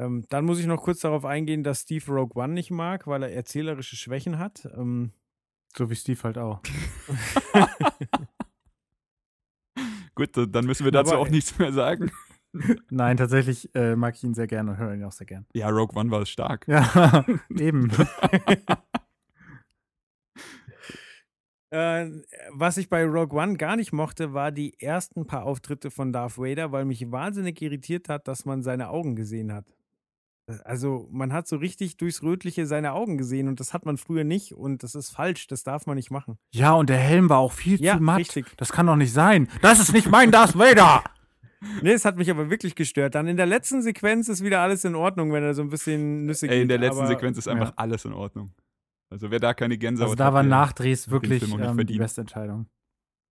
Ähm, 0.01 0.25
dann 0.29 0.43
muss 0.43 0.59
ich 0.59 0.65
noch 0.65 0.83
kurz 0.83 0.99
darauf 0.99 1.23
eingehen, 1.23 1.63
dass 1.63 1.81
Steve 1.81 2.11
Rogue 2.11 2.41
One 2.43 2.53
nicht 2.53 2.71
mag, 2.71 3.07
weil 3.07 3.23
er 3.23 3.31
erzählerische 3.33 3.95
Schwächen 3.95 4.37
hat. 4.37 4.67
Ähm, 4.75 5.11
So 5.77 5.89
wie 5.89 5.95
Steve 5.95 6.21
halt 6.23 6.37
auch. 6.37 6.61
Gut, 10.15 10.35
da- 10.37 10.45
dann 10.45 10.65
müssen 10.65 10.85
wir 10.85 10.91
dazu 10.91 11.13
Aber- 11.13 11.21
auch 11.21 11.29
nichts 11.29 11.57
mehr 11.57 11.73
sagen. 11.73 12.11
Nein, 12.89 13.17
tatsächlich 13.17 13.69
äh, 13.75 13.95
mag 13.95 14.15
ich 14.15 14.23
ihn 14.23 14.33
sehr 14.33 14.47
gerne 14.47 14.71
und 14.71 14.77
höre 14.77 14.93
ihn 14.93 15.03
auch 15.03 15.11
sehr 15.11 15.27
gern. 15.27 15.45
Ja, 15.53 15.69
Rogue 15.69 15.99
One 15.99 16.09
war 16.11 16.25
stark. 16.25 16.67
Ja, 16.67 17.25
eben. 17.49 17.91
Äh, 21.71 22.09
was 22.51 22.77
ich 22.77 22.89
bei 22.89 23.03
Rogue 23.03 23.37
One 23.37 23.57
gar 23.57 23.75
nicht 23.75 23.91
mochte, 23.91 24.33
war 24.33 24.51
die 24.51 24.79
ersten 24.79 25.25
paar 25.27 25.43
Auftritte 25.43 25.91
von 25.91 26.13
Darth 26.13 26.37
Vader, 26.37 26.71
weil 26.71 26.85
mich 26.85 27.11
wahnsinnig 27.11 27.61
irritiert 27.61 28.07
hat, 28.07 28.27
dass 28.27 28.45
man 28.45 28.61
seine 28.61 28.89
Augen 28.89 29.15
gesehen 29.15 29.51
hat. 29.51 29.65
Also 30.63 31.09
man 31.11 31.33
hat 31.33 31.47
so 31.47 31.57
richtig 31.57 31.97
durchs 31.97 32.21
Rötliche 32.21 32.67
seine 32.67 32.93
Augen 32.93 33.17
gesehen 33.17 33.47
und 33.47 33.59
das 33.59 33.73
hat 33.73 33.83
man 33.85 33.97
früher 33.97 34.23
nicht 34.23 34.53
und 34.53 34.83
das 34.83 34.93
ist 34.93 35.09
falsch, 35.09 35.47
das 35.47 35.63
darf 35.63 35.87
man 35.87 35.95
nicht 35.95 36.11
machen. 36.11 36.37
Ja, 36.53 36.73
und 36.73 36.87
der 36.87 36.99
Helm 36.99 37.29
war 37.29 37.39
auch 37.39 37.51
viel 37.51 37.81
Ja, 37.81 37.97
zu 37.97 38.03
matt. 38.03 38.19
richtig. 38.19 38.45
Das 38.57 38.71
kann 38.71 38.85
doch 38.85 38.95
nicht 38.95 39.11
sein. 39.11 39.49
Das 39.63 39.79
ist 39.79 39.91
nicht 39.91 40.07
mein 40.09 40.31
Darth 40.31 40.55
Vader! 40.57 41.03
Nee, 41.81 41.93
es 41.93 42.05
hat 42.05 42.17
mich 42.17 42.29
aber 42.29 42.49
wirklich 42.49 42.75
gestört. 42.75 43.15
Dann 43.15 43.27
in 43.27 43.37
der 43.37 43.45
letzten 43.45 43.81
Sequenz 43.81 44.29
ist 44.29 44.43
wieder 44.43 44.61
alles 44.61 44.83
in 44.85 44.95
Ordnung, 44.95 45.31
wenn 45.33 45.43
er 45.43 45.53
so 45.53 45.61
ein 45.61 45.69
bisschen 45.69 46.25
Nüsse 46.25 46.47
Ey, 46.47 46.61
in 46.61 46.67
der 46.67 46.77
letzten 46.77 46.99
aber 46.99 47.07
Sequenz 47.07 47.37
ist 47.37 47.47
einfach 47.47 47.69
ja. 47.69 47.73
alles 47.77 48.05
in 48.05 48.13
Ordnung. 48.13 48.51
Also 49.09 49.31
wer 49.31 49.39
da 49.39 49.53
keine 49.53 49.77
Gänsehaut 49.77 50.09
Also 50.09 50.15
da 50.15 50.25
hat, 50.25 50.33
waren 50.33 50.49
Nachdrehs 50.49 51.09
wirklich 51.09 51.43
ähm, 51.43 51.85
die 51.85 51.97
beste 51.97 52.21
Entscheidung. 52.21 52.67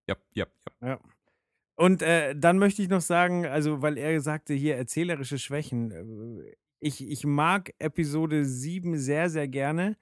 Ja, 0.07 0.15
ja, 0.33 0.45
ja. 0.81 0.87
Ja. 0.87 0.99
Und 1.75 2.01
äh, 2.01 2.35
dann 2.35 2.57
möchte 2.57 2.81
ich 2.81 2.89
noch 2.89 3.01
sagen, 3.01 3.45
also 3.45 3.81
weil 3.81 3.97
er 3.97 4.19
sagte 4.19 4.53
hier 4.53 4.75
erzählerische 4.75 5.37
Schwächen. 5.37 5.91
äh, 5.91 6.55
Ich, 6.81 7.07
ich 7.07 7.25
mag 7.25 7.73
Episode 7.79 8.45
7 8.45 8.97
sehr, 8.97 9.29
sehr 9.29 9.47
gerne. 9.47 9.95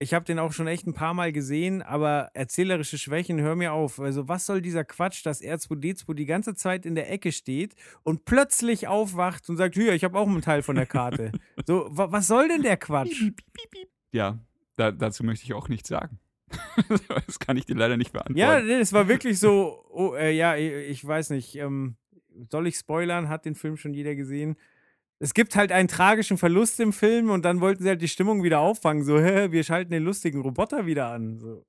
Ich 0.00 0.12
habe 0.12 0.24
den 0.24 0.38
auch 0.38 0.52
schon 0.52 0.66
echt 0.66 0.86
ein 0.86 0.92
paar 0.92 1.14
Mal 1.14 1.32
gesehen, 1.32 1.80
aber 1.80 2.30
erzählerische 2.34 2.98
Schwächen, 2.98 3.40
hör 3.40 3.54
mir 3.54 3.72
auf. 3.72 4.00
Also, 4.00 4.28
was 4.28 4.44
soll 4.44 4.60
dieser 4.60 4.84
Quatsch, 4.84 5.24
dass 5.24 5.40
R2D2 5.40 6.14
die 6.14 6.26
ganze 6.26 6.54
Zeit 6.54 6.84
in 6.84 6.94
der 6.94 7.10
Ecke 7.10 7.30
steht 7.32 7.74
und 8.02 8.24
plötzlich 8.24 8.88
aufwacht 8.88 9.48
und 9.48 9.56
sagt: 9.56 9.74
Hier, 9.74 9.94
ich 9.94 10.04
habe 10.04 10.18
auch 10.18 10.26
einen 10.26 10.42
Teil 10.42 10.62
von 10.62 10.76
der 10.76 10.86
Karte. 10.86 11.32
so, 11.66 11.86
wa 11.90 12.10
was 12.10 12.26
soll 12.26 12.48
denn 12.48 12.62
der 12.62 12.76
Quatsch? 12.76 13.30
Ja, 14.10 14.38
da, 14.76 14.90
dazu 14.90 15.24
möchte 15.24 15.44
ich 15.44 15.54
auch 15.54 15.68
nichts 15.68 15.88
sagen. 15.88 16.18
das 17.26 17.38
kann 17.38 17.56
ich 17.56 17.66
dir 17.66 17.76
leider 17.76 17.96
nicht 17.96 18.12
beantworten. 18.12 18.38
Ja, 18.38 18.58
es 18.58 18.92
war 18.92 19.08
wirklich 19.08 19.38
so, 19.38 19.84
oh, 19.90 20.14
äh, 20.14 20.32
ja, 20.32 20.56
ich, 20.56 20.72
ich 20.72 21.06
weiß 21.06 21.30
nicht, 21.30 21.56
ähm, 21.56 21.96
soll 22.50 22.66
ich 22.66 22.76
spoilern? 22.76 23.28
Hat 23.28 23.44
den 23.44 23.54
Film 23.54 23.76
schon 23.76 23.94
jeder 23.94 24.14
gesehen? 24.14 24.56
Es 25.24 25.32
gibt 25.32 25.56
halt 25.56 25.72
einen 25.72 25.88
tragischen 25.88 26.36
Verlust 26.36 26.78
im 26.80 26.92
Film 26.92 27.30
und 27.30 27.46
dann 27.46 27.62
wollten 27.62 27.82
sie 27.82 27.88
halt 27.88 28.02
die 28.02 28.08
Stimmung 28.08 28.42
wieder 28.42 28.60
auffangen. 28.60 29.04
So, 29.04 29.18
hä, 29.18 29.50
wir 29.52 29.64
schalten 29.64 29.90
den 29.90 30.02
lustigen 30.02 30.42
Roboter 30.42 30.84
wieder 30.84 31.06
an. 31.08 31.38
So. 31.38 31.64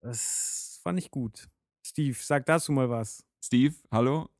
Das 0.00 0.80
fand 0.82 0.98
ich 0.98 1.10
gut. 1.10 1.46
Steve, 1.86 2.16
sag 2.18 2.46
dazu 2.46 2.72
mal 2.72 2.88
was. 2.88 3.22
Steve, 3.44 3.74
hallo? 3.90 4.30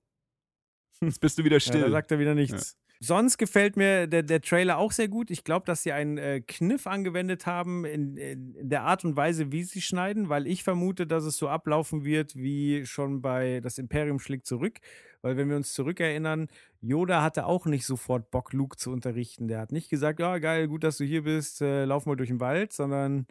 Jetzt 1.02 1.20
bist 1.20 1.38
du 1.38 1.44
wieder 1.44 1.56
Ja, 1.56 1.60
still. 1.60 1.82
da 1.82 1.90
sagt 1.90 2.12
er 2.12 2.18
wieder 2.18 2.34
nichts. 2.34 2.78
Sonst 3.02 3.38
gefällt 3.38 3.78
mir 3.78 4.06
der, 4.06 4.22
der 4.22 4.42
Trailer 4.42 4.76
auch 4.76 4.92
sehr 4.92 5.08
gut. 5.08 5.30
Ich 5.30 5.42
glaube, 5.42 5.64
dass 5.64 5.82
sie 5.82 5.92
einen 5.92 6.18
äh, 6.18 6.42
Kniff 6.42 6.86
angewendet 6.86 7.46
haben 7.46 7.86
in, 7.86 8.18
in, 8.18 8.54
der 8.68 8.82
Art 8.82 9.06
und 9.06 9.16
Weise, 9.16 9.50
wie 9.52 9.62
sie 9.62 9.80
schneiden, 9.80 10.28
weil 10.28 10.46
ich 10.46 10.62
vermute, 10.62 11.06
dass 11.06 11.24
es 11.24 11.38
so 11.38 11.48
ablaufen 11.48 12.04
wird 12.04 12.36
wie 12.36 12.84
schon 12.84 13.22
bei 13.22 13.60
Das 13.60 13.78
Imperium 13.78 14.18
schlägt 14.18 14.46
zurück. 14.46 14.80
Weil, 15.22 15.38
wenn 15.38 15.48
wir 15.48 15.56
uns 15.56 15.72
zurückerinnern, 15.72 16.48
Yoda 16.82 17.22
hatte 17.22 17.46
auch 17.46 17.64
nicht 17.64 17.86
sofort 17.86 18.30
Bock, 18.30 18.52
Luke 18.52 18.76
zu 18.76 18.90
unterrichten. 18.90 19.48
Der 19.48 19.60
hat 19.60 19.72
nicht 19.72 19.88
gesagt, 19.88 20.20
ja, 20.20 20.36
geil, 20.38 20.68
gut, 20.68 20.84
dass 20.84 20.98
du 20.98 21.04
hier 21.04 21.22
bist, 21.24 21.62
äh, 21.62 21.86
lauf 21.86 22.04
mal 22.04 22.16
durch 22.16 22.28
den 22.28 22.40
Wald, 22.40 22.72
sondern 22.74 23.26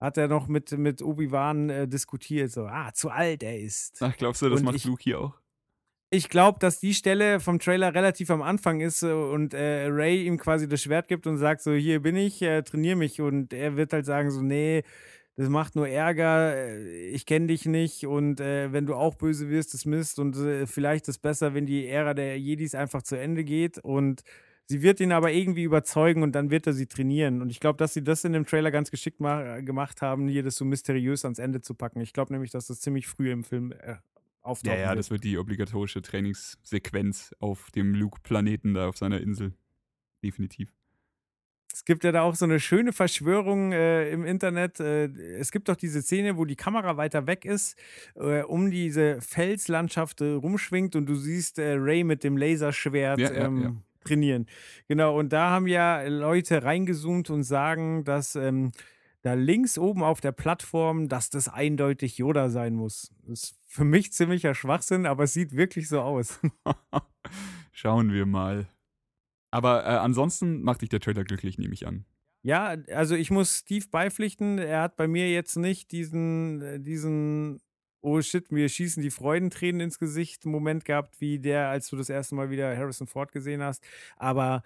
hat 0.00 0.16
er 0.16 0.28
noch 0.28 0.48
mit, 0.48 0.72
mit 0.72 1.02
Obi-Wan 1.02 1.68
äh, 1.70 1.88
diskutiert, 1.88 2.50
so, 2.52 2.64
ah, 2.66 2.90
zu 2.94 3.10
alt 3.10 3.42
er 3.42 3.58
ist. 3.58 4.02
Ach, 4.02 4.16
glaubst 4.16 4.40
du, 4.42 4.48
das 4.48 4.60
Und 4.60 4.64
macht 4.66 4.76
ich- 4.76 4.84
Luke 4.86 5.02
hier 5.02 5.20
auch? 5.20 5.34
Ich 6.10 6.28
glaube, 6.28 6.58
dass 6.60 6.78
die 6.78 6.94
Stelle 6.94 7.40
vom 7.40 7.58
Trailer 7.58 7.92
relativ 7.94 8.30
am 8.30 8.42
Anfang 8.42 8.80
ist 8.80 9.02
äh, 9.02 9.12
und 9.12 9.52
äh, 9.52 9.86
Ray 9.86 10.26
ihm 10.26 10.38
quasi 10.38 10.68
das 10.68 10.82
Schwert 10.82 11.08
gibt 11.08 11.26
und 11.26 11.38
sagt 11.38 11.62
so, 11.62 11.72
hier 11.72 12.00
bin 12.00 12.16
ich, 12.16 12.40
äh, 12.42 12.62
trainier 12.62 12.94
mich. 12.94 13.20
Und 13.20 13.52
er 13.52 13.76
wird 13.76 13.92
halt 13.92 14.06
sagen 14.06 14.30
so, 14.30 14.40
nee, 14.40 14.84
das 15.36 15.48
macht 15.48 15.74
nur 15.74 15.88
Ärger, 15.88 16.54
äh, 16.54 17.08
ich 17.08 17.26
kenne 17.26 17.48
dich 17.48 17.66
nicht 17.66 18.06
und 18.06 18.40
äh, 18.40 18.72
wenn 18.72 18.86
du 18.86 18.94
auch 18.94 19.16
böse 19.16 19.48
wirst, 19.50 19.74
ist 19.74 19.86
Mist 19.86 20.20
und 20.20 20.36
äh, 20.36 20.66
vielleicht 20.66 21.08
ist 21.08 21.18
besser, 21.18 21.54
wenn 21.54 21.66
die 21.66 21.88
Ära 21.88 22.14
der 22.14 22.38
Jedis 22.38 22.74
einfach 22.76 23.02
zu 23.02 23.18
Ende 23.18 23.42
geht. 23.44 23.78
Und 23.78 24.22
sie 24.66 24.82
wird 24.82 25.00
ihn 25.00 25.10
aber 25.12 25.32
irgendwie 25.32 25.64
überzeugen 25.64 26.22
und 26.22 26.32
dann 26.36 26.50
wird 26.50 26.68
er 26.68 26.72
sie 26.74 26.86
trainieren. 26.86 27.42
Und 27.42 27.50
ich 27.50 27.58
glaube, 27.60 27.78
dass 27.78 27.94
sie 27.94 28.04
das 28.04 28.22
in 28.24 28.32
dem 28.32 28.46
Trailer 28.46 28.70
ganz 28.70 28.92
geschickt 28.92 29.18
ma- 29.20 29.60
gemacht 29.60 30.02
haben, 30.02 30.28
hier 30.28 30.44
das 30.44 30.54
so 30.56 30.64
mysteriös 30.64 31.24
ans 31.24 31.40
Ende 31.40 31.60
zu 31.60 31.74
packen. 31.74 32.00
Ich 32.00 32.12
glaube 32.12 32.32
nämlich, 32.32 32.52
dass 32.52 32.68
das 32.68 32.80
ziemlich 32.80 33.08
früh 33.08 33.32
im 33.32 33.42
Film 33.42 33.72
äh, 33.72 33.96
auftauchen 34.44 34.76
Ja, 34.78 34.82
ja, 34.84 34.88
wird. 34.90 34.98
das 35.00 35.10
wird 35.10 35.24
die 35.24 35.38
obligatorische 35.38 36.02
Trainingssequenz 36.02 37.34
auf 37.40 37.70
dem 37.72 37.94
Luke-Planeten 37.94 38.74
da 38.74 38.88
auf 38.88 38.96
seiner 38.96 39.20
Insel. 39.20 39.54
Definitiv. 40.22 40.72
Es 41.72 41.84
gibt 41.84 42.04
ja 42.04 42.12
da 42.12 42.22
auch 42.22 42.36
so 42.36 42.44
eine 42.44 42.60
schöne 42.60 42.92
Verschwörung 42.92 43.72
äh, 43.72 44.08
im 44.10 44.24
Internet. 44.24 44.78
Äh, 44.78 45.06
es 45.38 45.50
gibt 45.50 45.68
doch 45.68 45.74
diese 45.74 46.02
Szene, 46.02 46.36
wo 46.36 46.44
die 46.44 46.54
Kamera 46.54 46.96
weiter 46.96 47.26
weg 47.26 47.44
ist, 47.44 47.76
äh, 48.14 48.42
um 48.42 48.70
diese 48.70 49.20
Felslandschaft 49.20 50.20
äh, 50.20 50.30
rumschwingt 50.34 50.94
und 50.94 51.06
du 51.06 51.16
siehst 51.16 51.58
äh, 51.58 51.72
Ray 51.76 52.04
mit 52.04 52.22
dem 52.22 52.36
Laserschwert 52.36 53.18
Ja, 53.18 53.32
ja, 53.32 53.46
ähm, 53.46 53.62
ja. 53.62 53.74
trainieren. 54.04 54.46
Genau, 54.86 55.18
und 55.18 55.32
da 55.32 55.50
haben 55.50 55.66
ja 55.66 56.02
Leute 56.06 56.62
reingezoomt 56.62 57.28
und 57.30 57.42
sagen, 57.42 58.04
dass. 58.04 58.36
Ähm, 58.36 58.70
da 59.24 59.32
links 59.32 59.78
oben 59.78 60.02
auf 60.02 60.20
der 60.20 60.32
Plattform, 60.32 61.08
dass 61.08 61.30
das 61.30 61.48
eindeutig 61.48 62.18
Yoda 62.18 62.50
sein 62.50 62.74
muss. 62.74 63.10
Das 63.22 63.44
ist 63.44 63.58
für 63.64 63.84
mich 63.84 64.12
ziemlicher 64.12 64.54
Schwachsinn, 64.54 65.06
aber 65.06 65.24
es 65.24 65.32
sieht 65.32 65.56
wirklich 65.56 65.88
so 65.88 66.02
aus. 66.02 66.38
Schauen 67.72 68.12
wir 68.12 68.26
mal. 68.26 68.68
Aber 69.50 69.84
äh, 69.84 69.96
ansonsten 69.96 70.60
macht 70.60 70.82
dich 70.82 70.90
der 70.90 71.00
Trailer 71.00 71.24
glücklich, 71.24 71.56
nehme 71.56 71.72
ich 71.72 71.86
an. 71.86 72.04
Ja, 72.42 72.76
also 72.92 73.14
ich 73.14 73.30
muss 73.30 73.60
Steve 73.60 73.86
beipflichten. 73.90 74.58
Er 74.58 74.82
hat 74.82 74.96
bei 74.96 75.08
mir 75.08 75.32
jetzt 75.32 75.56
nicht 75.56 75.90
diesen, 75.92 76.60
äh, 76.60 76.78
diesen, 76.78 77.62
oh 78.02 78.20
shit, 78.20 78.52
mir 78.52 78.68
schießen 78.68 79.02
die 79.02 79.10
Freudentränen 79.10 79.80
ins 79.80 79.98
Gesicht 79.98 80.44
Moment 80.44 80.84
gehabt, 80.84 81.18
wie 81.22 81.38
der, 81.38 81.70
als 81.70 81.88
du 81.88 81.96
das 81.96 82.10
erste 82.10 82.34
Mal 82.34 82.50
wieder 82.50 82.76
Harrison 82.76 83.06
Ford 83.06 83.32
gesehen 83.32 83.62
hast. 83.62 83.82
Aber 84.18 84.62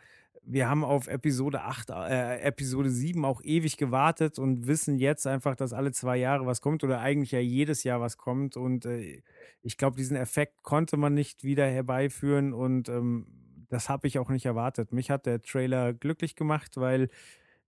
wir 0.51 0.69
haben 0.69 0.83
auf 0.83 1.09
Episode 1.09 1.61
8, 1.63 1.91
äh, 1.91 2.41
Episode 2.41 2.91
7 2.91 3.23
auch 3.27 3.43
ewig 3.43 3.77
gewartet 3.77 4.39
und 4.39 4.67
wissen 4.67 4.99
jetzt 4.99 5.27
einfach, 5.27 5.55
dass 5.55 5.75
alle 5.75 5.93
zwei 5.93 6.17
Jahre 6.17 6.47
was 6.47 6.63
kommt 6.63 6.83
oder 6.85 7.01
eigentlich 7.01 7.33
ja 7.33 7.39
jedes 7.39 7.85
Jahr 7.85 8.01
was 8.01 8.17
kommt. 8.17 8.57
Und 8.57 8.87
äh, 8.87 9.23
ich 9.63 9.77
glaube, 9.77 9.99
diesen 9.99 10.17
Effekt 10.17 10.63
konnte 10.63 10.97
man 10.97 11.13
nicht 11.13 11.45
wieder 11.45 11.67
herbeiführen 11.67 12.55
und 12.55 12.89
ähm, 12.89 13.27
das 13.69 13.91
habe 13.91 14.07
ich 14.07 14.19
auch 14.19 14.31
nicht 14.31 14.47
erwartet. 14.47 14.91
Mich 14.91 15.11
hat 15.11 15.27
der 15.27 15.43
Trailer 15.43 15.93
glücklich 15.93 16.35
gemacht, 16.35 16.79
weil 16.79 17.11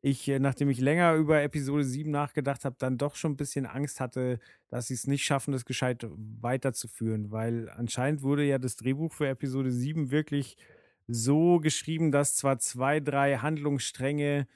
ich, 0.01 0.26
äh, 0.28 0.39
nachdem 0.39 0.70
ich 0.70 0.81
länger 0.81 1.14
über 1.16 1.43
Episode 1.43 1.85
7 1.85 2.11
nachgedacht 2.11 2.64
habe, 2.64 2.76
dann 2.78 2.97
doch 2.97 3.14
schon 3.14 3.33
ein 3.33 3.37
bisschen 3.37 3.66
Angst 3.66 4.01
hatte, 4.01 4.39
dass 4.68 4.87
sie 4.87 4.95
es 4.95 5.07
nicht 5.07 5.24
schaffen, 5.24 5.53
das 5.53 5.66
gescheit 5.66 6.07
weiterzuführen, 6.41 7.31
weil 7.31 7.68
anscheinend 7.68 8.22
wurde 8.22 8.45
ja 8.45 8.59
das 8.59 8.76
Drehbuch 8.76 9.12
für 9.12 9.28
Episode 9.28 9.70
7 9.70 10.11
wirklich 10.11 10.57
so 11.12 11.58
geschrieben, 11.61 12.12
dass 12.12 12.34
zwar 12.36 12.58
zwei, 12.58 13.00
drei 13.00 13.36
Handlungsstränge 13.38 14.46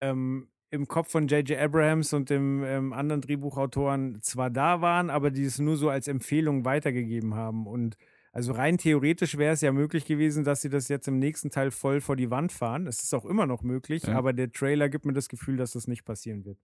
ähm, 0.00 0.48
im 0.70 0.88
Kopf 0.88 1.10
von 1.10 1.28
J.J. 1.28 1.58
Abrahams 1.58 2.12
und 2.12 2.30
dem 2.30 2.64
ähm, 2.64 2.92
anderen 2.92 3.20
Drehbuchautoren 3.20 4.22
zwar 4.22 4.48
da 4.50 4.80
waren, 4.80 5.10
aber 5.10 5.30
die 5.30 5.44
es 5.44 5.58
nur 5.58 5.76
so 5.76 5.90
als 5.90 6.08
Empfehlung 6.08 6.64
weitergegeben 6.64 7.34
haben. 7.34 7.66
Und 7.66 7.96
also 8.32 8.52
rein 8.52 8.78
theoretisch 8.78 9.36
wäre 9.36 9.52
es 9.52 9.60
ja 9.60 9.72
möglich 9.72 10.06
gewesen, 10.06 10.44
dass 10.44 10.62
sie 10.62 10.70
das 10.70 10.88
jetzt 10.88 11.08
im 11.08 11.18
nächsten 11.18 11.50
Teil 11.50 11.70
voll 11.70 12.00
vor 12.00 12.16
die 12.16 12.30
Wand 12.30 12.52
fahren. 12.52 12.86
Es 12.86 13.02
ist 13.02 13.12
auch 13.12 13.26
immer 13.26 13.46
noch 13.46 13.62
möglich, 13.62 14.04
Ja. 14.04 14.16
aber 14.16 14.32
der 14.32 14.50
Trailer 14.50 14.88
gibt 14.88 15.04
mir 15.04 15.12
das 15.12 15.28
Gefühl, 15.28 15.56
dass 15.58 15.72
das 15.72 15.86
nicht 15.86 16.04
passieren 16.04 16.44
wird. 16.46 16.58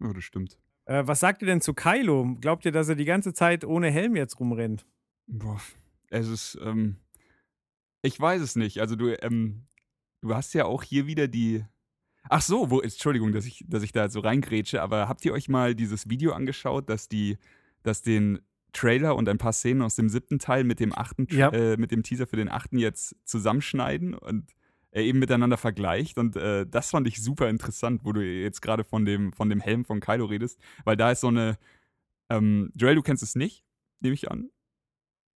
Ja, 0.00 0.12
das 0.14 0.24
stimmt. 0.24 0.58
Äh, 0.86 1.06
was 1.06 1.20
sagt 1.20 1.42
ihr 1.42 1.46
denn 1.46 1.60
zu 1.60 1.74
Kylo? 1.74 2.36
Glaubt 2.40 2.64
ihr, 2.64 2.72
dass 2.72 2.88
er 2.88 2.94
die 2.94 3.04
ganze 3.04 3.34
Zeit 3.34 3.64
ohne 3.64 3.90
Helm 3.90 4.16
jetzt 4.16 4.40
rumrennt? 4.40 4.86
Boah, 5.26 5.60
es 6.08 6.28
ist, 6.28 6.58
ähm, 6.62 6.96
ich 8.02 8.18
weiß 8.18 8.40
es 8.42 8.56
nicht. 8.56 8.80
Also 8.80 8.96
du, 8.96 9.08
ähm, 9.22 9.66
du 10.20 10.34
hast 10.34 10.54
ja 10.54 10.64
auch 10.64 10.82
hier 10.82 11.06
wieder 11.06 11.28
die. 11.28 11.64
Ach 12.28 12.42
so, 12.42 12.70
wo, 12.70 12.80
Entschuldigung, 12.80 13.32
dass 13.32 13.46
ich, 13.46 13.64
dass 13.68 13.82
ich 13.84 13.92
da 13.92 14.08
so 14.08 14.20
reingrätsche, 14.20 14.82
aber 14.82 15.08
habt 15.08 15.24
ihr 15.24 15.32
euch 15.32 15.48
mal 15.48 15.74
dieses 15.76 16.08
Video 16.10 16.32
angeschaut, 16.32 16.88
dass 16.90 17.08
die, 17.08 17.38
dass 17.84 18.02
den 18.02 18.40
Trailer 18.72 19.14
und 19.14 19.28
ein 19.28 19.38
paar 19.38 19.52
Szenen 19.52 19.80
aus 19.82 19.94
dem 19.94 20.08
siebten 20.08 20.38
Teil 20.40 20.64
mit 20.64 20.80
dem 20.80 20.92
achten, 20.92 21.28
Ja. 21.30 21.50
äh, 21.50 21.76
mit 21.76 21.92
dem 21.92 22.02
Teaser 22.02 22.26
für 22.26 22.36
den 22.36 22.48
achten 22.50 22.78
jetzt 22.78 23.14
zusammenschneiden 23.24 24.14
und 24.14 24.50
er 24.90 25.02
eben 25.04 25.18
miteinander 25.18 25.56
vergleicht 25.56 26.18
und 26.18 26.36
äh, 26.36 26.66
das 26.66 26.90
fand 26.90 27.06
ich 27.06 27.22
super 27.22 27.48
interessant, 27.48 28.00
wo 28.04 28.12
du 28.12 28.22
jetzt 28.22 28.60
gerade 28.60 28.82
von 28.82 29.04
dem, 29.04 29.32
von 29.32 29.48
dem 29.48 29.60
Helm 29.60 29.84
von 29.84 30.00
Kylo 30.00 30.24
redest, 30.24 30.58
weil 30.84 30.96
da 30.96 31.12
ist 31.12 31.20
so 31.20 31.28
eine, 31.28 31.58
ähm, 32.28 32.72
Joel, 32.74 32.96
du 32.96 33.02
kennst 33.02 33.22
es 33.22 33.34
nicht, 33.34 33.64
nehme 34.00 34.14
ich 34.14 34.30
an. 34.30 34.50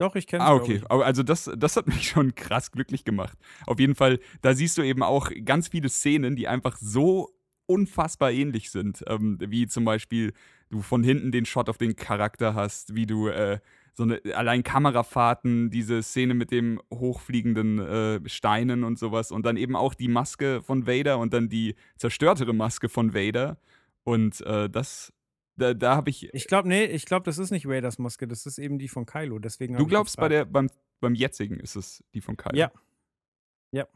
Doch, 0.00 0.16
ich 0.16 0.26
kenne 0.26 0.42
Ah, 0.42 0.54
okay. 0.54 0.80
Also 0.88 1.22
das, 1.22 1.50
das 1.58 1.76
hat 1.76 1.86
mich 1.94 2.08
schon 2.08 2.34
krass 2.34 2.72
glücklich 2.72 3.04
gemacht. 3.04 3.38
Auf 3.66 3.78
jeden 3.78 3.94
Fall, 3.94 4.18
da 4.40 4.54
siehst 4.54 4.78
du 4.78 4.82
eben 4.82 5.02
auch 5.02 5.30
ganz 5.44 5.68
viele 5.68 5.90
Szenen, 5.90 6.36
die 6.36 6.48
einfach 6.48 6.78
so 6.78 7.28
unfassbar 7.66 8.32
ähnlich 8.32 8.70
sind. 8.70 9.04
Ähm, 9.06 9.36
wie 9.40 9.66
zum 9.66 9.84
Beispiel 9.84 10.32
du 10.70 10.80
von 10.80 11.04
hinten 11.04 11.32
den 11.32 11.44
Shot 11.44 11.68
auf 11.68 11.76
den 11.76 11.96
Charakter 11.96 12.54
hast, 12.54 12.94
wie 12.94 13.04
du 13.04 13.28
äh, 13.28 13.58
so 13.92 14.04
eine, 14.04 14.22
allein 14.34 14.62
Kamerafahrten, 14.62 15.70
diese 15.70 16.02
Szene 16.02 16.32
mit 16.32 16.50
dem 16.50 16.80
hochfliegenden 16.90 17.78
äh, 17.78 18.20
Steinen 18.26 18.84
und 18.84 18.98
sowas 18.98 19.30
und 19.30 19.44
dann 19.44 19.58
eben 19.58 19.76
auch 19.76 19.92
die 19.92 20.08
Maske 20.08 20.62
von 20.62 20.86
Vader 20.86 21.18
und 21.18 21.34
dann 21.34 21.50
die 21.50 21.74
zerstörtere 21.96 22.54
Maske 22.54 22.88
von 22.88 23.12
Vader. 23.12 23.58
Und 24.04 24.40
äh, 24.46 24.70
das, 24.70 25.12
da, 25.60 25.74
da 25.74 25.96
habe 25.96 26.10
ich 26.10 26.32
Ich 26.32 26.46
glaube, 26.46 26.68
nee, 26.68 26.84
ich 26.84 27.04
glaube, 27.04 27.24
das 27.24 27.38
ist 27.38 27.50
nicht 27.50 27.66
Raiders 27.66 27.98
Maske, 27.98 28.26
das 28.26 28.46
ist 28.46 28.58
eben 28.58 28.78
die 28.78 28.88
von 28.88 29.06
Kylo. 29.06 29.38
Deswegen 29.38 29.76
Du 29.76 29.86
glaubst, 29.86 30.16
bei 30.16 30.28
der, 30.28 30.44
beim, 30.44 30.70
beim 31.00 31.14
jetzigen 31.14 31.60
ist 31.60 31.76
es 31.76 32.02
die 32.14 32.20
von 32.20 32.36
Kylo? 32.36 32.56
Ja. 32.56 32.72
Ja. 33.72 33.86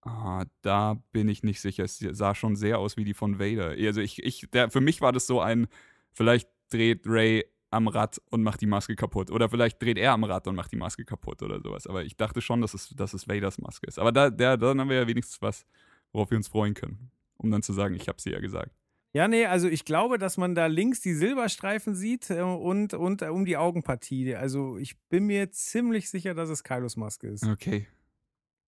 Ah, 0.00 0.44
da 0.62 1.00
bin 1.12 1.28
ich 1.28 1.42
nicht 1.42 1.60
sicher. 1.60 1.84
Es 1.84 1.98
sah 1.98 2.34
schon 2.34 2.56
sehr 2.56 2.78
aus 2.78 2.96
wie 2.96 3.04
die 3.04 3.14
von 3.14 3.38
Vader. 3.38 3.76
Also 3.78 4.00
ich, 4.00 4.22
ich, 4.22 4.48
der, 4.52 4.70
für 4.70 4.80
mich 4.80 5.00
war 5.00 5.12
das 5.12 5.26
so 5.26 5.40
ein, 5.40 5.68
vielleicht 6.12 6.48
dreht 6.70 7.02
Ray 7.06 7.44
am 7.70 7.88
Rad 7.88 8.20
und 8.30 8.42
macht 8.42 8.60
die 8.60 8.66
Maske 8.66 8.96
kaputt. 8.96 9.30
Oder 9.30 9.48
vielleicht 9.48 9.80
dreht 9.80 9.98
er 9.98 10.12
am 10.12 10.24
Rad 10.24 10.46
und 10.48 10.56
macht 10.56 10.72
die 10.72 10.76
Maske 10.76 11.04
kaputt 11.04 11.42
oder 11.42 11.60
sowas. 11.60 11.86
Aber 11.86 12.04
ich 12.04 12.16
dachte 12.16 12.40
schon, 12.40 12.60
dass 12.60 12.74
es, 12.74 12.88
dass 12.90 13.14
es 13.14 13.28
Vaders 13.28 13.58
Maske 13.58 13.86
ist. 13.86 13.98
Aber 13.98 14.12
da, 14.12 14.30
der, 14.30 14.56
dann 14.56 14.80
haben 14.80 14.88
wir 14.88 14.96
ja 14.96 15.06
wenigstens 15.06 15.40
was, 15.40 15.64
worauf 16.12 16.30
wir 16.30 16.38
uns 16.38 16.48
freuen 16.48 16.74
können. 16.74 17.10
Um 17.36 17.50
dann 17.50 17.62
zu 17.62 17.72
sagen, 17.72 17.94
ich 17.94 18.08
habe 18.08 18.20
sie 18.20 18.30
ja 18.30 18.40
gesagt. 18.40 18.72
Ja, 19.14 19.28
nee, 19.28 19.44
also 19.44 19.68
ich 19.68 19.84
glaube, 19.84 20.16
dass 20.16 20.38
man 20.38 20.54
da 20.54 20.66
links 20.66 21.00
die 21.00 21.12
Silberstreifen 21.12 21.94
sieht 21.94 22.30
äh, 22.30 22.40
und, 22.40 22.94
und 22.94 23.22
äh, 23.22 23.26
um 23.26 23.44
die 23.44 23.58
Augenpartie. 23.58 24.34
Also 24.34 24.78
ich 24.78 24.98
bin 25.08 25.26
mir 25.26 25.50
ziemlich 25.50 26.08
sicher, 26.08 26.34
dass 26.34 26.48
es 26.48 26.64
Kylos 26.64 26.96
Maske 26.96 27.28
ist. 27.28 27.46
Okay. 27.46 27.86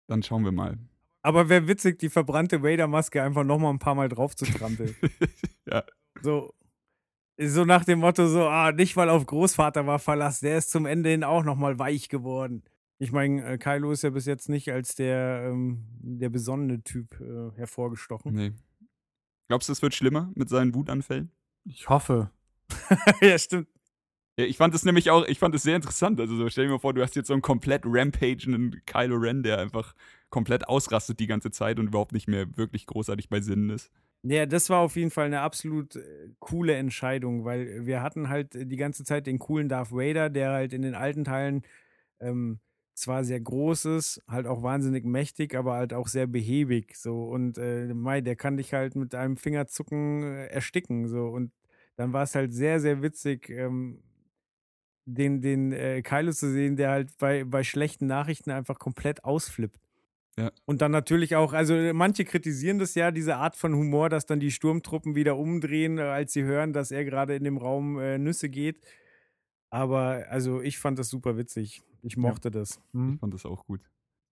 Dann 0.06 0.22
schauen 0.22 0.44
wir 0.44 0.52
mal. 0.52 0.78
Aber 1.22 1.48
wäre 1.48 1.66
witzig, 1.66 1.98
die 1.98 2.10
verbrannte 2.10 2.62
Vader-Maske 2.62 3.22
einfach 3.22 3.44
nochmal 3.44 3.72
ein 3.72 3.78
paar 3.78 3.94
Mal 3.94 4.10
drauf 4.10 4.36
zu 4.36 4.44
trampeln. 4.44 4.94
ja. 5.66 5.82
so, 6.20 6.52
so 7.38 7.64
nach 7.64 7.86
dem 7.86 8.00
Motto, 8.00 8.26
so, 8.26 8.46
ah, 8.46 8.72
nicht 8.72 8.94
weil 8.98 9.08
auf 9.08 9.24
Großvater 9.24 9.86
war 9.86 9.98
Verlass, 9.98 10.40
der 10.40 10.58
ist 10.58 10.70
zum 10.70 10.84
Ende 10.84 11.08
hin 11.08 11.24
auch 11.24 11.42
nochmal 11.42 11.78
weich 11.78 12.10
geworden. 12.10 12.62
Ich 12.98 13.10
meine, 13.10 13.42
äh, 13.44 13.56
Kylo 13.56 13.92
ist 13.92 14.02
ja 14.02 14.10
bis 14.10 14.26
jetzt 14.26 14.50
nicht 14.50 14.70
als 14.70 14.94
der, 14.94 15.48
ähm, 15.50 15.84
der 16.00 16.28
besonnene 16.28 16.82
Typ 16.82 17.18
äh, 17.20 17.56
hervorgestochen. 17.56 18.34
Nee. 18.34 18.52
Glaubst 19.48 19.68
du, 19.68 19.72
es 19.72 19.82
wird 19.82 19.94
schlimmer 19.94 20.30
mit 20.34 20.48
seinen 20.48 20.74
Wutanfällen? 20.74 21.30
Ich 21.64 21.88
hoffe. 21.88 22.30
ja, 23.20 23.38
stimmt. 23.38 23.68
Ja, 24.36 24.44
ich 24.46 24.56
fand 24.56 24.74
es 24.74 24.84
nämlich 24.84 25.10
auch, 25.10 25.24
ich 25.26 25.38
fand 25.38 25.54
es 25.54 25.62
sehr 25.62 25.76
interessant. 25.76 26.20
Also 26.20 26.36
so, 26.36 26.48
stell 26.48 26.66
dir 26.66 26.72
mal 26.72 26.78
vor, 26.78 26.94
du 26.94 27.02
hast 27.02 27.14
jetzt 27.14 27.28
so 27.28 27.34
einen 27.34 27.42
komplett 27.42 27.82
rampagenden 27.84 28.82
Kylo 28.86 29.16
Ren, 29.16 29.42
der 29.42 29.58
einfach 29.58 29.94
komplett 30.30 30.68
ausrastet 30.68 31.20
die 31.20 31.28
ganze 31.28 31.50
Zeit 31.52 31.78
und 31.78 31.86
überhaupt 31.86 32.12
nicht 32.12 32.26
mehr 32.26 32.56
wirklich 32.56 32.86
großartig 32.86 33.28
bei 33.28 33.40
Sinnen 33.40 33.70
ist. 33.70 33.92
Ja, 34.24 34.46
das 34.46 34.70
war 34.70 34.80
auf 34.80 34.96
jeden 34.96 35.10
Fall 35.10 35.26
eine 35.26 35.42
absolut 35.42 35.96
äh, 35.96 36.30
coole 36.40 36.74
Entscheidung, 36.74 37.44
weil 37.44 37.86
wir 37.86 38.02
hatten 38.02 38.30
halt 38.30 38.54
die 38.54 38.76
ganze 38.76 39.04
Zeit 39.04 39.26
den 39.26 39.38
coolen 39.38 39.68
Darth 39.68 39.92
Vader, 39.92 40.30
der 40.30 40.50
halt 40.50 40.72
in 40.72 40.82
den 40.82 40.94
alten 40.94 41.24
Teilen 41.24 41.62
ähm, 42.20 42.58
zwar 42.94 43.24
sehr 43.24 43.40
groß 43.40 43.86
ist, 43.86 44.22
halt 44.28 44.46
auch 44.46 44.62
wahnsinnig 44.62 45.04
mächtig, 45.04 45.54
aber 45.54 45.74
halt 45.74 45.92
auch 45.92 46.08
sehr 46.08 46.26
behäbig. 46.26 46.96
So 46.96 47.24
und 47.24 47.58
äh, 47.58 47.92
Mai, 47.92 48.20
der 48.20 48.36
kann 48.36 48.56
dich 48.56 48.72
halt 48.72 48.94
mit 48.96 49.14
einem 49.14 49.36
Fingerzucken 49.36 50.22
äh, 50.22 50.46
ersticken. 50.46 51.08
So 51.08 51.26
und 51.28 51.52
dann 51.96 52.12
war 52.12 52.22
es 52.22 52.34
halt 52.34 52.52
sehr, 52.52 52.80
sehr 52.80 53.02
witzig, 53.02 53.50
ähm, 53.50 54.02
den, 55.06 55.40
den 55.40 55.72
äh, 55.72 56.02
Kylo 56.02 56.32
zu 56.32 56.50
sehen, 56.50 56.76
der 56.76 56.90
halt 56.90 57.16
bei, 57.18 57.44
bei 57.44 57.62
schlechten 57.62 58.06
Nachrichten 58.06 58.50
einfach 58.50 58.78
komplett 58.78 59.24
ausflippt. 59.24 59.78
Ja. 60.36 60.50
Und 60.64 60.82
dann 60.82 60.90
natürlich 60.90 61.36
auch, 61.36 61.52
also 61.52 61.74
manche 61.92 62.24
kritisieren 62.24 62.78
das 62.78 62.94
ja, 62.94 63.12
diese 63.12 63.36
Art 63.36 63.54
von 63.54 63.74
Humor, 63.74 64.08
dass 64.08 64.26
dann 64.26 64.40
die 64.40 64.50
Sturmtruppen 64.50 65.14
wieder 65.14 65.36
umdrehen, 65.36 65.98
äh, 65.98 66.02
als 66.02 66.32
sie 66.32 66.42
hören, 66.42 66.72
dass 66.72 66.90
er 66.90 67.04
gerade 67.04 67.36
in 67.36 67.44
dem 67.44 67.56
Raum 67.56 67.98
äh, 67.98 68.18
Nüsse 68.18 68.48
geht. 68.48 68.80
Aber 69.70 70.24
also 70.30 70.60
ich 70.60 70.78
fand 70.78 70.98
das 70.98 71.08
super 71.08 71.36
witzig. 71.36 71.82
Ich 72.04 72.16
mochte 72.16 72.50
das. 72.50 72.70
Ich 72.72 72.92
Hm? 72.92 73.18
fand 73.18 73.32
das 73.34 73.46
auch 73.46 73.64
gut. 73.66 73.80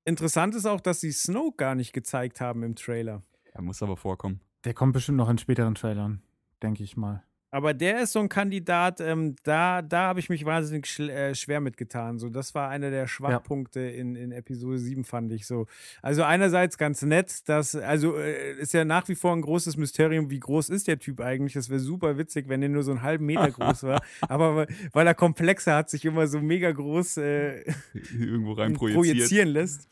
Interessant 0.05 0.55
ist 0.55 0.66
auch, 0.66 0.81
dass 0.81 1.01
sie 1.01 1.12
Snoke 1.12 1.57
gar 1.57 1.74
nicht 1.74 1.93
gezeigt 1.93 2.40
haben 2.40 2.62
im 2.62 2.74
Trailer. 2.77 3.23
Er 3.53 3.62
muss 3.62 3.82
aber 3.82 3.97
vorkommen. 3.97 4.40
Der 4.65 4.74
kommt 4.74 4.93
bestimmt 4.93 5.19
noch 5.19 5.28
in 5.28 5.39
späteren 5.39 5.74
Trailern, 5.74 6.23
denke 6.62 6.82
ich 6.82 6.97
mal. 6.97 7.24
Aber 7.55 7.74
der 7.74 8.01
ist 8.01 8.12
so 8.12 8.19
ein 8.20 8.31
Kandidat, 8.31 9.01
ähm, 9.03 9.37
da, 9.45 9.83
da 9.83 10.05
habe 10.09 10.20
ich 10.20 10.31
mich 10.31 10.47
wahnsinnig 10.47 10.87
schl- 10.87 11.11
äh, 11.11 11.35
schwer 11.35 11.61
mitgetan. 11.61 12.19
So, 12.19 12.31
das 12.31 12.55
war 12.55 12.70
einer 12.70 12.91
der 12.91 13.07
Schwachpunkte 13.07 13.79
in, 13.81 14.16
in 14.16 14.33
Episode 14.33 14.79
7, 14.79 15.05
fand 15.05 15.31
ich 15.33 15.47
so. 15.47 15.66
Also 16.01 16.23
einerseits 16.23 16.79
ganz 16.79 17.03
nett, 17.03 17.47
dass, 17.51 17.77
also 17.77 18.16
äh, 18.16 18.53
ist 18.59 18.73
ja 18.73 18.87
nach 18.87 19.07
wie 19.09 19.15
vor 19.15 19.35
ein 19.37 19.43
großes 19.43 19.77
Mysterium, 19.77 20.31
wie 20.31 20.41
groß 20.41 20.70
ist 20.70 20.89
der 20.89 20.99
Typ 20.99 21.20
eigentlich? 21.20 21.53
Das 21.53 21.69
wäre 21.69 21.79
super 21.79 22.16
witzig, 22.16 22.49
wenn 22.49 22.62
der 22.62 22.70
nur 22.70 22.83
so 22.85 22.91
einen 22.93 23.03
halben 23.03 23.27
Meter 23.27 23.51
groß 23.53 23.83
war. 23.83 24.03
Aber 24.23 24.66
weil- 24.93 25.07
er 25.07 25.15
komplexer 25.15 25.77
hat, 25.77 25.91
sich 25.91 26.07
immer 26.07 26.27
so 26.27 26.41
mega 26.41 26.73
groß 26.73 27.19
äh, 27.19 27.65
Irgendwo 28.19 28.53
rein 28.55 28.73
projizieren 28.95 29.49
lässt. 29.51 29.89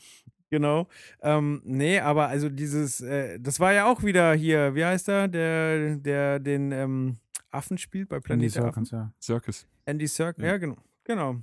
Genau. 0.48 0.88
Ähm, 1.22 1.60
nee, 1.64 2.00
aber 2.00 2.28
also 2.28 2.48
dieses, 2.48 3.02
äh, 3.02 3.38
das 3.38 3.60
war 3.60 3.74
ja 3.74 3.84
auch 3.84 4.02
wieder 4.02 4.32
hier, 4.32 4.74
wie 4.74 4.84
heißt 4.84 5.08
er, 5.10 5.28
der, 5.28 5.96
der 5.96 6.38
den 6.40 6.72
ähm, 6.72 7.16
Affen 7.50 7.78
spielt 7.78 8.08
bei 8.08 8.16
Andy 8.16 8.26
Planet 8.26 8.54
der 8.56 8.64
Affen. 8.64 8.84
Serkins, 8.84 8.90
ja. 8.90 9.12
Circus. 9.20 9.66
Andy 9.84 10.06
Serkis, 10.06 10.42
Ja. 10.44 10.50
ja. 10.52 10.58
genau. 10.58 10.76
Genau. 11.04 11.36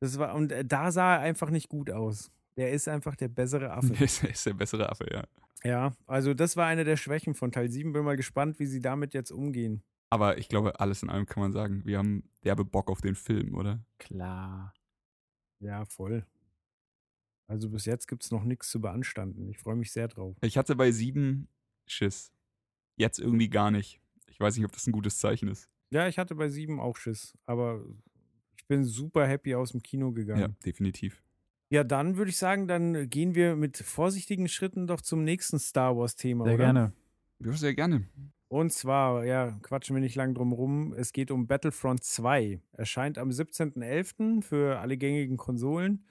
Das 0.00 0.18
war, 0.18 0.34
und 0.34 0.52
äh, 0.52 0.64
da 0.64 0.90
sah 0.92 1.14
er 1.16 1.20
einfach 1.20 1.50
nicht 1.50 1.68
gut 1.68 1.90
aus. 1.90 2.30
Der 2.56 2.72
ist 2.72 2.88
einfach 2.88 3.16
der 3.16 3.28
bessere 3.28 3.70
Affe. 3.72 3.94
Er 3.94 4.00
ist, 4.02 4.22
er 4.22 4.30
ist 4.30 4.46
der 4.46 4.54
bessere 4.54 4.88
Affe, 4.90 5.06
ja. 5.10 5.24
Ja, 5.64 5.92
also 6.06 6.34
das 6.34 6.56
war 6.56 6.66
eine 6.66 6.84
der 6.84 6.96
Schwächen 6.96 7.34
von 7.34 7.50
Teil 7.50 7.70
7. 7.70 7.92
Bin 7.92 8.04
mal 8.04 8.16
gespannt, 8.16 8.58
wie 8.58 8.66
sie 8.66 8.80
damit 8.80 9.14
jetzt 9.14 9.30
umgehen. 9.30 9.82
Aber 10.10 10.38
ich 10.38 10.48
glaube, 10.48 10.78
alles 10.80 11.02
in 11.02 11.10
allem 11.10 11.26
kann 11.26 11.42
man 11.42 11.52
sagen, 11.52 11.82
wir 11.84 11.98
haben 11.98 12.28
derbe 12.44 12.64
Bock 12.64 12.90
auf 12.90 13.00
den 13.00 13.14
Film, 13.14 13.54
oder? 13.54 13.80
Klar. 13.98 14.74
Ja, 15.60 15.84
voll. 15.86 16.24
Also 17.48 17.70
bis 17.70 17.84
jetzt 17.86 18.06
gibt 18.06 18.22
es 18.24 18.30
noch 18.30 18.44
nichts 18.44 18.70
zu 18.70 18.80
beanstanden. 18.80 19.48
Ich 19.48 19.58
freue 19.58 19.76
mich 19.76 19.92
sehr 19.92 20.08
drauf. 20.08 20.36
Ich 20.42 20.58
hatte 20.58 20.76
bei 20.76 20.90
sieben 20.92 21.48
Schiss. 21.86 22.32
Jetzt 22.96 23.18
irgendwie 23.18 23.48
gar 23.48 23.70
nicht. 23.70 24.00
Ich 24.36 24.40
weiß 24.40 24.54
nicht, 24.58 24.66
ob 24.66 24.72
das 24.72 24.86
ein 24.86 24.92
gutes 24.92 25.16
Zeichen 25.16 25.48
ist. 25.48 25.70
Ja, 25.88 26.08
ich 26.08 26.18
hatte 26.18 26.34
bei 26.34 26.50
7 26.50 26.78
auch 26.78 26.98
Schiss, 26.98 27.32
aber 27.46 27.82
ich 28.58 28.66
bin 28.66 28.84
super 28.84 29.26
happy 29.26 29.54
aus 29.54 29.70
dem 29.72 29.82
Kino 29.82 30.08
Ja, 30.08 30.12
gegangen. 30.12 30.56
definitiv. 30.62 31.22
Ja, 31.70 31.84
dann 31.84 32.18
würde 32.18 32.28
ich 32.30 32.36
sagen, 32.36 32.68
dann 32.68 33.08
gehen 33.08 33.34
wir 33.34 33.56
mit 33.56 33.78
vorsichtigen 33.78 34.46
Schritten 34.48 34.86
doch 34.86 35.00
zum 35.00 35.24
nächsten 35.24 35.58
Star 35.58 35.96
Wars-Thema. 35.96 36.44
Sehr 36.44 36.54
oder? 36.56 36.64
gerne. 36.64 36.92
Ja, 37.38 37.52
sehr 37.52 37.74
gerne. 37.74 38.06
Und 38.48 38.74
zwar, 38.74 39.24
ja, 39.24 39.58
quatschen 39.62 39.96
wir 39.96 40.02
nicht 40.02 40.16
lang 40.16 40.34
drum 40.34 40.52
rum. 40.52 40.92
Es 40.92 41.14
geht 41.14 41.30
um 41.30 41.46
Battlefront 41.46 42.04
2. 42.04 42.60
Erscheint 42.72 43.16
am 43.16 43.30
17.11. 43.30 44.42
für 44.42 44.80
alle 44.80 44.98
gängigen 44.98 45.38
Konsolen 45.38 46.04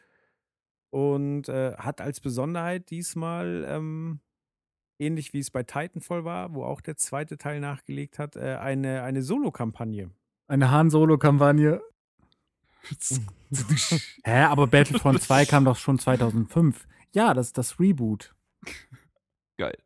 und 0.89 1.47
äh, 1.47 1.73
hat 1.75 2.01
als 2.01 2.19
Besonderheit 2.21 2.89
diesmal, 2.89 3.67
ähm, 3.69 4.19
ähnlich 4.99 5.33
wie 5.33 5.39
es 5.39 5.51
bei 5.51 5.63
Titanfall 5.63 6.23
war, 6.25 6.53
wo 6.53 6.63
auch 6.63 6.81
der 6.81 6.97
zweite 6.97 7.37
Teil 7.37 7.59
nachgelegt 7.59 8.19
hat, 8.19 8.35
äh, 8.35 8.55
eine, 8.55 9.03
eine 9.03 9.21
Solo-Kampagne. 9.21 10.11
Eine 10.47 10.71
Han 10.71 10.89
Solo-Kampagne. 10.89 11.81
Hä, 14.23 14.43
aber 14.43 14.67
Battlefront 14.67 15.21
2 15.21 15.45
kam 15.45 15.65
doch 15.65 15.77
schon 15.77 15.99
2005. 15.99 16.87
Ja, 17.13 17.33
das 17.33 17.47
ist 17.47 17.57
das 17.57 17.79
Reboot. 17.79 18.35
Geil. 19.57 19.77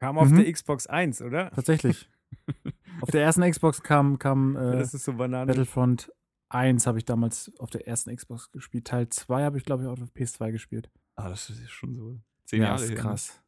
Kam 0.00 0.18
auf 0.18 0.28
Mhm. 0.28 0.36
der 0.42 0.52
Xbox 0.52 0.86
1, 0.86 1.22
oder? 1.22 1.50
Tatsächlich. 1.50 2.08
Auf 3.00 3.10
der 3.10 3.22
ersten 3.22 3.48
Xbox 3.50 3.82
kam, 3.82 4.18
kam 4.18 4.56
äh, 4.56 4.78
das 4.78 4.94
ist 4.94 5.04
so. 5.04 5.14
Battlefront 5.14 6.12
1 6.50 6.86
habe 6.86 6.98
ich 6.98 7.04
damals 7.04 7.50
auf 7.58 7.70
der 7.70 7.86
ersten 7.86 8.14
Xbox 8.14 8.50
gespielt. 8.52 8.86
Teil 8.86 9.08
2 9.08 9.44
habe 9.44 9.58
ich, 9.58 9.64
glaube 9.64 9.82
ich, 9.82 9.88
auch 9.88 10.00
auf 10.00 10.10
PS2 10.14 10.50
gespielt. 10.52 10.90
Ah, 11.16 11.28
das 11.28 11.50
ist 11.50 11.70
schon 11.70 11.94
so 11.94 12.18
zehn 12.44 12.60
ja, 12.62 12.68
Jahre 12.68 12.82
ist 12.82 12.90
her. 12.90 12.96
ne? 12.96 13.02
krass. 13.02 13.41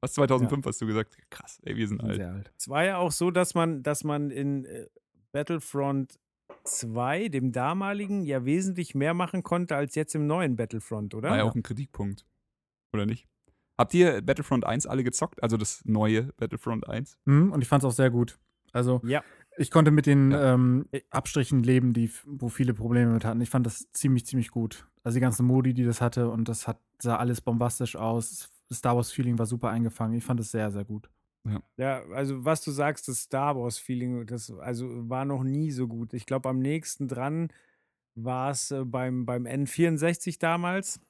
Was, 0.00 0.12
2005 0.14 0.64
hast 0.66 0.80
du 0.80 0.86
gesagt? 0.86 1.16
Krass, 1.30 1.58
ey, 1.64 1.76
wir 1.76 1.88
sind 1.88 2.02
alt. 2.02 2.16
Sehr 2.16 2.30
alt. 2.32 2.52
Es 2.56 2.68
war 2.68 2.84
ja 2.84 2.98
auch 2.98 3.10
so, 3.12 3.30
dass 3.30 3.54
man, 3.54 3.82
dass 3.82 4.04
man 4.04 4.30
in 4.30 4.64
äh, 4.64 4.86
Battlefront 5.32 6.18
2, 6.64 7.28
dem 7.28 7.52
damaligen, 7.52 8.24
ja 8.24 8.44
wesentlich 8.44 8.94
mehr 8.94 9.14
machen 9.14 9.42
konnte 9.42 9.74
als 9.76 9.94
jetzt 9.94 10.14
im 10.14 10.26
neuen 10.26 10.56
Battlefront, 10.56 11.14
oder? 11.14 11.30
War 11.30 11.36
ja 11.38 11.44
auch 11.44 11.54
ein 11.54 11.62
Kritikpunkt. 11.62 12.26
Oder 12.92 13.06
nicht? 13.06 13.26
Habt 13.76 13.94
ihr 13.94 14.22
Battlefront 14.22 14.64
1 14.66 14.86
alle 14.86 15.04
gezockt? 15.04 15.42
Also 15.42 15.56
das 15.56 15.82
neue 15.84 16.24
Battlefront 16.36 16.88
1? 16.88 17.18
Mhm, 17.24 17.52
und 17.52 17.62
ich 17.62 17.68
fand 17.68 17.82
es 17.82 17.88
auch 17.88 17.92
sehr 17.94 18.10
gut. 18.10 18.38
Also, 18.72 19.00
Ja. 19.04 19.22
ich 19.56 19.70
konnte 19.70 19.90
mit 19.90 20.06
den 20.06 20.30
Ja. 20.32 20.54
ähm, 20.54 20.86
Abstrichen 21.10 21.62
leben, 21.62 21.92
die, 21.92 22.10
wo 22.26 22.48
viele 22.48 22.74
Probleme 22.74 23.12
mit 23.12 23.24
hatten. 23.24 23.40
Ich 23.40 23.50
fand 23.50 23.66
das 23.66 23.90
ziemlich, 23.92 24.26
ziemlich 24.26 24.50
gut. 24.50 24.86
Also 25.04 25.16
die 25.16 25.20
ganzen 25.20 25.46
Modi, 25.46 25.74
die 25.74 25.84
das 25.84 26.00
hatte 26.00 26.28
und 26.28 26.48
das 26.48 26.66
hat, 26.68 26.80
sah 27.00 27.16
alles 27.16 27.40
bombastisch 27.40 27.96
aus. 27.96 28.50
Das 28.68 28.78
Star 28.78 28.96
Wars-Feeling 28.96 29.38
war 29.38 29.46
super 29.46 29.70
eingefangen. 29.70 30.16
Ich 30.18 30.24
fand 30.24 30.40
es 30.40 30.50
sehr, 30.50 30.70
sehr 30.70 30.84
gut. 30.84 31.10
Ja, 31.78 32.02
also 32.12 32.44
was 32.44 32.62
du 32.62 32.70
sagst, 32.70 33.08
das 33.08 33.20
Star 33.22 33.56
Wars-Feeling, 33.56 34.26
das 34.26 34.50
also 34.50 35.08
war 35.08 35.24
noch 35.24 35.42
nie 35.44 35.70
so 35.70 35.88
gut. 35.88 36.12
Ich 36.12 36.26
glaube, 36.26 36.48
am 36.50 36.58
nächsten 36.58 37.08
dran 37.08 37.48
war 38.14 38.50
es 38.50 38.70
äh, 38.70 38.84
beim, 38.84 39.24
beim 39.24 39.46
N64 39.46 40.38
damals. 40.38 41.00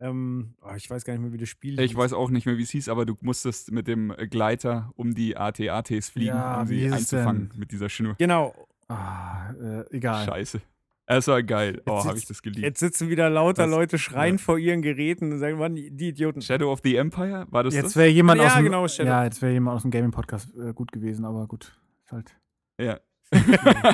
Ähm, 0.00 0.54
oh, 0.62 0.74
ich 0.76 0.90
weiß 0.90 1.04
gar 1.04 1.12
nicht 1.14 1.22
mehr, 1.22 1.32
wie 1.32 1.36
das 1.38 1.48
Spiel 1.48 1.78
Ich 1.80 1.90
hieß. 1.92 1.96
weiß 1.98 2.12
auch 2.12 2.30
nicht 2.30 2.44
mehr, 2.46 2.58
wie 2.58 2.62
es 2.64 2.70
hieß, 2.70 2.88
aber 2.88 3.06
du 3.06 3.16
musstest 3.20 3.70
mit 3.70 3.86
dem 3.86 4.08
Gleiter 4.30 4.90
um 4.96 5.14
die 5.14 5.36
AT-ATs 5.36 6.08
fliegen, 6.10 6.28
Ja, 6.34 6.60
um 6.62 6.66
sie 6.66 6.90
einzufangen 6.90 7.48
denn? 7.50 7.58
mit 7.60 7.70
dieser 7.72 7.88
Schnur. 7.88 8.14
Genau. 8.18 8.52
Ah, 8.88 9.52
äh, 9.52 9.84
egal. 9.96 10.24
Scheiße. 10.26 10.60
Es 11.08 11.28
war 11.28 11.42
geil. 11.42 11.80
Oh, 11.86 12.04
habe 12.04 12.18
ich 12.18 12.26
das 12.26 12.42
geliebt. 12.42 12.62
Jetzt 12.64 12.80
sitzen 12.80 13.08
wieder 13.08 13.30
lauter 13.30 13.64
Was? 13.64 13.70
Leute 13.70 13.96
schreien 13.98 14.36
Ja. 14.36 14.42
vor 14.42 14.58
ihren 14.58 14.82
Geräten 14.82 15.32
und 15.32 15.38
sagen, 15.38 15.56
Mann, 15.58 15.74
die 15.76 16.08
Idioten. 16.08 16.42
Shadow 16.42 16.72
of 16.72 16.80
the 16.82 16.96
Empire? 16.96 17.46
War 17.50 17.62
das 17.62 17.74
Jetzt 17.74 17.84
das? 17.86 17.96
wäre 17.96 18.08
jemand 18.08 18.40
Ja, 18.40 18.48
aus 18.48 18.54
dem, 18.56 18.64
genau, 18.64 18.88
Shadow. 18.88 19.08
ja, 19.08 19.24
jetzt 19.24 19.40
wäre 19.40 19.52
jemand 19.52 19.76
aus 19.76 19.82
dem 19.82 19.92
Gaming-Podcast 19.92 20.48
äh, 20.56 20.72
gut 20.72 20.90
gewesen, 20.90 21.24
aber 21.24 21.46
gut. 21.46 21.78
Ist 22.04 22.12
halt. 22.12 22.36
Ja. 22.80 22.98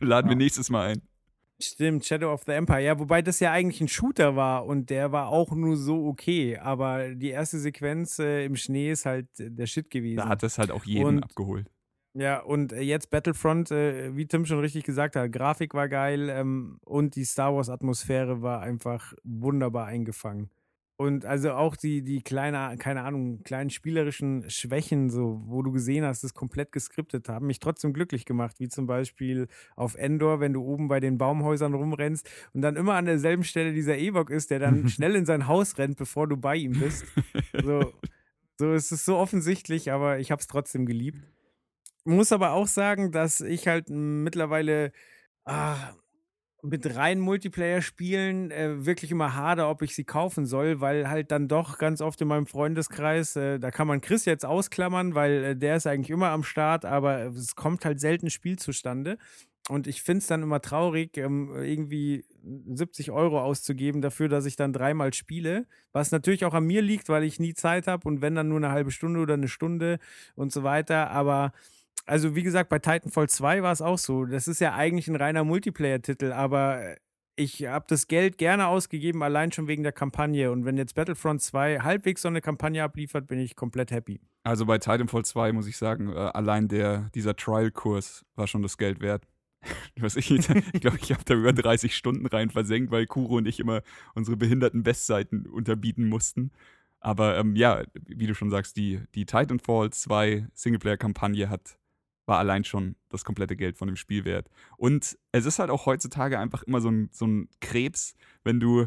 Laden 0.00 0.28
wir 0.28 0.36
nächstes 0.36 0.70
Mal 0.70 0.90
ein. 0.90 1.02
Stimmt, 1.62 2.04
Shadow 2.04 2.32
of 2.32 2.42
the 2.46 2.52
Empire. 2.52 2.80
Ja, 2.82 2.98
wobei 2.98 3.22
das 3.22 3.38
ja 3.40 3.52
eigentlich 3.52 3.80
ein 3.80 3.88
Shooter 3.88 4.34
war 4.34 4.66
und 4.66 4.90
der 4.90 5.12
war 5.12 5.28
auch 5.28 5.52
nur 5.54 5.76
so 5.76 6.06
okay. 6.06 6.58
Aber 6.58 7.14
die 7.14 7.30
erste 7.30 7.58
Sequenz 7.60 8.18
äh, 8.18 8.44
im 8.44 8.56
Schnee 8.56 8.90
ist 8.90 9.06
halt 9.06 9.28
der 9.38 9.66
Shit 9.66 9.88
gewesen. 9.88 10.16
Da 10.16 10.28
hat 10.28 10.42
das 10.42 10.58
halt 10.58 10.70
auch 10.72 10.84
jeden 10.84 11.06
Und- 11.06 11.22
abgeholt. 11.22 11.70
Ja, 12.16 12.40
und 12.40 12.72
äh, 12.72 12.80
jetzt 12.80 13.10
Battlefront, 13.10 13.72
äh, 13.72 14.16
wie 14.16 14.26
Tim 14.26 14.46
schon 14.46 14.60
richtig 14.60 14.84
gesagt 14.84 15.16
hat, 15.16 15.32
Grafik 15.32 15.74
war 15.74 15.88
geil 15.88 16.28
ähm, 16.30 16.78
und 16.84 17.16
die 17.16 17.24
Star 17.24 17.54
Wars-Atmosphäre 17.54 18.40
war 18.40 18.60
einfach 18.60 19.14
wunderbar 19.24 19.86
eingefangen. 19.86 20.48
Und 20.96 21.26
also 21.26 21.50
auch 21.54 21.74
die, 21.74 22.02
die 22.02 22.22
kleine, 22.22 22.76
keine 22.78 23.02
Ahnung, 23.02 23.42
kleinen 23.42 23.70
spielerischen 23.70 24.48
Schwächen, 24.48 25.10
so, 25.10 25.42
wo 25.46 25.62
du 25.62 25.72
gesehen 25.72 26.04
hast, 26.04 26.22
das 26.22 26.34
komplett 26.34 26.70
geskriptet 26.70 27.28
haben, 27.28 27.48
mich 27.48 27.58
trotzdem 27.58 27.92
glücklich 27.92 28.24
gemacht, 28.24 28.60
wie 28.60 28.68
zum 28.68 28.86
Beispiel 28.86 29.48
auf 29.74 29.96
Endor, 29.96 30.38
wenn 30.38 30.52
du 30.52 30.62
oben 30.62 30.86
bei 30.86 31.00
den 31.00 31.18
Baumhäusern 31.18 31.74
rumrennst 31.74 32.30
und 32.52 32.62
dann 32.62 32.76
immer 32.76 32.94
an 32.94 33.06
derselben 33.06 33.42
Stelle 33.42 33.72
dieser 33.72 33.98
Ewok 33.98 34.30
ist, 34.30 34.52
der 34.52 34.60
dann 34.60 34.88
schnell 34.88 35.16
in 35.16 35.26
sein 35.26 35.48
Haus 35.48 35.78
rennt, 35.78 35.96
bevor 35.96 36.28
du 36.28 36.36
bei 36.36 36.54
ihm 36.54 36.78
bist. 36.78 37.04
So, 37.60 37.92
so 38.56 38.72
es 38.72 38.92
ist 38.92 39.04
so 39.04 39.16
offensichtlich, 39.16 39.90
aber 39.90 40.20
ich 40.20 40.30
habe 40.30 40.38
es 40.38 40.46
trotzdem 40.46 40.86
geliebt. 40.86 41.33
Muss 42.04 42.32
aber 42.32 42.52
auch 42.52 42.66
sagen, 42.66 43.12
dass 43.12 43.40
ich 43.40 43.66
halt 43.66 43.88
mittlerweile 43.88 44.92
ah, 45.46 45.94
mit 46.62 46.96
reinen 46.96 47.22
Multiplayer-Spielen 47.22 48.50
äh, 48.50 48.86
wirklich 48.86 49.10
immer 49.10 49.34
hader, 49.34 49.70
ob 49.70 49.82
ich 49.82 49.94
sie 49.94 50.04
kaufen 50.04 50.46
soll, 50.46 50.80
weil 50.80 51.08
halt 51.08 51.30
dann 51.30 51.48
doch 51.48 51.78
ganz 51.78 52.00
oft 52.00 52.20
in 52.22 52.28
meinem 52.28 52.46
Freundeskreis, 52.46 53.36
äh, 53.36 53.58
da 53.58 53.70
kann 53.70 53.86
man 53.86 54.00
Chris 54.00 54.24
jetzt 54.26 54.46
ausklammern, 54.46 55.14
weil 55.14 55.44
äh, 55.44 55.56
der 55.56 55.76
ist 55.76 55.86
eigentlich 55.86 56.10
immer 56.10 56.30
am 56.30 56.42
Start, 56.42 56.84
aber 56.86 57.26
es 57.26 57.54
kommt 57.56 57.84
halt 57.84 58.00
selten 58.00 58.30
Spiel 58.30 58.58
zustande. 58.58 59.18
Und 59.70 59.86
ich 59.86 60.02
finde 60.02 60.18
es 60.18 60.26
dann 60.26 60.42
immer 60.42 60.60
traurig, 60.60 61.16
ähm, 61.16 61.50
irgendwie 61.56 62.24
70 62.42 63.10
Euro 63.12 63.40
auszugeben 63.40 64.02
dafür, 64.02 64.28
dass 64.28 64.44
ich 64.44 64.56
dann 64.56 64.74
dreimal 64.74 65.14
spiele. 65.14 65.66
Was 65.92 66.10
natürlich 66.10 66.44
auch 66.44 66.52
an 66.54 66.64
mir 66.64 66.82
liegt, 66.82 67.08
weil 67.08 67.24
ich 67.24 67.40
nie 67.40 67.54
Zeit 67.54 67.86
habe 67.86 68.06
und 68.06 68.20
wenn 68.20 68.34
dann 68.34 68.48
nur 68.48 68.58
eine 68.58 68.70
halbe 68.70 68.90
Stunde 68.90 69.20
oder 69.20 69.34
eine 69.34 69.48
Stunde 69.48 69.98
und 70.34 70.52
so 70.52 70.64
weiter. 70.64 71.10
Aber 71.10 71.52
also 72.06 72.34
wie 72.34 72.42
gesagt, 72.42 72.68
bei 72.68 72.78
Titanfall 72.78 73.28
2 73.28 73.62
war 73.62 73.72
es 73.72 73.82
auch 73.82 73.98
so. 73.98 74.24
Das 74.24 74.48
ist 74.48 74.60
ja 74.60 74.74
eigentlich 74.74 75.08
ein 75.08 75.16
reiner 75.16 75.44
Multiplayer-Titel, 75.44 76.32
aber 76.32 76.96
ich 77.36 77.66
habe 77.66 77.84
das 77.88 78.06
Geld 78.06 78.38
gerne 78.38 78.68
ausgegeben, 78.68 79.22
allein 79.22 79.52
schon 79.52 79.66
wegen 79.66 79.82
der 79.82 79.92
Kampagne. 79.92 80.50
Und 80.52 80.64
wenn 80.64 80.76
jetzt 80.76 80.94
Battlefront 80.94 81.42
2 81.42 81.80
halbwegs 81.80 82.22
so 82.22 82.28
eine 82.28 82.40
Kampagne 82.40 82.82
abliefert, 82.82 83.26
bin 83.26 83.38
ich 83.38 83.56
komplett 83.56 83.90
happy. 83.90 84.20
Also 84.44 84.66
bei 84.66 84.78
Titanfall 84.78 85.24
2 85.24 85.52
muss 85.52 85.66
ich 85.66 85.76
sagen, 85.76 86.10
äh, 86.10 86.16
allein 86.16 86.68
der, 86.68 87.10
dieser 87.14 87.34
Trial-Kurs 87.34 88.24
war 88.34 88.46
schon 88.46 88.62
das 88.62 88.78
Geld 88.78 89.00
wert. 89.00 89.26
Ich 89.96 90.80
glaube, 90.82 90.98
ich 91.00 91.10
habe 91.10 91.24
da 91.24 91.34
über 91.34 91.52
30 91.54 91.96
Stunden 91.96 92.26
rein 92.26 92.50
versenkt, 92.50 92.90
weil 92.90 93.06
Kuro 93.06 93.38
und 93.38 93.48
ich 93.48 93.60
immer 93.60 93.80
unsere 94.14 94.36
behinderten 94.36 94.82
Bestseiten 94.82 95.46
unterbieten 95.46 96.06
mussten. 96.06 96.52
Aber 97.00 97.38
ähm, 97.38 97.56
ja, 97.56 97.82
wie 98.06 98.26
du 98.26 98.34
schon 98.34 98.50
sagst, 98.50 98.76
die, 98.76 99.00
die 99.14 99.24
Titanfall 99.24 99.90
2 99.90 100.48
Singleplayer-Kampagne 100.52 101.48
hat, 101.48 101.78
war 102.26 102.38
allein 102.38 102.64
schon 102.64 102.96
das 103.10 103.24
komplette 103.24 103.56
Geld 103.56 103.76
von 103.76 103.88
dem 103.88 103.96
Spiel 103.96 104.24
wert. 104.24 104.48
Und 104.76 105.18
es 105.32 105.46
ist 105.46 105.58
halt 105.58 105.70
auch 105.70 105.86
heutzutage 105.86 106.38
einfach 106.38 106.62
immer 106.62 106.80
so 106.80 106.90
ein, 106.90 107.08
so 107.12 107.26
ein 107.26 107.48
Krebs, 107.60 108.14
wenn 108.44 108.60
du 108.60 108.86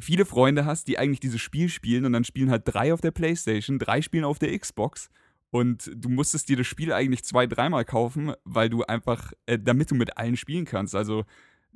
viele 0.00 0.24
Freunde 0.24 0.64
hast, 0.64 0.88
die 0.88 0.98
eigentlich 0.98 1.20
dieses 1.20 1.40
Spiel 1.40 1.68
spielen 1.68 2.04
und 2.04 2.12
dann 2.12 2.24
spielen 2.24 2.50
halt 2.50 2.62
drei 2.64 2.92
auf 2.92 3.00
der 3.00 3.10
Playstation, 3.10 3.78
drei 3.78 4.02
spielen 4.02 4.24
auf 4.24 4.38
der 4.38 4.58
Xbox 4.58 5.10
und 5.50 5.90
du 5.94 6.08
musstest 6.08 6.48
dir 6.48 6.56
das 6.56 6.66
Spiel 6.66 6.92
eigentlich 6.92 7.24
zwei, 7.24 7.46
dreimal 7.46 7.84
kaufen, 7.84 8.32
weil 8.44 8.70
du 8.70 8.84
einfach, 8.84 9.32
äh, 9.46 9.58
damit 9.58 9.90
du 9.90 9.94
mit 9.94 10.16
allen 10.16 10.36
spielen 10.36 10.64
kannst. 10.64 10.94
Also 10.94 11.24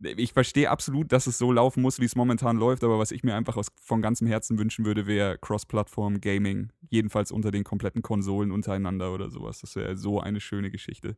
ich 0.03 0.33
verstehe 0.33 0.71
absolut, 0.71 1.13
dass 1.13 1.27
es 1.27 1.39
so 1.39 1.53
laufen 1.53 1.83
muss, 1.83 2.01
wie 2.01 2.05
es 2.05 2.17
momentan 2.17 2.57
läuft, 2.57 2.85
aber 2.85 2.99
was 2.99 3.11
ich 3.11 3.23
mir 3.23 3.35
einfach 3.35 3.57
aus, 3.57 3.69
von 3.81 4.03
ganzem 4.03 4.27
Herzen 4.27 4.59
wünschen 4.59 4.85
würde, 4.85 5.07
wäre 5.07 5.39
Cross-Plattform-Gaming, 5.39 6.71
jedenfalls 6.91 7.31
unter 7.31 7.51
den 7.51 7.65
kompletten 7.65 8.03
Konsolen 8.03 8.51
untereinander 8.51 9.13
oder 9.13 9.31
sowas. 9.31 9.61
Das 9.61 9.77
wäre 9.77 9.97
so 9.97 10.21
eine 10.21 10.41
schöne 10.41 10.71
Geschichte. 10.71 11.17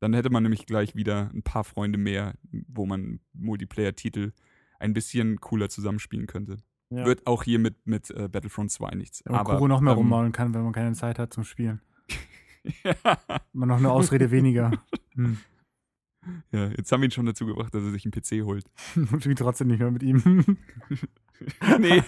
Dann 0.00 0.14
hätte 0.14 0.30
man 0.30 0.42
nämlich 0.42 0.66
gleich 0.66 0.94
wieder 0.94 1.30
ein 1.32 1.42
paar 1.42 1.64
Freunde 1.64 1.98
mehr, 1.98 2.34
wo 2.50 2.86
man 2.86 3.20
Multiplayer-Titel 3.32 4.32
ein 4.78 4.92
bisschen 4.92 5.40
cooler 5.40 5.68
zusammenspielen 5.68 6.26
könnte. 6.26 6.58
Ja. 6.90 7.06
Wird 7.06 7.26
auch 7.26 7.42
hier 7.42 7.58
mit, 7.58 7.86
mit 7.86 8.10
äh, 8.10 8.28
Battlefront 8.28 8.70
2 8.70 8.94
nichts. 8.94 9.22
Wenn 9.24 9.34
man 9.34 9.44
Kuro 9.44 9.68
noch 9.68 9.80
mehr 9.80 9.92
ähm, 9.92 9.98
rummaulen 9.98 10.32
kann, 10.32 10.54
wenn 10.54 10.62
man 10.62 10.72
keine 10.72 10.92
Zeit 10.92 11.18
hat 11.18 11.32
zum 11.32 11.44
Spielen. 11.44 11.80
Man 13.52 13.68
noch 13.68 13.78
eine 13.78 13.90
Ausrede 13.90 14.30
weniger. 14.30 14.72
Hm. 15.16 15.38
Ja, 16.52 16.68
jetzt 16.70 16.90
haben 16.92 17.00
wir 17.00 17.08
ihn 17.08 17.12
schon 17.12 17.26
dazu 17.26 17.46
gebracht, 17.46 17.74
dass 17.74 17.82
er 17.82 17.90
sich 17.90 18.04
einen 18.04 18.12
PC 18.12 18.44
holt. 18.44 18.64
Und 18.96 19.20
spielt 19.22 19.38
trotzdem 19.38 19.68
nicht 19.68 19.80
mehr 19.80 19.90
mit 19.90 20.02
ihm. 20.02 20.22
nee. 21.78 22.02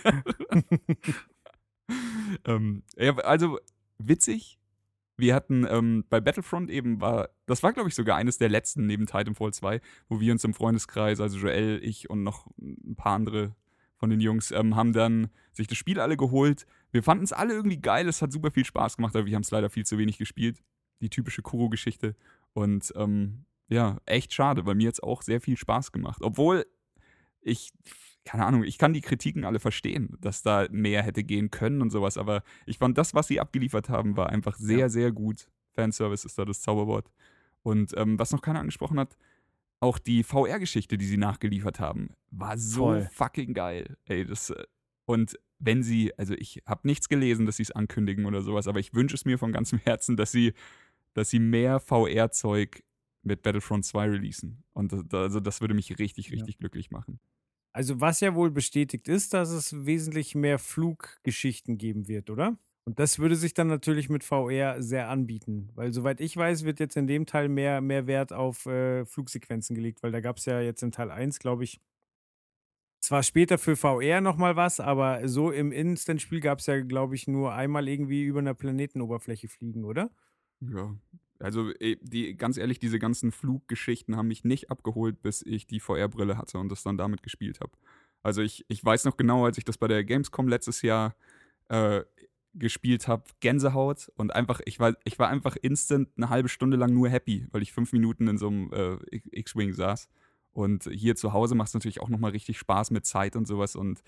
ähm, 2.44 2.82
ja, 2.96 3.14
also 3.16 3.58
witzig. 3.98 4.58
Wir 5.18 5.34
hatten 5.34 5.66
ähm, 5.68 6.04
bei 6.10 6.20
Battlefront 6.20 6.68
eben 6.68 7.00
war, 7.00 7.30
das 7.46 7.62
war 7.62 7.72
glaube 7.72 7.88
ich 7.88 7.94
sogar 7.94 8.16
eines 8.16 8.36
der 8.36 8.50
letzten 8.50 8.86
neben 8.86 9.06
Titanfall 9.06 9.54
2, 9.54 9.80
wo 10.08 10.20
wir 10.20 10.30
uns 10.32 10.44
im 10.44 10.52
Freundeskreis, 10.52 11.20
also 11.20 11.38
Joel, 11.38 11.80
ich 11.82 12.10
und 12.10 12.22
noch 12.22 12.48
ein 12.58 12.96
paar 12.96 13.14
andere 13.14 13.54
von 13.96 14.10
den 14.10 14.20
Jungs, 14.20 14.50
ähm, 14.50 14.76
haben 14.76 14.92
dann 14.92 15.30
sich 15.52 15.68
das 15.68 15.78
Spiel 15.78 16.00
alle 16.00 16.18
geholt. 16.18 16.66
Wir 16.92 17.02
fanden 17.02 17.24
es 17.24 17.32
alle 17.32 17.54
irgendwie 17.54 17.80
geil, 17.80 18.08
es 18.08 18.20
hat 18.20 18.30
super 18.30 18.50
viel 18.50 18.66
Spaß 18.66 18.96
gemacht, 18.96 19.16
aber 19.16 19.24
wir 19.24 19.34
haben 19.34 19.42
es 19.42 19.50
leider 19.50 19.70
viel 19.70 19.86
zu 19.86 19.96
wenig 19.96 20.18
gespielt. 20.18 20.62
Die 21.00 21.10
typische 21.10 21.42
Kuro-Geschichte. 21.42 22.14
Und 22.52 22.92
ähm, 22.96 23.44
ja, 23.68 23.98
echt 24.06 24.32
schade, 24.32 24.64
weil 24.66 24.74
mir 24.74 24.84
jetzt 24.84 25.02
auch 25.02 25.22
sehr 25.22 25.40
viel 25.40 25.56
Spaß 25.56 25.92
gemacht. 25.92 26.22
Obwohl 26.22 26.66
ich, 27.40 27.72
keine 28.24 28.44
Ahnung, 28.44 28.64
ich 28.64 28.78
kann 28.78 28.92
die 28.92 29.00
Kritiken 29.00 29.44
alle 29.44 29.60
verstehen, 29.60 30.16
dass 30.20 30.42
da 30.42 30.66
mehr 30.70 31.02
hätte 31.02 31.22
gehen 31.24 31.50
können 31.50 31.82
und 31.82 31.90
sowas, 31.90 32.16
aber 32.18 32.42
ich 32.66 32.78
fand 32.78 32.96
das, 32.98 33.14
was 33.14 33.28
sie 33.28 33.40
abgeliefert 33.40 33.88
haben, 33.88 34.16
war 34.16 34.30
einfach 34.30 34.56
sehr, 34.56 34.78
Ja. 34.78 34.88
sehr 34.88 35.12
gut. 35.12 35.48
Fanservice 35.74 36.24
ist 36.24 36.38
da 36.38 36.44
das 36.44 36.60
Zauberwort. 36.62 37.10
Und 37.62 37.92
ähm, 37.96 38.18
was 38.18 38.32
noch 38.32 38.40
keiner 38.42 38.60
angesprochen 38.60 38.98
hat, 38.98 39.16
auch 39.80 39.98
die 39.98 40.22
VR-Geschichte, 40.22 40.96
die 40.96 41.04
sie 41.04 41.18
nachgeliefert 41.18 41.80
haben, 41.80 42.10
war 42.30 42.56
so 42.56 42.84
Voll. 42.86 43.08
fucking 43.12 43.52
geil. 43.52 43.96
Ey, 44.06 44.24
das, 44.24 44.50
äh, 44.50 44.64
und 45.04 45.38
wenn 45.58 45.82
sie, 45.82 46.12
also 46.18 46.34
ich 46.34 46.62
habe 46.66 46.86
nichts 46.88 47.08
gelesen, 47.08 47.46
dass 47.46 47.56
sie 47.56 47.62
es 47.64 47.70
ankündigen 47.72 48.24
oder 48.26 48.40
sowas, 48.42 48.68
aber 48.68 48.78
ich 48.80 48.94
wünsche 48.94 49.14
es 49.14 49.24
mir 49.24 49.38
von 49.38 49.52
ganzem 49.52 49.78
Herzen, 49.84 50.16
dass 50.16 50.32
sie, 50.32 50.54
dass 51.14 51.30
sie 51.30 51.38
mehr 51.40 51.78
VR-Zeug 51.80 52.82
mit 53.26 53.42
Battlefront 53.42 53.84
2 53.84 54.10
releasen. 54.10 54.64
Und 54.72 54.92
das, 54.92 55.04
also 55.12 55.40
das 55.40 55.60
würde 55.60 55.74
mich 55.74 55.98
richtig, 55.98 56.30
richtig 56.32 56.58
glücklich 56.58 56.90
machen. 56.90 57.20
Also 57.72 58.00
was 58.00 58.20
ja 58.20 58.34
wohl 58.34 58.50
bestätigt 58.50 59.08
ist, 59.08 59.34
dass 59.34 59.50
es 59.50 59.84
wesentlich 59.84 60.34
mehr 60.34 60.58
Fluggeschichten 60.58 61.76
geben 61.76 62.08
wird, 62.08 62.30
oder? 62.30 62.56
Und 62.84 63.00
das 63.00 63.18
würde 63.18 63.34
sich 63.34 63.52
dann 63.52 63.66
natürlich 63.66 64.08
mit 64.08 64.22
VR 64.22 64.80
sehr 64.80 65.08
anbieten, 65.08 65.70
weil 65.74 65.92
soweit 65.92 66.20
ich 66.20 66.36
weiß, 66.36 66.64
wird 66.64 66.78
jetzt 66.78 66.96
in 66.96 67.08
dem 67.08 67.26
Teil 67.26 67.48
mehr, 67.48 67.80
mehr 67.80 68.06
Wert 68.06 68.32
auf 68.32 68.64
äh, 68.66 69.04
Flugsequenzen 69.04 69.74
gelegt, 69.74 70.02
weil 70.04 70.12
da 70.12 70.20
gab 70.20 70.36
es 70.36 70.44
ja 70.44 70.60
jetzt 70.60 70.82
im 70.82 70.92
Teil 70.92 71.10
1, 71.10 71.40
glaube 71.40 71.64
ich, 71.64 71.80
zwar 73.00 73.22
später 73.22 73.58
für 73.58 73.76
VR 73.76 74.20
nochmal 74.20 74.56
was, 74.56 74.80
aber 74.80 75.28
so 75.28 75.50
im 75.50 75.72
Instant-Spiel 75.72 76.40
gab 76.40 76.60
es 76.60 76.66
ja, 76.66 76.80
glaube 76.80 77.14
ich, 77.14 77.26
nur 77.26 77.52
einmal 77.52 77.88
irgendwie 77.88 78.22
über 78.24 78.38
einer 78.38 78.54
Planetenoberfläche 78.54 79.48
fliegen, 79.48 79.84
oder? 79.84 80.10
Ja. 80.60 80.94
Also, 81.38 81.72
eh, 81.80 81.96
die, 82.00 82.36
ganz 82.36 82.56
ehrlich, 82.56 82.78
diese 82.78 82.98
ganzen 82.98 83.32
Fluggeschichten 83.32 84.16
haben 84.16 84.28
mich 84.28 84.44
nicht 84.44 84.70
abgeholt, 84.70 85.22
bis 85.22 85.42
ich 85.42 85.66
die 85.66 85.80
VR-Brille 85.80 86.38
hatte 86.38 86.58
und 86.58 86.70
das 86.70 86.82
dann 86.82 86.96
damit 86.96 87.22
gespielt 87.22 87.60
habe. 87.60 87.72
Also, 88.22 88.42
ich, 88.42 88.64
ich 88.68 88.84
weiß 88.84 89.04
noch 89.04 89.16
genau, 89.16 89.44
als 89.44 89.58
ich 89.58 89.64
das 89.64 89.78
bei 89.78 89.88
der 89.88 90.04
Gamescom 90.04 90.48
letztes 90.48 90.82
Jahr 90.82 91.14
äh, 91.68 92.02
gespielt 92.54 93.06
habe, 93.06 93.24
Gänsehaut 93.40 94.10
und 94.16 94.34
einfach, 94.34 94.60
ich 94.64 94.80
war, 94.80 94.94
ich 95.04 95.18
war 95.18 95.28
einfach 95.28 95.56
instant 95.56 96.08
eine 96.16 96.30
halbe 96.30 96.48
Stunde 96.48 96.76
lang 96.76 96.92
nur 96.94 97.08
happy, 97.08 97.46
weil 97.50 97.62
ich 97.62 97.72
fünf 97.72 97.92
Minuten 97.92 98.28
in 98.28 98.38
so 98.38 98.48
einem 98.48 98.72
äh, 98.72 99.20
X-Wing 99.32 99.74
saß. 99.74 100.08
Und 100.52 100.84
hier 100.84 101.16
zu 101.16 101.34
Hause 101.34 101.54
macht 101.54 101.68
es 101.68 101.74
natürlich 101.74 102.00
auch 102.00 102.08
nochmal 102.08 102.30
richtig 102.30 102.58
Spaß 102.58 102.90
mit 102.90 103.04
Zeit 103.04 103.36
und 103.36 103.46
sowas. 103.46 103.76
Und 103.76 104.02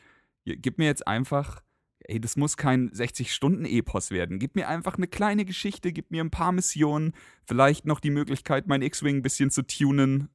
gib 0.46 0.78
mir 0.78 0.86
jetzt 0.86 1.06
einfach 1.06 1.62
ey, 2.08 2.20
das 2.20 2.36
muss 2.36 2.56
kein 2.56 2.90
60-Stunden-Epos 2.90 4.10
werden. 4.10 4.38
Gib 4.38 4.56
mir 4.56 4.68
einfach 4.68 4.96
eine 4.96 5.06
kleine 5.06 5.44
Geschichte, 5.44 5.92
gib 5.92 6.10
mir 6.10 6.24
ein 6.24 6.30
paar 6.30 6.52
Missionen, 6.52 7.12
vielleicht 7.44 7.84
noch 7.86 8.00
die 8.00 8.10
Möglichkeit, 8.10 8.66
mein 8.66 8.82
X-Wing 8.82 9.16
ein 9.16 9.22
bisschen 9.22 9.50
zu 9.50 9.62
tunen 9.62 10.28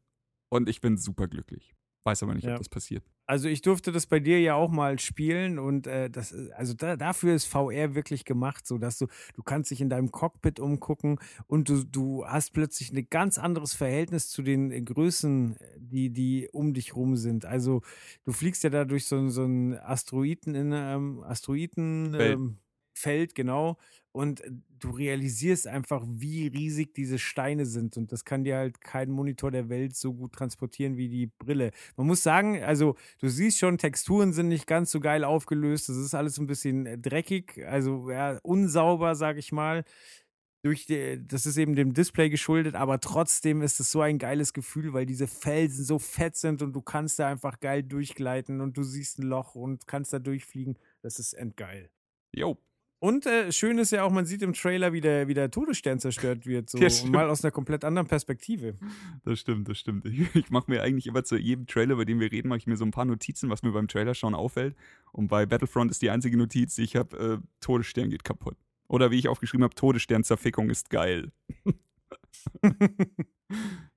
und 0.49 0.69
ich 0.69 0.81
bin 0.81 0.97
super 0.97 1.27
glücklich. 1.27 1.73
Weiß 2.05 2.23
aber 2.23 2.35
nicht, 2.35 2.45
Ja. 2.45 2.53
ob 2.53 2.59
das 2.59 2.69
passiert. 2.69 3.03
Also 3.25 3.47
ich 3.47 3.61
durfte 3.61 3.91
das 3.93 4.05
bei 4.05 4.19
dir 4.19 4.41
ja 4.41 4.55
auch 4.55 4.69
mal 4.69 4.99
spielen 4.99 5.57
und 5.57 5.87
äh, 5.87 6.09
das, 6.09 6.31
ist- 6.33 6.51
also 6.51 6.73
da, 6.73 6.97
dafür 6.97 7.33
ist 7.35 7.45
VR 7.45 7.95
wirklich 7.95 8.25
gemacht, 8.25 8.67
so 8.67 8.77
dass 8.77 8.97
du, 8.97 9.07
du 9.33 9.43
kannst 9.43 9.71
dich 9.71 9.79
in 9.81 9.89
deinem 9.89 10.11
Cockpit 10.11 10.59
umgucken 10.59 11.19
und 11.47 11.69
du, 11.69 11.83
du 11.85 12.25
hast 12.27 12.51
plötzlich 12.51 12.91
ein 12.91 13.07
ganz 13.09 13.37
anderes 13.37 13.73
Verhältnis 13.73 14.27
zu 14.29 14.41
den 14.41 14.71
äh, 14.71 14.81
Größen, 14.81 15.55
die, 15.77 16.09
die 16.11 16.49
um 16.51 16.73
dich 16.73 16.95
rum 16.95 17.15
sind. 17.15 17.45
Also 17.45 17.81
du 18.25 18.33
fliegst 18.33 18.63
ja 18.63 18.69
da 18.69 18.83
durch 18.85 19.05
so, 19.05 19.29
so 19.29 19.45
ein 19.45 19.79
Asteroiden 19.79 20.53
in 20.55 20.71
ähm, 20.73 21.23
Asteroiden 21.23 22.13
ähm, 22.15 22.57
Feld, 22.93 23.35
genau. 23.35 23.77
Und 24.11 24.41
äh, 24.41 24.51
du 24.79 24.91
realisierst 24.91 25.67
einfach, 25.67 26.03
wie 26.07 26.47
riesig 26.47 26.93
diese 26.93 27.19
Steine 27.19 27.65
sind. 27.65 27.97
Und 27.97 28.11
das 28.11 28.25
kann 28.25 28.43
dir 28.43 28.57
halt 28.57 28.79
kein 28.81 29.09
Monitor 29.09 29.51
der 29.51 29.69
Welt 29.69 29.95
so 29.95 30.13
gut 30.13 30.33
transportieren 30.33 30.97
wie 30.97 31.09
die 31.09 31.27
Brille. 31.27 31.71
Man 31.97 32.07
muss 32.07 32.23
sagen, 32.23 32.61
also 32.63 32.95
du 33.19 33.27
siehst 33.27 33.57
schon, 33.59 33.77
Texturen 33.77 34.31
sind 34.33 34.49
nicht 34.49 34.67
ganz 34.67 34.91
so 34.91 34.99
geil 34.99 35.23
aufgelöst. 35.23 35.89
Das 35.89 35.97
ist 35.97 36.13
alles 36.13 36.37
ein 36.37 36.47
bisschen 36.47 36.85
äh, 36.85 36.97
dreckig, 36.97 37.65
also 37.67 38.09
ja, 38.09 38.39
unsauber, 38.43 39.15
sag 39.15 39.37
ich 39.37 39.51
mal. 39.51 39.83
Durch 40.65 40.85
die, 40.85 41.21
das 41.27 41.45
ist 41.45 41.57
eben 41.57 41.75
dem 41.75 41.93
Display 41.93 42.29
geschuldet, 42.29 42.75
aber 42.75 43.01
trotzdem 43.01 43.61
ist 43.61 43.81
es 43.81 43.91
so 43.91 43.99
ein 43.99 44.17
geiles 44.17 44.53
Gefühl, 44.53 44.93
weil 44.93 45.05
diese 45.05 45.27
Felsen 45.27 45.83
so 45.83 45.99
fett 45.99 46.37
sind 46.37 46.61
und 46.61 46.71
du 46.71 46.81
kannst 46.81 47.19
da 47.19 47.27
einfach 47.27 47.59
geil 47.59 47.83
durchgleiten 47.83 48.61
und 48.61 48.77
du 48.77 48.83
siehst 48.83 49.19
ein 49.19 49.23
Loch 49.23 49.55
und 49.55 49.87
kannst 49.87 50.13
da 50.13 50.19
durchfliegen. 50.19 50.77
Das 51.01 51.19
ist 51.19 51.33
endgeil. 51.33 51.89
Jo, 52.33 52.57
Und 53.03 53.25
äh, 53.25 53.51
schön 53.51 53.79
ist 53.79 53.91
ja 53.91 54.03
auch, 54.03 54.11
man 54.11 54.25
sieht 54.25 54.41
im 54.43 54.53
Trailer, 54.53 54.93
wie 54.93 55.01
der, 55.01 55.27
wie 55.27 55.33
der 55.33 55.51
Todesstern 55.51 55.99
zerstört 55.99 56.45
wird. 56.45 56.69
So, 56.69 56.77
Ja, 56.81 56.87
mal 57.09 57.29
aus 57.29 57.43
einer 57.43 57.51
komplett 57.51 57.83
anderen 57.83 58.07
Perspektive. 58.07 58.75
das 59.25 59.41
stimmt, 59.41 59.67
das 59.67 59.77
stimmt. 59.77 60.05
Ich, 60.05 60.33
ich 60.33 60.49
mache 60.51 60.71
mir 60.71 60.81
eigentlich 60.81 61.07
immer 61.07 61.25
zu 61.25 61.35
jedem 61.35 61.67
Trailer, 61.67 61.97
bei 61.97 62.05
dem 62.05 62.21
wir 62.21 62.31
reden, 62.31 62.47
mache 62.47 62.59
ich 62.59 62.65
mir 62.65 62.77
so 62.77 62.85
ein 62.85 62.91
paar 62.91 63.03
Notizen, 63.03 63.49
was 63.49 63.61
mir 63.61 63.73
beim 63.73 63.89
Trailer 63.89 64.13
schauen 64.13 64.33
auffällt. 64.33 64.77
Und 65.11 65.27
bei 65.27 65.45
Battlefront 65.45 65.91
ist 65.91 66.01
die 66.01 66.11
einzige 66.11 66.37
Notiz, 66.37 66.75
die 66.75 66.83
ich 66.83 66.95
habe, 66.95 67.41
äh, 67.41 67.45
Todesstern 67.59 68.09
geht 68.09 68.23
kaputt. 68.23 68.55
Oder 68.87 69.11
wie 69.11 69.19
ich 69.19 69.27
aufgeschrieben 69.27 69.65
habe, 69.65 69.75
Todesstern-Zerfickung 69.75 70.69
ist 70.69 70.89
geil. 70.89 71.33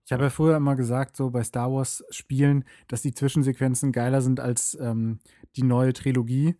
Ich 0.05 0.13
habe 0.13 0.25
ja 0.25 0.31
früher 0.31 0.57
immer 0.57 0.77
gesagt, 0.77 1.17
so 1.17 1.31
bei 1.31 1.43
Star 1.43 1.73
Wars 1.73 2.05
Spielen, 2.11 2.65
dass 2.87 3.03
die 3.03 3.13
Zwischensequenzen 3.13 3.91
geiler 3.91 4.21
sind 4.21 4.39
als 4.39 4.77
ähm, 4.81 5.19
die 5.57 5.65
neue 5.65 5.93
Trilogie. 5.93 6.55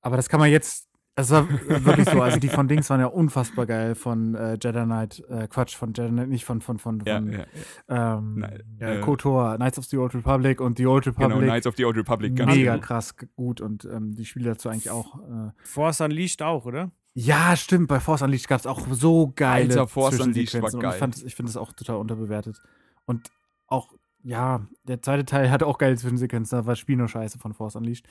Aber 0.00 0.16
das 0.16 0.28
kann 0.28 0.40
man 0.40 0.50
jetzt, 0.50 0.89
das 1.16 1.30
war 1.30 1.48
wirklich 1.50 2.08
so. 2.08 2.22
Also 2.22 2.38
die 2.38 2.48
von 2.48 2.68
Dings 2.68 2.88
waren 2.90 3.00
ja 3.00 3.06
unfassbar 3.06 3.66
geil 3.66 3.94
von 3.94 4.34
äh, 4.34 4.58
Jedi 4.62 4.84
Knight, 4.84 5.22
äh, 5.28 5.48
Quatsch, 5.48 5.76
von 5.76 5.92
Jedi 5.92 6.08
Knight, 6.08 6.28
nicht 6.28 6.44
von, 6.44 6.60
von, 6.60 6.78
von, 6.78 7.02
Ja, 7.04 7.16
von 7.18 7.32
ja, 7.32 7.46
ähm, 7.88 8.38
Nein, 8.38 8.62
ja, 8.78 8.88
äh, 8.94 9.00
KOTOR, 9.00 9.56
Knights 9.56 9.78
of 9.78 9.84
the 9.86 9.98
Old 9.98 10.14
Republic 10.14 10.60
und 10.60 10.78
The 10.78 10.86
Old 10.86 11.04
Genau, 11.04 11.18
Republic. 11.18 11.48
Knights 11.48 11.66
of 11.66 11.76
the 11.76 11.84
Old 11.84 11.96
Republic. 11.96 12.36
Ganz 12.36 12.54
mega 12.54 12.74
genau. 12.74 12.86
krass 12.86 13.16
gut 13.36 13.60
und 13.60 13.84
ähm, 13.84 14.14
die 14.14 14.24
Spiele 14.24 14.50
dazu 14.50 14.68
eigentlich 14.68 14.90
auch. 14.90 15.18
Äh, 15.18 15.50
Force 15.64 16.00
Unleashed 16.00 16.42
auch, 16.42 16.64
oder? 16.64 16.90
ja, 17.14 17.56
stimmt, 17.56 17.88
bei 17.88 18.00
Force 18.00 18.22
Unleashed 18.22 18.48
gab 18.48 18.60
es 18.60 18.66
auch 18.66 18.86
so 18.90 19.32
geile 19.34 19.70
Alter, 19.70 19.88
Force 19.88 20.20
Unleashed 20.20 20.54
war 20.62 20.70
Zwischensequenzen 20.70 20.78
und 20.78 20.82
geil. 20.82 21.10
Ich, 21.16 21.26
ich 21.26 21.34
finde 21.34 21.52
das 21.52 21.56
auch 21.56 21.72
total 21.72 21.96
unterbewertet. 21.96 22.62
Und 23.04 23.30
auch, 23.66 23.92
ja, 24.22 24.66
der 24.84 25.00
zweite 25.02 25.24
Teil 25.24 25.50
hatte 25.50 25.66
auch 25.66 25.78
geile 25.78 25.96
Zwischensequenzen, 25.96 26.58
da 26.58 26.66
war 26.66 26.72
das 26.72 26.78
Spiel 26.78 26.96
nur 26.96 27.08
scheiße 27.08 27.38
von 27.38 27.54
Force 27.54 27.76
Unleashed. 27.76 28.06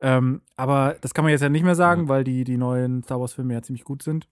Ähm, 0.00 0.42
aber 0.56 0.96
das 1.00 1.14
kann 1.14 1.24
man 1.24 1.30
jetzt 1.32 1.40
ja 1.40 1.48
nicht 1.48 1.62
mehr 1.64 1.74
sagen, 1.74 2.02
Ja. 2.02 2.08
weil 2.08 2.24
die, 2.24 2.44
die 2.44 2.56
neuen 2.56 3.02
Star 3.02 3.20
Wars-Filme 3.20 3.54
ja 3.54 3.62
ziemlich 3.62 3.84
gut 3.84 4.02
sind. 4.02 4.28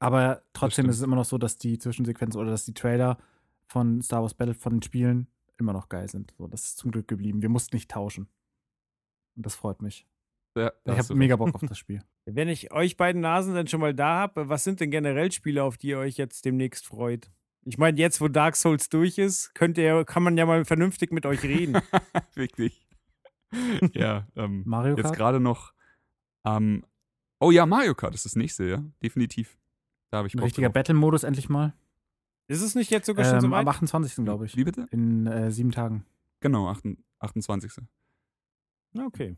Aber 0.00 0.42
trotzdem 0.52 0.88
ist 0.88 0.96
es 0.96 1.02
immer 1.02 1.16
noch 1.16 1.24
so, 1.24 1.38
dass 1.38 1.56
die 1.56 1.78
Zwischensequenzen 1.78 2.40
oder 2.40 2.50
dass 2.50 2.64
die 2.64 2.74
Trailer 2.74 3.16
von 3.68 4.02
Star 4.02 4.22
Wars 4.22 4.34
Battle 4.34 4.54
von 4.54 4.72
den 4.74 4.82
Spielen 4.82 5.28
immer 5.56 5.72
noch 5.72 5.88
geil 5.88 6.08
sind. 6.08 6.34
So, 6.36 6.48
das 6.48 6.64
ist 6.64 6.78
zum 6.78 6.90
Glück 6.90 7.06
geblieben. 7.06 7.42
Wir 7.42 7.48
mussten 7.48 7.76
nicht 7.76 7.90
tauschen. 7.90 8.28
Und 9.36 9.46
das 9.46 9.54
freut 9.54 9.80
mich. 9.82 10.06
Ja, 10.56 10.72
Ich 10.84 10.98
habe 10.98 11.14
mega 11.14 11.36
Bock 11.36 11.54
auf 11.54 11.60
das 11.60 11.78
Spiel. 11.78 12.00
Wenn 12.24 12.48
ich 12.48 12.72
euch 12.72 12.96
beiden 12.96 13.20
Nasen 13.20 13.54
dann 13.54 13.68
schon 13.68 13.80
mal 13.80 13.94
da 13.94 14.18
habe, 14.18 14.48
was 14.48 14.64
sind 14.64 14.80
denn 14.80 14.90
generell 14.90 15.30
Spiele, 15.30 15.62
auf 15.62 15.76
die 15.78 15.88
ihr 15.88 15.98
euch 15.98 16.16
jetzt 16.16 16.44
demnächst 16.44 16.86
freut? 16.86 17.30
Ich 17.68 17.76
meine, 17.76 17.98
jetzt, 17.98 18.20
wo 18.22 18.28
Dark 18.28 18.56
Souls 18.56 18.88
durch 18.88 19.18
ist, 19.18 19.54
könnt 19.54 19.76
ihr, 19.78 20.04
kann 20.06 20.22
man 20.22 20.38
ja 20.38 20.46
mal 20.46 20.64
vernünftig 20.64 21.12
mit 21.12 21.26
euch 21.26 21.42
reden. 21.42 21.76
Wirklich. 22.34 22.86
ja, 23.92 24.26
ähm, 24.36 24.62
Mario 24.66 24.96
jetzt 24.96 25.04
Kart? 25.04 25.16
gerade 25.16 25.40
noch. 25.40 25.74
Ähm, 26.46 26.84
oh 27.40 27.50
ja, 27.50 27.66
Mario 27.66 27.94
Kart 27.94 28.14
ist 28.14 28.24
das 28.24 28.36
nächste, 28.36 28.64
ja, 28.64 28.82
definitiv. 29.02 29.58
Da 30.10 30.18
habe 30.18 30.28
ich 30.28 30.34
Ein 30.34 30.40
richtiger. 30.40 30.70
Battle-Modus 30.70 31.24
endlich 31.24 31.50
mal. 31.50 31.74
ist 32.46 32.62
es 32.62 32.74
nicht 32.74 32.90
jetzt 32.90 33.04
sogar 33.06 33.26
schon 33.26 33.40
so 33.40 33.46
Ähm, 33.48 33.52
weit? 33.52 33.60
am 33.60 33.68
28. 33.68 34.24
glaube 34.24 34.46
ich. 34.46 34.56
Wie 34.56 34.64
bitte? 34.64 34.86
In 34.90 35.26
äh, 35.26 35.50
sieben 35.50 35.70
Tagen. 35.70 36.06
Genau, 36.40 36.68
28. 36.68 37.04
28. 37.20 37.72
Okay. 39.04 39.36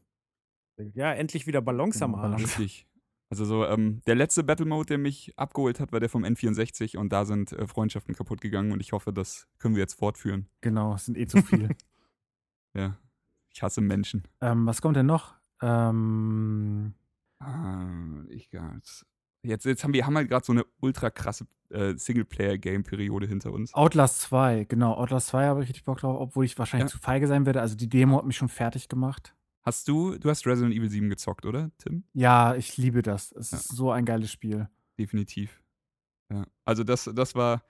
Ja, 0.94 1.12
endlich 1.12 1.46
wieder 1.48 1.60
Ballons 1.62 2.00
am 2.00 2.12
Genau, 2.12 2.24
Arsch. 2.24 2.42
Richtig. 2.44 2.86
Also 3.30 3.44
so, 3.44 3.64
ähm, 3.64 4.02
der 4.06 4.16
letzte 4.16 4.42
Battle 4.42 4.66
Mode, 4.66 4.86
der 4.86 4.98
mich 4.98 5.32
abgeholt 5.38 5.78
hat, 5.78 5.92
war 5.92 6.00
der 6.00 6.08
vom 6.08 6.24
N64 6.24 6.96
und 6.98 7.12
da 7.12 7.24
sind 7.24 7.52
äh, 7.52 7.66
Freundschaften 7.68 8.14
kaputt 8.14 8.40
gegangen 8.40 8.72
und 8.72 8.80
ich 8.80 8.90
hoffe, 8.92 9.12
das 9.12 9.46
können 9.58 9.76
wir 9.76 9.80
jetzt 9.80 9.94
fortführen. 9.94 10.48
Genau, 10.62 10.94
es 10.94 11.04
sind 11.06 11.16
eh 11.16 11.26
zu 11.26 11.40
viel. 11.42 11.70
Ja. 12.72 12.96
Ich 13.52 13.62
hasse 13.64 13.80
Menschen. 13.80 14.22
ähm, 14.40 14.64
was 14.66 14.80
kommt 14.80 14.96
denn 14.96 15.06
noch? 15.06 15.34
Ähm, 15.60 16.94
Ah, 17.40 18.22
ich 18.28 18.48
jetzt, 19.42 19.64
jetzt 19.64 19.82
haben 19.82 19.92
wir 19.94 20.06
haben 20.06 20.16
halt 20.16 20.28
gerade 20.28 20.44
so 20.44 20.52
eine 20.52 20.64
ultra 20.80 21.10
krasse 21.10 21.46
äh, 21.70 21.94
Singleplayer-Game-Periode 21.96 23.26
hinter 23.26 23.52
uns. 23.52 23.74
Outlast 23.74 24.20
2, 24.20 24.64
genau. 24.68 24.94
Outlast 24.94 25.28
2 25.28 25.46
habe 25.46 25.62
ich 25.62 25.68
richtig 25.68 25.84
Bock 25.84 25.98
drauf, 25.98 26.16
obwohl 26.20 26.44
ich 26.44 26.58
wahrscheinlich 26.58 26.90
Ja. 26.92 26.96
zu 26.96 27.02
feige 27.02 27.26
sein 27.26 27.46
werde. 27.46 27.60
Also 27.60 27.76
die 27.76 27.88
Demo 27.88 28.18
hat 28.18 28.26
mich 28.26 28.36
schon 28.36 28.48
fertig 28.48 28.88
gemacht. 28.88 29.34
Hast 29.62 29.88
du, 29.88 30.16
du 30.18 30.30
hast 30.30 30.46
Resident 30.46 30.74
Evil 30.74 30.88
7 30.90 31.08
gezockt, 31.10 31.44
oder, 31.44 31.70
Tim? 31.78 32.04
Ja, 32.14 32.54
ich 32.54 32.76
liebe 32.78 33.02
das. 33.02 33.32
Es 33.32 33.50
Ja. 33.50 33.58
ist 33.58 33.68
so 33.68 33.90
ein 33.90 34.04
geiles 34.06 34.32
Spiel. 34.32 34.68
Definitiv. 34.98 35.62
Ja. 36.32 36.46
Also 36.64 36.82
das, 36.84 37.10
das 37.14 37.34
war 37.34 37.62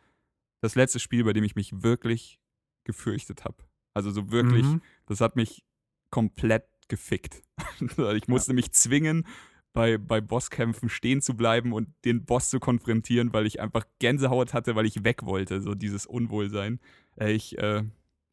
das 0.61 0.75
letzte 0.75 1.01
Spiel, 1.01 1.25
bei 1.25 1.33
dem 1.33 1.43
ich 1.45 1.57
mich 1.57 1.83
wirklich 1.83 2.41
gefürchtet 2.85 3.45
habe. 3.45 3.57
Also 3.95 4.11
so 4.11 4.31
wirklich, 4.31 4.65
Mhm. 4.67 4.83
das 5.07 5.21
hat 5.21 5.35
mich 5.37 5.65
komplett 6.11 6.65
gefickt. 6.89 7.43
ich 8.17 8.29
musste 8.29 8.53
mich 8.53 8.73
zwingen, 8.73 9.27
bei, 9.73 9.99
bei 9.99 10.21
Bosskämpfen 10.21 10.89
stehen 10.89 11.23
zu 11.23 11.37
bleiben 11.37 11.73
und 11.73 11.89
den 12.05 12.25
Boss 12.25 12.51
zu 12.51 12.59
konfrontieren, 12.59 13.33
weil 13.33 13.47
ich 13.47 13.61
einfach 13.61 13.85
Gänsehaut 14.01 14.53
hatte, 14.53 14.75
weil 14.75 14.87
ich 14.87 15.05
weg 15.05 15.25
wollte, 15.25 15.61
so 15.61 15.75
dieses 15.75 16.07
Unwohlsein. 16.07 16.81
Äh, 17.17 17.33
Ich, 17.33 17.57
äh, 17.59 17.85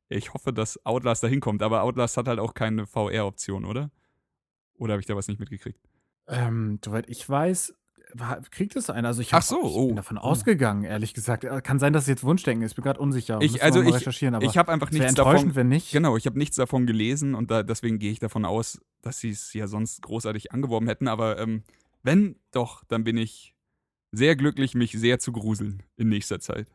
ich 0.09 0.34
hoffe, 0.34 0.53
dass 0.53 0.84
Outlast 0.85 1.23
da 1.23 1.27
hinkommt, 1.27 1.61
aber 1.61 1.84
Outlast 1.84 2.17
hat 2.17 2.27
halt 2.27 2.39
auch 2.39 2.53
keine 2.53 2.85
VR-Option, 2.88 3.65
oder? 3.65 3.91
Oder 4.75 4.93
habe 4.93 5.01
ich 5.01 5.07
da 5.07 5.15
was 5.15 5.27
nicht 5.27 5.39
mitgekriegt? 5.39 5.79
Ähm, 6.27 6.79
soweit 6.84 7.09
ich 7.09 7.27
weiß, 7.27 7.73
war- 8.13 8.41
kriegt 8.51 8.75
es 8.75 8.89
einen. 8.89 9.05
Also 9.05 9.21
ich, 9.21 9.29
Ach 9.34 9.38
hab, 9.38 9.43
so, 9.43 9.59
ich 9.59 9.73
oh. 9.75 9.88
bin 9.88 9.95
davon 9.95 10.17
ausgegangen, 10.17 10.84
ehrlich 10.84 11.13
gesagt. 11.13 11.43
Äh, 11.43 11.61
Kann 11.61 11.79
sein, 11.79 11.93
dass 11.93 12.03
es 12.03 12.07
jetzt 12.09 12.23
Wunschdenken 12.23 12.63
ist. 12.63 12.71
Ich 12.71 12.75
bin 12.75 12.84
gerade 12.84 12.99
unsicher. 12.99 13.39
Ich- 13.41 13.53
Müssen 13.53 13.63
also 13.63 13.81
ich- 13.81 13.93
recherchieren, 13.93 14.35
aber 14.35 14.45
ich 14.45 14.57
habe 14.57 14.71
einfach 14.71 14.91
nichts 14.91 15.07
enttäuschend, 15.07 15.49
davon. 15.49 15.55
wenn 15.55 15.67
nicht. 15.69 15.91
Genau, 15.91 16.15
ich 16.15 16.25
habe 16.25 16.38
nichts 16.38 16.55
davon 16.57 16.85
gelesen 16.85 17.34
und 17.35 17.49
da, 17.51 17.63
deswegen 17.63 17.97
gehe 17.99 18.11
ich 18.11 18.19
davon 18.19 18.45
aus, 18.45 18.79
dass 19.01 19.19
sie 19.19 19.29
es 19.29 19.53
ja 19.53 19.67
sonst 19.67 20.01
großartig 20.03 20.51
angeworben 20.51 20.88
hätten. 20.88 21.07
Aber 21.07 21.38
ähm, 21.39 21.63
wenn 22.03 22.38
doch, 22.51 22.84
dann 22.85 23.03
bin 23.03 23.17
ich 23.17 23.55
sehr 24.11 24.35
glücklich, 24.35 24.73
mich 24.75 24.91
sehr 24.93 25.19
zu 25.19 25.31
gruseln 25.31 25.84
in 25.97 26.07
nächster 26.09 26.39
Zeit. 26.39 26.73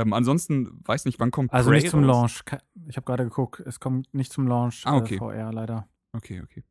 Ähm, 0.00 0.12
ansonsten 0.12 0.80
weiß 0.84 1.04
nicht, 1.04 1.18
wann 1.20 1.30
kommt 1.30 1.52
Also 1.52 1.70
Prey 1.70 1.80
nicht 1.80 1.90
zum 1.90 2.04
raus? 2.04 2.42
Launch. 2.46 2.60
Ich 2.88 2.96
habe 2.96 3.04
gerade 3.04 3.24
geguckt, 3.24 3.60
es 3.60 3.80
kommt 3.80 4.12
nicht 4.14 4.32
zum 4.32 4.46
Launch 4.46 4.82
Ah, 4.86 4.96
okay. 4.96 5.16
äh, 5.16 5.18
VR 5.18 5.52
leider. 5.52 5.88
Okay, 6.12 6.40
okay. 6.42 6.64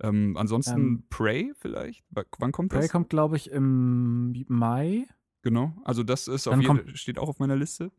Ähm, 0.00 0.36
ansonsten 0.36 0.76
Ähm, 0.80 1.06
Prey 1.08 1.52
vielleicht? 1.56 2.04
W 2.10 2.22
wann 2.38 2.52
kommt 2.52 2.70
Prey 2.72 2.82
das? 2.82 2.90
kommt, 2.90 3.10
glaube 3.10 3.36
ich, 3.36 3.50
im 3.50 4.44
Mai. 4.48 5.06
Genau, 5.42 5.72
also 5.84 6.02
das 6.02 6.26
ist 6.28 6.46
auf 6.46 6.52
Dann 6.54 6.62
jeden 6.62 6.96
steht 6.96 7.18
auch 7.18 7.28
auf 7.28 7.38
meiner 7.38 7.56
Liste. 7.56 7.92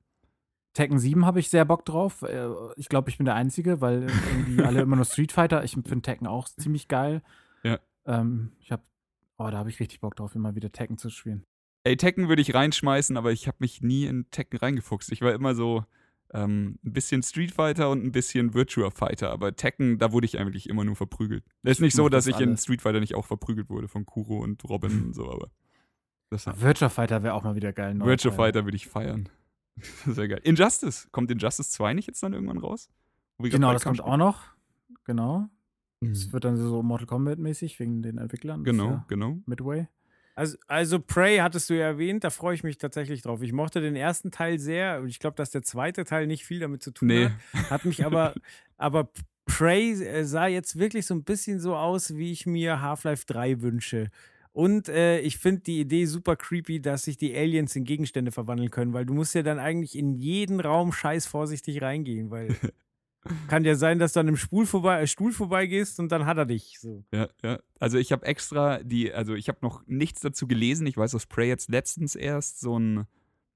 Tekken 0.73 0.99
7 0.99 1.25
habe 1.25 1.39
ich 1.39 1.49
sehr 1.49 1.63
Bock 1.63 1.85
drauf. 1.85 2.21
Äh, 2.23 2.49
Ich 2.75 2.89
glaube, 2.89 3.09
ich 3.09 3.17
bin 3.17 3.25
der 3.25 3.35
Einzige, 3.35 3.79
weil 3.81 4.07
irgendwie 4.31 4.61
alle 4.63 4.81
immer 4.81 4.95
nur 4.97 5.05
Street 5.05 5.31
Fighter. 5.31 5.63
Ich 5.63 5.71
finde 5.71 6.01
Tekken 6.01 6.27
auch 6.27 6.47
ziemlich 6.49 6.87
geil. 6.87 7.21
Ja. 7.63 7.79
Ähm, 8.05 8.51
ich 8.59 8.71
habe, 8.71 8.83
oh, 9.37 9.49
da 9.49 9.57
habe 9.59 9.69
ich 9.69 9.79
richtig 9.79 10.01
Bock 10.01 10.15
drauf, 10.15 10.35
immer 10.35 10.55
wieder 10.55 10.71
Tekken 10.71 10.97
zu 10.97 11.09
spielen. 11.09 11.45
Ey, 11.85 11.97
Tekken 11.97 12.27
würde 12.27 12.41
ich 12.41 12.53
reinschmeißen, 12.53 13.15
aber 13.15 13.31
ich 13.31 13.47
habe 13.47 13.57
mich 13.59 13.81
nie 13.81 14.05
in 14.05 14.29
Tekken 14.31 14.57
reingefuchst. 14.57 15.11
Ich 15.11 15.21
war 15.21 15.33
immer 15.33 15.53
so 15.53 15.85
ähm, 16.33 16.79
ein 16.83 16.93
bisschen 16.93 17.21
Street 17.21 17.51
Fighter 17.51 17.91
und 17.91 18.03
ein 18.03 18.11
bisschen 18.11 18.55
Virtua 18.55 18.89
Fighter, 18.89 19.29
aber 19.29 19.55
Tekken, 19.55 19.99
da 19.99 20.11
wurde 20.11 20.25
ich 20.25 20.39
eigentlich 20.39 20.67
immer 20.67 20.83
nur 20.83 20.95
verprügelt. 20.95 21.45
Es 21.61 21.73
ist 21.73 21.81
nicht 21.81 21.95
so, 21.95 22.09
dass 22.09 22.25
das 22.25 22.35
ich 22.35 22.41
in. 22.41 22.57
Street 22.57 22.81
Fighter 22.81 22.99
nicht 22.99 23.13
auch 23.13 23.25
verprügelt 23.25 23.69
wurde 23.69 23.87
von 23.87 24.03
Kuro 24.03 24.39
und 24.39 24.67
Robin 24.67 25.05
und 25.05 25.13
so, 25.13 25.31
aber 25.31 25.51
das 26.31 26.47
Virtua 26.59 26.89
Fighter 26.89 27.21
wäre 27.21 27.35
auch 27.35 27.43
mal 27.43 27.55
wieder 27.55 27.71
geil. 27.71 27.97
Virtua. 27.99 28.31
Fighter 28.31 28.65
würde 28.65 28.75
ich 28.75 28.87
feiern. 28.87 29.29
Wäre 30.05 30.27
geil. 30.27 30.41
Injustice, 30.43 31.07
kommt 31.11 31.29
Injustice 31.29 31.69
2 31.69 31.93
nicht 31.93 32.07
jetzt 32.07 32.23
dann 32.23 32.33
irgendwann 32.33 32.57
raus? 32.57 32.89
Genau, 33.37 33.73
das 33.73 33.83
kommt 33.83 33.97
Kampf 33.97 34.09
auch 34.09 34.17
noch. 34.17 34.41
Genau. 35.03 35.49
spielen? 36.05 36.11
Es 36.11 36.33
wird 36.33 36.45
dann 36.45 36.57
so 36.57 36.81
Mortal 36.83 37.07
Kombat 37.07 37.39
mäßig 37.39 37.79
wegen 37.79 38.01
den 38.01 38.17
Entwicklern. 38.17 38.63
Genau, 38.63 38.89
ja 38.89 39.05
genau. 39.07 39.37
Midway. 39.45 39.87
Also, 40.35 40.57
also 40.67 40.99
Prey 40.99 41.37
hattest 41.37 41.69
du 41.69 41.75
ja 41.75 41.85
erwähnt, 41.85 42.23
da 42.25 42.29
freue 42.29 42.55
ich 42.55 42.63
mich 42.63 42.77
tatsächlich 42.77 43.21
drauf. 43.21 43.41
Ich 43.41 43.53
mochte 43.53 43.79
den 43.79 43.95
ersten 43.95 44.31
Teil 44.31 44.59
sehr 44.59 44.99
und 45.01 45.07
ich 45.07 45.19
glaube, 45.19 45.35
dass 45.37 45.49
der 45.51 45.63
zweite 45.63 46.03
Teil 46.03 46.27
nicht 46.27 46.45
viel 46.45 46.59
damit 46.59 46.83
zu 46.83 46.91
tun 46.91 47.07
Nee. 47.07 47.29
hat. 47.53 47.69
Hat 47.71 47.85
mich 47.85 48.05
aber, 48.05 48.33
aber 48.77 49.09
Prey 49.45 49.91
äh, 50.03 50.23
sah 50.25 50.47
jetzt 50.47 50.77
wirklich 50.77 51.05
so 51.05 51.13
ein 51.15 51.23
bisschen 51.23 51.59
so 51.59 51.75
aus, 51.75 52.15
wie 52.17 52.31
ich 52.31 52.45
mir 52.45 52.81
Half-Life 52.81 53.23
3 53.27 53.61
wünsche. 53.61 54.09
Und 54.51 54.87
äh, 54.89 55.19
ich 55.19 55.37
finde 55.37 55.61
die 55.61 55.79
Idee 55.81 56.05
super 56.05 56.35
creepy, 56.35 56.81
dass 56.81 57.03
sich 57.03 57.17
die 57.17 57.35
Aliens 57.35 57.75
in 57.75 57.83
Gegenstände 57.83 58.31
verwandeln 58.31 58.71
können, 58.71 58.93
weil 58.93 59.05
du 59.05 59.13
musst 59.13 59.35
ja 59.35 59.43
dann 59.43 59.59
eigentlich 59.59 59.97
in 59.97 60.13
jeden 60.13 60.59
Raum 60.61 60.91
scheiß 60.93 61.25
vorsichtig 61.27 61.81
reingehen, 61.81 62.29
weil 62.31 62.47
kann 63.47 63.63
ja 63.63 63.75
sein, 63.75 63.99
dass 63.99 64.13
du 64.13 64.19
an 64.19 64.27
einem 64.27 64.37
Stuhl, 64.37 64.65
vorbei, 64.65 65.01
äh, 65.01 65.07
Stuhl 65.07 65.31
vorbeigehst 65.31 65.99
und 65.99 66.11
dann 66.11 66.25
hat 66.25 66.37
er 66.37 66.45
dich. 66.45 66.77
So. 66.79 67.03
Ja, 67.11 67.27
ja. 67.43 67.59
Also 67.79 67.97
ich 67.97 68.11
habe 68.11 68.25
extra 68.25 68.79
die, 68.83 69.13
also 69.13 69.33
ich 69.33 69.47
habe 69.47 69.59
noch 69.61 69.83
nichts 69.87 70.21
dazu 70.21 70.47
gelesen. 70.47 70.87
Ich 70.87 70.97
weiß, 70.97 71.11
dass 71.11 71.25
Prey 71.25 71.47
jetzt 71.47 71.69
letztens 71.69 72.15
erst 72.15 72.59
so, 72.59 72.77
ein, 72.77 73.05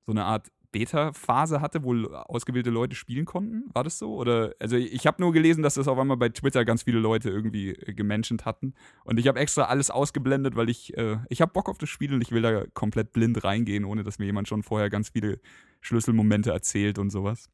so 0.06 0.12
eine 0.12 0.26
Art 0.26 0.48
Beta-Phase 0.72 1.62
hatte, 1.62 1.84
wo 1.84 1.94
ausgewählte 2.08 2.70
Leute 2.70 2.96
spielen 2.96 3.26
konnten. 3.26 3.64
War 3.74 3.84
das 3.84 3.98
so? 3.98 4.16
Oder 4.16 4.54
also 4.60 4.76
ich 4.76 5.08
habe 5.08 5.22
nur 5.22 5.34
gelesen, 5.34 5.64
dass 5.64 5.76
das 5.76 5.88
auf 5.88 5.98
einmal 5.98 6.18
bei 6.18 6.30
Twitter 6.30 6.66
ganz 6.66 6.84
viele 6.84 7.00
Leute 7.00 7.30
irgendwie 7.30 7.70
äh, 7.70 7.94
gemenschent 7.94 8.46
hatten. 8.46 8.74
Und 9.04 9.20
ich 9.20 9.28
habe 9.28 9.40
extra 9.40 9.64
alles 9.64 9.90
ausgeblendet, 9.90 10.56
weil 10.56 10.70
ich, 10.70 10.96
äh, 10.98 11.18
ich 11.30 11.42
habe 11.42 11.52
Bock 11.52 11.70
auf 11.70 11.78
das 11.78 11.90
Spiel 11.90 12.14
und 12.14 12.22
ich 12.22 12.32
will 12.32 12.42
da 12.42 12.66
komplett 12.74 13.14
blind 13.14 13.44
reingehen, 13.44 13.86
ohne 13.86 14.04
dass 14.04 14.20
mir 14.20 14.26
jemand 14.26 14.48
schon 14.48 14.64
vorher 14.64 14.90
ganz 14.90 15.10
viele 15.10 15.40
Schlüsselmomente 15.82 16.52
erzählt 16.52 17.00
und 17.00 17.10
sowas. 17.10 17.50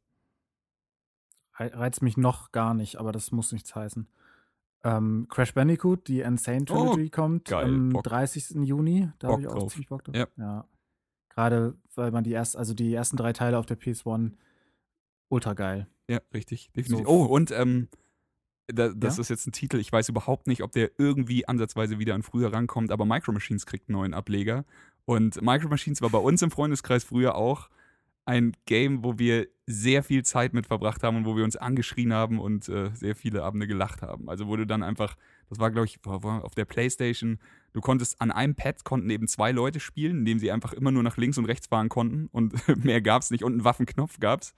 Rei- 1.57 1.73
Reizt 1.73 2.01
mich 2.01 2.17
noch 2.17 2.51
gar 2.51 2.73
nicht, 2.73 2.97
aber 2.97 3.11
das 3.11 3.31
muss 3.31 3.51
nichts 3.51 3.75
heißen. 3.75 4.07
Ähm, 4.83 5.27
Crash 5.29 5.53
Bandicoot, 5.53 6.07
die 6.07 6.21
Insane 6.21 6.61
Oh, 6.69 6.93
Trilogy 6.93 7.09
kommt 7.09 7.45
geil, 7.45 7.65
am 7.65 7.89
Bock. 7.89 8.03
30. 8.03 8.65
Juni. 8.67 9.09
Da 9.19 9.29
habe 9.29 9.41
ich 9.41 9.47
auch 9.47 9.55
drauf. 9.55 9.71
ziemlich 9.71 9.89
Bock 9.89 10.03
drauf. 10.03 10.15
Ja. 10.15 10.27
ja. 10.37 10.65
Gerade 11.29 11.75
weil 11.95 12.11
man 12.11 12.23
die 12.23 12.31
erst, 12.31 12.55
also 12.55 12.73
die 12.73 12.93
ersten 12.93 13.17
drei 13.17 13.33
Teile 13.33 13.57
auf 13.57 13.65
der 13.65 13.79
PS1 13.79 14.31
ultra 15.29 15.53
geil. 15.53 15.87
Ja, 16.07 16.19
richtig, 16.33 16.71
definitiv. 16.75 17.05
So. 17.07 17.11
Oh, 17.11 17.25
und 17.25 17.51
ähm, 17.51 17.87
da, 18.67 18.89
das 18.89 19.17
Ja? 19.17 19.21
ist 19.21 19.29
jetzt 19.29 19.47
ein 19.47 19.51
Titel, 19.51 19.77
ich 19.77 19.91
weiß 19.91 20.09
überhaupt 20.09 20.47
nicht, 20.47 20.61
ob 20.61 20.71
der 20.71 20.91
irgendwie 20.99 21.47
ansatzweise 21.47 21.97
wieder 21.99 22.13
an 22.15 22.23
früher 22.23 22.53
rankommt, 22.53 22.91
aber 22.91 23.05
Micro 23.05 23.31
Machines 23.31 23.65
kriegt 23.65 23.89
einen 23.89 23.97
neuen 23.97 24.13
Ableger. 24.13 24.65
Und 25.05 25.41
Micro 25.41 25.67
Machines 25.67 26.01
war 26.01 26.09
bei 26.09 26.17
uns 26.19 26.41
im 26.41 26.51
Freundeskreis 26.51 27.03
früher 27.03 27.35
auch 27.35 27.69
ein 28.25 28.53
Game, 28.65 29.03
wo 29.03 29.19
wir 29.19 29.47
sehr 29.67 30.03
viel 30.03 30.23
Zeit 30.23 30.53
mit 30.53 30.67
verbracht 30.67 31.03
haben 31.03 31.17
und 31.17 31.25
wo 31.25 31.35
wir 31.35 31.43
uns 31.43 31.55
angeschrien 31.55 32.13
haben 32.13 32.39
und 32.39 32.69
äh, 32.69 32.91
sehr 32.93 33.15
viele 33.15 33.43
Abende 33.43 33.67
gelacht 33.67 34.01
haben. 34.01 34.29
Also 34.29 34.47
wurde 34.47 34.67
dann 34.67 34.83
einfach, 34.83 35.15
das 35.49 35.59
war 35.59 35.71
glaube 35.71 35.87
ich 35.87 35.99
auf 36.05 36.55
der 36.55 36.65
Playstation, 36.65 37.39
du 37.73 37.81
konntest 37.81 38.21
an 38.21 38.31
einem 38.31 38.55
Pad 38.55 38.83
konnten 38.83 39.09
eben 39.09 39.27
zwei 39.27 39.51
Leute 39.51 39.79
spielen, 39.79 40.19
indem 40.19 40.39
sie 40.39 40.51
einfach 40.51 40.73
immer 40.73 40.91
nur 40.91 41.03
nach 41.03 41.17
links 41.17 41.37
und 41.37 41.45
rechts 41.45 41.67
fahren 41.67 41.89
konnten 41.89 42.27
und 42.31 42.53
mehr 42.83 43.01
gab 43.01 43.21
es 43.21 43.31
nicht 43.31 43.43
und 43.43 43.53
einen 43.53 43.63
Waffenknopf 43.63 44.19
gab 44.19 44.41
es. 44.41 44.53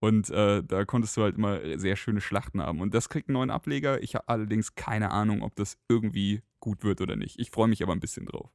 Und 0.00 0.30
äh, 0.30 0.62
da 0.62 0.84
konntest 0.84 1.16
du 1.16 1.22
halt 1.22 1.36
immer 1.36 1.76
sehr 1.76 1.96
schöne 1.96 2.20
Schlachten 2.20 2.62
haben. 2.62 2.80
Und 2.80 2.94
das 2.94 3.08
kriegt 3.08 3.28
einen 3.28 3.34
neuen 3.34 3.50
Ableger. 3.50 4.00
Ich 4.00 4.14
habe 4.14 4.28
allerdings 4.28 4.76
keine 4.76 5.10
Ahnung, 5.10 5.42
ob 5.42 5.56
das 5.56 5.76
irgendwie 5.88 6.42
gut 6.60 6.84
wird 6.84 7.00
oder 7.00 7.16
nicht. 7.16 7.38
Ich 7.40 7.50
freue 7.50 7.66
mich 7.66 7.82
aber 7.82 7.94
ein 7.94 8.00
bisschen 8.00 8.26
drauf. 8.26 8.52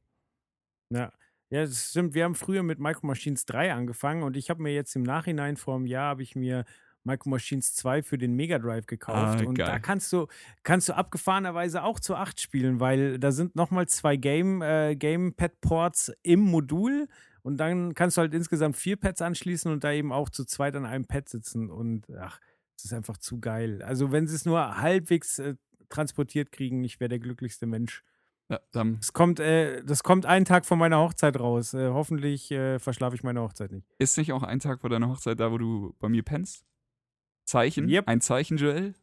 Ja. 0.90 1.12
Ja, 1.54 1.60
das 1.60 1.90
stimmt. 1.90 2.14
Wir 2.14 2.24
haben 2.24 2.34
früher 2.34 2.64
mit 2.64 2.80
Micro 2.80 3.06
Machines 3.06 3.46
3 3.46 3.72
angefangen 3.72 4.24
und 4.24 4.36
ich 4.36 4.50
habe 4.50 4.60
mir 4.60 4.74
jetzt 4.74 4.96
im 4.96 5.04
Nachhinein 5.04 5.56
vor 5.56 5.76
einem 5.76 5.86
Jahr 5.86 6.08
habe 6.08 6.24
ich 6.24 6.34
mir 6.34 6.64
Micro 7.04 7.30
Machines 7.30 7.76
2 7.76 8.02
für 8.02 8.18
den 8.18 8.34
Mega 8.34 8.58
Drive 8.58 8.86
gekauft 8.86 9.40
Ah, 9.40 9.46
und 9.46 9.56
da 9.60 9.66
geil. 9.68 9.80
kannst 9.80 10.12
du 10.12 10.26
kannst 10.64 10.88
du 10.88 10.94
abgefahrenerweise 10.94 11.84
auch 11.84 12.00
zu 12.00 12.16
8 12.16 12.40
spielen, 12.40 12.80
weil 12.80 13.20
da 13.20 13.30
sind 13.30 13.54
nochmal 13.54 13.86
zwei 13.86 14.16
Game 14.16 14.62
äh, 14.62 14.96
Gamepad 14.96 15.60
Ports 15.60 16.12
im 16.24 16.40
Modul 16.40 17.06
und 17.42 17.58
dann 17.58 17.94
kannst 17.94 18.16
du 18.16 18.22
halt 18.22 18.34
insgesamt 18.34 18.76
vier 18.76 18.96
Pads 18.96 19.22
anschließen 19.22 19.70
und 19.70 19.84
da 19.84 19.92
eben 19.92 20.10
auch 20.10 20.30
zu 20.30 20.44
zweit 20.44 20.74
an 20.74 20.84
einem 20.86 21.04
Pad 21.04 21.28
sitzen 21.28 21.70
und 21.70 22.04
ach, 22.18 22.40
das 22.74 22.86
ist 22.86 22.92
einfach 22.94 23.18
zu 23.18 23.38
geil. 23.38 23.80
Also, 23.82 24.10
wenn 24.10 24.26
sie 24.26 24.34
es 24.34 24.44
nur 24.44 24.78
halbwegs 24.78 25.38
äh, 25.38 25.54
transportiert 25.88 26.50
kriegen, 26.50 26.82
ich 26.82 26.98
wäre 26.98 27.10
der 27.10 27.20
glücklichste 27.20 27.66
Mensch. 27.66 28.02
Ja, 28.50 28.60
dann 28.72 28.96
Das 28.98 29.12
kommt, 29.14 29.40
äh, 29.40 29.82
das 29.84 30.02
kommt 30.02 30.26
einen 30.26 30.44
Tag 30.44 30.66
vor 30.66 30.76
meiner 30.76 30.98
Hochzeit 30.98 31.38
raus. 31.40 31.72
Äh, 31.74 31.88
hoffentlich 31.90 32.50
äh, 32.50 32.78
verschlafe 32.78 33.16
ich 33.16 33.22
meine 33.22 33.40
Hochzeit 33.40 33.72
nicht. 33.72 33.86
ist 33.98 34.18
nicht 34.18 34.32
auch 34.32 34.42
ein 34.42 34.60
Tag 34.60 34.80
vor 34.82 34.90
deiner 34.90 35.08
Hochzeit 35.08 35.40
da, 35.40 35.50
wo 35.50 35.58
du 35.58 35.94
bei 35.98 36.08
mir 36.08 36.22
pennst? 36.22 36.64
Zeichen? 37.46 37.88
Yep. 37.88 38.06
Ein 38.08 38.20
Zeichen, 38.20 38.56
Joel? 38.58 38.94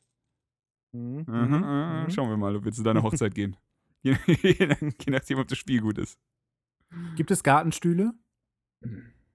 Mhm. 0.94 1.26
Mhm, 1.28 2.04
Mhm. 2.06 2.10
Schauen 2.12 2.30
wir 2.30 2.38
mal, 2.38 2.56
ob 2.56 2.66
wir 2.66 2.72
zu 2.72 2.84
deiner 2.84 3.02
Hochzeit 3.04 3.34
gehen. 3.36 3.56
Je, 4.04 4.16
nachdem, 5.08 5.40
ob 5.40 5.48
das 5.48 5.58
Spiel 5.58 5.80
gut 5.82 5.98
ist. 6.00 6.20
Gibt 7.16 7.32
es 7.32 7.44
Gartenstühle 7.44 8.14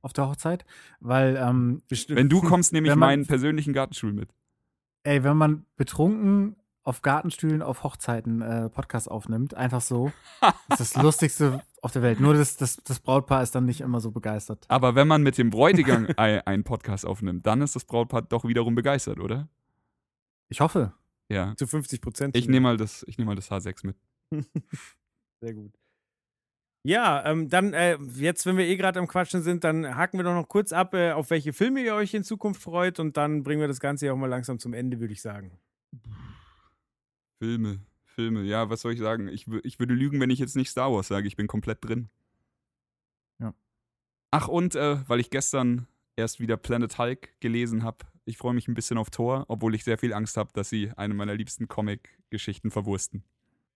auf 0.02 0.12
der 0.12 0.28
Hochzeit? 0.28 0.64
Weil, 1.00 1.36
ähm, 1.36 1.82
Bestimmt. 1.88 2.18
Wenn 2.18 2.28
du 2.28 2.42
kommst, 2.42 2.72
nehme 2.72 2.88
ich 2.88 2.94
meinen 2.96 3.26
persönlichen 3.26 3.72
Gartenstuhl 3.72 4.12
mit. 4.12 4.28
ey, 5.04 5.22
wenn 5.24 5.36
man 5.36 5.66
betrunken 5.76 6.56
auf 6.86 7.02
Gartenstühlen 7.02 7.62
auf 7.62 7.82
Hochzeiten 7.82 8.40
äh, 8.42 8.70
Podcast 8.70 9.10
aufnimmt, 9.10 9.54
einfach 9.54 9.80
so, 9.80 10.12
ist 10.70 10.80
das 10.80 10.94
Lustigste 10.96 11.62
auf 11.82 11.92
der 11.92 12.02
Welt. 12.02 12.20
Nur 12.20 12.34
das, 12.34 12.56
das, 12.56 12.76
das 12.76 13.00
Brautpaar 13.00 13.42
ist 13.42 13.54
dann 13.54 13.64
nicht 13.64 13.80
immer 13.80 14.00
so 14.00 14.12
begeistert. 14.12 14.64
Aber 14.68 14.94
wenn 14.94 15.08
man 15.08 15.22
mit 15.22 15.36
dem 15.36 15.50
Bräutigam 15.50 16.06
ein- 16.16 16.40
einen 16.46 16.64
Podcast 16.64 17.04
aufnimmt, 17.04 17.44
dann 17.46 17.60
ist 17.60 17.74
das 17.76 17.84
Brautpaar 17.84 18.22
doch 18.22 18.44
wiederum 18.44 18.74
begeistert, 18.76 19.18
oder? 19.20 19.48
Ich 20.48 20.60
hoffe. 20.60 20.92
Ja. 21.28 21.54
zu 21.56 21.66
50 21.66 22.00
Prozent. 22.00 22.36
Ich 22.36 22.46
nehme 22.46 22.60
mal, 22.60 22.76
das- 22.76 23.04
ich 23.08 23.18
nehm 23.18 23.26
mal 23.26 23.34
das 23.34 23.50
H6 23.50 23.84
mit. 23.84 23.96
Sehr 25.40 25.54
gut. 25.54 25.72
Ja, 26.84 27.26
ähm, 27.26 27.48
dann 27.48 27.72
äh, 27.74 27.98
jetzt, 28.14 28.46
wenn 28.46 28.56
wir 28.56 28.64
eh 28.64 28.76
gerade 28.76 29.00
am 29.00 29.08
Quatschen 29.08 29.42
sind, 29.42 29.64
dann 29.64 29.96
haken 29.96 30.18
wir 30.18 30.24
doch 30.24 30.34
noch 30.34 30.46
kurz 30.48 30.72
ab, 30.72 30.94
äh, 30.94 31.10
auf 31.10 31.30
welche 31.30 31.52
Filme 31.52 31.80
ihr 31.80 31.96
euch 31.96 32.14
in 32.14 32.22
Zukunft 32.22 32.62
freut 32.62 33.00
und 33.00 33.16
dann 33.16 33.42
bringen 33.42 33.60
wir 33.60 33.66
das 33.66 33.80
Ganze 33.80 34.06
ja 34.06 34.12
auch 34.12 34.16
mal 34.16 34.28
langsam 34.28 34.60
zum 34.60 34.72
Ende, 34.72 35.00
würde 35.00 35.12
ich 35.12 35.20
sagen. 35.20 35.58
Filme, 37.38 37.80
Filme. 38.04 38.42
Ja, 38.42 38.70
was 38.70 38.80
soll 38.80 38.92
ich 38.92 39.00
sagen? 39.00 39.28
Ich, 39.28 39.46
ich 39.62 39.78
würde 39.78 39.94
lügen, 39.94 40.20
wenn 40.20 40.30
ich 40.30 40.38
jetzt 40.38 40.56
nicht 40.56 40.70
Star 40.70 40.92
Wars 40.92 41.08
sage. 41.08 41.28
Ich 41.28 41.36
bin 41.36 41.46
komplett 41.46 41.84
drin. 41.84 42.08
Ja. 43.38 43.54
Ach, 44.30 44.48
und 44.48 44.74
äh, 44.74 44.98
weil 45.08 45.20
ich 45.20 45.30
gestern 45.30 45.86
erst 46.16 46.40
wieder 46.40 46.56
Planet 46.56 46.98
Hulk 46.98 47.38
gelesen 47.40 47.82
habe, 47.82 48.06
ich 48.24 48.38
freue 48.38 48.54
mich 48.54 48.68
ein 48.68 48.74
bisschen 48.74 48.98
auf 48.98 49.10
Thor, 49.10 49.44
obwohl 49.48 49.74
ich 49.74 49.84
sehr 49.84 49.98
viel 49.98 50.12
Angst 50.12 50.36
habe, 50.36 50.50
dass 50.52 50.68
sie 50.68 50.90
eine 50.96 51.14
meiner 51.14 51.34
liebsten 51.34 51.68
Comic-Geschichten 51.68 52.70
verwursten. 52.70 53.22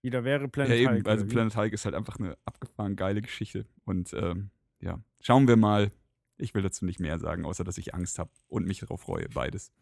Wieder 0.03 0.25
wäre 0.25 0.49
Planet 0.49 0.71
ja, 0.71 0.77
eben. 0.77 0.95
Hulk, 0.95 1.09
also 1.09 1.27
wie? 1.27 1.31
Planet 1.31 1.57
Hulk 1.57 1.73
ist 1.73 1.85
halt 1.85 1.95
einfach 1.95 2.19
eine 2.19 2.37
abgefahren 2.45 2.97
geile 2.97 3.21
Geschichte. 3.21 3.67
Und 3.85 4.13
ähm, 4.15 4.51
ja, 4.81 4.99
schauen 5.21 5.47
wir 5.47 5.57
mal. 5.57 5.93
Ich 6.39 6.55
will 6.55 6.63
dazu 6.63 6.87
nicht 6.87 7.01
mehr 7.01 7.19
sagen, 7.19 7.45
außer 7.45 7.65
dass 7.65 7.77
ich 7.77 7.95
Angst 7.95 8.19
habe 8.19 8.31
und 8.49 8.67
mich 8.67 8.81
darauf 8.81 9.03
freue, 9.03 9.29
beides. 9.29 9.73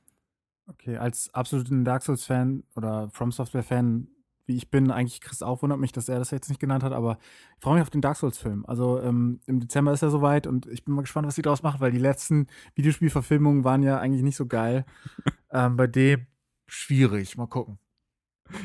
Okay, 0.69 0.97
als 0.97 1.32
absoluten 1.32 1.85
Dark 1.85 2.03
Souls-Fan 2.03 2.62
oder 2.77 3.09
From 3.11 3.32
Software-Fan, 3.32 4.09
wie 4.45 4.57
ich 4.57 4.70
bin, 4.70 4.90
eigentlich 4.90 5.20
Chris 5.20 5.43
auch 5.43 5.62
wundert 5.62 5.81
mich, 5.81 5.93
dass 5.93 6.09
er 6.09 6.19
das 6.19 6.31
jetzt 6.31 6.49
nicht 6.49 6.61
genannt 6.61 6.82
hat, 6.82 6.93
aber 6.93 7.19
ich 7.57 7.62
freue 7.62 7.74
mich 7.74 7.82
auf 7.82 7.90
den 7.90 8.03
Dark 8.03 8.16
Souls-Film. 8.16 8.66
Also 8.66 9.01
ähm, 9.01 9.40
im 9.47 9.61
Dezember 9.61 9.93
ist 9.93 10.03
er 10.03 10.11
soweit 10.11 10.47
und 10.47 10.66
ich 10.66 10.85
bin 10.85 10.95
mal 10.95 11.03
gespannt, 11.03 11.27
was 11.27 11.35
sie 11.35 11.43
daraus 11.43 11.62
machen, 11.62 11.81
weil 11.81 11.93
die 11.93 11.99
letzten 11.99 12.47
Videospielverfilmungen 12.74 13.65
waren 13.65 13.82
ja 13.82 13.99
eigentlich 13.99 14.23
nicht 14.23 14.36
so 14.36 14.47
geil. 14.47 14.85
ähm, 15.53 15.77
bei 15.77 15.86
dem 15.86 16.27
schwierig. 16.66 17.36
Mal 17.36 17.47
gucken. 17.47 17.78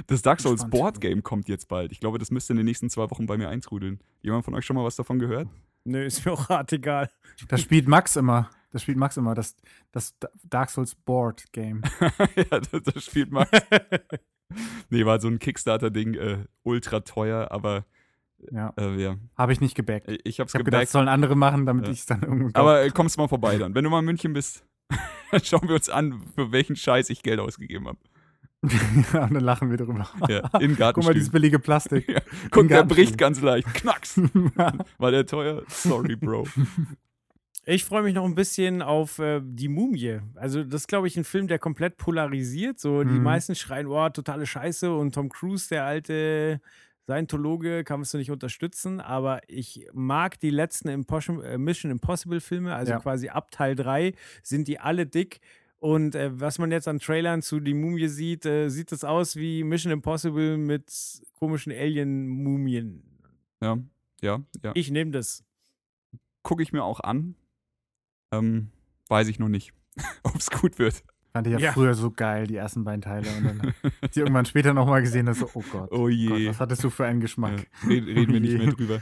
Das 0.07 0.21
Dark 0.21 0.39
Souls 0.39 0.61
Spannend. 0.61 0.71
Board 0.71 1.01
Game 1.01 1.23
kommt 1.23 1.49
jetzt 1.49 1.67
bald. 1.67 1.91
Ich 1.91 1.99
glaube, 1.99 2.17
das 2.17 2.31
müsste 2.31 2.53
in 2.53 2.57
den 2.57 2.65
nächsten 2.65 2.89
zwei 2.89 3.09
Wochen 3.09 3.25
bei 3.25 3.37
mir 3.37 3.49
eintrudeln. 3.49 3.99
Jemand 4.21 4.45
von 4.45 4.53
euch 4.55 4.65
schon 4.65 4.75
mal 4.75 4.85
was 4.85 4.95
davon 4.95 5.19
gehört? 5.19 5.49
Nö, 5.85 6.05
ist 6.05 6.25
mir 6.25 6.31
auch 6.31 6.47
hart 6.49 6.71
egal. 6.71 7.09
Das 7.49 7.61
spielt 7.61 7.87
Max 7.87 8.15
immer. 8.15 8.49
Das 8.73 8.81
spielt 8.81 8.97
Max 8.97 9.15
immer, 9.17 9.33
das, 9.35 9.55
das 9.91 10.15
Dark 10.43 10.69
Souls 10.69 10.95
Board 10.95 11.45
Game. 11.53 11.83
ja, 12.35 12.59
das, 12.59 12.83
das 12.83 13.05
spielt 13.05 13.31
Max. 13.31 13.49
nee, 14.89 15.05
war 15.05 15.21
so 15.21 15.27
ein 15.29 15.39
Kickstarter-Ding, 15.39 16.15
äh, 16.15 16.37
ultra 16.63 16.99
teuer, 17.01 17.49
aber 17.51 17.85
Ja, 18.51 18.73
äh, 18.77 18.95
ja, 19.01 19.15
habe 19.37 19.53
ich 19.53 19.61
nicht 19.61 19.75
gebackt. 19.75 20.07
ich 20.25 20.39
habe 20.39 20.47
gedacht, 20.51 20.65
gebackt. 20.65 20.83
das 20.83 20.91
sollen 20.91 21.07
andere 21.07 21.35
machen, 21.35 21.65
damit 21.65 21.85
Ja. 21.85 21.91
ich 21.93 21.99
es 21.99 22.05
dann 22.07 22.23
irgendwo 22.23 22.49
Aber 22.59 22.83
äh, 22.83 22.89
kommst 22.89 23.17
mal 23.17 23.27
vorbei 23.27 23.57
dann. 23.57 23.73
Wenn 23.75 23.83
du 23.83 23.89
mal 23.89 23.99
in 23.99 24.05
München 24.05 24.33
bist, 24.33 24.65
dann 25.31 25.41
schauen 25.43 25.67
wir 25.67 25.75
uns 25.75 25.89
an, 25.89 26.21
für 26.35 26.51
welchen 26.51 26.75
Scheiß 26.75 27.09
ich 27.09 27.23
Geld 27.23 27.39
ausgegeben 27.39 27.87
habe. 27.87 27.99
ja, 29.13 29.25
und 29.25 29.33
dann 29.33 29.43
lachen 29.43 29.69
wir 29.69 29.77
drüber. 29.77 30.07
Ja, 30.29 30.49
in 30.59 30.77
Guck 30.77 31.03
mal, 31.03 31.13
dieses 31.13 31.29
billige 31.29 31.59
Plastik. 31.59 32.07
Ja, 32.09 32.21
guck, 32.49 32.69
der 32.69 32.83
bricht 32.83 33.17
ganz 33.17 33.41
leicht. 33.41 33.67
Knacks. 33.73 34.19
War 34.97 35.11
der 35.11 35.25
teuer? 35.25 35.63
Sorry, 35.67 36.15
Bro. 36.15 36.47
Ich 37.65 37.85
freue 37.85 38.03
mich 38.03 38.13
noch 38.13 38.25
ein 38.25 38.35
bisschen 38.35 38.81
auf 38.81 39.19
äh, 39.19 39.39
die 39.43 39.69
Mumie. 39.69 40.19
Also, 40.35 40.63
das 40.63 40.81
ist, 40.81 40.87
glaube 40.87 41.07
ich, 41.07 41.15
ein 41.15 41.23
Film, 41.23 41.47
der 41.47 41.59
komplett 41.59 41.95
polarisiert. 41.97 42.77
So, 42.79 43.03
die 43.03 43.09
Mhm. 43.11 43.23
meisten 43.23 43.55
schreien, 43.55 43.87
oh, 43.87 44.09
totale 44.09 44.45
Scheiße. 44.45 44.93
Und 44.93 45.15
Tom 45.15 45.29
Cruise, 45.29 45.69
der 45.69 45.85
alte 45.85 46.59
Scientologe, 47.05 47.83
kann 47.85 48.01
es 48.01 48.13
nicht 48.13 48.31
unterstützen. 48.31 48.99
Aber 48.99 49.39
ich 49.47 49.87
mag 49.93 50.39
die 50.41 50.49
letzten 50.49 50.89
Impos- 50.89 51.41
äh, 51.41 51.57
Mission 51.57 51.89
Impossible-Filme. 51.91 52.75
Also 52.75 52.91
Ja. 52.93 52.99
quasi 52.99 53.29
ab 53.29 53.49
Teil 53.51 53.75
3 53.75 54.13
sind 54.41 54.67
die 54.67 54.79
alle 54.79 55.05
dick. 55.05 55.39
Und 55.79 56.15
äh, 56.15 56.37
was 56.39 56.59
man 56.59 56.71
jetzt 56.71 56.87
an 56.89 56.99
Trailern 56.99 57.41
zu 57.41 57.59
Die 57.61 57.73
Mumie 57.73 58.07
sieht, 58.07 58.45
äh, 58.45 58.69
sieht 58.69 58.91
es 58.91 59.03
aus 59.05 59.35
wie 59.37 59.63
Mission 59.63 59.91
Impossible 59.93 60.57
mit 60.57 60.91
komischen 61.39 61.71
Alien-Mumien. 61.71 63.03
Ja, 63.61 63.77
ja, 64.21 64.41
ja. 64.63 64.71
Ich 64.75 64.91
nehme 64.91 65.11
das. 65.11 65.43
Gucke 66.41 66.61
ich 66.63 66.73
mir 66.73 66.83
auch 66.83 66.99
an. 66.99 67.35
Ähm, 68.37 68.69
weiß 69.09 69.27
ich 69.27 69.39
noch 69.39 69.49
nicht, 69.49 69.73
ob 70.23 70.35
es 70.35 70.49
gut 70.49 70.79
wird. 70.79 71.03
Fand 71.31 71.47
ich 71.47 71.53
ja, 71.53 71.59
Ja. 71.59 71.71
früher 71.73 71.93
so 71.95 72.11
geil, 72.11 72.45
die 72.47 72.55
ersten 72.57 72.83
beiden 72.83 73.01
Teile. 73.01 73.27
Und 73.37 73.43
dann 73.45 73.73
die 74.13 74.19
irgendwann 74.19 74.45
später 74.45 74.73
nochmal 74.73 75.01
gesehen, 75.01 75.25
dass 75.25 75.39
so, 75.39 75.49
oh 75.55 75.63
Gott, 75.71 75.91
Oh 75.91 76.07
je. 76.07 76.27
Gott, 76.27 76.45
was 76.47 76.59
hattest 76.59 76.83
du 76.83 76.89
für 76.91 77.05
einen 77.05 77.21
Geschmack? 77.21 77.67
Ja, 77.83 77.89
red, 77.89 78.05
reden 78.05 78.33
wir 78.33 78.39
nicht 78.39 78.57
mehr 78.57 78.67
drüber. 78.73 79.01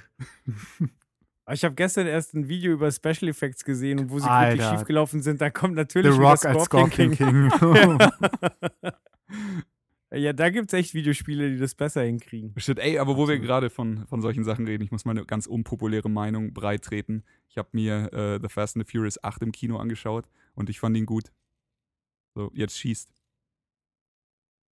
Ich 1.52 1.66
habe 1.66 1.76
gestern 1.76 2.08
erst 2.08 2.34
ein 2.34 2.48
Video 2.48 2.72
über 2.72 2.90
Special 2.90 3.28
Effects 3.28 3.66
gesehen 3.66 4.00
und 4.00 4.10
wo 4.12 4.20
sie 4.20 4.30
Alter. 4.30 4.58
wirklich 4.58 4.70
schiefgelaufen 4.80 5.22
sind, 5.22 5.42
da 5.42 5.50
kommt 5.50 5.74
The 5.74 5.82
natürlich 5.82 6.14
wieder 6.18 6.24
Rock 6.30 6.46
als 6.46 6.64
Scorpion 6.64 7.12
King. 7.12 7.52
Ja, 10.14 10.34
da 10.34 10.50
gibt 10.50 10.74
es 10.74 10.78
echt 10.78 10.94
Videospiele, 10.94 11.52
die 11.52 11.58
das 11.58 11.74
besser 11.74 12.04
hinkriegen. 12.04 12.54
Shit, 12.58 12.80
ey, 12.80 12.98
aber 12.98 13.16
wo 13.16 13.28
wir 13.28 13.36
Absolut. 13.36 13.46
gerade 13.48 13.70
von, 13.70 14.06
von 14.08 14.22
solchen 14.22 14.44
Sachen 14.44 14.68
reden, 14.68 14.84
ich 14.84 14.92
muss 14.92 15.06
mal 15.06 15.12
eine 15.12 15.26
ganz 15.26 15.48
unpopuläre 15.48 16.10
Meinung 16.10 16.54
breitreten. 16.54 17.24
Ich 17.48 17.58
habe 17.58 17.70
mir 17.72 18.12
äh, 18.12 18.40
The 18.42 18.50
Fast 18.50 18.76
and 18.76 18.86
the 18.86 18.92
Furious 18.92 19.24
8 19.24 19.42
im 19.44 19.52
Kino 19.54 19.78
angeschaut 19.78 20.26
und 20.54 20.70
ich 20.70 20.82
fand 20.82 20.98
ihn 20.98 21.06
gut. 21.06 21.32
So, 22.36 22.52
jetzt 22.54 22.78
schießt. 22.78 23.10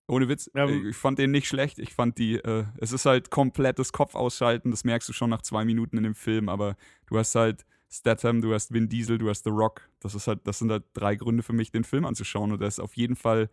Ohne 0.10 0.28
Witz, 0.28 0.50
Ja, 0.56 0.68
ich 0.68 0.98
fand 0.98 1.20
den 1.20 1.32
nicht 1.32 1.48
schlecht. 1.48 1.80
Ich 1.80 1.94
fand 1.94 2.18
die, 2.18 2.36
äh, 2.36 2.66
es 2.78 2.92
ist 2.92 3.06
halt 3.06 3.30
komplettes 3.30 3.94
Kopf 3.94 4.16
ausschalten, 4.16 4.72
das 4.72 4.84
merkst 4.84 5.08
du 5.08 5.14
schon 5.14 5.30
nach 5.30 5.44
zwei 5.44 5.64
Minuten 5.64 5.98
in 5.98 6.04
dem 6.04 6.16
Film, 6.16 6.50
aber 6.50 6.76
du 7.06 7.18
hast 7.18 7.36
halt 7.36 7.66
Statham, 7.90 8.42
du 8.42 8.54
hast 8.54 8.74
Vin 8.74 8.90
Diesel, 8.90 9.18
du 9.18 9.30
hast 9.30 9.44
The 9.46 9.52
Rock. 9.52 9.88
Das 10.00 10.16
ist 10.16 10.28
halt, 10.28 10.46
das 10.46 10.60
sind 10.60 10.72
halt 10.72 10.84
drei 10.94 11.16
Gründe 11.16 11.44
für 11.44 11.54
mich, 11.54 11.72
den 11.72 11.84
Film 11.84 12.06
anzuschauen 12.06 12.52
und 12.52 12.60
der 12.60 12.68
ist 12.68 12.80
auf 12.80 12.98
jeden 12.98 13.16
Fall 13.16 13.50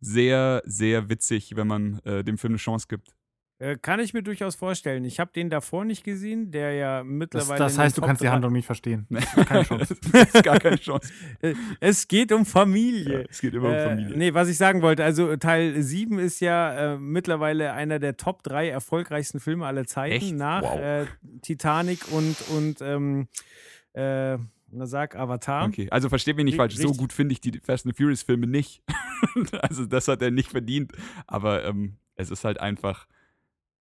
sehr, 0.00 0.62
sehr 0.64 1.08
witzig, 1.08 1.56
wenn 1.56 1.66
man 1.66 1.98
äh, 2.04 2.24
dem 2.24 2.38
Film 2.38 2.52
eine 2.52 2.58
Chance 2.58 2.86
gibt. 2.88 3.08
Äh, 3.58 3.76
kann 3.76 4.00
ich 4.00 4.14
mir 4.14 4.22
durchaus 4.22 4.54
vorstellen. 4.54 5.04
Ich 5.04 5.20
habe 5.20 5.32
den 5.34 5.50
davor 5.50 5.84
nicht 5.84 6.02
gesehen, 6.02 6.50
der 6.50 6.72
ja 6.72 6.98
Das, 7.00 7.06
mittlerweile. 7.06 7.58
das 7.58 7.74
den 7.74 7.82
heißt, 7.82 7.96
du 7.98 8.00
Top 8.00 8.06
kannst 8.08 8.22
die 8.22 8.30
Handlung 8.30 8.54
nicht 8.54 8.64
verstehen. 8.64 9.06
Keine 9.46 9.64
Chance. 9.64 9.96
das 10.12 10.34
ist 10.34 10.44
gar 10.44 10.58
keine 10.58 10.78
Chance. 10.78 11.12
Äh, 11.42 11.54
Es 11.78 12.08
geht 12.08 12.32
um 12.32 12.46
Familie. 12.46 13.26
Es 13.28 13.38
geht 13.42 13.52
immer 13.52 13.68
um 13.68 13.74
Äh, 13.74 13.84
Familie. 13.86 14.16
nee, 14.16 14.32
was 14.32 14.48
ich 14.48 14.56
sagen 14.56 14.80
wollte, 14.80 15.04
also 15.04 15.36
Teil 15.36 15.82
7 15.82 16.18
ist 16.18 16.40
ja 16.40 16.94
äh, 16.94 16.98
mittlerweile 16.98 17.74
einer 17.74 17.98
der 17.98 18.16
Top 18.16 18.42
3 18.44 18.70
erfolgreichsten 18.70 19.40
Filme 19.40 19.66
aller 19.66 19.84
Zeiten 19.84 20.14
Echt? 20.14 20.34
nach 20.36 20.62
Wow. 20.62 20.80
äh, 20.80 21.06
Titanic 21.42 22.10
und, 22.12 22.36
und 22.56 22.80
ähm, 22.80 23.28
äh, 23.92 24.38
na 24.72 24.86
sag, 24.86 25.16
Avatar. 25.16 25.66
Okay, 25.66 25.88
also 25.90 26.08
versteht 26.08 26.36
mich 26.36 26.44
nicht 26.44 26.54
Ri- 26.54 26.58
falsch. 26.58 26.76
So 26.76 26.82
richtig. 26.82 26.98
gut 26.98 27.12
finde 27.12 27.32
ich 27.32 27.40
die 27.40 27.58
Fast 27.60 27.86
and 27.86 27.96
Furious 27.96 28.22
Filme 28.22 28.46
nicht. 28.46 28.82
also 29.62 29.86
das 29.86 30.08
hat 30.08 30.22
er 30.22 30.30
nicht 30.30 30.50
verdient. 30.50 30.92
Aber 31.26 31.64
ähm, 31.64 31.96
es 32.16 32.30
ist 32.30 32.44
halt 32.44 32.60
einfach. 32.60 33.06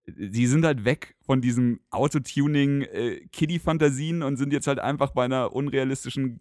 Sie 0.06 0.48
sind 0.48 0.66
halt 0.66 0.86
weg 0.86 1.16
von 1.22 1.40
diesem 1.42 1.82
Autotuning 1.92 2.82
äh, 2.82 3.20
Kiddie-Fantasien 3.32 4.24
und 4.24 4.38
sind 4.38 4.52
jetzt 4.54 4.66
halt 4.66 4.80
einfach 4.80 5.12
bei 5.12 5.26
einer 5.26 5.54
unrealistischen 5.54 6.40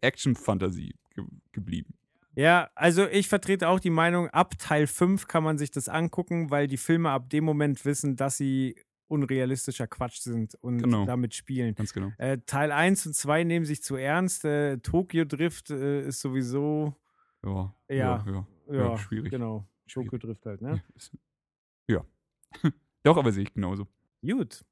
Action-Fantasie 0.00 0.94
ge 1.14 1.24
geblieben. 1.52 1.94
Ja, 2.36 2.70
also 2.76 3.08
ich 3.08 3.28
vertrete 3.28 3.68
auch 3.68 3.80
die 3.80 3.90
Meinung, 3.90 4.28
ab 4.28 4.56
Teil 4.58 4.86
5 4.86 5.26
kann 5.26 5.42
man 5.42 5.58
sich 5.58 5.72
das 5.72 5.88
angucken, 5.88 6.50
weil 6.50 6.68
die 6.68 6.76
Filme 6.76 7.10
ab 7.10 7.28
dem 7.28 7.44
Moment 7.44 7.84
wissen, 7.84 8.14
dass 8.14 8.36
sie 8.36 8.76
unrealistischer 9.10 9.86
Quatsch 9.86 10.20
sind 10.20 10.54
und 10.56 10.78
Genau. 10.78 11.04
damit 11.04 11.34
spielen. 11.34 11.74
Ganz 11.74 11.92
genau. 11.92 12.12
Äh, 12.18 12.38
Teil 12.46 12.72
1 12.72 13.06
und 13.06 13.14
2 13.14 13.44
nehmen 13.44 13.66
sich 13.66 13.82
zu 13.82 13.96
ernst. 13.96 14.44
Äh, 14.44 14.78
Tokyo 14.78 15.24
Drift 15.24 15.70
äh, 15.70 16.06
ist 16.06 16.20
sowieso, 16.20 16.94
Ja, 17.44 17.74
Ja. 17.88 18.24
ja, 18.26 18.46
ja. 18.70 18.96
schwierig. 18.98 19.30
genau. 19.30 19.66
Tokyo 19.92 20.18
Drift 20.18 20.46
halt, 20.46 20.62
ne? 20.62 20.82
Ja. 21.88 22.04
Doch, 23.02 23.16
aber 23.16 23.32
sehe 23.32 23.42
ich 23.44 23.52
genauso. 23.54 23.88
Gut. 24.24 24.64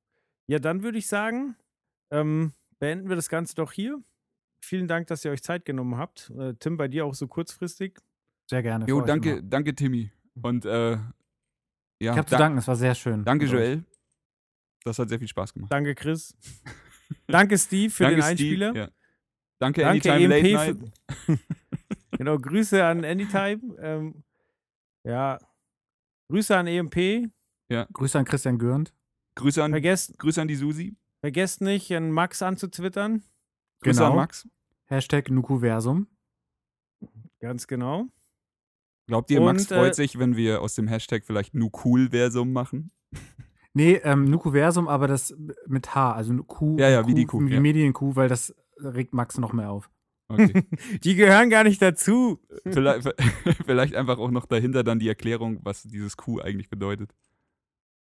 Ja, 0.46 0.58
dann 0.58 0.82
würde 0.82 0.98
ich 0.98 1.06
sagen, 1.08 1.56
ähm, 2.10 2.52
beenden 2.78 3.08
wir 3.08 3.16
das 3.16 3.28
Ganze 3.28 3.54
doch 3.54 3.72
hier. 3.72 4.00
Vielen 4.60 4.86
Dank, 4.88 5.06
dass 5.08 5.24
ihr 5.24 5.30
euch 5.30 5.42
Zeit 5.42 5.64
genommen 5.64 5.96
habt. 5.96 6.30
Äh, 6.38 6.54
Tim, 6.58 6.76
bei 6.76 6.88
dir 6.88 7.04
auch 7.06 7.14
so 7.14 7.26
kurzfristig. 7.26 7.98
Sehr 8.46 8.62
gerne. 8.62 8.86
Jo, 8.86 9.00
danke, 9.02 9.42
danke, 9.42 9.74
Timmy. 9.74 10.10
Und 10.40 10.64
äh, 10.64 10.92
ja, 10.92 11.02
Ich 12.00 12.08
habe 12.10 12.24
zu 12.26 12.32
da- 12.32 12.38
danken, 12.38 12.58
es 12.58 12.68
war 12.68 12.76
sehr 12.76 12.94
schön. 12.94 13.24
danke. 13.24 13.46
Joel. 13.46 13.84
Das 14.88 14.98
hat 14.98 15.08
sehr 15.08 15.18
viel 15.18 15.28
Spaß 15.28 15.52
gemacht. 15.52 15.70
Danke, 15.70 15.94
Chris. 15.94 16.34
Danke, 17.26 17.58
Steve, 17.58 17.90
für 17.90 18.02
danke, 18.04 18.16
den 18.16 18.24
Einspieler. 18.24 18.70
Steve. 18.70 18.84
Ja. 18.86 18.90
Danke, 19.60 19.80
Danke, 19.82 20.12
Anytime 20.12 20.26
Late 20.28 20.48
EMP. 20.48 20.78
Night. 20.80 20.94
Für, 21.26 21.38
genau, 22.18 22.38
Grüße 22.38 22.84
an 22.84 23.04
Anytime. 23.04 23.60
Ähm, 23.80 24.24
ja, 25.04 25.38
Grüße 26.28 26.56
an 26.56 26.66
EMP. 26.66 27.30
Grüße 27.92 28.18
an 28.18 28.24
Christian 28.24 28.58
Gürnt. 28.58 28.94
Grüße 29.34 29.62
an, 29.62 29.70
Vergesst, 29.72 30.18
Grüße 30.18 30.40
an 30.40 30.48
die 30.48 30.56
Susi. 30.56 30.96
vergesst 31.20 31.60
nicht, 31.60 31.92
an 31.94 32.10
Max 32.10 32.42
anzutwittern. 32.42 33.22
Grüße 33.80 33.98
Genau. 34.00 34.10
an 34.10 34.16
Max. 34.16 34.48
Hashtag 34.86 35.30
Nukuversum. 35.30 36.08
Ganz 37.40 37.66
genau. 37.66 38.06
Glaubt 39.06 39.30
ihr, 39.30 39.40
Max 39.40 39.62
Und, 39.62 39.68
freut 39.68 39.92
äh, 39.92 39.94
sich, 39.94 40.18
wenn 40.18 40.36
wir 40.36 40.60
aus 40.60 40.74
dem 40.74 40.88
Hashtag 40.88 41.24
vielleicht 41.24 41.54
nu 41.54 41.70
cool 41.84 42.10
Versum 42.10 42.52
machen? 42.52 42.90
Nee, 43.74 44.00
ähm, 44.02 44.24
Nukuversum, 44.24 44.88
aber 44.88 45.06
das 45.06 45.34
mit 45.66 45.94
H, 45.94 46.12
also 46.12 46.34
Kuh. 46.44 46.76
Ja, 46.78 46.88
ja, 46.88 47.06
wie 47.06 47.14
die 47.14 47.26
Kuh, 47.26 47.40
Wie 47.46 47.54
ja. 47.54 47.60
Medienkuh, 47.60 48.16
weil 48.16 48.28
das 48.28 48.54
regt 48.78 49.12
Max 49.14 49.38
noch 49.38 49.52
mehr 49.52 49.70
auf. 49.70 49.90
Okay. 50.28 50.64
Die 51.04 51.14
gehören 51.14 51.48
gar 51.48 51.64
nicht 51.64 51.80
dazu. 51.80 52.38
vielleicht, 52.64 53.08
vielleicht 53.64 53.94
einfach 53.94 54.18
auch 54.18 54.30
noch 54.30 54.44
dahinter 54.46 54.84
dann 54.84 54.98
die 54.98 55.08
Erklärung, 55.08 55.58
was 55.62 55.82
dieses 55.84 56.16
Q 56.18 56.40
eigentlich 56.40 56.68
bedeutet. 56.68 57.14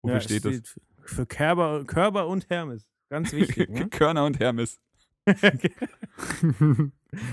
Wofür 0.02 0.16
Ja, 0.16 0.20
steht 0.22 0.44
das? 0.44 0.60
für- 0.64 0.80
Für 1.16 1.26
Körper, 1.26 1.84
Körper 1.84 2.26
und 2.28 2.48
Hermes. 2.48 2.88
Ganz 3.10 3.32
wichtig. 3.32 3.68
ne? 3.68 3.88
Körner 3.90 4.24
und 4.24 4.38
Hermes. 4.40 4.80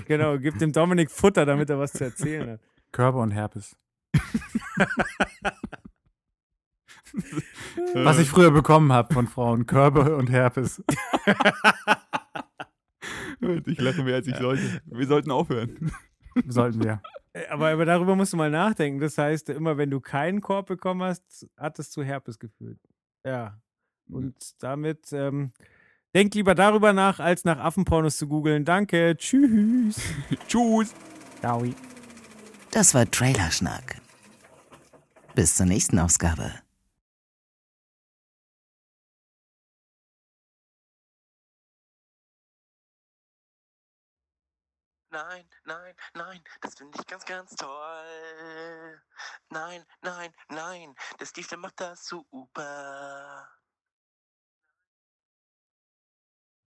genau, 0.07 0.37
gib 0.39 0.57
dem 0.59 0.71
Dominik 0.73 1.09
Futter, 1.11 1.45
damit 1.45 1.69
er 1.69 1.79
was 1.79 1.93
zu 1.93 2.03
erzählen 2.03 2.49
hat. 2.51 2.59
Körper 2.91 3.19
und 3.19 3.31
Herpes. 3.31 3.77
Was 7.93 8.19
ich 8.19 8.29
früher 8.29 8.51
bekommen 8.51 8.91
habe 8.91 9.13
von 9.13 9.27
Frauen. 9.27 9.65
Körbe 9.65 10.15
und 10.15 10.29
Herpes. 10.29 10.83
ich 13.65 13.79
lache 13.79 14.03
mehr 14.03 14.15
als 14.15 14.27
ich 14.27 14.35
sollte. 14.35 14.81
Wir 14.85 15.07
sollten 15.07 15.31
aufhören. 15.31 15.91
Sollten 16.47 16.83
wir. 16.83 17.01
Äh, 17.33 17.47
Aber, 17.47 17.69
aber 17.69 17.85
darüber 17.85 18.15
musst 18.15 18.33
du 18.33 18.37
mal 18.37 18.49
nachdenken. 18.49 18.99
Das 18.99 19.17
heißt, 19.17 19.49
immer 19.49 19.77
wenn 19.77 19.89
du 19.89 19.99
keinen 19.99 20.41
Korb 20.41 20.67
bekommen 20.67 21.03
hast, 21.03 21.47
hat 21.57 21.79
es 21.79 21.91
zu 21.91 22.03
Herpes 22.03 22.39
geführt. 22.39 22.79
Ja. 23.25 23.59
Und 24.09 24.35
damit 24.61 25.13
ähm, 25.13 25.53
denk 26.13 26.33
lieber 26.35 26.55
darüber 26.55 26.93
nach, 26.93 27.19
als 27.19 27.45
nach 27.45 27.59
Affenpornos 27.59 28.17
zu 28.17 28.27
googeln. 28.27 28.65
Danke. 28.65 29.15
Tschüss. 29.17 30.01
Tschüss. 30.47 30.93
Ciao. 31.39 31.63
Das 32.71 32.93
war 32.93 33.09
Trailerschnack. 33.09 34.01
Bis 35.35 35.55
zur 35.55 35.65
nächsten 35.65 35.99
Ausgabe. 35.99 36.51
Nein, 45.11 45.45
nein, 45.65 45.93
nein, 46.13 46.41
das 46.61 46.75
finde 46.75 46.97
ich 46.97 47.05
ganz, 47.05 47.25
ganz 47.25 47.55
toll. 47.55 49.01
Nein, 49.49 49.85
nein, 50.01 50.33
nein, 50.47 50.95
der 51.19 51.25
Steve, 51.25 51.47
der 51.49 51.57
macht 51.57 51.81
das 51.81 52.05
super. 52.05 53.49